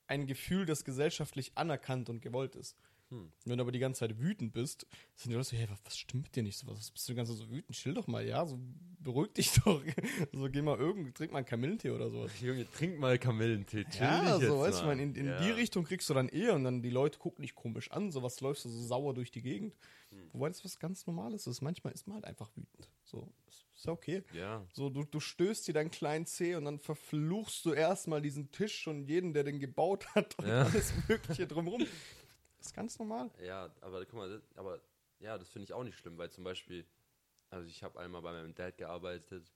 ein 0.08 0.28
Gefühl, 0.28 0.66
das 0.66 0.84
gesellschaftlich 0.84 1.54
anerkannt 1.56 2.10
und 2.10 2.22
gewollt 2.22 2.56
ist. 2.58 2.76
Hm. 3.12 3.32
Wenn 3.46 3.58
du 3.58 3.62
aber 3.64 3.72
die 3.72 3.80
ganze 3.80 4.00
Zeit 4.00 4.18
wütend 4.20 4.54
bist, 4.54 4.88
sind 5.16 5.32
die 5.32 5.36
Leute 5.36 5.50
so, 5.50 5.58
hey, 5.58 5.68
was, 5.84 5.98
stimmt 5.98 6.24
mit 6.24 6.36
dir 6.36 6.44
nicht? 6.44 6.58
So, 6.58 6.66
was 6.68 6.90
bist 6.90 7.08
du 7.08 7.12
die 7.14 7.18
ganze 7.18 7.34
Zeit 7.34 7.42
so 7.46 7.52
wütend? 7.52 7.76
Chill 7.78 7.94
doch 7.94 8.08
mal, 8.08 8.26
ja, 8.26 8.46
so 8.46 8.58
beruhig 9.00 9.34
dich 9.34 9.52
doch. 9.66 9.84
so, 10.32 10.50
geh 10.50 10.62
mal 10.62 10.78
irgend, 10.80 11.16
trink 11.16 11.32
mal 11.32 11.40
einen 11.40 11.46
Kamillentee 11.46 11.90
oder 11.92 12.10
sowas. 12.10 12.32
Junge, 12.40 12.66
trink 12.72 12.98
mal 13.00 13.20
Kamillentee. 13.20 13.84
Chill 13.86 14.02
Ja, 14.02 14.22
dich 14.38 14.48
so, 14.48 14.64
jetzt 14.66 14.68
weißt 14.70 14.80
du, 14.80 14.84
mal. 14.86 14.88
meine, 14.96 15.04
in, 15.04 15.16
in 15.16 15.26
ja. 15.28 15.42
die 15.46 15.52
Richtung 15.52 15.84
kriegst 15.84 16.10
du 16.10 16.14
dann 16.14 16.30
eher 16.30 16.54
und 16.56 16.64
dann 16.64 16.82
die 16.82 16.90
Leute 16.90 17.20
gucken 17.20 17.42
dich 17.42 17.54
komisch 17.54 17.92
an, 17.92 18.12
so 18.12 18.24
was 18.24 18.40
läufst 18.42 18.64
du 18.66 18.70
so 18.70 18.82
sauer 18.82 19.14
durch 19.14 19.30
die 19.32 19.42
Gegend. 19.42 19.76
Hm. 20.10 20.30
Wobei 20.34 20.48
das 20.48 20.64
was 20.64 20.80
ganz 20.80 21.06
Normales 21.06 21.48
ist. 21.48 21.62
Manchmal 21.62 21.94
ist 21.94 22.08
man 22.08 22.16
halt 22.16 22.26
einfach 22.26 22.50
wütend. 22.56 22.90
So, 23.04 23.34
ist, 23.50 23.66
ist 23.76 23.86
ja 23.86 23.92
okay. 23.92 24.24
Ja, 24.34 24.66
So, 24.72 24.90
du, 24.90 25.04
du 25.04 25.20
stößt 25.20 25.68
dir 25.68 25.74
deinen 25.74 25.92
kleinen 25.92 26.26
Zeh 26.26 26.56
und 26.56 26.64
dann 26.66 26.80
verfluchst 26.80 27.66
du 27.66 27.74
erstmal 27.74 28.22
diesen 28.22 28.52
Tisch 28.52 28.88
und 28.88 29.04
jeden, 29.06 29.34
der 29.34 29.44
den 29.44 29.60
gebaut 29.60 30.08
hat 30.16 30.38
und 30.40 30.48
Ja. 30.48 30.64
alles 30.64 30.94
Mögliche 31.10 31.46
drumrum. 31.48 31.86
Das 32.62 32.68
ist 32.68 32.76
ganz 32.76 33.00
normal. 33.00 33.32
Ja, 33.44 33.70
aber 33.82 34.06
guck 34.06 34.14
mal, 34.14 34.30
das, 34.30 34.42
aber 34.56 34.80
ja, 35.20 35.36
das 35.36 35.50
finde 35.50 35.64
ich 35.64 35.74
auch 35.74 35.84
nicht 35.84 35.98
schlimm, 35.98 36.16
weil 36.20 36.30
zum 36.30 36.44
Beispiel, 36.44 36.86
also 37.50 37.68
ich 37.68 37.84
habe 37.84 38.00
einmal 38.00 38.22
bei 38.22 38.32
meinem 38.32 38.54
Dad 38.54 38.78
gearbeitet, 38.78 39.52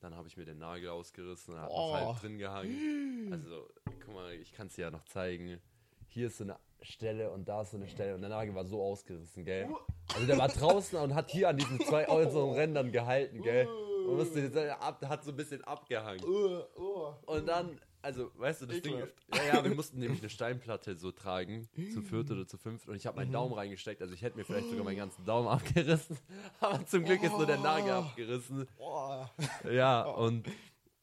dann 0.00 0.16
habe 0.16 0.26
ich 0.26 0.36
mir 0.36 0.44
den 0.44 0.58
Nagel 0.58 0.88
ausgerissen, 0.90 1.56
hat 1.56 1.70
Mhm. 1.70 1.74
Oh. 1.76 1.92
halb 1.94 2.20
drin 2.20 2.36
gehangen. 2.38 3.32
Also, 3.32 3.68
guck 4.04 4.12
mal, 4.12 4.32
ich 4.34 4.52
kann 4.52 4.66
es 4.66 4.74
dir 4.74 4.82
ja 4.82 4.90
noch 4.90 5.04
zeigen. 5.04 5.60
Hier 6.08 6.26
ist 6.26 6.38
so 6.38 6.44
eine 6.44 6.58
Stelle 6.82 7.30
und 7.30 7.48
da 7.48 7.62
ist 7.62 7.70
so 7.70 7.76
eine 7.76 7.86
Stelle 7.88 8.14
und 8.16 8.22
der 8.22 8.30
Nagel 8.30 8.54
war 8.56 8.64
so 8.64 8.82
ausgerissen, 8.82 9.44
gell? 9.44 9.68
Also 10.14 10.26
der 10.26 10.36
war 10.38 10.48
draußen 10.48 10.98
und 10.98 11.14
hat 11.14 11.30
hier 11.30 11.48
an 11.50 11.56
diesen 11.58 11.78
zwei 11.80 12.08
äußeren 12.08 12.50
Rändern 12.54 12.90
gehalten, 12.90 13.40
gell? 13.42 13.66
Und 13.68 14.16
musste 14.16 14.40
jetzt, 14.40 14.56
ab, 14.56 15.04
hat 15.06 15.22
so 15.22 15.30
ein 15.30 15.36
bisschen 15.36 15.62
abgehangen. 15.62 16.24
Und 16.24 17.46
dann, 17.46 17.78
also, 18.02 18.30
weißt 18.36 18.62
du, 18.62 18.66
das 18.66 18.80
Ding. 18.80 18.94
Ekelhaft. 18.94 19.14
Ja, 19.34 19.44
ja, 19.56 19.64
wir 19.64 19.74
mussten 19.74 19.98
nämlich 19.98 20.20
eine 20.20 20.30
Steinplatte 20.30 20.96
so 20.96 21.10
tragen, 21.12 21.68
zu 21.92 22.02
viert 22.02 22.30
oder 22.30 22.46
zu 22.46 22.56
fünft. 22.58 22.88
Und 22.88 22.96
ich 22.96 23.06
habe 23.06 23.16
meinen 23.16 23.32
Daumen 23.32 23.54
reingesteckt, 23.54 24.00
also 24.02 24.14
ich 24.14 24.22
hätte 24.22 24.36
mir 24.36 24.44
vielleicht 24.44 24.68
sogar 24.68 24.84
meinen 24.84 24.96
ganzen 24.96 25.24
Daumen 25.24 25.48
abgerissen. 25.48 26.16
Aber 26.60 26.84
zum 26.86 27.04
Glück 27.04 27.22
ist 27.22 27.32
nur 27.32 27.46
der 27.46 27.58
Nagel 27.58 27.90
abgerissen. 27.92 28.66
Boah. 28.76 29.30
Ja, 29.70 30.02
und, 30.02 30.48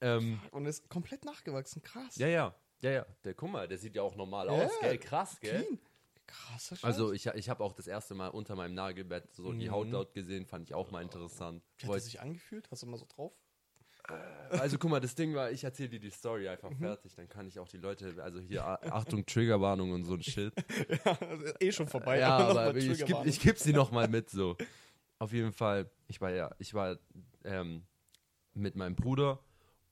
ähm, 0.01 0.39
Und 0.51 0.65
ist 0.65 0.89
komplett 0.89 1.25
nachgewachsen. 1.25 1.81
Krass. 1.81 2.15
ja, 2.17 2.27
ja, 2.27 2.55
ja, 2.81 2.91
ja, 2.91 3.05
der, 3.23 3.33
guck 3.33 3.51
mal, 3.51 3.67
der 3.67 3.77
sieht 3.77 3.95
ja 3.95 4.01
auch 4.01 4.15
normal 4.15 4.47
Ja, 4.47 4.53
aus, 4.53 4.71
gell? 4.81 4.97
Krass, 4.97 5.39
gell? 5.39 5.63
Clean. 5.63 5.79
Krasser 6.27 6.75
Scheiß. 6.75 6.83
Also 6.83 7.13
ich, 7.13 7.27
ich 7.27 7.49
habe 7.49 7.63
auch 7.63 7.73
das 7.73 7.85
erste 7.87 8.15
Mal 8.15 8.29
unter 8.29 8.55
meinem 8.55 8.73
Nagelbett 8.73 9.31
so 9.33 9.53
die 9.53 9.67
Mhm. 9.67 9.71
Haut 9.71 9.87
dort 9.93 10.13
gesehen, 10.15 10.45
fand 10.47 10.63
ich 10.67 10.73
auch 10.73 10.89
mal 10.89 11.01
interessant. 11.03 11.63
Wie 11.77 11.83
hat 11.83 11.89
Wollt- 11.89 11.97
das 11.99 12.05
sich 12.05 12.19
angefühlt? 12.19 12.69
Hast 12.71 12.81
du 12.81 12.87
mal 12.87 12.97
so 12.97 13.05
drauf? 13.07 13.31
Also 14.49 14.78
guck 14.78 14.91
mal, 14.91 14.99
das 14.99 15.16
Ding 15.16 15.34
war, 15.34 15.51
ich 15.51 15.64
erzähle 15.64 15.89
dir 15.89 15.99
die 15.99 16.10
Story 16.12 16.47
einfach 16.47 16.70
Mhm. 16.70 16.78
fertig, 16.78 17.16
dann 17.16 17.28
kann 17.28 17.47
ich 17.47 17.60
auch 17.60 17.68
die 17.68 17.78
Leute, 17.78 18.16
also 18.22 18.39
hier, 18.39 18.64
Achtung, 18.93 19.26
Triggerwarnung 19.26 19.91
und 19.91 20.06
so 20.06 20.14
ein 20.14 20.24
Shit. 20.24 20.53
Also 21.20 21.53
eh 21.60 21.72
schon 21.72 21.88
vorbei. 21.88 22.20
ja, 22.20 22.38
aber 22.49 22.53
mal 22.66 22.78
ich 22.78 23.06
geb, 23.06 23.18
ich 23.26 23.39
geb 23.39 23.58
sie 23.58 23.74
noch 23.74 23.91
mal 23.91 24.08
mit 24.08 24.30
so. 24.30 24.56
Auf 25.20 25.34
jeden 25.34 25.51
Fall, 25.53 25.89
ich 26.08 26.22
war 26.22 26.32
ja, 26.32 26.53
ich 26.60 26.74
war 26.74 26.97
ähm, 27.43 27.84
mit 28.53 28.76
meinem 28.76 28.95
Bruder 28.95 29.39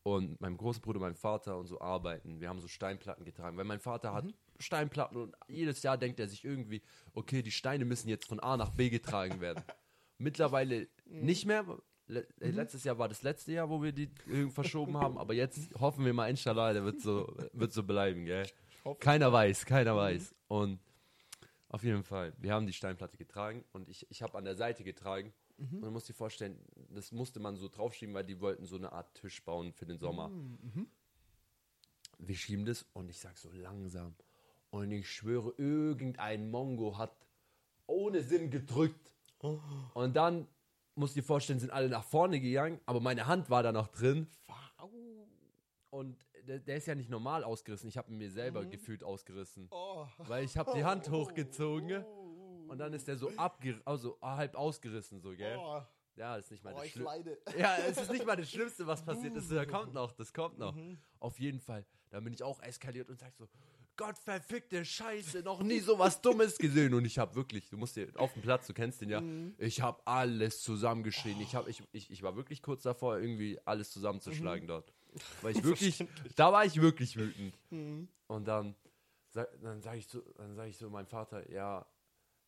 und 0.03 0.39
meinem 0.41 0.57
großen 0.57 0.82
Bruder, 0.82 0.99
meinem 0.99 1.16
Vater 1.16 1.57
und 1.57 1.68
so 1.68 1.80
arbeiten. 1.82 2.39
Wir 2.41 2.49
haben 2.49 2.59
so 2.59 2.68
Steinplatten 2.68 3.26
getragen, 3.26 3.57
weil 3.57 3.66
mein 3.66 3.80
Vater 3.80 4.14
hat 4.14 4.26
Steinplatten 4.59 5.18
und 5.18 5.36
jedes 5.47 5.82
Jahr 5.82 5.97
denkt 5.97 6.20
er 6.20 6.28
sich 6.28 6.43
irgendwie, 6.45 6.82
okay, 7.14 7.41
die 7.41 7.51
Steine 7.51 7.86
müssen 7.86 8.07
jetzt 8.09 8.28
von 8.28 8.39
A 8.39 8.55
nach 8.57 8.70
B 8.72 8.89
getragen 8.89 9.41
werden. 9.41 9.64
Mittlerweile 10.18 10.88
nicht 11.05 11.45
mehr. 11.45 11.66
Le 12.14 12.28
äh, 12.39 12.51
Letztes 12.51 12.84
Jahr 12.84 12.97
war 12.97 13.09
das 13.09 13.24
letzte 13.24 13.51
Jahr, 13.53 13.70
wo 13.70 13.82
wir 13.82 13.91
die 13.91 14.09
verschoben 14.49 14.97
haben, 14.97 15.18
aber 15.18 15.34
jetzt 15.34 15.74
hoffen 15.80 16.05
wir 16.05 16.14
mal, 16.14 16.30
inshallah, 16.30 16.74
der 16.74 16.84
wird 16.84 17.01
so, 17.01 17.34
wird 17.53 17.74
so 17.74 17.84
bleiben, 17.84 18.26
gell? 18.26 18.47
Keiner 18.99 19.32
weiß, 19.32 19.66
keiner 19.66 19.95
weiß. 19.95 20.36
Und 20.47 20.80
auf 21.70 21.84
jeden 21.84 22.03
Fall, 22.03 22.34
wir 22.38 22.53
haben 22.53 22.68
die 22.68 22.74
Steinplatte 22.74 23.18
getragen 23.18 23.64
und 23.72 23.89
ich, 23.89 24.05
ich 24.09 24.22
habe 24.22 24.38
an 24.38 24.45
der 24.45 24.55
Seite 24.55 24.84
getragen. 24.84 25.34
Und 25.57 25.82
du 25.82 25.91
musst 25.91 26.09
dir 26.09 26.14
vorstellen, 26.14 26.59
das 26.89 27.11
musste 27.11 27.39
man 27.39 27.55
so 27.55 27.70
draufschieben, 27.70 28.14
weil 28.14 28.26
die 28.26 28.41
wollten 28.41 28.66
so 28.66 28.76
eine 28.76 28.91
Art 28.91 29.14
Tisch 29.14 29.43
bauen 29.43 29.72
für 29.72 29.86
den 29.86 29.97
Sommer. 29.97 30.30
Wir 32.18 32.36
schieben 32.36 32.66
das 32.66 32.86
und 32.93 33.09
ich 33.09 33.20
sag 33.20 33.38
so 33.38 33.49
langsam. 33.51 34.16
Und 34.72 34.91
ich 34.91 35.09
schwöre, 35.09 35.53
irgendein 35.57 36.49
Mongo 36.51 36.97
hat 36.97 37.16
ohne 37.88 38.22
Sinn 38.24 38.49
gedrückt. 38.49 39.14
Und 39.93 40.16
dann 40.16 40.47
musst 40.95 41.15
du 41.15 41.21
dir 41.21 41.25
vorstellen, 41.25 41.59
sind 41.59 41.71
alle 41.71 41.89
nach 41.89 42.03
vorne 42.03 42.39
gegangen, 42.39 42.79
aber 42.85 42.99
meine 42.99 43.25
Hand 43.27 43.49
war 43.49 43.63
da 43.63 43.71
noch 43.71 43.87
drin. 43.87 44.27
Und 45.89 46.17
der, 46.47 46.59
der 46.59 46.77
ist 46.77 46.87
ja 46.87 46.95
nicht 46.95 47.09
normal 47.09 47.43
ausgerissen. 47.43 47.87
Ich 47.87 47.97
habe 47.97 48.11
ihn 48.11 48.17
mir 48.17 48.31
selber 48.31 48.65
gefühlt 48.65 49.03
ausgerissen. 49.03 49.67
Oh. 49.71 50.07
Weil 50.17 50.43
ich 50.43 50.57
habe 50.57 50.71
die 50.75 50.83
Hand 50.83 51.09
hochgezogen 51.11 52.03
und 52.67 52.77
dann 52.79 52.93
ist 52.93 53.07
der 53.07 53.15
so 53.15 53.29
abge 53.37 53.79
also 53.85 54.17
halb 54.21 54.55
ausgerissen, 54.55 55.21
so, 55.21 55.29
gell? 55.35 55.57
Oh, 55.59 55.81
Ja, 56.15 56.37
ist 56.37 56.49
nicht 56.49 56.63
mal 56.63 56.73
oh, 56.73 56.79
das 56.79 56.89
Schlimmste. 56.89 57.37
Ja, 57.57 57.77
es 57.77 57.97
ist 57.97 58.11
nicht 58.11 58.25
mal 58.25 58.35
das 58.35 58.49
Schlimmste, 58.49 58.87
was 58.87 59.03
passiert 59.03 59.35
ist. 59.35 59.51
Das 59.51 59.67
kommt 59.67 59.93
noch, 59.93 60.11
das 60.11 60.33
kommt 60.33 60.57
noch. 60.57 60.75
Auf 61.19 61.39
jeden 61.39 61.59
Fall. 61.59 61.85
Da 62.09 62.19
bin 62.19 62.33
ich 62.33 62.43
auch 62.43 62.61
eskaliert 62.61 63.09
und 63.09 63.19
sag 63.19 63.35
so, 63.35 63.47
Gott 63.95 64.17
verfickte 64.17 64.83
Scheiße, 64.83 65.41
noch 65.43 65.61
nie 65.61 65.79
so 65.79 65.99
was 65.99 66.19
Dummes 66.21 66.57
gesehen. 66.57 66.93
Und 66.93 67.05
ich 67.05 67.19
habe 67.19 67.35
wirklich, 67.35 67.69
du 67.69 67.77
musst 67.77 67.95
dir 67.95 68.07
auf 68.15 68.33
dem 68.33 68.41
Platz, 68.41 68.65
du 68.67 68.73
kennst 68.73 69.01
den 69.01 69.09
ja, 69.09 69.21
ich 69.57 69.81
habe 69.81 70.01
alles 70.05 70.61
zusammengeschrien. 70.61 71.39
Ich, 71.41 71.53
hab, 71.55 71.67
ich, 71.67 71.83
ich, 71.91 72.09
ich 72.09 72.23
war 72.23 72.35
wirklich 72.35 72.61
kurz 72.61 72.83
davor, 72.83 73.19
irgendwie 73.19 73.59
alles 73.65 73.91
zusammenzuschlagen 73.91 74.67
dort. 74.67 74.91
Weil 75.41 75.55
ich 75.55 75.63
wirklich, 75.63 76.03
da 76.35 76.51
war 76.51 76.65
ich 76.65 76.81
wirklich 76.81 77.17
wütend. 77.17 77.55
Und 78.27 78.47
dann, 78.47 78.75
sag- 79.29 79.49
dann 79.61 79.81
sage 79.81 79.99
ich, 79.99 80.07
so, 80.07 80.21
dann 80.37 80.55
sag 80.55 80.67
ich 80.69 80.77
so 80.77 80.89
meinem 80.89 81.05
Vater, 81.07 81.49
ja, 81.51 81.85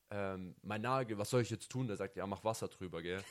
ähm, 0.09 0.55
mein 0.63 0.81
Nagel, 0.81 1.17
was 1.17 1.29
soll 1.29 1.41
ich 1.41 1.49
jetzt 1.51 1.69
tun? 1.69 1.87
Der 1.87 1.95
sagt, 1.97 2.15
ja, 2.15 2.25
mach 2.25 2.43
Wasser 2.43 2.67
drüber, 2.67 3.01
gell? 3.03 3.23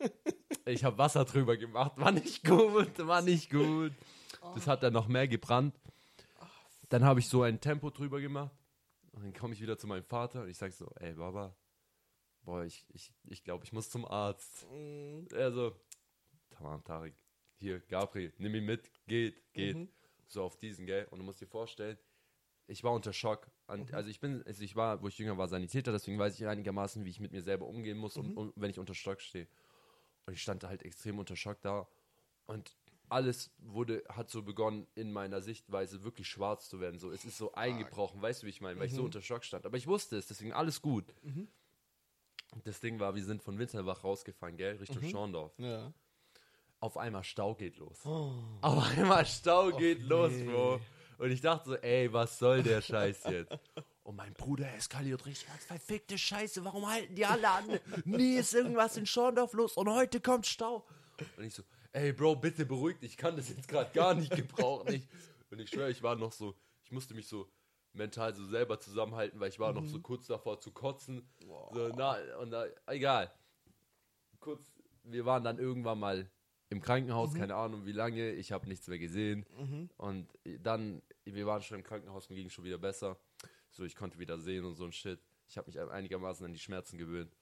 ich 0.66 0.84
habe 0.84 0.98
Wasser 0.98 1.24
drüber 1.24 1.56
gemacht, 1.56 1.92
war 1.96 2.10
nicht 2.12 2.44
gut, 2.44 2.98
war 3.06 3.22
nicht 3.22 3.50
gut. 3.50 3.92
Das 4.54 4.66
hat 4.66 4.82
dann 4.82 4.92
noch 4.92 5.08
mehr 5.08 5.26
gebrannt. 5.28 5.74
Dann 6.88 7.04
habe 7.04 7.20
ich 7.20 7.28
so 7.28 7.42
ein 7.42 7.60
Tempo 7.60 7.90
drüber 7.90 8.20
gemacht. 8.20 8.54
Und 9.12 9.22
dann 9.22 9.32
komme 9.32 9.54
ich 9.54 9.60
wieder 9.60 9.78
zu 9.78 9.86
meinem 9.86 10.02
Vater 10.04 10.42
und 10.42 10.48
ich 10.48 10.58
sage 10.58 10.72
so, 10.72 10.90
ey 10.96 11.14
Baba, 11.14 11.56
boah, 12.42 12.64
ich, 12.64 12.84
ich, 12.92 13.12
ich 13.24 13.44
glaube, 13.44 13.64
ich 13.64 13.72
muss 13.72 13.88
zum 13.88 14.04
Arzt. 14.04 14.66
Mhm. 14.72 15.28
Er 15.32 15.52
so, 15.52 15.72
tamam, 16.50 16.82
Tarik, 16.82 17.14
hier, 17.56 17.78
Gabriel, 17.80 18.32
nimm 18.38 18.54
ihn 18.56 18.64
mit, 18.64 18.90
geht, 19.06 19.52
geht. 19.52 19.76
Mhm. 19.76 19.88
So 20.26 20.42
auf 20.42 20.56
diesen, 20.56 20.84
gell? 20.86 21.06
Und 21.10 21.20
du 21.20 21.24
musst 21.24 21.40
dir 21.40 21.46
vorstellen, 21.46 21.96
ich 22.66 22.82
war 22.82 22.92
unter 22.92 23.12
Schock. 23.12 23.50
Und, 23.68 23.90
Mhm. 23.90 23.94
Also 23.94 24.10
ich 24.10 24.18
bin, 24.20 24.42
also 24.46 24.62
ich 24.64 24.74
war, 24.74 25.00
wo 25.00 25.06
ich 25.08 25.16
jünger 25.18 25.38
war, 25.38 25.46
Sanitäter, 25.48 25.92
deswegen 25.92 26.18
weiß 26.18 26.34
ich 26.38 26.46
einigermaßen, 26.46 27.04
wie 27.04 27.10
ich 27.10 27.20
mit 27.20 27.30
mir 27.30 27.42
selber 27.42 27.66
umgehen 27.66 27.98
muss, 27.98 28.16
Mhm. 28.16 28.22
und, 28.24 28.36
und, 28.36 28.52
wenn 28.56 28.70
ich 28.70 28.80
unter 28.80 28.94
Schock 28.94 29.20
stehe. 29.20 29.46
Und 30.26 30.32
ich 30.32 30.42
stand 30.42 30.62
da 30.64 30.68
halt 30.68 30.82
extrem 30.82 31.18
unter 31.20 31.36
Schock 31.36 31.60
da. 31.60 31.86
Und 32.46 32.76
alles 33.14 33.50
wurde, 33.58 34.02
hat 34.08 34.28
so 34.30 34.42
begonnen, 34.42 34.86
in 34.94 35.12
meiner 35.12 35.40
Sichtweise 35.40 36.02
wirklich 36.04 36.28
schwarz 36.28 36.68
zu 36.68 36.80
werden. 36.80 36.98
So, 36.98 37.10
es 37.10 37.24
ist 37.24 37.38
so 37.38 37.52
eingebrochen, 37.54 38.20
weißt 38.20 38.42
du, 38.42 38.46
wie 38.46 38.50
ich 38.50 38.60
meine, 38.60 38.78
weil 38.78 38.86
ich 38.86 38.92
so 38.94 39.00
Mhm. 39.00 39.06
unter 39.06 39.22
Schock 39.22 39.44
stand. 39.44 39.64
Aber 39.66 39.76
ich 39.76 39.86
wusste 39.86 40.16
es, 40.16 40.26
deswegen 40.26 40.52
alles 40.52 40.82
gut. 40.82 41.04
Und 41.22 42.66
das 42.66 42.80
Ding 42.80 43.00
war, 43.00 43.14
wir 43.14 43.24
sind 43.24 43.42
von 43.42 43.58
Winterbach 43.58 44.04
rausgefahren, 44.04 44.56
gell, 44.56 44.76
Richtung 44.76 45.02
Mhm. 45.02 45.10
Schorndorf. 45.10 45.52
Ja. 45.58 45.92
Auf 46.80 46.96
einmal 46.98 47.24
Stau 47.24 47.54
geht 47.54 47.76
los. 47.78 48.04
Oh. 48.04 48.32
Auf 48.60 48.84
einmal 48.98 49.24
Stau 49.26 49.70
geht 49.70 50.00
nee. 50.02 50.06
los, 50.06 50.32
Bro. 50.44 50.80
Und 51.18 51.30
ich 51.30 51.40
dachte 51.40 51.70
so, 51.70 51.76
ey, 51.76 52.12
was 52.12 52.38
soll 52.38 52.62
der 52.62 52.82
Scheiß 52.82 53.24
jetzt? 53.30 53.52
Und 54.02 54.16
mein 54.16 54.34
Bruder 54.34 54.70
eskaliert 54.74 55.24
richtig 55.24 55.48
als 55.50 55.64
verfickte 55.64 56.18
Scheiße. 56.18 56.62
Warum 56.64 56.86
halten 56.86 57.14
die 57.14 57.24
alle 57.24 57.48
an? 57.48 57.64
Nie 58.04 58.34
ist 58.36 58.52
irgendwas 58.52 58.98
in 58.98 59.06
Schorndorf 59.06 59.54
los 59.54 59.78
und 59.78 59.88
heute 59.88 60.20
kommt 60.20 60.46
Stau. 60.46 60.84
Und 61.38 61.44
ich 61.44 61.54
so, 61.54 61.62
ey, 61.94 62.12
Bro, 62.12 62.36
bitte 62.36 62.66
beruhig 62.66 62.98
dich. 62.98 63.12
Ich 63.12 63.16
kann 63.16 63.36
das 63.36 63.48
jetzt 63.48 63.68
gerade 63.68 63.90
gar 63.92 64.14
nicht 64.14 64.34
gebrauchen. 64.34 64.92
Ich, 64.92 65.08
und 65.50 65.60
ich 65.60 65.70
schwöre, 65.70 65.90
ich 65.90 66.02
war 66.02 66.16
noch 66.16 66.32
so, 66.32 66.54
ich 66.84 66.92
musste 66.92 67.14
mich 67.14 67.26
so 67.26 67.48
mental 67.92 68.34
so 68.34 68.44
selber 68.44 68.80
zusammenhalten, 68.80 69.38
weil 69.40 69.48
ich 69.48 69.60
war 69.60 69.72
noch 69.72 69.86
so 69.86 70.00
kurz 70.00 70.26
davor 70.26 70.60
zu 70.60 70.72
kotzen. 70.72 71.26
So, 71.72 71.92
na, 71.96 72.18
und 72.40 72.50
da, 72.50 72.66
egal. 72.86 73.32
Kurz, 74.40 74.60
wir 75.04 75.24
waren 75.24 75.44
dann 75.44 75.58
irgendwann 75.58 76.00
mal 76.00 76.28
im 76.70 76.80
Krankenhaus, 76.80 77.34
keine 77.34 77.54
Ahnung 77.54 77.86
wie 77.86 77.92
lange, 77.92 78.32
ich 78.32 78.50
habe 78.50 78.66
nichts 78.68 78.88
mehr 78.88 78.98
gesehen. 78.98 79.46
Und 79.96 80.28
dann, 80.60 81.02
wir 81.24 81.46
waren 81.46 81.62
schon 81.62 81.78
im 81.78 81.84
Krankenhaus, 81.84 82.28
mir 82.28 82.36
ging 82.36 82.50
schon 82.50 82.64
wieder 82.64 82.78
besser. 82.78 83.16
So, 83.70 83.84
ich 83.84 83.94
konnte 83.94 84.18
wieder 84.18 84.38
sehen 84.38 84.64
und 84.64 84.74
so 84.74 84.84
ein 84.84 84.92
Shit. 84.92 85.20
Ich 85.46 85.56
habe 85.56 85.68
mich 85.68 85.78
einigermaßen 85.78 86.44
an 86.44 86.52
die 86.52 86.58
Schmerzen 86.58 86.98
gewöhnt. 86.98 87.36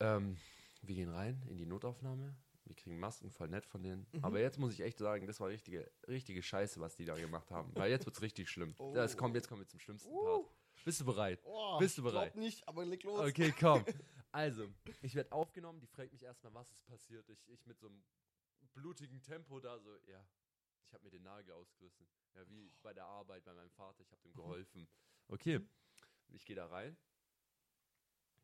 Ähm, 0.00 0.36
wir 0.80 0.96
gehen 0.96 1.10
rein 1.10 1.40
in 1.48 1.58
die 1.58 1.66
Notaufnahme. 1.66 2.34
Wir 2.72 2.76
kriegen 2.76 2.98
Masken, 2.98 3.30
voll 3.30 3.48
nett 3.48 3.66
von 3.66 3.82
denen. 3.82 4.06
Aber 4.22 4.40
jetzt 4.40 4.58
muss 4.58 4.72
ich 4.72 4.80
echt 4.80 4.96
sagen, 4.96 5.26
das 5.26 5.38
war 5.40 5.48
richtige, 5.48 5.90
richtige 6.08 6.42
Scheiße, 6.42 6.80
was 6.80 6.96
die 6.96 7.04
da 7.04 7.14
gemacht 7.14 7.50
haben. 7.50 7.70
Weil 7.74 7.90
jetzt 7.90 8.06
wird's 8.06 8.22
richtig 8.22 8.48
schlimm. 8.48 8.74
Oh. 8.78 8.94
Das 8.94 9.14
kommt, 9.14 9.34
jetzt 9.34 9.46
kommen 9.46 9.60
wir 9.60 9.68
zum 9.68 9.78
schlimmsten 9.78 10.10
Part. 10.10 10.46
Bist 10.82 11.00
du 11.00 11.04
bereit? 11.04 11.42
Oh, 11.44 11.78
Bist 11.78 11.98
du 11.98 12.02
glaub 12.02 12.14
bereit? 12.14 12.34
nicht, 12.36 12.66
aber 12.66 12.86
leg 12.86 13.02
los. 13.02 13.20
Okay, 13.28 13.52
komm. 13.58 13.84
Also, 14.34 14.66
ich 15.02 15.14
werde 15.14 15.30
aufgenommen, 15.30 15.78
die 15.78 15.86
fragt 15.86 16.10
mich 16.10 16.22
erstmal, 16.22 16.54
was 16.54 16.72
ist 16.72 16.86
passiert. 16.86 17.28
Ich, 17.28 17.46
ich 17.50 17.66
mit 17.66 17.78
so 17.78 17.88
einem 17.88 18.02
blutigen 18.72 19.20
Tempo 19.20 19.60
da 19.60 19.78
so, 19.78 19.94
ja, 20.06 20.26
ich 20.86 20.94
habe 20.94 21.04
mir 21.04 21.10
den 21.10 21.22
Nagel 21.22 21.52
ausgerissen. 21.52 22.08
Ja, 22.32 22.48
wie 22.48 22.72
bei 22.80 22.94
der 22.94 23.04
Arbeit 23.04 23.44
bei 23.44 23.52
meinem 23.52 23.68
Vater, 23.72 24.00
ich 24.00 24.10
habe 24.10 24.22
dem 24.22 24.32
geholfen. 24.32 24.88
Okay, 25.28 25.60
ich 26.30 26.46
gehe 26.46 26.56
da 26.56 26.64
rein. 26.64 26.96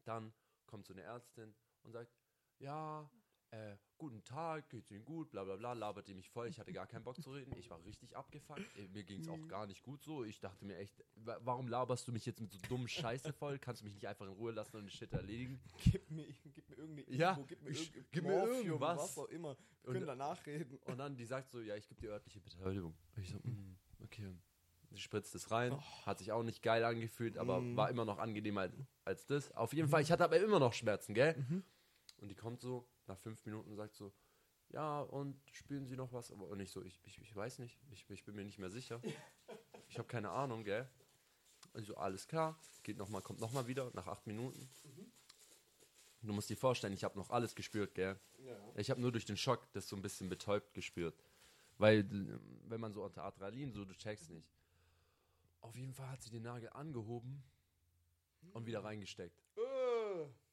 Dann 0.05 0.35
kommt 0.67 0.87
so 0.87 0.93
eine 0.93 1.05
Ärztin 1.05 1.55
und 1.85 1.93
sagt, 1.93 2.13
ja, 2.59 3.11
äh, 3.51 3.77
guten 3.97 4.23
Tag, 4.25 4.69
geht's 4.71 4.91
Ihnen 4.91 5.05
gut, 5.05 5.31
bla 5.31 5.43
bla 5.45 5.57
bla, 5.57 5.73
labert 5.73 6.07
die 6.07 6.15
mich 6.15 6.29
voll. 6.31 6.49
Ich 6.49 6.59
hatte 6.61 6.73
gar 6.73 6.87
keinen 6.87 7.03
Bock 7.05 7.21
zu 7.21 7.31
reden. 7.33 7.53
Ich 7.57 7.71
war 7.71 7.83
richtig 7.85 8.17
abgefuckt. 8.17 8.61
Äh, 8.77 8.89
Mir 8.89 9.05
ging's 9.05 9.29
auch 9.29 9.49
gar 9.49 9.67
nicht 9.67 9.83
gut 9.83 10.03
so. 10.03 10.23
Ich 10.25 10.39
dachte 10.41 10.65
mir 10.65 10.77
echt, 10.77 11.03
wa- 11.15 11.39
warum 11.43 11.67
laberst 11.69 12.07
du 12.07 12.13
mich 12.13 12.27
jetzt 12.27 12.41
mit 12.41 12.53
so 12.53 12.59
dummen 12.69 12.89
Scheiße 12.89 13.33
voll? 13.33 13.59
Kannst 13.59 13.81
du 13.81 13.85
mich 13.87 13.95
nicht 13.95 14.07
einfach 14.07 14.27
in 14.27 14.33
Ruhe 14.33 14.53
lassen 14.53 14.77
und 14.77 14.83
den 14.85 14.91
Shit 14.91 15.13
erledigen? 15.13 15.61
Gib 15.85 16.11
mir, 16.11 16.27
gib 16.55 16.69
mir 16.69 16.77
irgendeine 16.77 17.17
Ja, 17.17 17.31
Info, 17.31 17.45
gib 17.47 17.63
mir, 17.63 17.71
ich- 17.71 17.95
irgend- 17.95 18.13
gib 18.13 18.25
mir 18.25 18.31
Morphium, 18.31 18.67
irgendwas. 18.67 18.99
was 18.99 19.19
auch 19.19 19.29
immer. 19.29 19.57
Wir 19.83 19.89
Und- 19.89 19.95
können 19.95 20.07
danach 20.07 20.45
reden. 20.47 20.79
Und 20.85 20.99
dann 20.99 21.17
die 21.17 21.25
sagt 21.25 21.51
so, 21.51 21.61
ja, 21.61 21.75
ich 21.77 21.89
gebe 21.89 22.01
dir 22.01 22.11
örtliche 22.11 22.41
Beteiligung. 22.41 22.95
Und 23.17 23.23
ich 23.23 23.31
so, 23.31 23.39
mm, 23.39 23.77
okay. 24.05 24.35
Sie 24.91 25.01
spritzt 25.01 25.35
es 25.35 25.51
rein, 25.51 25.79
hat 26.07 26.19
sich 26.19 26.33
auch 26.33 26.43
nicht 26.43 26.63
geil 26.63 26.83
angefühlt, 26.83 27.37
aber 27.37 27.61
Mm. 27.61 27.77
war 27.77 27.91
immer 27.91 28.07
noch 28.07 28.19
angenehmer 28.19 28.63
als, 28.63 28.75
als 29.05 29.27
das. 29.27 29.53
Auf 29.53 29.75
jeden 29.75 29.87
Fall, 29.89 30.01
ich 30.03 30.11
hatte 30.11 30.25
aber 30.25 30.39
immer 30.41 30.59
noch 30.59 30.73
Schmerzen, 30.73 31.13
gell? 31.13 31.35
Und 32.19 32.29
die 32.29 32.35
kommt 32.35 32.61
so, 32.61 32.87
nach 33.07 33.19
fünf 33.19 33.45
Minuten 33.47 33.71
und 33.71 33.77
sagt 33.77 33.95
so, 33.95 34.13
ja, 34.71 35.01
und 35.01 35.41
spüren 35.53 35.87
Sie 35.87 35.97
noch 35.97 36.13
was? 36.13 36.31
Aber 36.31 36.47
und 36.49 36.61
ich 36.61 36.71
so, 36.71 36.83
ich, 36.83 37.01
ich, 37.05 37.19
ich 37.21 37.35
weiß 37.35 37.59
nicht, 37.61 37.81
ich, 37.91 38.09
ich 38.11 38.25
bin 38.25 38.35
mir 38.35 38.45
nicht 38.45 38.59
mehr 38.59 38.71
sicher. 38.71 39.01
Ich 39.89 39.99
habe 39.99 40.09
keine 40.09 40.31
Ahnung, 40.31 40.65
gell? 40.65 40.89
Und 41.73 41.87
so, 41.87 41.97
alles 41.97 42.27
klar, 42.27 42.59
geht 42.83 42.99
noch 42.99 43.09
mal, 43.09 43.23
kommt 43.23 43.41
nochmal 43.41 43.67
wieder, 43.67 43.91
nach 43.95 44.07
acht 44.07 44.27
Minuten. 44.27 44.69
Du 46.23 46.33
musst 46.33 46.51
dir 46.51 46.57
vorstellen, 46.57 46.93
ich 46.93 47.05
habe 47.05 47.17
noch 47.17 47.31
alles 47.31 47.55
gespürt, 47.55 47.95
gell? 47.95 48.19
Ja. 48.39 48.57
Ich 48.75 48.91
habe 48.91 49.01
nur 49.01 49.13
durch 49.13 49.25
den 49.25 49.37
Schock 49.37 49.73
das 49.73 49.89
so 49.89 49.97
ein 49.97 50.03
bisschen 50.03 50.29
betäubt 50.29 50.75
gespürt. 50.75 51.15
Weil, 51.79 52.05
wenn 52.65 52.81
man 52.81 52.93
so 52.93 53.05
unter 53.05 53.23
Adrenalin 53.23 53.73
so, 53.73 53.85
du 53.85 53.95
checkst 53.95 54.31
nicht. 54.31 54.51
Auf 55.61 55.77
jeden 55.77 55.95
Fall 55.95 56.09
hat 56.11 56.23
sie 56.23 56.31
den 56.31 56.43
Nagel 56.43 56.71
angehoben 56.71 57.43
und 58.53 58.67
wieder 58.67 58.83
reingesteckt. 58.83 59.41
Äh, 59.57 59.61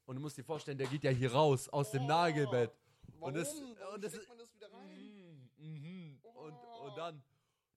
Und 0.06 0.16
du 0.18 0.22
musst 0.22 0.38
dir 0.38 0.44
vorstellen, 0.44 0.78
der 0.78 0.88
geht 0.88 1.04
ja 1.04 1.12
hier 1.12 1.32
raus 1.32 1.68
aus 1.70 1.92
dem 1.92 2.04
Oh. 2.04 2.08
Nagelbett. 2.08 2.72
warum? 3.20 3.34
das- 3.34 3.54
warum 3.56 3.96
und 3.96 4.04
das 4.04 4.14
ist- 4.14 4.28
man 4.28 4.38
das 4.38 4.54
wieder 4.54 4.72
rein? 4.72 5.50
Mhm, 5.58 5.68
mhm. 5.68 6.20
Und, 6.24 6.54
und 6.54 6.98
dann, 6.98 7.24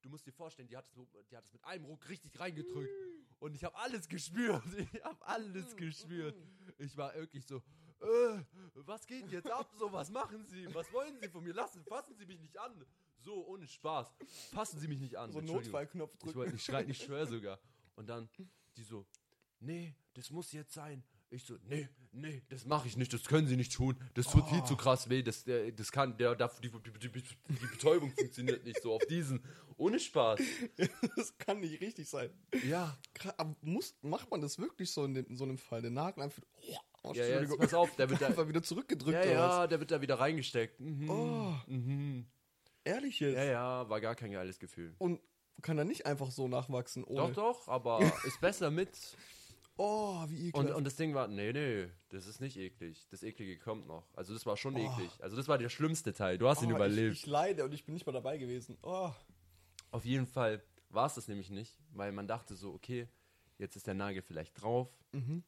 du 0.03 0.09
musst 0.11 0.27
dir 0.27 0.33
vorstellen, 0.33 0.69
die 0.69 0.77
hat 0.77 0.85
es, 0.87 0.93
die 1.31 1.37
hat 1.37 1.45
es 1.45 1.53
mit 1.53 1.65
einem 1.65 1.85
Ruck 1.87 2.09
richtig 2.09 2.39
reingedrückt. 2.39 2.91
Und 3.41 3.55
ich 3.55 3.65
habe 3.65 3.77
alles 3.77 4.09
gespürt. 4.09 4.63
Ich 5.01 5.05
habe 5.05 5.27
alles 5.27 5.75
gespürt. 5.77 6.37
Ich 6.79 6.97
war 6.97 7.15
wirklich 7.15 7.47
so, 7.47 7.57
äh, 8.01 8.43
was 8.75 9.07
geht 9.07 9.31
jetzt 9.31 9.51
ab? 9.51 9.73
So, 9.79 9.91
was 9.93 10.11
machen 10.11 10.45
Sie? 10.47 10.73
Was 10.75 10.93
wollen 10.93 11.19
Sie 11.21 11.29
von 11.29 11.43
mir? 11.43 11.55
Lassen, 11.55 11.83
fassen 11.85 12.15
Sie 12.17 12.27
mich 12.27 12.41
nicht 12.41 12.59
an. 12.59 12.85
So, 13.21 13.47
ohne 13.47 13.67
Spaß. 13.67 14.13
Fassen 14.53 14.79
Sie 14.79 14.87
mich 14.89 15.01
nicht 15.01 15.17
an. 15.17 15.33
So. 15.33 15.41
Notfallknopf 15.41 16.13
Ich 16.15 16.19
drücken. 16.21 16.39
wollte 16.39 16.53
nicht 16.53 16.65
schreien, 16.65 16.89
ich 16.91 16.99
schwöre 17.03 17.27
sogar. 17.27 17.59
Und 17.97 18.09
dann 18.09 18.29
die 18.77 18.83
so, 18.85 19.07
nee, 19.61 19.95
das 20.15 20.31
muss 20.31 20.53
jetzt 20.53 20.73
sein. 20.75 21.03
Ich 21.31 21.45
so, 21.45 21.57
nee, 21.69 21.89
nee, 22.13 22.43
das 22.49 22.65
mache 22.65 22.89
ich 22.89 22.97
nicht, 22.97 23.13
das 23.13 23.25
können 23.25 23.47
sie 23.47 23.57
nicht 23.57 23.73
tun. 23.75 23.97
Das 24.15 24.27
tut 24.27 24.49
viel 24.49 24.65
zu 24.65 24.77
krass 24.77 25.11
weh, 25.11 25.23
das, 25.23 25.45
der, 25.45 25.71
das 25.73 25.93
kann, 25.93 26.17
der, 26.17 26.35
die, 26.35 26.71
die, 26.71 27.11
die, 27.11 27.23
die 27.23 27.67
Betäubung 27.67 28.11
funktioniert 28.13 28.65
nicht 28.65 28.81
so 28.81 28.95
auf 28.95 29.05
diesen. 29.07 29.45
Ohne 29.77 30.01
Spaß. 30.01 30.41
das 31.17 31.37
kann 31.39 31.61
nicht 31.61 31.81
richtig 31.83 32.09
sein. 32.09 32.31
Ja, 32.67 32.97
Aber 33.37 33.55
muss, 33.61 33.95
macht 34.01 34.31
man 34.31 34.41
das 34.41 34.59
wirklich 34.59 34.91
so 34.91 35.05
in, 35.05 35.15
dem, 35.15 35.27
in 35.27 35.37
so 35.37 35.45
einem 35.45 35.59
Fall? 35.59 35.83
Den 35.83 35.95
Nagel 35.95 36.23
einfach. 36.23 36.43
Oh, 37.03 37.13
ja, 37.13 37.27
ja, 37.27 37.41
jetzt 37.41 37.59
pass 37.59 37.75
auf, 37.75 37.95
der 37.97 38.09
wird 38.09 38.21
da, 38.23 38.27
einfach 38.29 38.49
wieder 38.49 38.63
zurückgedrückt 38.63 39.25
ja, 39.25 39.31
ja, 39.31 39.67
der 39.67 39.79
wird 39.81 39.91
da 39.91 40.01
wieder 40.01 40.19
reingesteckt. 40.19 40.81
Mhm, 40.81 41.11
Oh. 41.11 41.55
mhm. 41.67 42.27
Ehrlich 42.85 43.21
jetzt? 43.21 43.37
Ja, 43.37 43.45
ja, 43.45 43.89
war 43.91 44.01
gar 44.01 44.15
kein 44.15 44.33
geiles 44.33 44.59
Gefühl. 44.59 44.95
Und 44.99 45.21
kann 45.61 45.77
er 45.77 45.85
nicht 45.85 46.07
einfach 46.07 46.31
so 46.31 46.49
nachwachsen 46.49 47.05
ohne. 47.05 47.33
Doch, 47.35 47.35
doch, 47.35 47.69
aber 47.69 48.01
ist 48.25 48.41
besser 48.41 48.71
mit. 48.71 48.91
Oh, 49.79 50.25
wie 50.29 50.35
Und, 50.47 50.49
ekelhaft. 50.49 50.75
und 50.77 50.85
das 50.85 50.97
Ding 50.97 51.15
war, 51.15 51.29
nee, 51.29 51.53
nee, 51.53 51.89
das 52.11 52.27
ist 52.27 52.41
nicht 52.41 52.57
eklig. 52.59 53.07
Das 53.11 53.23
Eklige 53.23 53.59
kommt 53.59 53.87
noch. 53.87 54.05
Also 54.15 54.35
das 54.35 54.45
war 54.45 54.57
schon 54.57 54.75
Oh. 54.77 54.79
eklig. 54.79 55.11
Also 55.23 55.37
das 55.37 55.47
war 55.49 55.57
der 55.57 55.69
schlimmste 55.69 56.13
Teil. 56.13 56.37
Du 56.37 56.49
hast 56.49 56.63
ihn 56.63 56.73
oh, 56.73 56.77
überlebt. 56.77 57.15
Ich, 57.15 57.21
ich 57.23 57.27
leide 57.27 57.65
und 57.65 57.73
ich 57.73 57.85
bin 57.85 57.95
nicht 57.95 58.05
mal 58.05 58.13
dabei 58.13 58.39
gewesen. 58.39 58.77
Oh. 58.83 59.11
Auf 59.93 60.05
jeden 60.05 60.27
Fall 60.27 60.63
war 60.91 61.07
es 61.07 61.15
das 61.15 61.29
nämlich 61.29 61.51
nicht, 61.51 61.79
weil 61.93 62.13
man 62.13 62.27
dachte 62.27 62.55
so, 62.57 62.75
okay, 62.75 63.09
jetzt 63.57 63.77
ist 63.77 63.87
der 63.87 63.95
Nagel 63.95 64.21
vielleicht 64.23 64.61
drauf. 64.61 64.91
Mhm. 65.13 65.43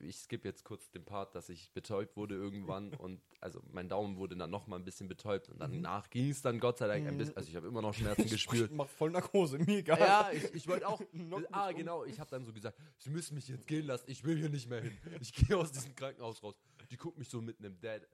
Ich 0.00 0.18
skippe 0.18 0.48
jetzt 0.48 0.64
kurz 0.64 0.90
den 0.90 1.04
Part, 1.04 1.34
dass 1.34 1.48
ich 1.48 1.72
betäubt 1.72 2.16
wurde 2.16 2.34
irgendwann 2.34 2.92
und 2.98 3.20
also 3.40 3.62
mein 3.70 3.88
Daumen 3.88 4.16
wurde 4.16 4.36
dann 4.36 4.50
noch 4.50 4.66
mal 4.66 4.76
ein 4.76 4.84
bisschen 4.84 5.08
betäubt 5.08 5.48
und 5.48 5.60
danach 5.60 6.10
ging 6.10 6.30
es 6.30 6.42
dann 6.42 6.58
Gott 6.58 6.78
sei 6.78 6.88
Dank 6.88 7.06
ein 7.06 7.16
bisschen, 7.18 7.36
also 7.36 7.48
ich 7.48 7.56
habe 7.56 7.68
immer 7.68 7.82
noch 7.82 7.94
Schmerzen 7.94 8.28
gespürt. 8.28 8.70
Ich 8.70 8.76
mach 8.76 8.88
voll 8.88 9.10
Narkose, 9.10 9.58
mir 9.58 9.78
egal. 9.78 9.98
Ja, 9.98 10.30
ich, 10.32 10.54
ich 10.54 10.68
wollte 10.68 10.88
auch. 10.88 11.00
Ah, 11.50 11.72
genau. 11.72 12.04
Ich 12.04 12.20
habe 12.20 12.30
dann 12.30 12.44
so 12.44 12.52
gesagt, 12.52 12.78
Sie 12.98 13.10
müssen 13.10 13.34
mich 13.34 13.48
jetzt 13.48 13.66
gehen 13.66 13.86
lassen. 13.86 14.04
Ich 14.10 14.24
will 14.24 14.36
hier 14.36 14.48
nicht 14.48 14.68
mehr 14.68 14.82
hin. 14.82 14.96
Ich 15.20 15.32
gehe 15.32 15.56
aus 15.56 15.72
diesem 15.72 15.94
Krankenhaus 15.94 16.42
raus. 16.42 16.56
Die 16.90 16.96
guckt 16.96 17.18
mich 17.18 17.28
so 17.28 17.40
mit 17.40 17.58
einem 17.58 17.80
dead 17.80 18.06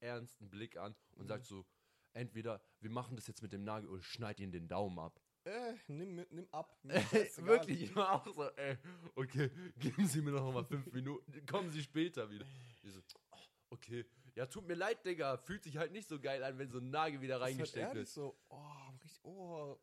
ernsten 0.00 0.50
Blick 0.50 0.76
an 0.76 0.94
und 1.16 1.28
sagt 1.28 1.46
so: 1.46 1.64
Entweder 2.12 2.60
wir 2.80 2.90
machen 2.90 3.16
das 3.16 3.26
jetzt 3.26 3.42
mit 3.42 3.52
dem 3.52 3.64
Nagel 3.64 3.88
oder 3.88 4.00
ich 4.00 4.06
schneid 4.06 4.40
Ihnen 4.40 4.52
den 4.52 4.68
Daumen 4.68 4.98
ab. 4.98 5.20
Äh, 5.44 5.74
nimm, 5.88 6.14
mit- 6.14 6.32
nimm 6.32 6.46
ab. 6.52 6.78
Ist. 7.12 7.44
Wirklich, 7.44 7.82
ich 7.82 7.96
war 7.96 8.12
auch 8.12 8.26
so, 8.34 8.44
ey, 8.50 8.76
okay, 9.16 9.50
geben 9.78 10.06
Sie 10.06 10.22
mir 10.22 10.30
noch 10.30 10.52
mal 10.52 10.64
fünf 10.64 10.92
Minuten, 10.92 11.44
kommen 11.46 11.70
Sie 11.70 11.82
später 11.82 12.30
wieder. 12.30 12.44
Ich 12.82 12.92
so, 12.92 13.00
oh, 13.32 13.36
okay, 13.70 14.04
ja, 14.36 14.46
tut 14.46 14.66
mir 14.66 14.74
leid, 14.74 15.04
Digga, 15.04 15.36
fühlt 15.38 15.64
sich 15.64 15.76
halt 15.76 15.92
nicht 15.92 16.08
so 16.08 16.20
geil 16.20 16.42
an, 16.44 16.58
wenn 16.58 16.70
so 16.70 16.78
ein 16.78 16.90
Nagel 16.90 17.20
wieder 17.20 17.36
ist 17.36 17.42
halt 17.42 17.52
reingesteckt 17.54 17.94
wird. 17.94 18.08
so. 18.08 18.38
Oh, 18.48 18.60
richtig. 19.02 19.24
Oh. 19.24 19.76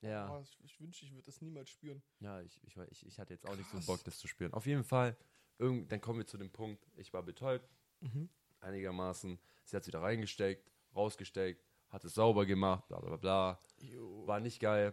Ja. 0.00 0.30
oh 0.36 0.40
ich, 0.42 0.58
ich 0.62 0.80
wünschte, 0.80 1.06
ich 1.06 1.12
würde 1.12 1.24
das 1.26 1.40
niemals 1.40 1.70
spüren. 1.70 2.02
Ja, 2.20 2.40
ich, 2.42 2.60
ich, 2.62 2.76
ich, 2.90 3.06
ich 3.06 3.18
hatte 3.18 3.32
jetzt 3.34 3.46
auch 3.48 3.56
nicht 3.56 3.68
so 3.70 3.78
Krass. 3.78 3.86
Bock, 3.86 4.04
das 4.04 4.18
zu 4.18 4.28
spüren. 4.28 4.52
Auf 4.52 4.66
jeden 4.66 4.84
Fall 4.84 5.16
irgend, 5.58 5.90
dann 5.90 6.00
kommen 6.00 6.18
wir 6.20 6.26
zu 6.26 6.36
dem 6.38 6.50
Punkt, 6.50 6.86
ich 6.96 7.12
war 7.12 7.22
betäubt, 7.22 7.68
Mhm. 8.00 8.28
einigermaßen. 8.60 9.38
Sie 9.64 9.76
hat 9.76 9.82
es 9.82 9.86
wieder 9.86 10.02
reingesteckt, 10.02 10.70
rausgesteckt, 10.94 11.64
hat 11.94 12.04
es 12.04 12.14
sauber 12.14 12.44
gemacht, 12.44 12.86
bla 12.88 12.98
bla 12.98 13.16
bla. 13.16 13.60
Jo. 13.78 14.26
War 14.26 14.40
nicht 14.40 14.58
geil. 14.58 14.92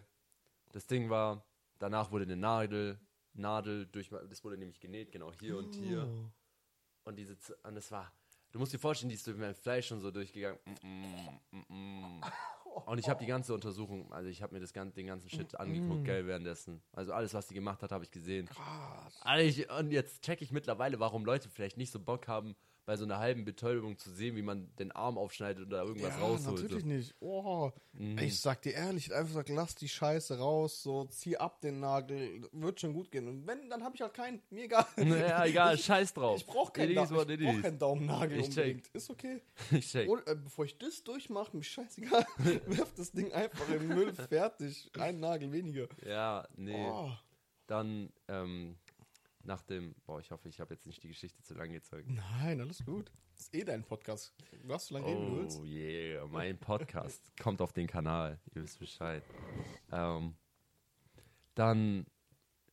Das 0.72 0.86
Ding 0.86 1.10
war, 1.10 1.44
danach 1.80 2.12
wurde 2.12 2.26
eine 2.26 2.38
Nadel, 2.38 3.00
Nadel 3.34 3.88
durch, 3.88 4.10
das 4.30 4.44
wurde 4.44 4.58
nämlich 4.58 4.80
genäht, 4.80 5.12
genau 5.12 5.32
hier 5.34 5.58
und 5.58 5.74
hier. 5.74 6.08
Oh. 6.08 7.10
Und 7.10 7.16
diese, 7.16 7.36
und 7.64 7.74
das 7.74 7.92
war, 7.92 8.14
du 8.52 8.60
musst 8.60 8.72
dir 8.72 8.78
vorstellen, 8.78 9.10
die 9.10 9.16
ist 9.16 9.26
durch 9.26 9.36
mein 9.36 9.56
Fleisch 9.56 9.88
schon 9.88 10.00
so 10.00 10.12
durchgegangen. 10.12 10.60
Mm, 10.84 11.58
mm, 11.58 11.66
mm, 11.70 12.18
mm. 12.18 12.22
Und 12.86 13.00
ich 13.00 13.10
habe 13.10 13.20
die 13.20 13.26
ganze 13.26 13.54
Untersuchung, 13.54 14.14
also 14.14 14.30
ich 14.30 14.42
habe 14.42 14.54
mir 14.54 14.62
das 14.62 14.72
ganze, 14.72 14.96
den 14.96 15.08
ganzen 15.08 15.30
Shit 15.30 15.60
angeguckt, 15.60 16.06
gell, 16.06 16.26
währenddessen. 16.26 16.82
Also 16.94 17.12
alles, 17.12 17.34
was 17.34 17.48
die 17.48 17.54
gemacht 17.54 17.84
hat, 17.84 17.92
habe 17.92 18.06
ich 18.06 18.12
gesehen. 18.12 18.46
Krass. 18.46 19.20
Also 19.24 19.46
ich, 19.46 19.70
und 19.70 19.92
jetzt 19.92 20.24
checke 20.24 20.42
ich 20.46 20.54
mittlerweile, 20.54 20.98
warum 20.98 21.26
Leute 21.26 21.50
vielleicht 21.50 21.76
nicht 21.76 21.92
so 21.92 22.00
Bock 22.00 22.30
haben, 22.30 22.56
bei 22.86 22.98
so 22.98 23.06
einer 23.06 23.20
halben 23.20 23.46
Betäubung 23.46 23.98
zu 23.98 24.10
sehen, 24.12 24.36
wie 24.36 24.42
man 24.42 24.74
den 24.78 24.92
Arm 24.92 25.18
aufschneidet 25.18 25.68
oder 25.68 25.84
irgendwas 25.84 26.10
ja, 26.16 26.20
rausholt. 26.20 26.64
natürlich 26.64 26.86
nicht. 26.86 27.16
Oh. 27.20 27.72
Mhm. 27.94 28.18
Ich 28.18 28.40
sag 28.40 28.62
dir 28.64 28.74
ehrlich, 28.74 29.04
ich 29.04 29.06
hätte 29.10 29.18
einfach 29.18 29.30
gesagt, 29.32 29.50
lass 29.50 29.76
die 29.76 29.88
Scheiße 29.88 30.40
raus, 30.40 30.82
so 30.82 31.06
zieh 31.06 31.38
ab 31.38 31.62
den 31.62 31.80
Nagel, 31.80 32.50
wird 32.52 32.82
schon 32.82 32.94
gut 32.94 33.12
gehen. 33.12 33.28
Und 33.28 33.46
wenn, 33.46 33.70
dann 33.70 33.84
habe 33.84 33.96
ich 33.96 34.02
halt 34.02 34.14
keinen, 34.14 34.42
mir 34.50 34.66
egal. 34.66 34.86
Ja, 34.98 35.46
egal, 35.46 35.76
Ich, 35.76 35.86
scheiß 35.86 36.14
drauf. 36.14 36.38
ich 36.40 36.46
brauche 36.46 36.72
keinen, 36.72 36.96
what 36.96 37.30
ich 37.30 37.40
brauch 37.40 37.62
keinen 37.62 37.78
Daumennagel 37.80 38.40
Ich 38.40 38.50
check. 38.50 38.58
unbedingt. 38.66 38.88
Ist 38.90 39.10
okay. 39.10 39.42
Ich 39.72 39.90
check. 39.90 40.10
Und, 40.10 40.28
äh, 40.28 40.36
bevor 40.36 40.66
ich 40.66 40.78
das 40.78 41.04
durchmache, 41.04 41.56
mir 41.56 41.64
scheißegal, 41.64 42.26
werf 42.66 42.94
das 42.96 43.12
Ding 43.12 43.32
einfach 43.32 43.70
im 43.70 43.88
Müll, 43.90 44.14
fertig. 44.14 44.90
Ein 45.00 45.20
Nagel 45.20 45.52
weniger. 45.52 45.88
Ja, 46.06 46.48
nee. 46.56 46.76
Oh. 46.76 47.12
Dann, 47.68 48.12
ähm, 48.28 48.76
nach 49.44 49.62
dem, 49.64 49.96
boah, 50.06 50.20
ich 50.20 50.32
hoffe, 50.32 50.50
ich 50.50 50.60
habe 50.60 50.74
jetzt 50.74 50.86
nicht 50.86 51.04
die 51.04 51.08
Geschichte 51.08 51.42
zu 51.42 51.54
lang 51.54 51.72
gezogen. 51.72 52.16
Nein, 52.16 52.62
alles 52.62 52.84
gut. 52.86 53.12
Das 53.34 53.42
ist 53.42 53.56
eh 53.56 53.64
dein 53.64 53.84
Podcast. 53.84 54.34
Du 54.64 54.78
so 54.78 54.94
lange 54.94 55.08
reden, 55.08 55.22
wie 55.22 55.30
du 55.30 55.38
willst. 55.38 55.60
Oh 55.60 55.66
yeah, 55.66 56.26
mein 56.28 56.58
Podcast 56.58 57.32
kommt 57.42 57.62
auf 57.62 57.74
den 57.74 57.88
Kanal. 57.88 58.40
Ihr 58.54 58.64
wisst 58.64 58.80
Bescheid. 58.80 59.24
Ähm, 59.92 60.36
dann 61.56 62.06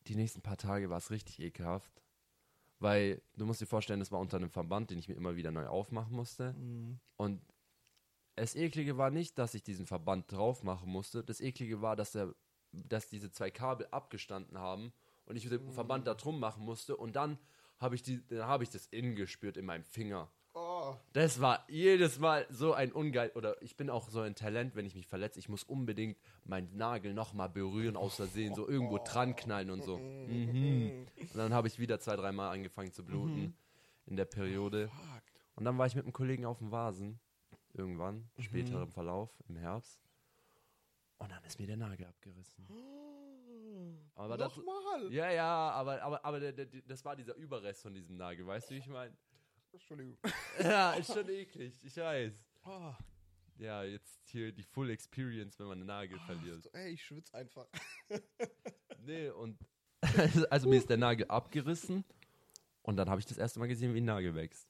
die 0.07 0.15
nächsten 0.15 0.41
paar 0.41 0.57
Tage 0.57 0.89
war 0.89 0.97
es 0.97 1.11
richtig 1.11 1.39
ekelhaft, 1.39 2.01
weil 2.79 3.21
du 3.35 3.45
musst 3.45 3.61
dir 3.61 3.67
vorstellen, 3.67 4.01
es 4.01 4.11
war 4.11 4.19
unter 4.19 4.37
einem 4.37 4.49
Verband, 4.49 4.91
den 4.91 4.99
ich 4.99 5.07
mir 5.07 5.15
immer 5.15 5.35
wieder 5.35 5.51
neu 5.51 5.67
aufmachen 5.67 6.15
musste. 6.15 6.53
Mhm. 6.53 6.99
Und 7.17 7.41
das 8.35 8.55
Eklige 8.55 8.97
war 8.97 9.11
nicht, 9.11 9.37
dass 9.37 9.53
ich 9.53 9.63
diesen 9.63 9.85
Verband 9.85 10.31
drauf 10.31 10.63
machen 10.63 10.89
musste. 10.89 11.23
Das 11.23 11.41
Eklige 11.41 11.81
war, 11.81 11.95
dass, 11.95 12.13
der, 12.13 12.33
dass 12.71 13.09
diese 13.09 13.31
zwei 13.31 13.51
Kabel 13.51 13.87
abgestanden 13.91 14.57
haben 14.57 14.93
und 15.29 15.35
ich 15.37 15.47
den 15.47 15.71
Verband 15.71 16.07
da 16.07 16.15
drum 16.15 16.39
machen 16.39 16.65
musste. 16.65 16.97
Und 16.97 17.15
dann 17.15 17.37
habe 17.79 17.95
ich, 17.95 18.03
die- 18.03 18.21
dann 18.27 18.47
hab 18.47 18.61
ich 18.61 18.69
das 18.69 18.87
innen 18.87 19.15
gespürt 19.15 19.55
in 19.55 19.65
meinem 19.65 19.85
Finger. 19.85 20.29
Oh. 20.53 20.95
Das 21.13 21.39
war 21.39 21.63
jedes 21.69 22.19
Mal 22.19 22.45
so 22.49 22.73
ein 22.73 22.91
ungeil. 22.91 23.31
Oder 23.35 23.61
ich 23.61 23.77
bin 23.77 23.89
auch 23.89 24.09
so 24.09 24.21
ein 24.21 24.35
Talent, 24.35 24.75
wenn 24.75 24.85
ich 24.85 24.95
mich 24.95 25.07
verletze. 25.07 25.39
Ich 25.39 25.47
muss 25.47 25.63
unbedingt 25.63 26.17
meinen 26.43 26.75
Nagel 26.75 27.13
nochmal 27.13 27.49
berühren, 27.49 27.95
aus 27.95 28.15
Versehen, 28.15 28.55
so 28.55 28.67
irgendwo 28.67 28.97
dran 28.97 29.35
knallen 29.35 29.69
und 29.69 29.83
so. 29.83 29.97
Mhm. 29.99 31.05
Und 31.19 31.35
dann 31.37 31.53
habe 31.53 31.67
ich 31.67 31.79
wieder 31.79 31.99
zwei, 31.99 32.15
dreimal 32.15 32.51
angefangen 32.51 32.91
zu 32.91 33.05
bluten 33.05 33.55
in 34.07 34.15
der 34.17 34.25
Periode. 34.25 34.89
Fuck. 34.89 35.23
Und 35.55 35.65
dann 35.65 35.77
war 35.77 35.85
ich 35.85 35.95
mit 35.95 36.05
einem 36.05 36.13
Kollegen 36.13 36.45
auf 36.45 36.57
dem 36.57 36.71
Vasen. 36.71 37.19
Irgendwann, 37.73 38.27
später 38.39 38.81
im 38.81 38.91
Verlauf, 38.91 39.29
im 39.47 39.55
Herbst. 39.55 39.99
Und 41.19 41.31
dann 41.31 41.43
ist 41.43 41.59
mir 41.59 41.67
der 41.67 41.77
Nagel 41.77 42.07
abgerissen. 42.07 42.65
Aber 44.15 44.37
das, 44.37 44.55
Nochmal. 44.57 45.11
ja, 45.11 45.31
ja, 45.31 45.71
aber, 45.71 46.01
aber, 46.01 46.25
aber 46.25 46.39
der, 46.39 46.51
der, 46.51 46.65
das 46.85 47.03
war 47.05 47.15
dieser 47.15 47.35
Überrest 47.35 47.81
von 47.81 47.93
diesem 47.93 48.17
Nagel, 48.17 48.45
weißt 48.45 48.69
du, 48.69 48.75
wie 48.75 48.79
ich 48.79 48.87
meine? 48.87 49.15
Entschuldigung. 49.71 50.17
Ja, 50.63 50.93
ist 50.93 51.13
schon 51.13 51.29
eklig, 51.29 51.73
ich 51.83 51.95
weiß. 51.97 52.33
Oh. 52.65 52.93
Ja, 53.57 53.83
jetzt 53.83 54.21
hier 54.29 54.51
die 54.51 54.63
Full 54.63 54.89
Experience, 54.89 55.59
wenn 55.59 55.67
man 55.67 55.79
einen 55.79 55.87
Nagel 55.87 56.19
verliert. 56.19 56.63
So, 56.63 56.69
ey, 56.71 56.93
ich 56.93 57.03
schwitze 57.03 57.35
einfach. 57.35 57.67
Nee, 59.01 59.29
und 59.29 59.57
also 60.49 60.69
mir 60.69 60.77
ist 60.77 60.89
der 60.89 60.97
Nagel 60.97 61.25
abgerissen 61.29 62.03
und 62.83 62.97
dann 62.97 63.09
habe 63.09 63.19
ich 63.19 63.25
das 63.25 63.37
erste 63.37 63.59
Mal 63.59 63.67
gesehen, 63.67 63.93
wie 63.93 64.01
ein 64.01 64.05
Nagel 64.05 64.35
wächst. 64.35 64.68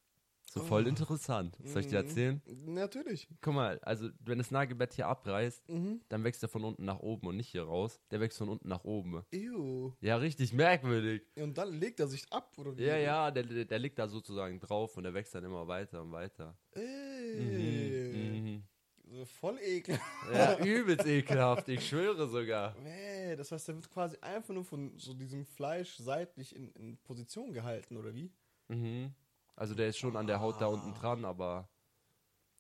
So 0.52 0.62
voll 0.62 0.86
Oh. 0.86 0.90
interessant. 0.90 1.58
Soll 1.64 1.82
ich 1.82 1.88
dir 1.90 1.98
erzählen? 1.98 2.42
Natürlich. 2.66 3.28
Guck 3.42 3.54
mal, 3.54 3.80
also 3.84 4.10
wenn 4.26 4.40
das 4.40 4.50
Nagelbett 4.52 4.94
hier 4.94 5.08
abreißt, 5.08 5.70
Mhm. 5.70 6.02
dann 6.10 6.24
wächst 6.24 6.42
er 6.42 6.50
von 6.50 6.64
unten 6.64 6.86
nach 6.86 7.00
oben 7.00 7.28
und 7.28 7.38
nicht 7.38 7.50
hier 7.50 7.64
raus. 7.64 8.00
Der 8.10 8.20
wächst 8.20 8.38
von 8.40 8.50
unten 8.50 8.68
nach 8.68 8.84
oben. 8.84 9.24
Ew. 9.32 9.92
Ja, 10.02 10.18
richtig 10.18 10.54
merkwürdig. 10.54 11.22
Und 11.36 11.58
dann 11.58 11.74
legt 11.80 12.00
er 12.00 12.08
sich 12.08 12.32
ab, 12.34 12.52
oder 12.58 12.76
wie? 12.76 12.84
Ja, 12.84 12.98
ja, 12.98 13.30
der, 13.32 13.44
der, 13.44 13.66
der 13.66 13.80
liegt 13.80 14.00
da 14.00 14.08
sozusagen 14.08 14.60
drauf 14.60 14.98
und 14.98 15.04
der 15.04 15.14
wächst 15.14 15.36
dann 15.36 15.44
immer 15.44 15.68
weiter 15.68 16.02
und 16.02 16.12
weiter. 16.12 16.58
Ey. 16.72 18.42
Mhm. 18.42 18.64
So 19.12 19.26
voll 19.26 19.58
ekel. 19.62 20.00
Ja, 20.34 20.58
übelst 20.64 21.06
ekelhaft, 21.08 21.68
ich 21.70 21.88
schwöre 21.88 22.28
sogar. 22.28 22.76
Nee, 22.84 23.36
das 23.36 23.52
heißt, 23.52 23.68
der 23.68 23.76
wird 23.76 23.90
quasi 23.90 24.18
einfach 24.22 24.54
nur 24.54 24.64
von 24.64 24.98
so 24.98 25.14
diesem 25.14 25.46
Fleisch 25.46 25.96
seitlich 25.98 26.56
in, 26.56 26.72
in 26.74 26.98
Position 26.98 27.52
gehalten, 27.54 27.98
oder 27.98 28.14
wie? 28.14 28.32
Mhm. 28.68 29.14
Also 29.60 29.76
der 29.76 29.90
ist 29.90 29.98
schon 29.98 30.16
an 30.16 30.26
der 30.26 30.40
Haut 30.40 30.62
da 30.62 30.68
unten 30.68 30.94
dran, 30.94 31.26
aber 31.26 31.68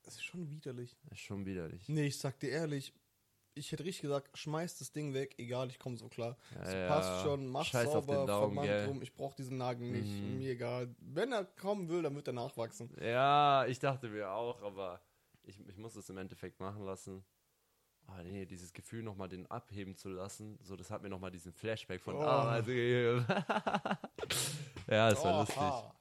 Das 0.04 0.16
ist 0.16 0.24
schon 0.26 0.50
widerlich. 0.50 0.98
ist 1.12 1.20
schon 1.22 1.46
widerlich. 1.46 1.88
Nee, 1.88 2.08
ich 2.08 2.20
sag 2.20 2.38
dir 2.42 2.50
ehrlich, 2.50 2.94
ich 3.54 3.72
hätte 3.72 3.86
richtig 3.86 4.02
gesagt, 4.02 4.38
schmeiß 4.38 4.78
das 4.80 4.92
Ding 4.92 5.14
weg, 5.14 5.34
egal, 5.38 5.70
ich 5.70 5.80
komme 5.80 5.98
so 5.98 6.10
klar. 6.10 6.36
Ja, 6.56 6.66
so 6.66 6.76
ja. 6.78 6.88
passt 6.88 7.22
schon, 7.24 7.48
mach 7.48 7.64
Scheiß 7.66 7.90
sauber, 7.90 8.26
gell. 8.66 8.86
drum, 8.86 9.02
ich 9.02 9.14
brauch 9.14 9.34
diesen 9.34 9.58
Nagel 9.58 9.90
nicht, 9.92 10.12
Mhm. 10.12 10.40
mir 10.40 10.52
egal. 10.52 10.94
Wenn 11.00 11.32
er 11.32 11.46
kommen 11.46 11.88
will, 11.88 12.02
dann 12.02 12.16
wird 12.16 12.28
er 12.28 12.34
nachwachsen. 12.34 12.90
Ja, 13.02 13.66
ich 13.66 13.80
dachte 13.80 14.10
mir 14.10 14.30
auch, 14.32 14.62
aber 14.62 15.02
ich, 15.44 15.58
ich 15.68 15.78
muss 15.78 15.96
es 15.96 16.10
im 16.10 16.18
Endeffekt 16.18 16.60
machen 16.60 16.84
lassen. 16.84 17.24
Ah 18.08 18.24
nee, 18.24 18.46
dieses 18.46 18.74
Gefühl 18.74 19.04
nochmal 19.04 19.30
den 19.30 19.46
abheben 19.48 19.96
zu 19.96 20.10
lassen, 20.10 20.60
so 20.64 20.76
das 20.76 20.92
hat 20.92 21.02
mir 21.02 21.10
nochmal 21.10 21.32
diesen 21.32 21.54
Flashback 21.54 22.02
von 22.02 22.16
Oh. 22.16 22.22
ah, 22.24 22.52
also, 22.54 22.72
Ja, 24.88 25.12
das 25.12 25.24
war 25.24 25.40
lustig. 25.42 25.58
Oha. 25.58 25.96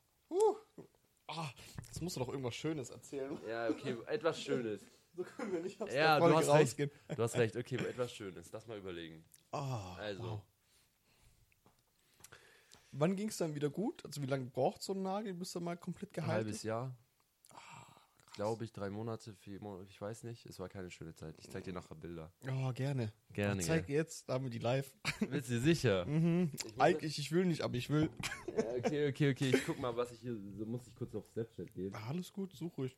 Jetzt 1.98 2.04
musst 2.04 2.14
du 2.14 2.20
doch 2.20 2.28
irgendwas 2.28 2.54
Schönes 2.54 2.90
erzählen. 2.90 3.36
Ja, 3.48 3.68
okay, 3.68 3.96
etwas 4.06 4.40
Schönes. 4.44 4.80
So 5.16 5.24
können 5.24 5.52
wir 5.52 5.58
nicht 5.60 5.82
aus 5.82 5.92
Ja, 5.92 6.20
der 6.20 6.28
du 6.28 6.34
hast 6.36 6.46
recht. 6.46 6.60
rausgehen. 6.60 6.90
Du 7.16 7.22
hast 7.24 7.34
recht, 7.36 7.56
okay, 7.56 7.74
etwas 7.74 8.12
Schönes. 8.12 8.52
Lass 8.52 8.68
mal 8.68 8.78
überlegen. 8.78 9.24
Ah, 9.50 9.96
Also, 9.96 10.22
wow. 10.22 10.40
Wann 12.92 13.16
ging 13.16 13.30
es 13.30 13.36
dann 13.38 13.52
wieder 13.56 13.68
gut? 13.68 14.04
Also 14.06 14.22
wie 14.22 14.26
lange 14.26 14.44
braucht 14.44 14.80
so 14.80 14.92
ein 14.92 15.02
Nagel, 15.02 15.34
bis 15.34 15.56
er 15.56 15.60
mal 15.60 15.76
komplett 15.76 16.10
ein 16.10 16.12
geheilt 16.22 16.32
halbes 16.36 16.56
ist? 16.58 16.62
Jahr. 16.62 16.94
Glaube 18.38 18.64
ich, 18.64 18.72
drei 18.72 18.88
Monate, 18.88 19.34
vier 19.34 19.60
Monate, 19.60 19.90
ich 19.90 20.00
weiß 20.00 20.22
nicht. 20.22 20.46
Es 20.46 20.60
war 20.60 20.68
keine 20.68 20.92
schöne 20.92 21.12
Zeit. 21.12 21.34
Ich 21.40 21.50
zeig 21.50 21.64
dir 21.64 21.72
nachher 21.72 21.96
Bilder. 21.96 22.32
Oh, 22.48 22.72
gerne. 22.72 23.12
Gerne, 23.32 23.62
Zeig 23.62 23.88
gell? 23.88 23.96
jetzt, 23.96 24.28
damit 24.28 24.54
die 24.54 24.60
live. 24.60 24.96
Bist 25.28 25.50
du 25.50 25.58
sicher? 25.58 26.06
Mhm. 26.06 26.52
Eigentlich, 26.78 27.18
ich 27.18 27.32
will 27.32 27.46
nicht, 27.46 27.62
aber 27.62 27.74
ich 27.74 27.90
will. 27.90 28.08
Ja, 28.56 28.64
okay, 28.76 29.08
okay, 29.08 29.30
okay. 29.32 29.50
Ich 29.52 29.66
guck 29.66 29.80
mal, 29.80 29.96
was 29.96 30.12
ich 30.12 30.20
hier. 30.20 30.36
So 30.56 30.64
muss 30.66 30.86
ich 30.86 30.94
kurz 30.94 31.16
auf 31.16 31.26
Snapchat 31.32 31.74
gehen. 31.74 31.92
Ah, 31.96 32.10
Alles 32.10 32.32
gut, 32.32 32.52
such 32.54 32.78
ruhig. 32.78 32.96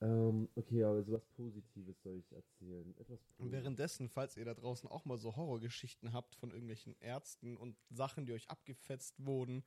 Ähm, 0.00 0.48
okay, 0.56 0.82
aber 0.82 1.04
sowas 1.04 1.24
Positives 1.36 2.02
soll 2.02 2.18
ich 2.18 2.32
erzählen. 2.32 2.92
Etwas 2.98 3.20
Und 3.38 3.52
währenddessen, 3.52 4.08
falls 4.08 4.36
ihr 4.36 4.44
da 4.44 4.54
draußen 4.54 4.88
auch 4.90 5.04
mal 5.04 5.18
so 5.18 5.36
Horrorgeschichten 5.36 6.12
habt 6.12 6.34
von 6.34 6.50
irgendwelchen 6.50 6.96
Ärzten 6.98 7.56
und 7.56 7.76
Sachen, 7.90 8.26
die 8.26 8.32
euch 8.32 8.50
abgefetzt 8.50 9.14
wurden, 9.24 9.62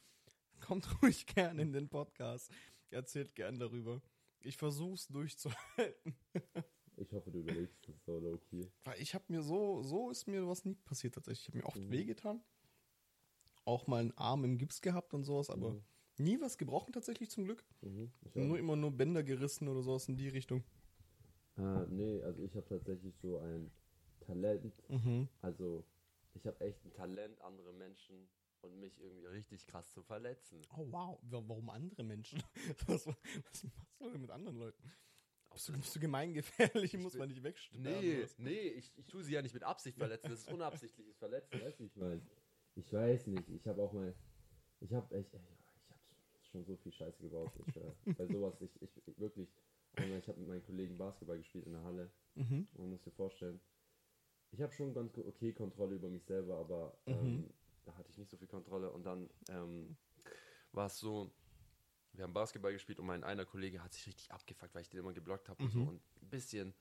kommt 0.60 0.86
ruhig 1.02 1.28
gerne 1.28 1.62
in 1.62 1.72
den 1.72 1.88
Podcast. 1.88 2.52
Erzählt 2.90 3.36
gern 3.36 3.58
darüber. 3.58 4.02
Ich 4.44 4.58
versuch's 4.58 5.08
durchzuhalten. 5.08 6.16
Ich 6.98 7.12
hoffe, 7.12 7.32
du 7.32 7.40
überlegst 7.40 7.88
das 7.88 7.96
so 8.06 8.20
low-key. 8.20 8.68
Weil 8.84 9.02
ich 9.02 9.16
habe 9.16 9.26
mir 9.30 9.42
so, 9.42 9.82
so 9.82 10.10
ist 10.12 10.28
mir 10.28 10.48
was 10.48 10.66
nie 10.66 10.76
passiert 10.76 11.16
tatsächlich. 11.16 11.48
Ich 11.48 11.48
habe 11.50 11.58
mir 11.60 11.66
oft 11.66 11.88
Mhm. 11.88 11.92
wehgetan. 11.92 12.44
Auch 13.66 13.88
mal 13.88 14.02
einen 14.02 14.18
Arm 14.18 14.44
im 14.44 14.58
Gips 14.58 14.82
gehabt 14.82 15.14
und 15.14 15.24
sowas, 15.24 15.50
aber 15.50 15.72
Mhm. 15.72 15.84
nie 16.18 16.42
was 16.42 16.58
gebrochen 16.58 16.92
tatsächlich 16.94 17.30
zum 17.32 17.46
Glück. 17.46 17.64
Mhm, 17.82 18.12
ich 18.22 18.36
Nur 18.36 18.60
immer 18.60 18.76
nur 18.76 18.92
Bänder 18.92 19.24
gerissen 19.24 19.68
oder 19.68 19.82
sowas 19.82 20.08
in 20.10 20.18
die 20.18 20.28
Richtung. 20.28 20.64
Ah, 21.56 21.86
nee, 21.90 22.22
also 22.22 22.44
ich 22.44 22.56
habe 22.56 22.68
tatsächlich 22.68 23.16
so 23.22 23.38
ein 23.38 23.72
Talent. 24.20 24.74
Mhm. 24.90 25.30
Also, 25.42 25.86
ich 26.34 26.46
habe 26.46 26.60
echt 26.62 26.84
ein 26.84 26.94
Talent, 26.94 27.40
andere 27.42 27.74
Menschen 27.74 28.28
und 28.64 28.80
mich 28.80 29.00
irgendwie 29.00 29.26
richtig 29.28 29.68
krass 29.68 29.92
zu 29.92 30.02
verletzen. 30.04 30.62
Oh 30.78 30.88
wow, 30.92 31.20
Wa- 31.24 31.44
warum 31.48 31.70
andere 31.70 32.04
Menschen? 32.04 32.42
Was, 32.88 33.06
was 33.08 33.64
machst 33.64 34.02
du 34.02 34.10
denn 34.12 34.22
mit 34.22 34.32
anderen 34.32 34.58
Leuten? 34.58 34.92
Bist 35.52 35.70
du, 35.70 35.74
bist 35.74 35.96
du 35.96 36.00
gemeingefährlich? 36.00 36.98
Muss 36.98 37.12
bin- 37.14 37.20
man 37.20 37.30
nicht 37.30 37.44
wegsterben? 37.44 37.84
Nee, 37.84 38.26
nee, 38.38 38.68
ich, 38.70 38.92
ich 38.98 39.06
tue 39.06 39.24
sie 39.24 39.34
ja 39.34 39.42
nicht 39.42 39.54
mit 39.54 39.64
Absicht 39.64 39.98
verletzen. 39.98 40.30
Das 40.32 40.40
ist 40.40 40.52
unabsichtliches 40.52 41.18
Verletzen, 41.18 41.62
weißt 41.62 41.80
du, 41.80 41.84
wie 41.84 41.88
ich 41.88 41.96
meine? 41.96 42.22
Ich 42.76 42.92
weiß 42.92 43.28
nicht, 43.28 43.48
ich 43.50 43.68
habe 43.68 43.82
auch 43.84 43.94
mal, 43.94 44.16
ich 44.80 44.92
habe 44.94 45.16
echt, 45.16 45.32
ich 45.34 45.40
habe 45.42 46.46
schon 46.52 46.66
so 46.66 46.76
viel 46.78 46.92
Scheiße 46.92 47.22
gebaut, 47.22 47.52
ich 47.68 47.72
schwör. 47.74 47.96
Bei 48.18 48.26
sowas, 48.26 48.60
ich, 48.62 48.82
ich, 48.82 49.08
ich 49.08 49.20
wirklich, 49.20 49.48
einmal, 49.98 50.18
ich 50.20 50.28
habe 50.28 50.40
mit 50.40 50.48
meinen 50.48 50.64
Kollegen 50.64 50.98
Basketball 50.98 51.38
gespielt 51.38 51.66
in 51.68 51.74
der 51.74 51.84
Halle 51.84 52.12
Mhm. 52.36 52.68
man 52.76 52.90
muss 52.90 53.04
dir 53.04 53.12
vorstellen, 53.12 53.62
ich 54.52 54.60
habe 54.62 54.74
schon 54.74 54.92
ganz 54.94 55.16
okay 55.20 55.54
Kontrolle 55.54 55.96
über 55.96 56.10
mich 56.10 56.26
selber, 56.26 56.58
aber 56.58 56.98
ähm, 57.06 57.42
Mhm. 57.42 57.54
Da 57.86 57.96
hatte 57.96 58.10
ich 58.10 58.18
nicht 58.18 58.32
so 58.32 58.38
viel 58.38 58.48
Kontrolle 58.48 58.92
und 58.92 59.04
dann 59.04 59.30
ähm, 59.50 59.98
war 60.72 60.88
es 60.88 60.98
so, 60.98 61.32
wir 62.14 62.24
haben 62.24 62.34
Basketball 62.34 62.74
gespielt 62.74 63.00
und 63.00 63.06
mein 63.06 63.24
einer 63.24 63.46
Kollege 63.46 63.84
hat 63.84 63.94
sich 63.94 64.06
richtig 64.08 64.32
abgefuckt, 64.32 64.74
weil 64.76 64.82
ich 64.84 64.90
den 64.90 65.00
immer 65.00 65.14
geblockt 65.14 65.50
habe 65.50 65.64
und 65.64 65.72
so 65.72 65.80
und 65.80 66.02
ein 66.22 66.30
bisschen. 66.30 66.74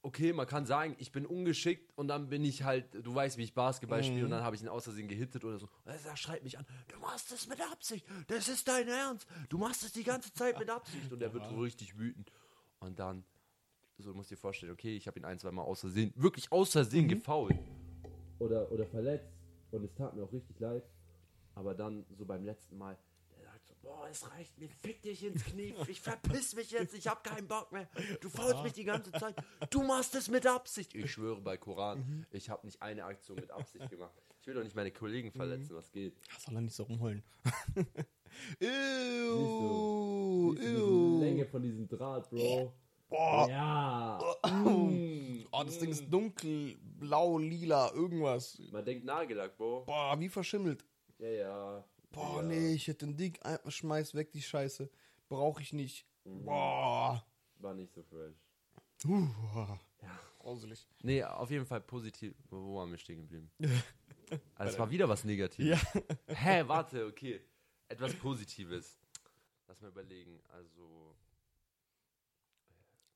Okay, 0.00 0.32
man 0.32 0.46
kann 0.46 0.64
sagen, 0.64 0.94
ich 0.98 1.10
bin 1.10 1.26
ungeschickt 1.26 1.92
und 1.98 2.06
dann 2.08 2.28
bin 2.28 2.44
ich 2.44 2.62
halt, 2.62 2.86
du 2.94 3.14
weißt, 3.14 3.36
wie 3.36 3.42
ich 3.42 3.52
Basketball 3.52 4.04
spiele 4.04 4.24
und 4.24 4.30
dann 4.30 4.44
habe 4.44 4.54
ich 4.54 4.62
ihn 4.62 4.68
aus 4.68 4.84
Versehen 4.84 5.08
gehittet 5.08 5.44
oder 5.44 5.58
so. 5.58 5.68
Und 5.84 5.92
er 5.92 6.16
schreit 6.16 6.44
mich 6.44 6.56
an, 6.56 6.64
du 6.86 6.98
machst 7.00 7.32
es 7.32 7.48
mit 7.48 7.60
Absicht, 7.60 8.06
das 8.28 8.48
ist 8.48 8.68
dein 8.68 8.86
Ernst, 8.86 9.26
du 9.48 9.58
machst 9.58 9.82
es 9.82 9.92
die 9.92 10.04
ganze 10.04 10.32
Zeit 10.32 10.58
mit 10.58 10.70
Absicht. 10.70 11.12
Und 11.12 11.20
er 11.20 11.32
wird 11.34 11.46
so 11.46 11.58
richtig 11.58 11.98
wütend. 11.98 12.30
Und 12.78 13.00
dann, 13.00 13.24
so 13.98 14.12
du 14.12 14.16
musst 14.16 14.30
dir 14.30 14.36
vorstellen, 14.36 14.72
okay, 14.72 14.96
ich 14.96 15.08
habe 15.08 15.18
ihn 15.18 15.24
ein, 15.24 15.38
zwei 15.38 15.50
Mal 15.50 15.62
aus 15.62 15.80
Versehen, 15.80 16.12
wirklich 16.14 16.50
aus 16.52 16.70
Versehen 16.70 17.08
gefault. 17.08 17.58
Oder, 18.38 18.70
oder 18.70 18.86
verletzt. 18.86 19.37
Und 19.70 19.84
es 19.84 19.94
tat 19.94 20.14
mir 20.14 20.22
auch 20.24 20.32
richtig 20.32 20.58
leid. 20.60 20.84
Aber 21.54 21.74
dann, 21.74 22.04
so 22.16 22.24
beim 22.24 22.44
letzten 22.44 22.78
Mal, 22.78 22.96
der 23.36 23.44
sagt 23.44 23.66
so, 23.66 23.74
boah, 23.82 24.06
es 24.08 24.30
reicht 24.30 24.56
mir, 24.58 24.68
fick 24.68 25.02
dich 25.02 25.24
ins 25.24 25.44
Knie, 25.44 25.74
ich 25.88 26.00
verpiss 26.00 26.54
mich 26.54 26.70
jetzt, 26.70 26.94
ich 26.94 27.08
hab 27.08 27.24
keinen 27.24 27.48
Bock 27.48 27.72
mehr. 27.72 27.88
Du 28.20 28.30
faulst 28.30 28.62
mich 28.62 28.72
die 28.74 28.84
ganze 28.84 29.10
Zeit. 29.12 29.34
Du 29.70 29.82
machst 29.82 30.14
es 30.14 30.28
mit 30.28 30.46
Absicht. 30.46 30.94
Ich 30.94 31.10
schwöre 31.10 31.40
bei 31.40 31.56
Koran, 31.56 32.26
ich 32.30 32.48
habe 32.48 32.64
nicht 32.66 32.80
eine 32.80 33.04
Aktion 33.04 33.36
mit 33.36 33.50
Absicht 33.50 33.90
gemacht. 33.90 34.14
Ich 34.40 34.46
will 34.46 34.54
doch 34.54 34.62
nicht 34.62 34.76
meine 34.76 34.92
Kollegen 34.92 35.32
verletzen, 35.32 35.74
was 35.74 35.90
geht. 35.90 36.16
Soll 36.38 36.54
er 36.54 36.60
nicht 36.62 36.74
so 36.74 36.84
rumheulen? 36.84 37.22
du? 37.74 38.66
ew, 38.66 40.54
Siehst 40.54 40.62
du 40.62 40.78
ew. 40.78 41.18
die 41.18 41.24
Länge 41.24 41.46
von 41.46 41.62
diesem 41.62 41.88
Draht, 41.88 42.30
Bro. 42.30 42.72
Boah, 43.08 43.48
Ja. 43.48 44.18
oh, 45.50 45.64
das 45.64 45.78
Ding 45.78 45.90
ist 45.90 46.08
dunkel, 46.10 46.76
blau, 46.98 47.38
lila, 47.38 47.90
irgendwas. 47.92 48.58
Man 48.70 48.84
denkt 48.84 49.04
Nagellack, 49.04 49.56
Bro. 49.56 49.84
Boah, 49.86 50.18
wie 50.20 50.28
verschimmelt. 50.28 50.84
Ja, 51.18 51.28
ja. 51.28 51.84
Boah, 52.10 52.36
ja. 52.36 52.42
nee, 52.42 52.74
ich 52.74 52.86
hätte 52.86 53.06
den 53.06 53.16
Ding 53.16 53.38
einfach 53.42 53.70
schmeiß 53.70 54.14
weg, 54.14 54.30
die 54.32 54.42
Scheiße. 54.42 54.90
Brauche 55.28 55.62
ich 55.62 55.72
nicht. 55.72 56.06
Mhm. 56.24 56.44
Boah. 56.44 57.24
War 57.58 57.74
nicht 57.74 57.92
so 57.94 58.02
fresh. 58.02 58.36
Uh, 59.04 59.26
Ja. 60.02 60.18
grauselig. 60.38 60.86
Nee, 61.02 61.22
auf 61.24 61.50
jeden 61.50 61.66
Fall 61.66 61.80
positiv. 61.80 62.34
Wo 62.50 62.62
wo 62.62 62.76
waren 62.78 62.90
wir 62.90 62.98
stehen 62.98 63.20
geblieben? 63.20 63.50
Also 64.56 64.74
es 64.74 64.78
war 64.78 64.90
wieder 64.90 65.08
was 65.08 65.24
Negatives. 65.24 65.66
Ja. 65.70 66.02
Hä, 66.34 66.62
warte, 66.66 67.06
okay. 67.06 67.40
Etwas 67.88 68.12
Positives. 68.14 68.98
Lass 69.66 69.80
mal 69.80 69.88
überlegen. 69.88 70.38
Also, 70.50 71.14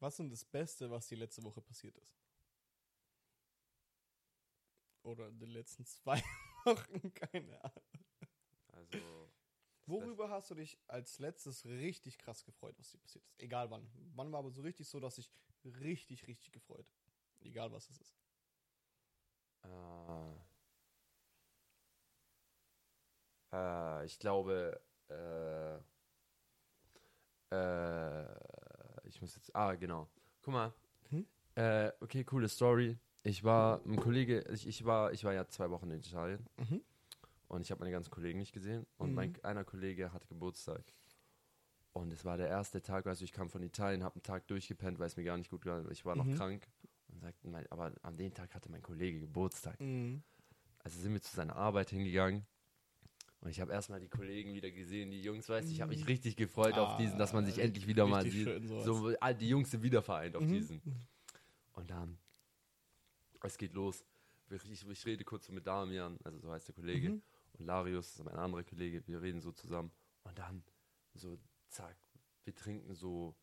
Was 0.03 0.15
ist 0.15 0.19
denn 0.19 0.31
das 0.31 0.45
Beste, 0.45 0.91
was 0.91 1.07
die 1.07 1.15
letzte 1.15 1.45
Woche 1.45 1.61
passiert 1.61 1.97
ist? 1.97 2.19
Oder 5.05 5.29
in 5.29 5.39
den 5.39 5.51
letzten 5.51 5.87
zwei 5.87 6.21
Wochen, 6.65 7.15
keine 7.15 7.63
Ahnung. 7.63 7.85
also. 8.73 9.31
Worüber 9.87 10.29
hast 10.29 10.51
du 10.51 10.57
dich 10.57 10.77
als 10.89 11.21
letztes 11.21 11.65
richtig 11.67 12.19
krass 12.19 12.45
gefreut, 12.45 12.77
was 12.81 12.91
dir 12.91 12.99
passiert 12.99 13.25
ist? 13.29 13.39
Egal 13.39 13.71
wann. 13.71 13.89
Wann 14.17 14.33
war 14.33 14.41
aber 14.41 14.51
so 14.51 14.63
richtig 14.63 14.89
so, 14.89 14.99
dass 14.99 15.19
ich 15.19 15.31
richtig, 15.65 16.27
richtig 16.27 16.51
gefreut? 16.51 16.87
Egal 17.39 17.71
was 17.71 17.89
es 17.89 18.01
ist. 18.01 18.17
Äh, 19.63 20.33
äh, 23.53 24.05
ich 24.07 24.19
glaube, 24.19 24.81
äh, 25.09 25.77
äh, 27.55 28.52
ich 29.15 29.21
muss 29.21 29.35
jetzt, 29.35 29.55
ah, 29.55 29.75
genau. 29.75 30.09
Guck 30.43 30.55
mal. 30.55 30.73
Hm? 31.11 31.27
Äh, 31.55 31.93
okay, 32.01 32.25
coole 32.25 32.49
Story. 32.49 32.99
Ich 33.23 33.45
war, 33.45 33.81
ein 33.87 33.97
Kollege, 33.97 34.41
ich, 34.53 34.67
ich 34.67 34.85
war, 34.85 35.13
ich 35.13 35.23
war 35.25 35.33
ja 35.33 35.47
zwei 35.47 35.71
Wochen 35.71 35.91
in 35.91 36.01
Italien 36.01 36.45
Mhm. 36.57 36.83
und 37.49 37.61
ich 37.61 37.71
habe 37.71 37.81
meine 37.81 37.93
ganzen 37.93 38.11
Kollegen 38.11 38.39
nicht 38.39 38.53
gesehen 38.53 38.87
und 38.99 39.11
Mhm. 39.11 39.15
mein 39.15 39.45
einer 39.45 39.65
Kollege 39.65 40.13
hatte 40.13 40.27
Geburtstag. 40.27 40.83
Und 41.93 42.11
es 42.13 42.25
war 42.25 42.39
der 42.39 42.49
erste 42.49 42.81
Tag, 42.81 43.07
also 43.07 43.23
ich 43.23 43.33
kam 43.33 43.51
von 43.51 43.63
Italien, 43.63 44.03
habe 44.03 44.15
einen 44.17 44.23
Tag 44.23 44.47
durchgepennt, 44.49 44.99
weil 44.99 45.07
es 45.07 45.17
mir 45.17 45.25
gar 45.25 45.37
nicht 45.37 45.51
gut 45.51 45.63
ging. 45.63 45.87
Ich 45.91 46.05
war 46.07 46.17
noch 46.17 46.25
Mhm. 46.25 46.35
krank 46.37 46.67
und 47.09 47.21
sagten, 47.21 47.51
mein, 47.51 47.71
aber 47.71 47.93
an 48.03 48.17
dem 48.17 48.33
Tag 48.33 48.55
hatte 48.55 48.71
mein 48.71 48.83
Kollege 48.83 49.21
Geburtstag. 49.21 49.79
Mhm. 49.79 50.23
Also 50.83 50.99
sind 51.01 51.13
wir 51.13 51.21
zu 51.23 51.37
seiner 51.37 51.55
Arbeit 51.55 51.91
hingegangen. 51.91 52.47
Und 53.43 53.51
ich 53.51 53.61
habe 53.61 53.73
erstmal 53.73 53.99
die 54.01 54.09
Kollegen 54.09 54.55
wieder 54.55 54.71
gesehen, 54.71 55.11
die 55.11 55.21
Jungs, 55.21 55.49
weißt 55.49 55.69
du, 55.69 55.73
ich 55.73 55.81
habe 55.81 55.91
mich 55.91 56.07
richtig 56.07 56.37
gefreut 56.37 56.79
auf 56.79 56.97
diesen, 56.97 57.19
dass 57.19 57.33
man 57.33 57.45
sich 57.45 57.59
Ah, 57.59 57.63
endlich 57.65 57.87
wieder 57.89 58.07
mal 58.07 58.23
sieht. 58.25 58.49
So, 58.85 59.11
die 59.39 59.49
Jungs 59.49 59.71
sind 59.71 59.83
wieder 59.83 60.01
vereint 60.01 60.37
auf 60.37 60.45
Mhm. 60.45 60.53
diesen. 60.53 60.83
Und 61.73 61.91
dann, 61.91 62.19
es 63.43 63.59
geht 63.59 63.73
los. 63.75 64.05
Ich, 64.51 64.87
ich 64.89 65.07
rede 65.07 65.25
kurz 65.25 65.47
so 65.47 65.53
mit 65.53 65.67
Damian, 65.67 66.19
also 66.25 66.39
so 66.39 66.53
heißt 66.53 66.69
der 66.69 66.75
Kollege, 66.75 67.11
Mhm. 67.11 67.23
und 67.59 67.65
Larius, 67.67 68.07
das 68.13 68.19
ist 68.21 68.25
mein 68.25 68.37
anderer 68.37 68.63
Kollege, 68.63 69.03
wir 69.07 69.21
reden 69.21 69.41
so 69.41 69.51
zusammen. 69.51 69.91
Und 70.25 70.39
dann, 70.39 70.63
so, 71.15 71.37
zack, 71.69 71.97
wir 72.45 72.55
trinken 72.55 72.95
so, 72.95 73.35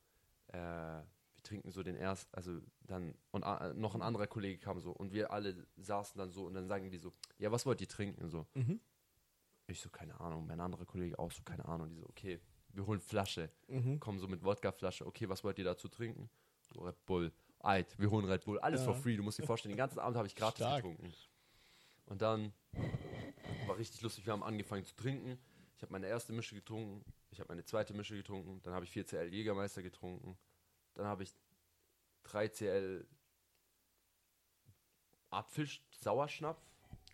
äh, 0.47 0.57
wir 0.57 1.43
trinken 1.43 1.71
so 1.71 1.83
den 1.83 1.95
ersten, 1.95 2.33
also 2.35 2.61
dann, 2.81 3.15
und 3.31 3.43
äh, 3.43 3.73
noch 3.73 3.95
ein 3.95 4.01
anderer 4.01 4.27
Kollege 4.27 4.59
kam 4.59 4.79
so, 4.79 4.91
und 4.91 5.11
wir 5.13 5.31
alle 5.31 5.67
saßen 5.77 6.17
dann 6.17 6.31
so, 6.31 6.45
und 6.45 6.53
dann 6.53 6.67
sagen 6.67 6.89
die 6.89 6.97
so, 6.99 7.11
ja, 7.37 7.51
was 7.51 7.65
wollt 7.65 7.81
ihr 7.81 7.87
trinken? 7.89 8.29
So, 8.29 8.45
Mhm. 8.53 8.79
Ich 9.71 9.79
so, 9.81 9.89
keine 9.89 10.19
Ahnung, 10.19 10.45
mein 10.47 10.59
anderer 10.59 10.85
Kollege 10.85 11.17
auch 11.19 11.31
so, 11.31 11.43
keine 11.43 11.65
Ahnung, 11.65 11.89
die 11.89 11.95
so, 11.97 12.05
okay, 12.07 12.39
wir 12.69 12.85
holen 12.85 12.99
Flasche, 12.99 13.49
Mhm. 13.67 13.99
kommen 13.99 14.19
so 14.19 14.27
mit 14.27 14.43
Wodkaflasche, 14.43 15.05
okay, 15.05 15.27
was 15.29 15.43
wollt 15.43 15.57
ihr 15.57 15.65
dazu 15.65 15.87
trinken? 15.87 16.29
So, 16.61 16.81
Red 16.81 17.05
Bull. 17.05 17.31
Eid, 17.61 17.97
wir 17.99 18.09
holen 18.09 18.25
Red 18.25 18.45
Bull, 18.45 18.59
alles 18.59 18.81
Ja. 18.81 18.85
for 18.85 18.95
free, 18.95 19.17
du 19.17 19.23
musst 19.23 19.39
dir 19.39 19.45
vorstellen, 19.45 19.73
den 19.73 19.77
ganzen 19.77 19.99
Abend 19.99 20.15
habe 20.17 20.27
ich 20.27 20.35
gratis 20.35 20.65
Stark. 20.65 20.83
getrunken. 20.83 21.13
Und 22.05 22.21
dann 22.21 22.53
war 23.67 23.77
richtig 23.77 24.01
lustig, 24.01 24.25
wir 24.25 24.33
haben 24.33 24.43
angefangen 24.43 24.83
zu 24.85 24.95
trinken. 24.95 25.37
Ich 25.75 25.81
habe 25.81 25.91
meine 25.91 26.07
erste 26.07 26.31
Mische 26.33 26.55
getrunken, 26.55 27.03
ich 27.31 27.39
habe 27.39 27.49
meine 27.49 27.63
zweite 27.63 27.93
Mische 27.93 28.15
getrunken, 28.15 28.61
dann 28.63 28.73
habe 28.73 28.85
ich 28.85 28.91
4CL 28.91 29.27
Jägermeister 29.27 29.81
getrunken, 29.83 30.37
dann 30.95 31.05
habe 31.05 31.23
ich 31.23 31.33
3CL 32.25 33.05
Apfel 35.31 35.67
Sauerschnaps 35.91 36.61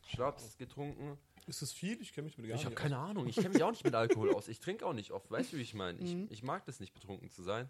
Schnaps 0.07 0.57
getrunken. 0.57 1.17
Ist 1.47 1.61
das 1.61 1.71
viel? 1.71 2.01
Ich 2.01 2.11
kenne 2.13 2.25
mich 2.25 2.37
mit 2.37 2.47
gar 2.47 2.55
Ich 2.55 2.65
habe 2.65 2.75
keine 2.75 2.97
Ahnung. 2.97 3.27
Ich 3.27 3.35
kenne 3.35 3.49
mich 3.49 3.63
auch 3.63 3.71
nicht 3.71 3.83
mit 3.83 3.93
Alkohol 3.93 4.33
aus. 4.33 4.47
Ich 4.47 4.59
trinke 4.59 4.85
auch 4.85 4.93
nicht 4.93 5.11
oft. 5.11 5.29
Weißt 5.29 5.53
du, 5.53 5.57
wie 5.57 5.61
ich 5.61 5.73
meine? 5.73 5.99
Ich, 5.99 6.13
Mhm. 6.15 6.27
ich 6.31 6.41
mag 6.43 6.65
das 6.65 6.79
nicht, 6.79 6.93
betrunken 6.93 7.29
zu 7.29 7.43
sein. 7.43 7.69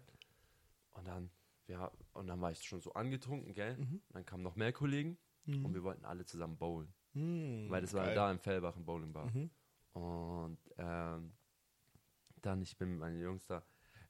Und 0.92 1.06
dann, 1.06 1.30
ja, 1.66 1.90
und 2.14 2.26
dann 2.26 2.40
war 2.40 2.50
ich 2.52 2.62
schon 2.62 2.80
so 2.80 2.94
angetrunken, 2.94 3.52
gell? 3.52 3.76
Mhm. 3.76 4.00
Dann 4.10 4.24
kamen 4.24 4.42
noch 4.42 4.56
mehr 4.56 4.72
Kollegen 4.72 5.18
aus. 5.46 5.54
und 5.64 5.74
wir 5.74 5.82
wollten 5.82 6.04
alle 6.06 6.24
zusammen 6.24 6.56
bowlen. 6.56 6.92
Mhm. 7.12 7.66
Weil 7.70 7.82
das 7.82 7.92
war 7.92 8.12
da 8.14 8.30
im 8.30 8.38
Fellbach 8.38 8.76
im 8.76 8.84
Bowlingbar. 8.84 9.26
Mhm. 9.26 9.50
Und 9.92 10.58
ähm, 10.78 11.32
dann, 12.42 12.62
ich 12.62 12.76
bin 12.76 12.90
mit 12.90 12.98
meinen 13.00 13.20
Jungs 13.20 13.46
da. 13.46 13.62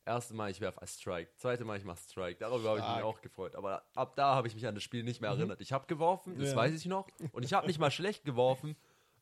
Erste 0.04 0.34
Mal, 0.34 0.50
ich 0.52 0.60
werfe 0.60 0.80
als 0.80 1.00
Strike. 1.00 1.32
Zweite 1.36 1.64
Mal, 1.64 1.78
ich 1.78 1.84
mache 1.84 1.98
Strike. 2.00 2.38
Darüber 2.38 2.70
habe 2.70 2.78
ich 2.78 2.86
mich 2.86 3.02
auch 3.02 3.20
gefreut. 3.20 3.56
Aber 3.56 3.84
ab 3.94 4.14
da 4.14 4.36
habe 4.36 4.46
ich 4.46 4.54
mich 4.54 4.64
an 4.66 4.74
das 4.76 4.84
Spiel 4.84 5.02
nicht 5.02 5.20
mehr 5.20 5.32
Mhm. 5.34 5.38
erinnert. 5.40 5.60
Ich 5.60 5.72
habe 5.72 5.86
geworfen, 5.88 6.38
das 6.38 6.50
Ja. 6.50 6.56
weiß 6.56 6.74
ich 6.74 6.86
noch. 6.86 7.08
Und 7.32 7.42
ich 7.44 7.52
habe 7.54 7.66
nicht 7.66 7.80
mal 7.80 7.90
schlecht 7.90 8.24
geworfen. 8.24 8.76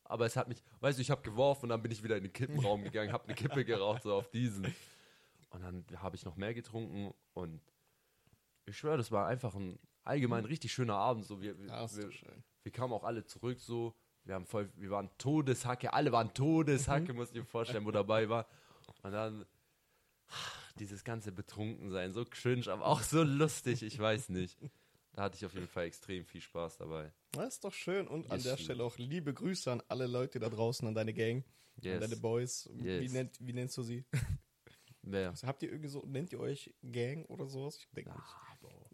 Aber 0.05 0.25
es 0.25 0.35
hat 0.35 0.47
mich, 0.47 0.61
weißt 0.81 0.97
du, 0.97 1.01
ich 1.01 1.11
habe 1.11 1.21
geworfen 1.23 1.63
und 1.65 1.69
dann 1.69 1.81
bin 1.81 1.91
ich 1.91 2.03
wieder 2.03 2.15
in 2.17 2.23
den 2.23 2.33
Kippenraum 2.33 2.83
gegangen, 2.83 3.11
habe 3.11 3.25
eine 3.25 3.33
Kippe 3.35 3.65
geraucht, 3.65 4.03
so 4.03 4.13
auf 4.13 4.29
diesen. 4.29 4.65
Und 5.49 5.61
dann 5.61 5.85
habe 5.97 6.15
ich 6.15 6.25
noch 6.25 6.35
mehr 6.35 6.53
getrunken 6.53 7.13
und 7.33 7.61
ich 8.65 8.77
schwöre, 8.77 8.97
das 8.97 9.11
war 9.11 9.27
einfach 9.27 9.55
ein 9.55 9.79
allgemein 10.03 10.45
richtig 10.45 10.71
schöner 10.73 10.95
Abend. 10.95 11.25
So, 11.25 11.41
wir, 11.41 11.57
wir, 11.59 11.69
wir, 11.97 12.09
wir 12.63 12.71
kamen 12.71 12.93
auch 12.93 13.03
alle 13.03 13.25
zurück 13.25 13.59
so. 13.59 13.95
Wir 14.23 14.35
haben 14.35 14.45
voll, 14.45 14.71
wir 14.75 14.89
waren 14.89 15.09
Todeshacke, 15.17 15.93
alle 15.93 16.11
waren 16.11 16.33
Todeshacke, 16.33 17.11
Mhm. 17.13 17.17
muss 17.19 17.29
ich 17.29 17.35
mir 17.35 17.45
vorstellen, 17.45 17.85
wo 17.85 17.91
dabei 17.91 18.27
war. 18.29 18.47
Und 19.03 19.11
dann 19.11 19.45
dieses 20.79 21.03
ganze 21.03 21.31
Betrunkensein, 21.31 22.11
so 22.11 22.25
cringe, 22.25 22.67
aber 22.67 22.85
auch 22.85 23.01
so 23.01 23.23
lustig, 23.23 23.81
ich 23.83 23.97
weiß 23.99 24.29
nicht. 24.29 24.57
Da 25.15 25.23
hatte 25.23 25.37
ich 25.37 25.45
auf 25.45 25.53
jeden 25.53 25.67
Fall 25.69 25.85
extrem 25.85 26.25
viel 26.25 26.41
Spaß 26.41 26.77
dabei. 26.77 27.11
Das 27.31 27.55
ist 27.55 27.63
doch 27.63 27.73
schön. 27.73 28.05
Und 28.07 28.29
an 28.29 28.37
Yes. 28.37 28.43
der 28.43 28.57
Stelle 28.57 28.83
auch 28.83 28.97
liebe 28.97 29.33
Grüße 29.33 29.71
an 29.71 29.81
alle 29.87 30.07
Leute 30.07 30.39
da 30.39 30.49
draußen, 30.49 30.85
an 30.87 30.93
deine 30.93 31.13
Gang, 31.13 31.37
an 31.77 31.83
Yes. 31.83 32.01
deine 32.01 32.17
Boys. 32.17 32.69
Wie, 32.73 32.83
Yes. 32.85 33.13
nennt, 33.13 33.37
wie 33.39 33.53
nennst 33.53 33.77
du 33.77 33.83
sie? 33.83 34.05
Wer? 35.03 35.29
Also 35.29 35.47
habt 35.47 35.63
ihr 35.63 35.69
irgendwie 35.69 35.87
so, 35.89 36.03
nennt 36.05 36.33
ihr 36.33 36.39
euch 36.41 36.73
Gang 36.83 37.29
oder 37.29 37.47
sowas? 37.47 37.77
Ich 37.77 37.87
denke 37.91 38.11
nicht. 38.11 38.19
Ah, 38.21 38.55
Bro. 38.59 38.89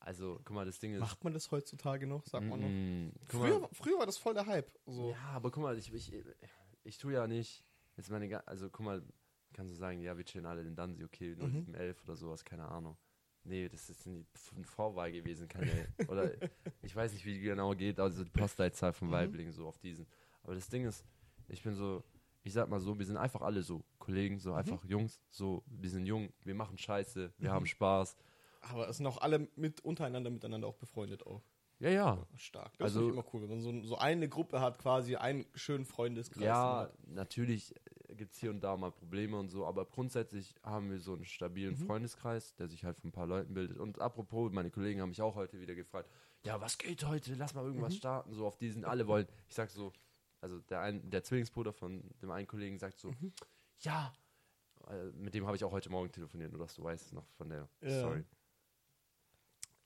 Also, 0.00 0.38
guck 0.44 0.50
mal, 0.54 0.66
das 0.66 0.78
Ding 0.80 0.92
ist. 0.94 1.00
Macht 1.00 1.24
man 1.24 1.32
das 1.32 1.50
heutzutage 1.50 2.06
noch? 2.06 2.26
Sagt 2.26 2.44
man 2.46 2.60
noch? 2.60 3.26
Früher, 3.30 3.60
mal, 3.60 3.68
früher 3.72 3.98
war 3.98 4.04
das 4.06 4.18
voll 4.18 4.34
der 4.34 4.44
Hype. 4.46 4.70
So. 4.84 5.12
ja, 5.12 5.16
aber 5.32 5.50
guck 5.50 5.62
mal, 5.62 5.78
ich, 5.78 5.90
ich, 5.94 6.12
ich 6.82 6.98
tue 6.98 7.14
ja 7.14 7.26
nicht. 7.26 7.64
Jetzt 7.96 8.10
meine, 8.10 8.46
also 8.46 8.68
guck 8.68 8.84
mal, 8.84 9.02
kannst 9.54 9.72
du 9.72 9.76
sagen, 9.76 10.00
ja, 10.00 10.14
wir 10.18 10.24
chillen 10.26 10.44
alle 10.44 10.62
den 10.64 10.74
Dansi, 10.76 11.04
okay, 11.04 11.34
011 11.72 12.02
oder 12.04 12.16
sowas, 12.16 12.44
keine 12.44 12.68
Ahnung. 12.68 12.98
Nee, 13.44 13.68
das 13.68 13.90
ist 13.90 14.06
eine 14.06 14.24
Vorwahl 14.64 15.12
gewesen, 15.12 15.46
keine, 15.48 15.70
oder 16.08 16.30
ich 16.82 16.96
weiß 16.96 17.12
nicht, 17.12 17.24
wie 17.26 17.34
die 17.34 17.40
genau 17.40 17.74
geht, 17.74 18.00
also 18.00 18.24
die 18.24 18.30
Postleitzahl 18.30 18.92
von 18.92 19.10
Weibling, 19.10 19.52
so 19.52 19.66
auf 19.66 19.78
diesen. 19.78 20.06
Aber 20.42 20.54
das 20.54 20.68
Ding 20.68 20.86
ist, 20.86 21.04
ich 21.48 21.62
bin 21.62 21.74
so, 21.74 22.02
ich 22.42 22.52
sag 22.54 22.68
mal 22.70 22.80
so, 22.80 22.98
wir 22.98 23.04
sind 23.04 23.18
einfach 23.18 23.42
alle 23.42 23.62
so 23.62 23.84
Kollegen, 23.98 24.38
so 24.38 24.54
einfach 24.54 24.82
Jungs, 24.86 25.20
so, 25.30 25.62
wir 25.66 25.90
sind 25.90 26.06
jung, 26.06 26.32
wir 26.42 26.54
machen 26.54 26.78
Scheiße, 26.78 27.32
wir 27.38 27.50
haben 27.52 27.66
Spaß. 27.66 28.16
Aber 28.62 28.88
es 28.88 28.96
sind 28.96 29.06
auch 29.06 29.18
alle 29.18 29.46
mit 29.56 29.82
untereinander 29.82 30.30
miteinander 30.30 30.66
auch 30.66 30.76
befreundet 30.76 31.26
auch. 31.26 31.42
Ja, 31.80 31.90
ja, 31.90 32.26
Stark. 32.36 32.72
Das 32.78 32.94
Also- 32.94 33.08
ist 33.08 33.12
immer 33.12 33.24
cool, 33.34 33.42
wenn 33.42 33.48
man 33.50 33.60
so, 33.60 33.82
so 33.86 33.98
eine 33.98 34.26
Gruppe 34.28 34.60
hat, 34.60 34.78
quasi 34.78 35.16
einen 35.16 35.44
schönen 35.54 35.84
Freundeskreis. 35.84 36.44
Ja, 36.44 36.80
hat. 36.82 37.08
natürlich, 37.08 37.74
gibt 38.16 38.32
es 38.34 38.38
hier 38.40 38.50
und 38.50 38.60
da 38.60 38.76
mal 38.76 38.90
Probleme 38.92 39.36
und 39.38 39.48
so, 39.48 39.66
aber 39.66 39.84
grundsätzlich 39.86 40.54
haben 40.62 40.90
wir 40.90 41.00
so 41.00 41.14
einen 41.14 41.24
stabilen 41.24 41.74
Mhm. 41.78 41.86
Freundeskreis, 41.86 42.54
der 42.56 42.68
sich 42.68 42.84
halt 42.84 42.98
von 42.98 43.08
ein 43.10 43.12
paar 43.12 43.26
Leuten 43.26 43.54
bildet. 43.54 43.78
Und 43.78 44.00
apropos, 44.00 44.52
meine 44.52 44.70
Kollegen 44.70 45.00
haben 45.00 45.10
mich 45.10 45.22
auch 45.22 45.34
heute 45.34 45.60
wieder 45.60 45.74
gefragt, 45.74 46.10
ja, 46.44 46.60
was 46.60 46.78
geht 46.78 47.04
heute? 47.04 47.34
Lass 47.34 47.54
mal 47.54 47.64
irgendwas 47.64 47.94
Mhm. 47.94 47.98
starten, 47.98 48.32
so 48.34 48.46
auf 48.46 48.56
diesen 48.58 48.84
alle 48.84 49.06
wollen. 49.06 49.26
Ich 49.48 49.54
sag 49.54 49.70
so, 49.70 49.92
also 50.40 50.60
der, 50.60 50.80
ein, 50.80 51.08
der 51.10 51.22
Zwillingsbruder 51.24 51.72
von 51.72 52.02
dem 52.20 52.30
einen 52.30 52.46
Kollegen 52.46 52.78
sagt 52.78 52.98
so, 52.98 53.10
Mhm. 53.10 53.32
ja, 53.80 54.12
äh, 54.88 55.06
mit 55.12 55.34
dem 55.34 55.46
habe 55.46 55.56
ich 55.56 55.64
auch 55.64 55.72
heute 55.72 55.90
Morgen 55.90 56.12
telefoniert, 56.12 56.52
nur 56.52 56.60
dass 56.60 56.74
du 56.74 56.82
weißt 56.84 57.12
noch 57.12 57.26
von 57.36 57.48
der 57.48 57.68
Ja. 57.80 57.98
Story. 58.00 58.24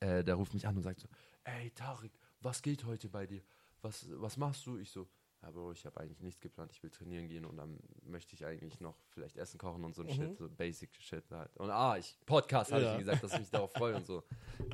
Äh, 0.01 0.23
der 0.23 0.35
ruft 0.35 0.53
mich 0.53 0.65
an 0.65 0.75
und 0.77 0.83
sagt 0.83 0.99
so, 1.01 1.07
ey 1.43 1.71
Tarek, 1.71 2.11
was 2.41 2.61
geht 2.61 2.85
heute 2.85 3.09
bei 3.09 3.25
dir? 3.25 3.41
Was, 3.81 4.05
was 4.19 4.37
machst 4.37 4.65
du? 4.65 4.77
Ich 4.77 4.91
so, 4.91 5.07
Bro, 5.41 5.71
ich 5.71 5.85
habe 5.85 5.99
eigentlich 6.01 6.19
nichts 6.21 6.41
geplant, 6.41 6.71
ich 6.71 6.83
will 6.83 6.89
trainieren 6.91 7.27
gehen 7.27 7.43
und 7.45 7.57
dann 7.57 7.79
möchte 8.03 8.35
ich 8.35 8.45
eigentlich 8.45 8.79
noch 8.81 8.95
vielleicht 9.09 9.37
Essen 9.37 9.57
kochen 9.57 9.83
und 9.83 9.95
so 9.95 10.03
ein 10.03 10.07
Mhm. 10.07 10.11
Shit, 10.13 10.37
so 10.37 10.49
Basic 10.49 10.93
Shit 10.99 11.23
halt. 11.31 11.55
Und 11.57 11.69
ah, 11.71 11.97
ich, 11.97 12.17
Podcast 12.25 12.71
habe 12.71 12.83
Ja. 12.83 12.91
ich 12.93 12.99
gesagt, 12.99 13.23
dass 13.23 13.33
ich 13.33 13.39
mich 13.39 13.49
darauf 13.49 13.71
freue 13.73 13.95
und 13.95 14.05
so. 14.05 14.23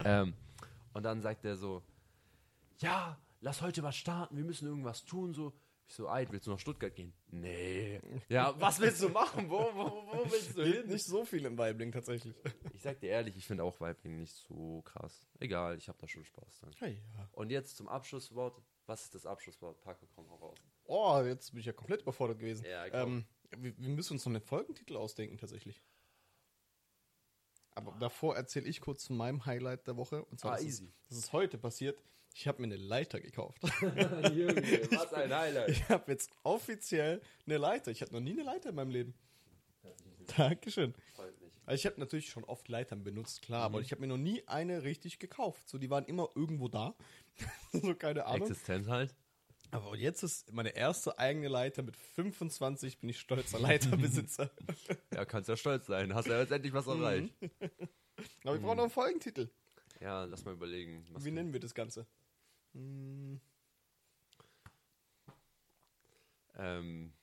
Ähm, 0.03 0.33
und 0.93 1.03
dann 1.03 1.21
sagt 1.21 1.45
er 1.45 1.55
so, 1.55 1.81
ja, 2.79 3.17
lass 3.41 3.61
heute 3.61 3.83
was 3.83 3.95
starten, 3.95 4.35
wir 4.37 4.43
müssen 4.43 4.67
irgendwas 4.67 5.05
tun, 5.05 5.33
so. 5.33 5.53
Ich 5.87 5.93
so, 5.93 6.09
Eid, 6.09 6.31
willst 6.31 6.47
du 6.47 6.51
nach 6.51 6.57
Stuttgart 6.59 6.95
gehen? 6.95 7.13
Nee. 7.27 8.01
Ja, 8.27 8.59
was 8.59 8.79
willst 8.79 9.03
du 9.03 9.09
machen? 9.09 9.47
Wo, 9.47 9.59
wo, 9.75 10.03
wo 10.07 10.31
willst 10.31 10.57
du 10.57 10.63
hin? 10.63 10.87
Nicht 10.87 11.05
so 11.05 11.23
viel 11.23 11.45
im 11.45 11.55
Weibling 11.59 11.91
tatsächlich. 11.91 12.35
Ich 12.73 12.81
sag 12.81 12.99
dir 12.99 13.09
ehrlich, 13.11 13.37
ich 13.37 13.45
finde 13.45 13.63
auch 13.63 13.79
Weibling 13.79 14.17
nicht 14.17 14.33
so 14.33 14.81
krass. 14.81 15.27
Egal, 15.39 15.77
ich 15.77 15.87
habe 15.87 15.99
da 16.01 16.07
schon 16.07 16.25
Spaß 16.25 16.59
dran. 16.61 16.71
Ja, 16.81 16.87
ja. 16.87 17.29
Und 17.33 17.51
jetzt 17.51 17.77
zum 17.77 17.87
Abschlusswort. 17.87 18.59
Was 18.87 19.03
ist 19.03 19.15
das 19.15 19.25
Abschlusswort? 19.25 19.81
Paco, 19.81 20.05
komm 20.15 20.29
hau 20.29 20.35
raus. 20.35 20.57
Oh, 20.85 21.21
jetzt 21.25 21.51
bin 21.51 21.59
ich 21.59 21.65
ja 21.65 21.73
komplett 21.73 22.01
überfordert 22.01 22.39
gewesen. 22.39 22.65
Ja, 22.65 22.85
ähm, 22.87 23.25
wir, 23.57 23.75
wir 23.77 23.89
müssen 23.89 24.13
uns 24.13 24.25
noch 24.25 24.31
einen 24.33 24.41
Folgentitel 24.41 24.95
ausdenken, 24.95 25.37
tatsächlich. 25.37 25.81
Aber 27.73 27.91
davor 27.99 28.35
erzähle 28.37 28.67
ich 28.67 28.79
kurz 28.79 29.07
von 29.07 29.17
meinem 29.17 29.45
Highlight 29.45 29.87
der 29.87 29.97
Woche. 29.97 30.23
Und 30.25 30.39
zwar, 30.39 30.53
Ah, 30.53 30.55
das, 30.55 30.65
easy. 30.65 30.85
Ist, 30.85 30.93
das 31.09 31.17
ist 31.17 31.33
heute 31.33 31.57
passiert. 31.57 31.99
Ich 32.33 32.47
habe 32.47 32.61
mir 32.61 32.67
eine 32.67 32.75
Leiter 32.77 33.19
gekauft. 33.19 33.61
Junge, 33.81 34.55
was 34.91 35.13
ein 35.13 35.33
Highlight. 35.33 35.69
Ich 35.69 35.89
habe 35.89 36.11
jetzt 36.11 36.29
offiziell 36.43 37.21
eine 37.45 37.57
Leiter. 37.57 37.91
Ich 37.91 38.01
hatte 38.01 38.13
noch 38.13 38.21
nie 38.21 38.31
eine 38.31 38.43
Leiter 38.43 38.69
in 38.69 38.75
meinem 38.75 38.91
Leben. 38.91 39.13
Dankeschön. 40.37 40.93
Freut 41.15 41.39
mich. 41.41 41.51
Also 41.65 41.75
ich 41.79 41.85
habe 41.85 41.99
natürlich 41.99 42.29
schon 42.29 42.43
oft 42.43 42.67
Leitern 42.67 43.03
benutzt, 43.03 43.41
klar, 43.41 43.67
Mhm. 43.69 43.75
aber 43.75 43.81
ich 43.81 43.91
habe 43.91 44.01
mir 44.01 44.07
noch 44.07 44.17
nie 44.17 44.47
eine 44.47 44.83
richtig 44.83 45.19
gekauft. 45.19 45.67
So, 45.67 45.77
die 45.77 45.89
waren 45.89 46.05
immer 46.05 46.29
irgendwo 46.35 46.67
da. 46.67 46.95
so, 47.73 47.95
keine 47.95 48.25
Ahnung. 48.25 48.47
Existent 48.47 48.87
halt. 48.87 49.15
Aber 49.71 49.95
jetzt 49.97 50.23
ist 50.23 50.53
meine 50.53 50.69
erste 50.69 51.17
eigene 51.19 51.47
Leiter 51.47 51.83
mit 51.83 51.95
25, 51.97 52.99
bin 52.99 53.09
ich 53.09 53.19
stolzer 53.19 53.59
Leiterbesitzer. 53.59 54.49
Ja, 55.13 55.23
kannst 55.23 55.47
ja 55.47 55.55
stolz 55.55 55.85
sein. 55.85 56.13
Hast 56.13 56.27
ja 56.27 56.39
jetzt 56.39 56.51
endlich 56.51 56.73
was 56.73 56.87
erreicht. 56.87 57.33
Aber 58.43 58.53
wir 58.53 58.61
brauchen 58.61 58.77
noch 58.77 58.83
einen 58.83 58.89
Folgentitel. 58.89 59.49
Ja, 60.01 60.25
lass 60.25 60.43
mal 60.43 60.53
überlegen. 60.53 61.05
Wie 61.19 61.31
nennen 61.31 61.53
wir 61.53 61.61
das 61.61 61.73
Ganze? 61.73 62.05
Hm, 62.73 63.39
ähm, 66.57 67.13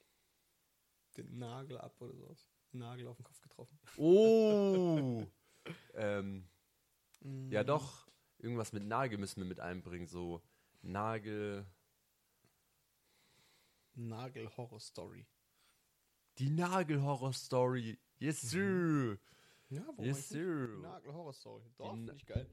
den 1.16 1.38
Nagel 1.38 1.78
ab 1.78 2.00
oder 2.00 2.14
sowas. 2.14 2.48
Nagel 2.72 3.06
auf 3.08 3.16
den 3.18 3.24
Kopf 3.24 3.40
getroffen. 3.42 3.78
oh! 3.98 5.26
ähm, 5.94 6.48
Hm, 7.22 7.50
ja, 7.50 7.64
doch. 7.64 8.01
Irgendwas 8.43 8.72
mit 8.72 8.84
Nagel 8.84 9.18
müssen 9.18 9.40
wir 9.40 9.47
mit 9.47 9.61
einbringen. 9.61 10.07
So 10.09 10.43
Nagel. 10.82 11.64
Nagel-Horror-Story. 13.95 15.26
Die 16.38 16.51
Nagel-Horror-Story. 16.51 17.99
Yes, 18.18 18.40
sir. 18.40 19.18
Ja, 19.68 19.82
warum 19.86 20.05
Yes, 20.05 20.28
sir. 20.28 20.78
Nagel-Horror-Story. 20.80 21.62
Doch, 21.76 21.93
Die 21.93 21.97
finde 21.99 22.14
ich 22.14 22.26
geil. 22.26 22.51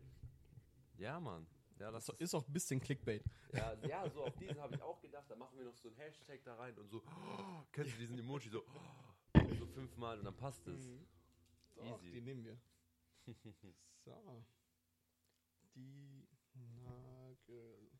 Ja, 0.98 1.20
Mann. 1.20 1.48
Ja, 1.80 1.92
das 1.92 2.06
Das 2.06 2.16
ist 2.20 2.36
auch 2.36 2.46
ein 2.46 2.54
bisschen 2.54 2.80
Clickbait. 2.80 3.24
Ja, 3.54 3.74
ja, 3.88 4.08
so 4.10 4.26
auf 4.26 4.36
diesen 4.36 4.60
habe 4.60 4.76
ich 4.76 4.82
auch 4.82 5.00
gedacht. 5.02 5.26
Da 5.28 5.36
machen 5.38 5.58
wir 5.58 5.66
noch 5.66 5.76
so 5.78 5.88
ein 5.90 5.96
Hashtag 5.96 6.44
da 6.44 6.56
rein 6.56 6.78
und 6.78 6.90
so. 6.90 7.02
Oh, 7.08 7.64
kennst 7.72 7.94
du 7.94 7.98
diesen 7.98 8.20
Emoji 8.20 8.50
so? 8.50 8.64
Oh, 8.64 9.54
so 9.58 9.66
fünfmal 9.66 10.20
und 10.20 10.26
dann 10.26 10.36
passt 10.36 10.68
es. 10.68 10.88
Doch, 11.76 12.00
Easy. 12.04 12.12
die 12.12 12.22
nehmen 12.22 12.44
wir. 12.44 12.60
so. 13.64 13.74
Die 15.76 16.28
Nagel. 16.53 17.91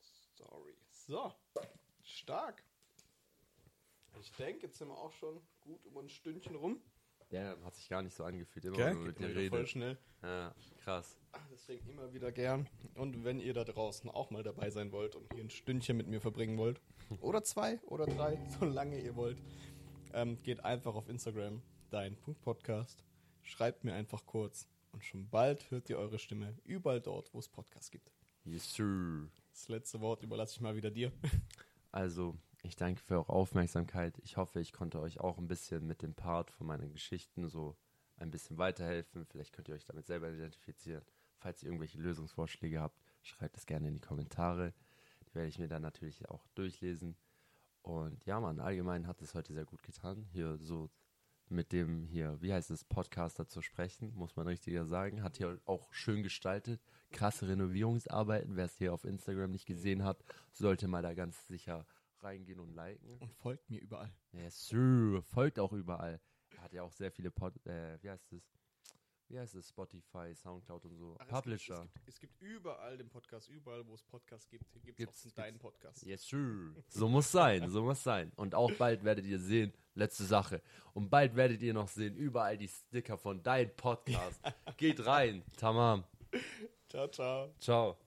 Story. 0.00 0.76
So. 0.90 1.32
Stark. 2.02 2.62
Ich 4.20 4.32
denke, 4.32 4.66
jetzt 4.66 4.78
sind 4.78 4.88
wir 4.88 4.96
auch 4.96 5.12
schon 5.12 5.40
gut 5.60 5.84
um 5.86 5.98
ein 5.98 6.08
Stündchen 6.08 6.56
rum. 6.56 6.80
Ja, 7.30 7.56
hat 7.64 7.74
sich 7.74 7.88
gar 7.88 8.02
nicht 8.02 8.14
so 8.14 8.24
angefühlt. 8.24 8.64
Immer 8.64 8.76
Gell? 8.76 8.94
mit 8.94 9.20
mal 9.20 9.34
wieder 9.34 9.48
voll 9.48 9.66
schnell. 9.66 9.98
Ja, 10.22 10.54
krass. 10.84 11.18
Deswegen 11.52 11.88
immer 11.88 12.12
wieder 12.12 12.30
gern. 12.32 12.68
Und 12.94 13.24
wenn 13.24 13.40
ihr 13.40 13.52
da 13.52 13.64
draußen 13.64 14.08
auch 14.10 14.30
mal 14.30 14.42
dabei 14.42 14.70
sein 14.70 14.92
wollt 14.92 15.16
und 15.16 15.32
hier 15.34 15.42
ein 15.42 15.50
Stündchen 15.50 15.96
mit 15.96 16.06
mir 16.06 16.20
verbringen 16.20 16.56
wollt, 16.56 16.80
oder 17.20 17.42
zwei 17.42 17.80
oder 17.86 18.06
drei, 18.06 18.38
solange 18.60 19.00
ihr 19.00 19.16
wollt, 19.16 19.38
ähm, 20.12 20.40
geht 20.42 20.64
einfach 20.64 20.94
auf 20.94 21.08
Instagram, 21.08 21.62
dein 21.90 22.16
Punkt 22.16 22.40
Podcast, 22.42 23.04
schreibt 23.46 23.84
mir 23.84 23.94
einfach 23.94 24.26
kurz 24.26 24.68
und 24.92 25.04
schon 25.04 25.28
bald 25.28 25.70
hört 25.70 25.88
ihr 25.90 25.98
eure 25.98 26.18
Stimme 26.18 26.56
überall 26.64 27.00
dort, 27.00 27.32
wo 27.32 27.38
es 27.38 27.48
Podcasts 27.48 27.90
gibt. 27.90 28.10
Yes, 28.44 28.74
sir. 28.74 29.28
Das 29.52 29.68
letzte 29.68 30.00
Wort 30.00 30.22
überlasse 30.22 30.54
ich 30.54 30.60
mal 30.60 30.76
wieder 30.76 30.90
dir. 30.90 31.12
Also, 31.92 32.36
ich 32.62 32.76
danke 32.76 33.00
für 33.00 33.14
eure 33.14 33.32
Aufmerksamkeit. 33.32 34.18
Ich 34.18 34.36
hoffe, 34.36 34.60
ich 34.60 34.74
konnte 34.74 35.00
euch 35.00 35.18
auch 35.20 35.38
ein 35.38 35.48
bisschen 35.48 35.86
mit 35.86 36.02
dem 36.02 36.14
Part 36.14 36.50
von 36.50 36.66
meinen 36.66 36.92
Geschichten 36.92 37.48
so 37.48 37.74
ein 38.18 38.30
bisschen 38.30 38.58
weiterhelfen. 38.58 39.24
Vielleicht 39.24 39.54
könnt 39.54 39.68
ihr 39.68 39.74
euch 39.74 39.86
damit 39.86 40.06
selber 40.06 40.30
identifizieren. 40.30 41.02
Falls 41.38 41.62
ihr 41.62 41.68
irgendwelche 41.68 41.98
Lösungsvorschläge 41.98 42.82
habt, 42.82 43.00
schreibt 43.22 43.56
es 43.56 43.64
gerne 43.64 43.88
in 43.88 43.94
die 43.94 44.00
Kommentare. 44.00 44.74
Die 45.30 45.34
werde 45.34 45.48
ich 45.48 45.58
mir 45.58 45.68
dann 45.68 45.80
natürlich 45.80 46.28
auch 46.28 46.46
durchlesen. 46.48 47.16
Und 47.80 48.26
ja, 48.26 48.40
Mann, 48.40 48.60
allgemein 48.60 49.06
hat 49.06 49.22
es 49.22 49.34
heute 49.34 49.54
sehr 49.54 49.64
gut 49.64 49.82
getan, 49.82 50.26
hier 50.32 50.58
so 50.58 50.90
mit 51.48 51.72
dem 51.72 52.04
hier, 52.04 52.36
wie 52.40 52.52
heißt 52.52 52.70
es, 52.70 52.84
Podcaster 52.84 53.46
zu 53.46 53.62
sprechen, 53.62 54.12
muss 54.14 54.36
man 54.36 54.46
richtiger 54.46 54.84
sagen. 54.84 55.22
Hat 55.22 55.36
hier 55.36 55.60
auch 55.64 55.92
schön 55.92 56.22
gestaltet. 56.22 56.80
Krasse 57.12 57.48
Renovierungsarbeiten. 57.48 58.56
Wer 58.56 58.66
es 58.66 58.76
hier 58.76 58.92
auf 58.92 59.04
Instagram 59.04 59.50
nicht 59.50 59.66
gesehen 59.66 60.04
hat, 60.04 60.24
sollte 60.52 60.88
mal 60.88 61.02
da 61.02 61.14
ganz 61.14 61.46
sicher 61.46 61.86
reingehen 62.20 62.60
und 62.60 62.74
liken. 62.74 63.18
Und 63.18 63.32
folgt 63.34 63.70
mir 63.70 63.80
überall. 63.80 64.12
Yes, 64.32 64.66
sir. 64.66 65.22
Folgt 65.22 65.58
auch 65.58 65.72
überall. 65.72 66.20
Er 66.56 66.62
hat 66.62 66.72
ja 66.72 66.82
auch 66.82 66.92
sehr 66.92 67.10
viele 67.10 67.30
Pod, 67.30 67.54
äh, 67.66 68.02
wie 68.02 68.10
heißt 68.10 68.32
es? 68.32 68.42
Wie 69.28 69.38
heißt 69.38 69.54
es? 69.56 69.68
Spotify, 69.68 70.34
Soundcloud 70.34 70.84
und 70.84 70.96
so. 70.96 71.16
Es 71.20 71.26
Publisher. 71.26 71.80
Gibt, 71.80 71.86
es, 71.86 71.92
gibt, 71.92 72.08
es 72.08 72.20
gibt 72.20 72.42
überall 72.42 72.96
den 72.96 73.08
Podcast, 73.08 73.48
überall, 73.48 73.86
wo 73.86 73.94
es 73.94 74.02
Podcasts 74.02 74.48
gibt, 74.48 74.64
gibt 74.84 75.00
es 75.00 75.26
auch 75.26 75.32
deinen 75.32 75.58
Podcast. 75.58 76.04
Yes, 76.04 76.28
sir. 76.28 76.74
So 76.88 77.08
muss 77.08 77.30
sein, 77.32 77.68
so 77.68 77.82
muss 77.82 78.02
sein. 78.02 78.32
Und 78.36 78.54
auch 78.54 78.70
bald 78.72 79.02
werdet 79.02 79.26
ihr 79.26 79.38
sehen, 79.38 79.72
letzte 79.94 80.24
Sache. 80.24 80.62
Und 80.94 81.10
bald 81.10 81.34
werdet 81.34 81.60
ihr 81.62 81.74
noch 81.74 81.88
sehen, 81.88 82.14
überall 82.14 82.56
die 82.56 82.68
Sticker 82.68 83.18
von 83.18 83.42
dein 83.42 83.74
Podcast. 83.74 84.40
Geht 84.76 85.04
rein. 85.04 85.42
Tamam. 85.56 86.04
Ciao, 86.88 87.08
ciao. 87.08 87.52
Ciao. 87.58 88.05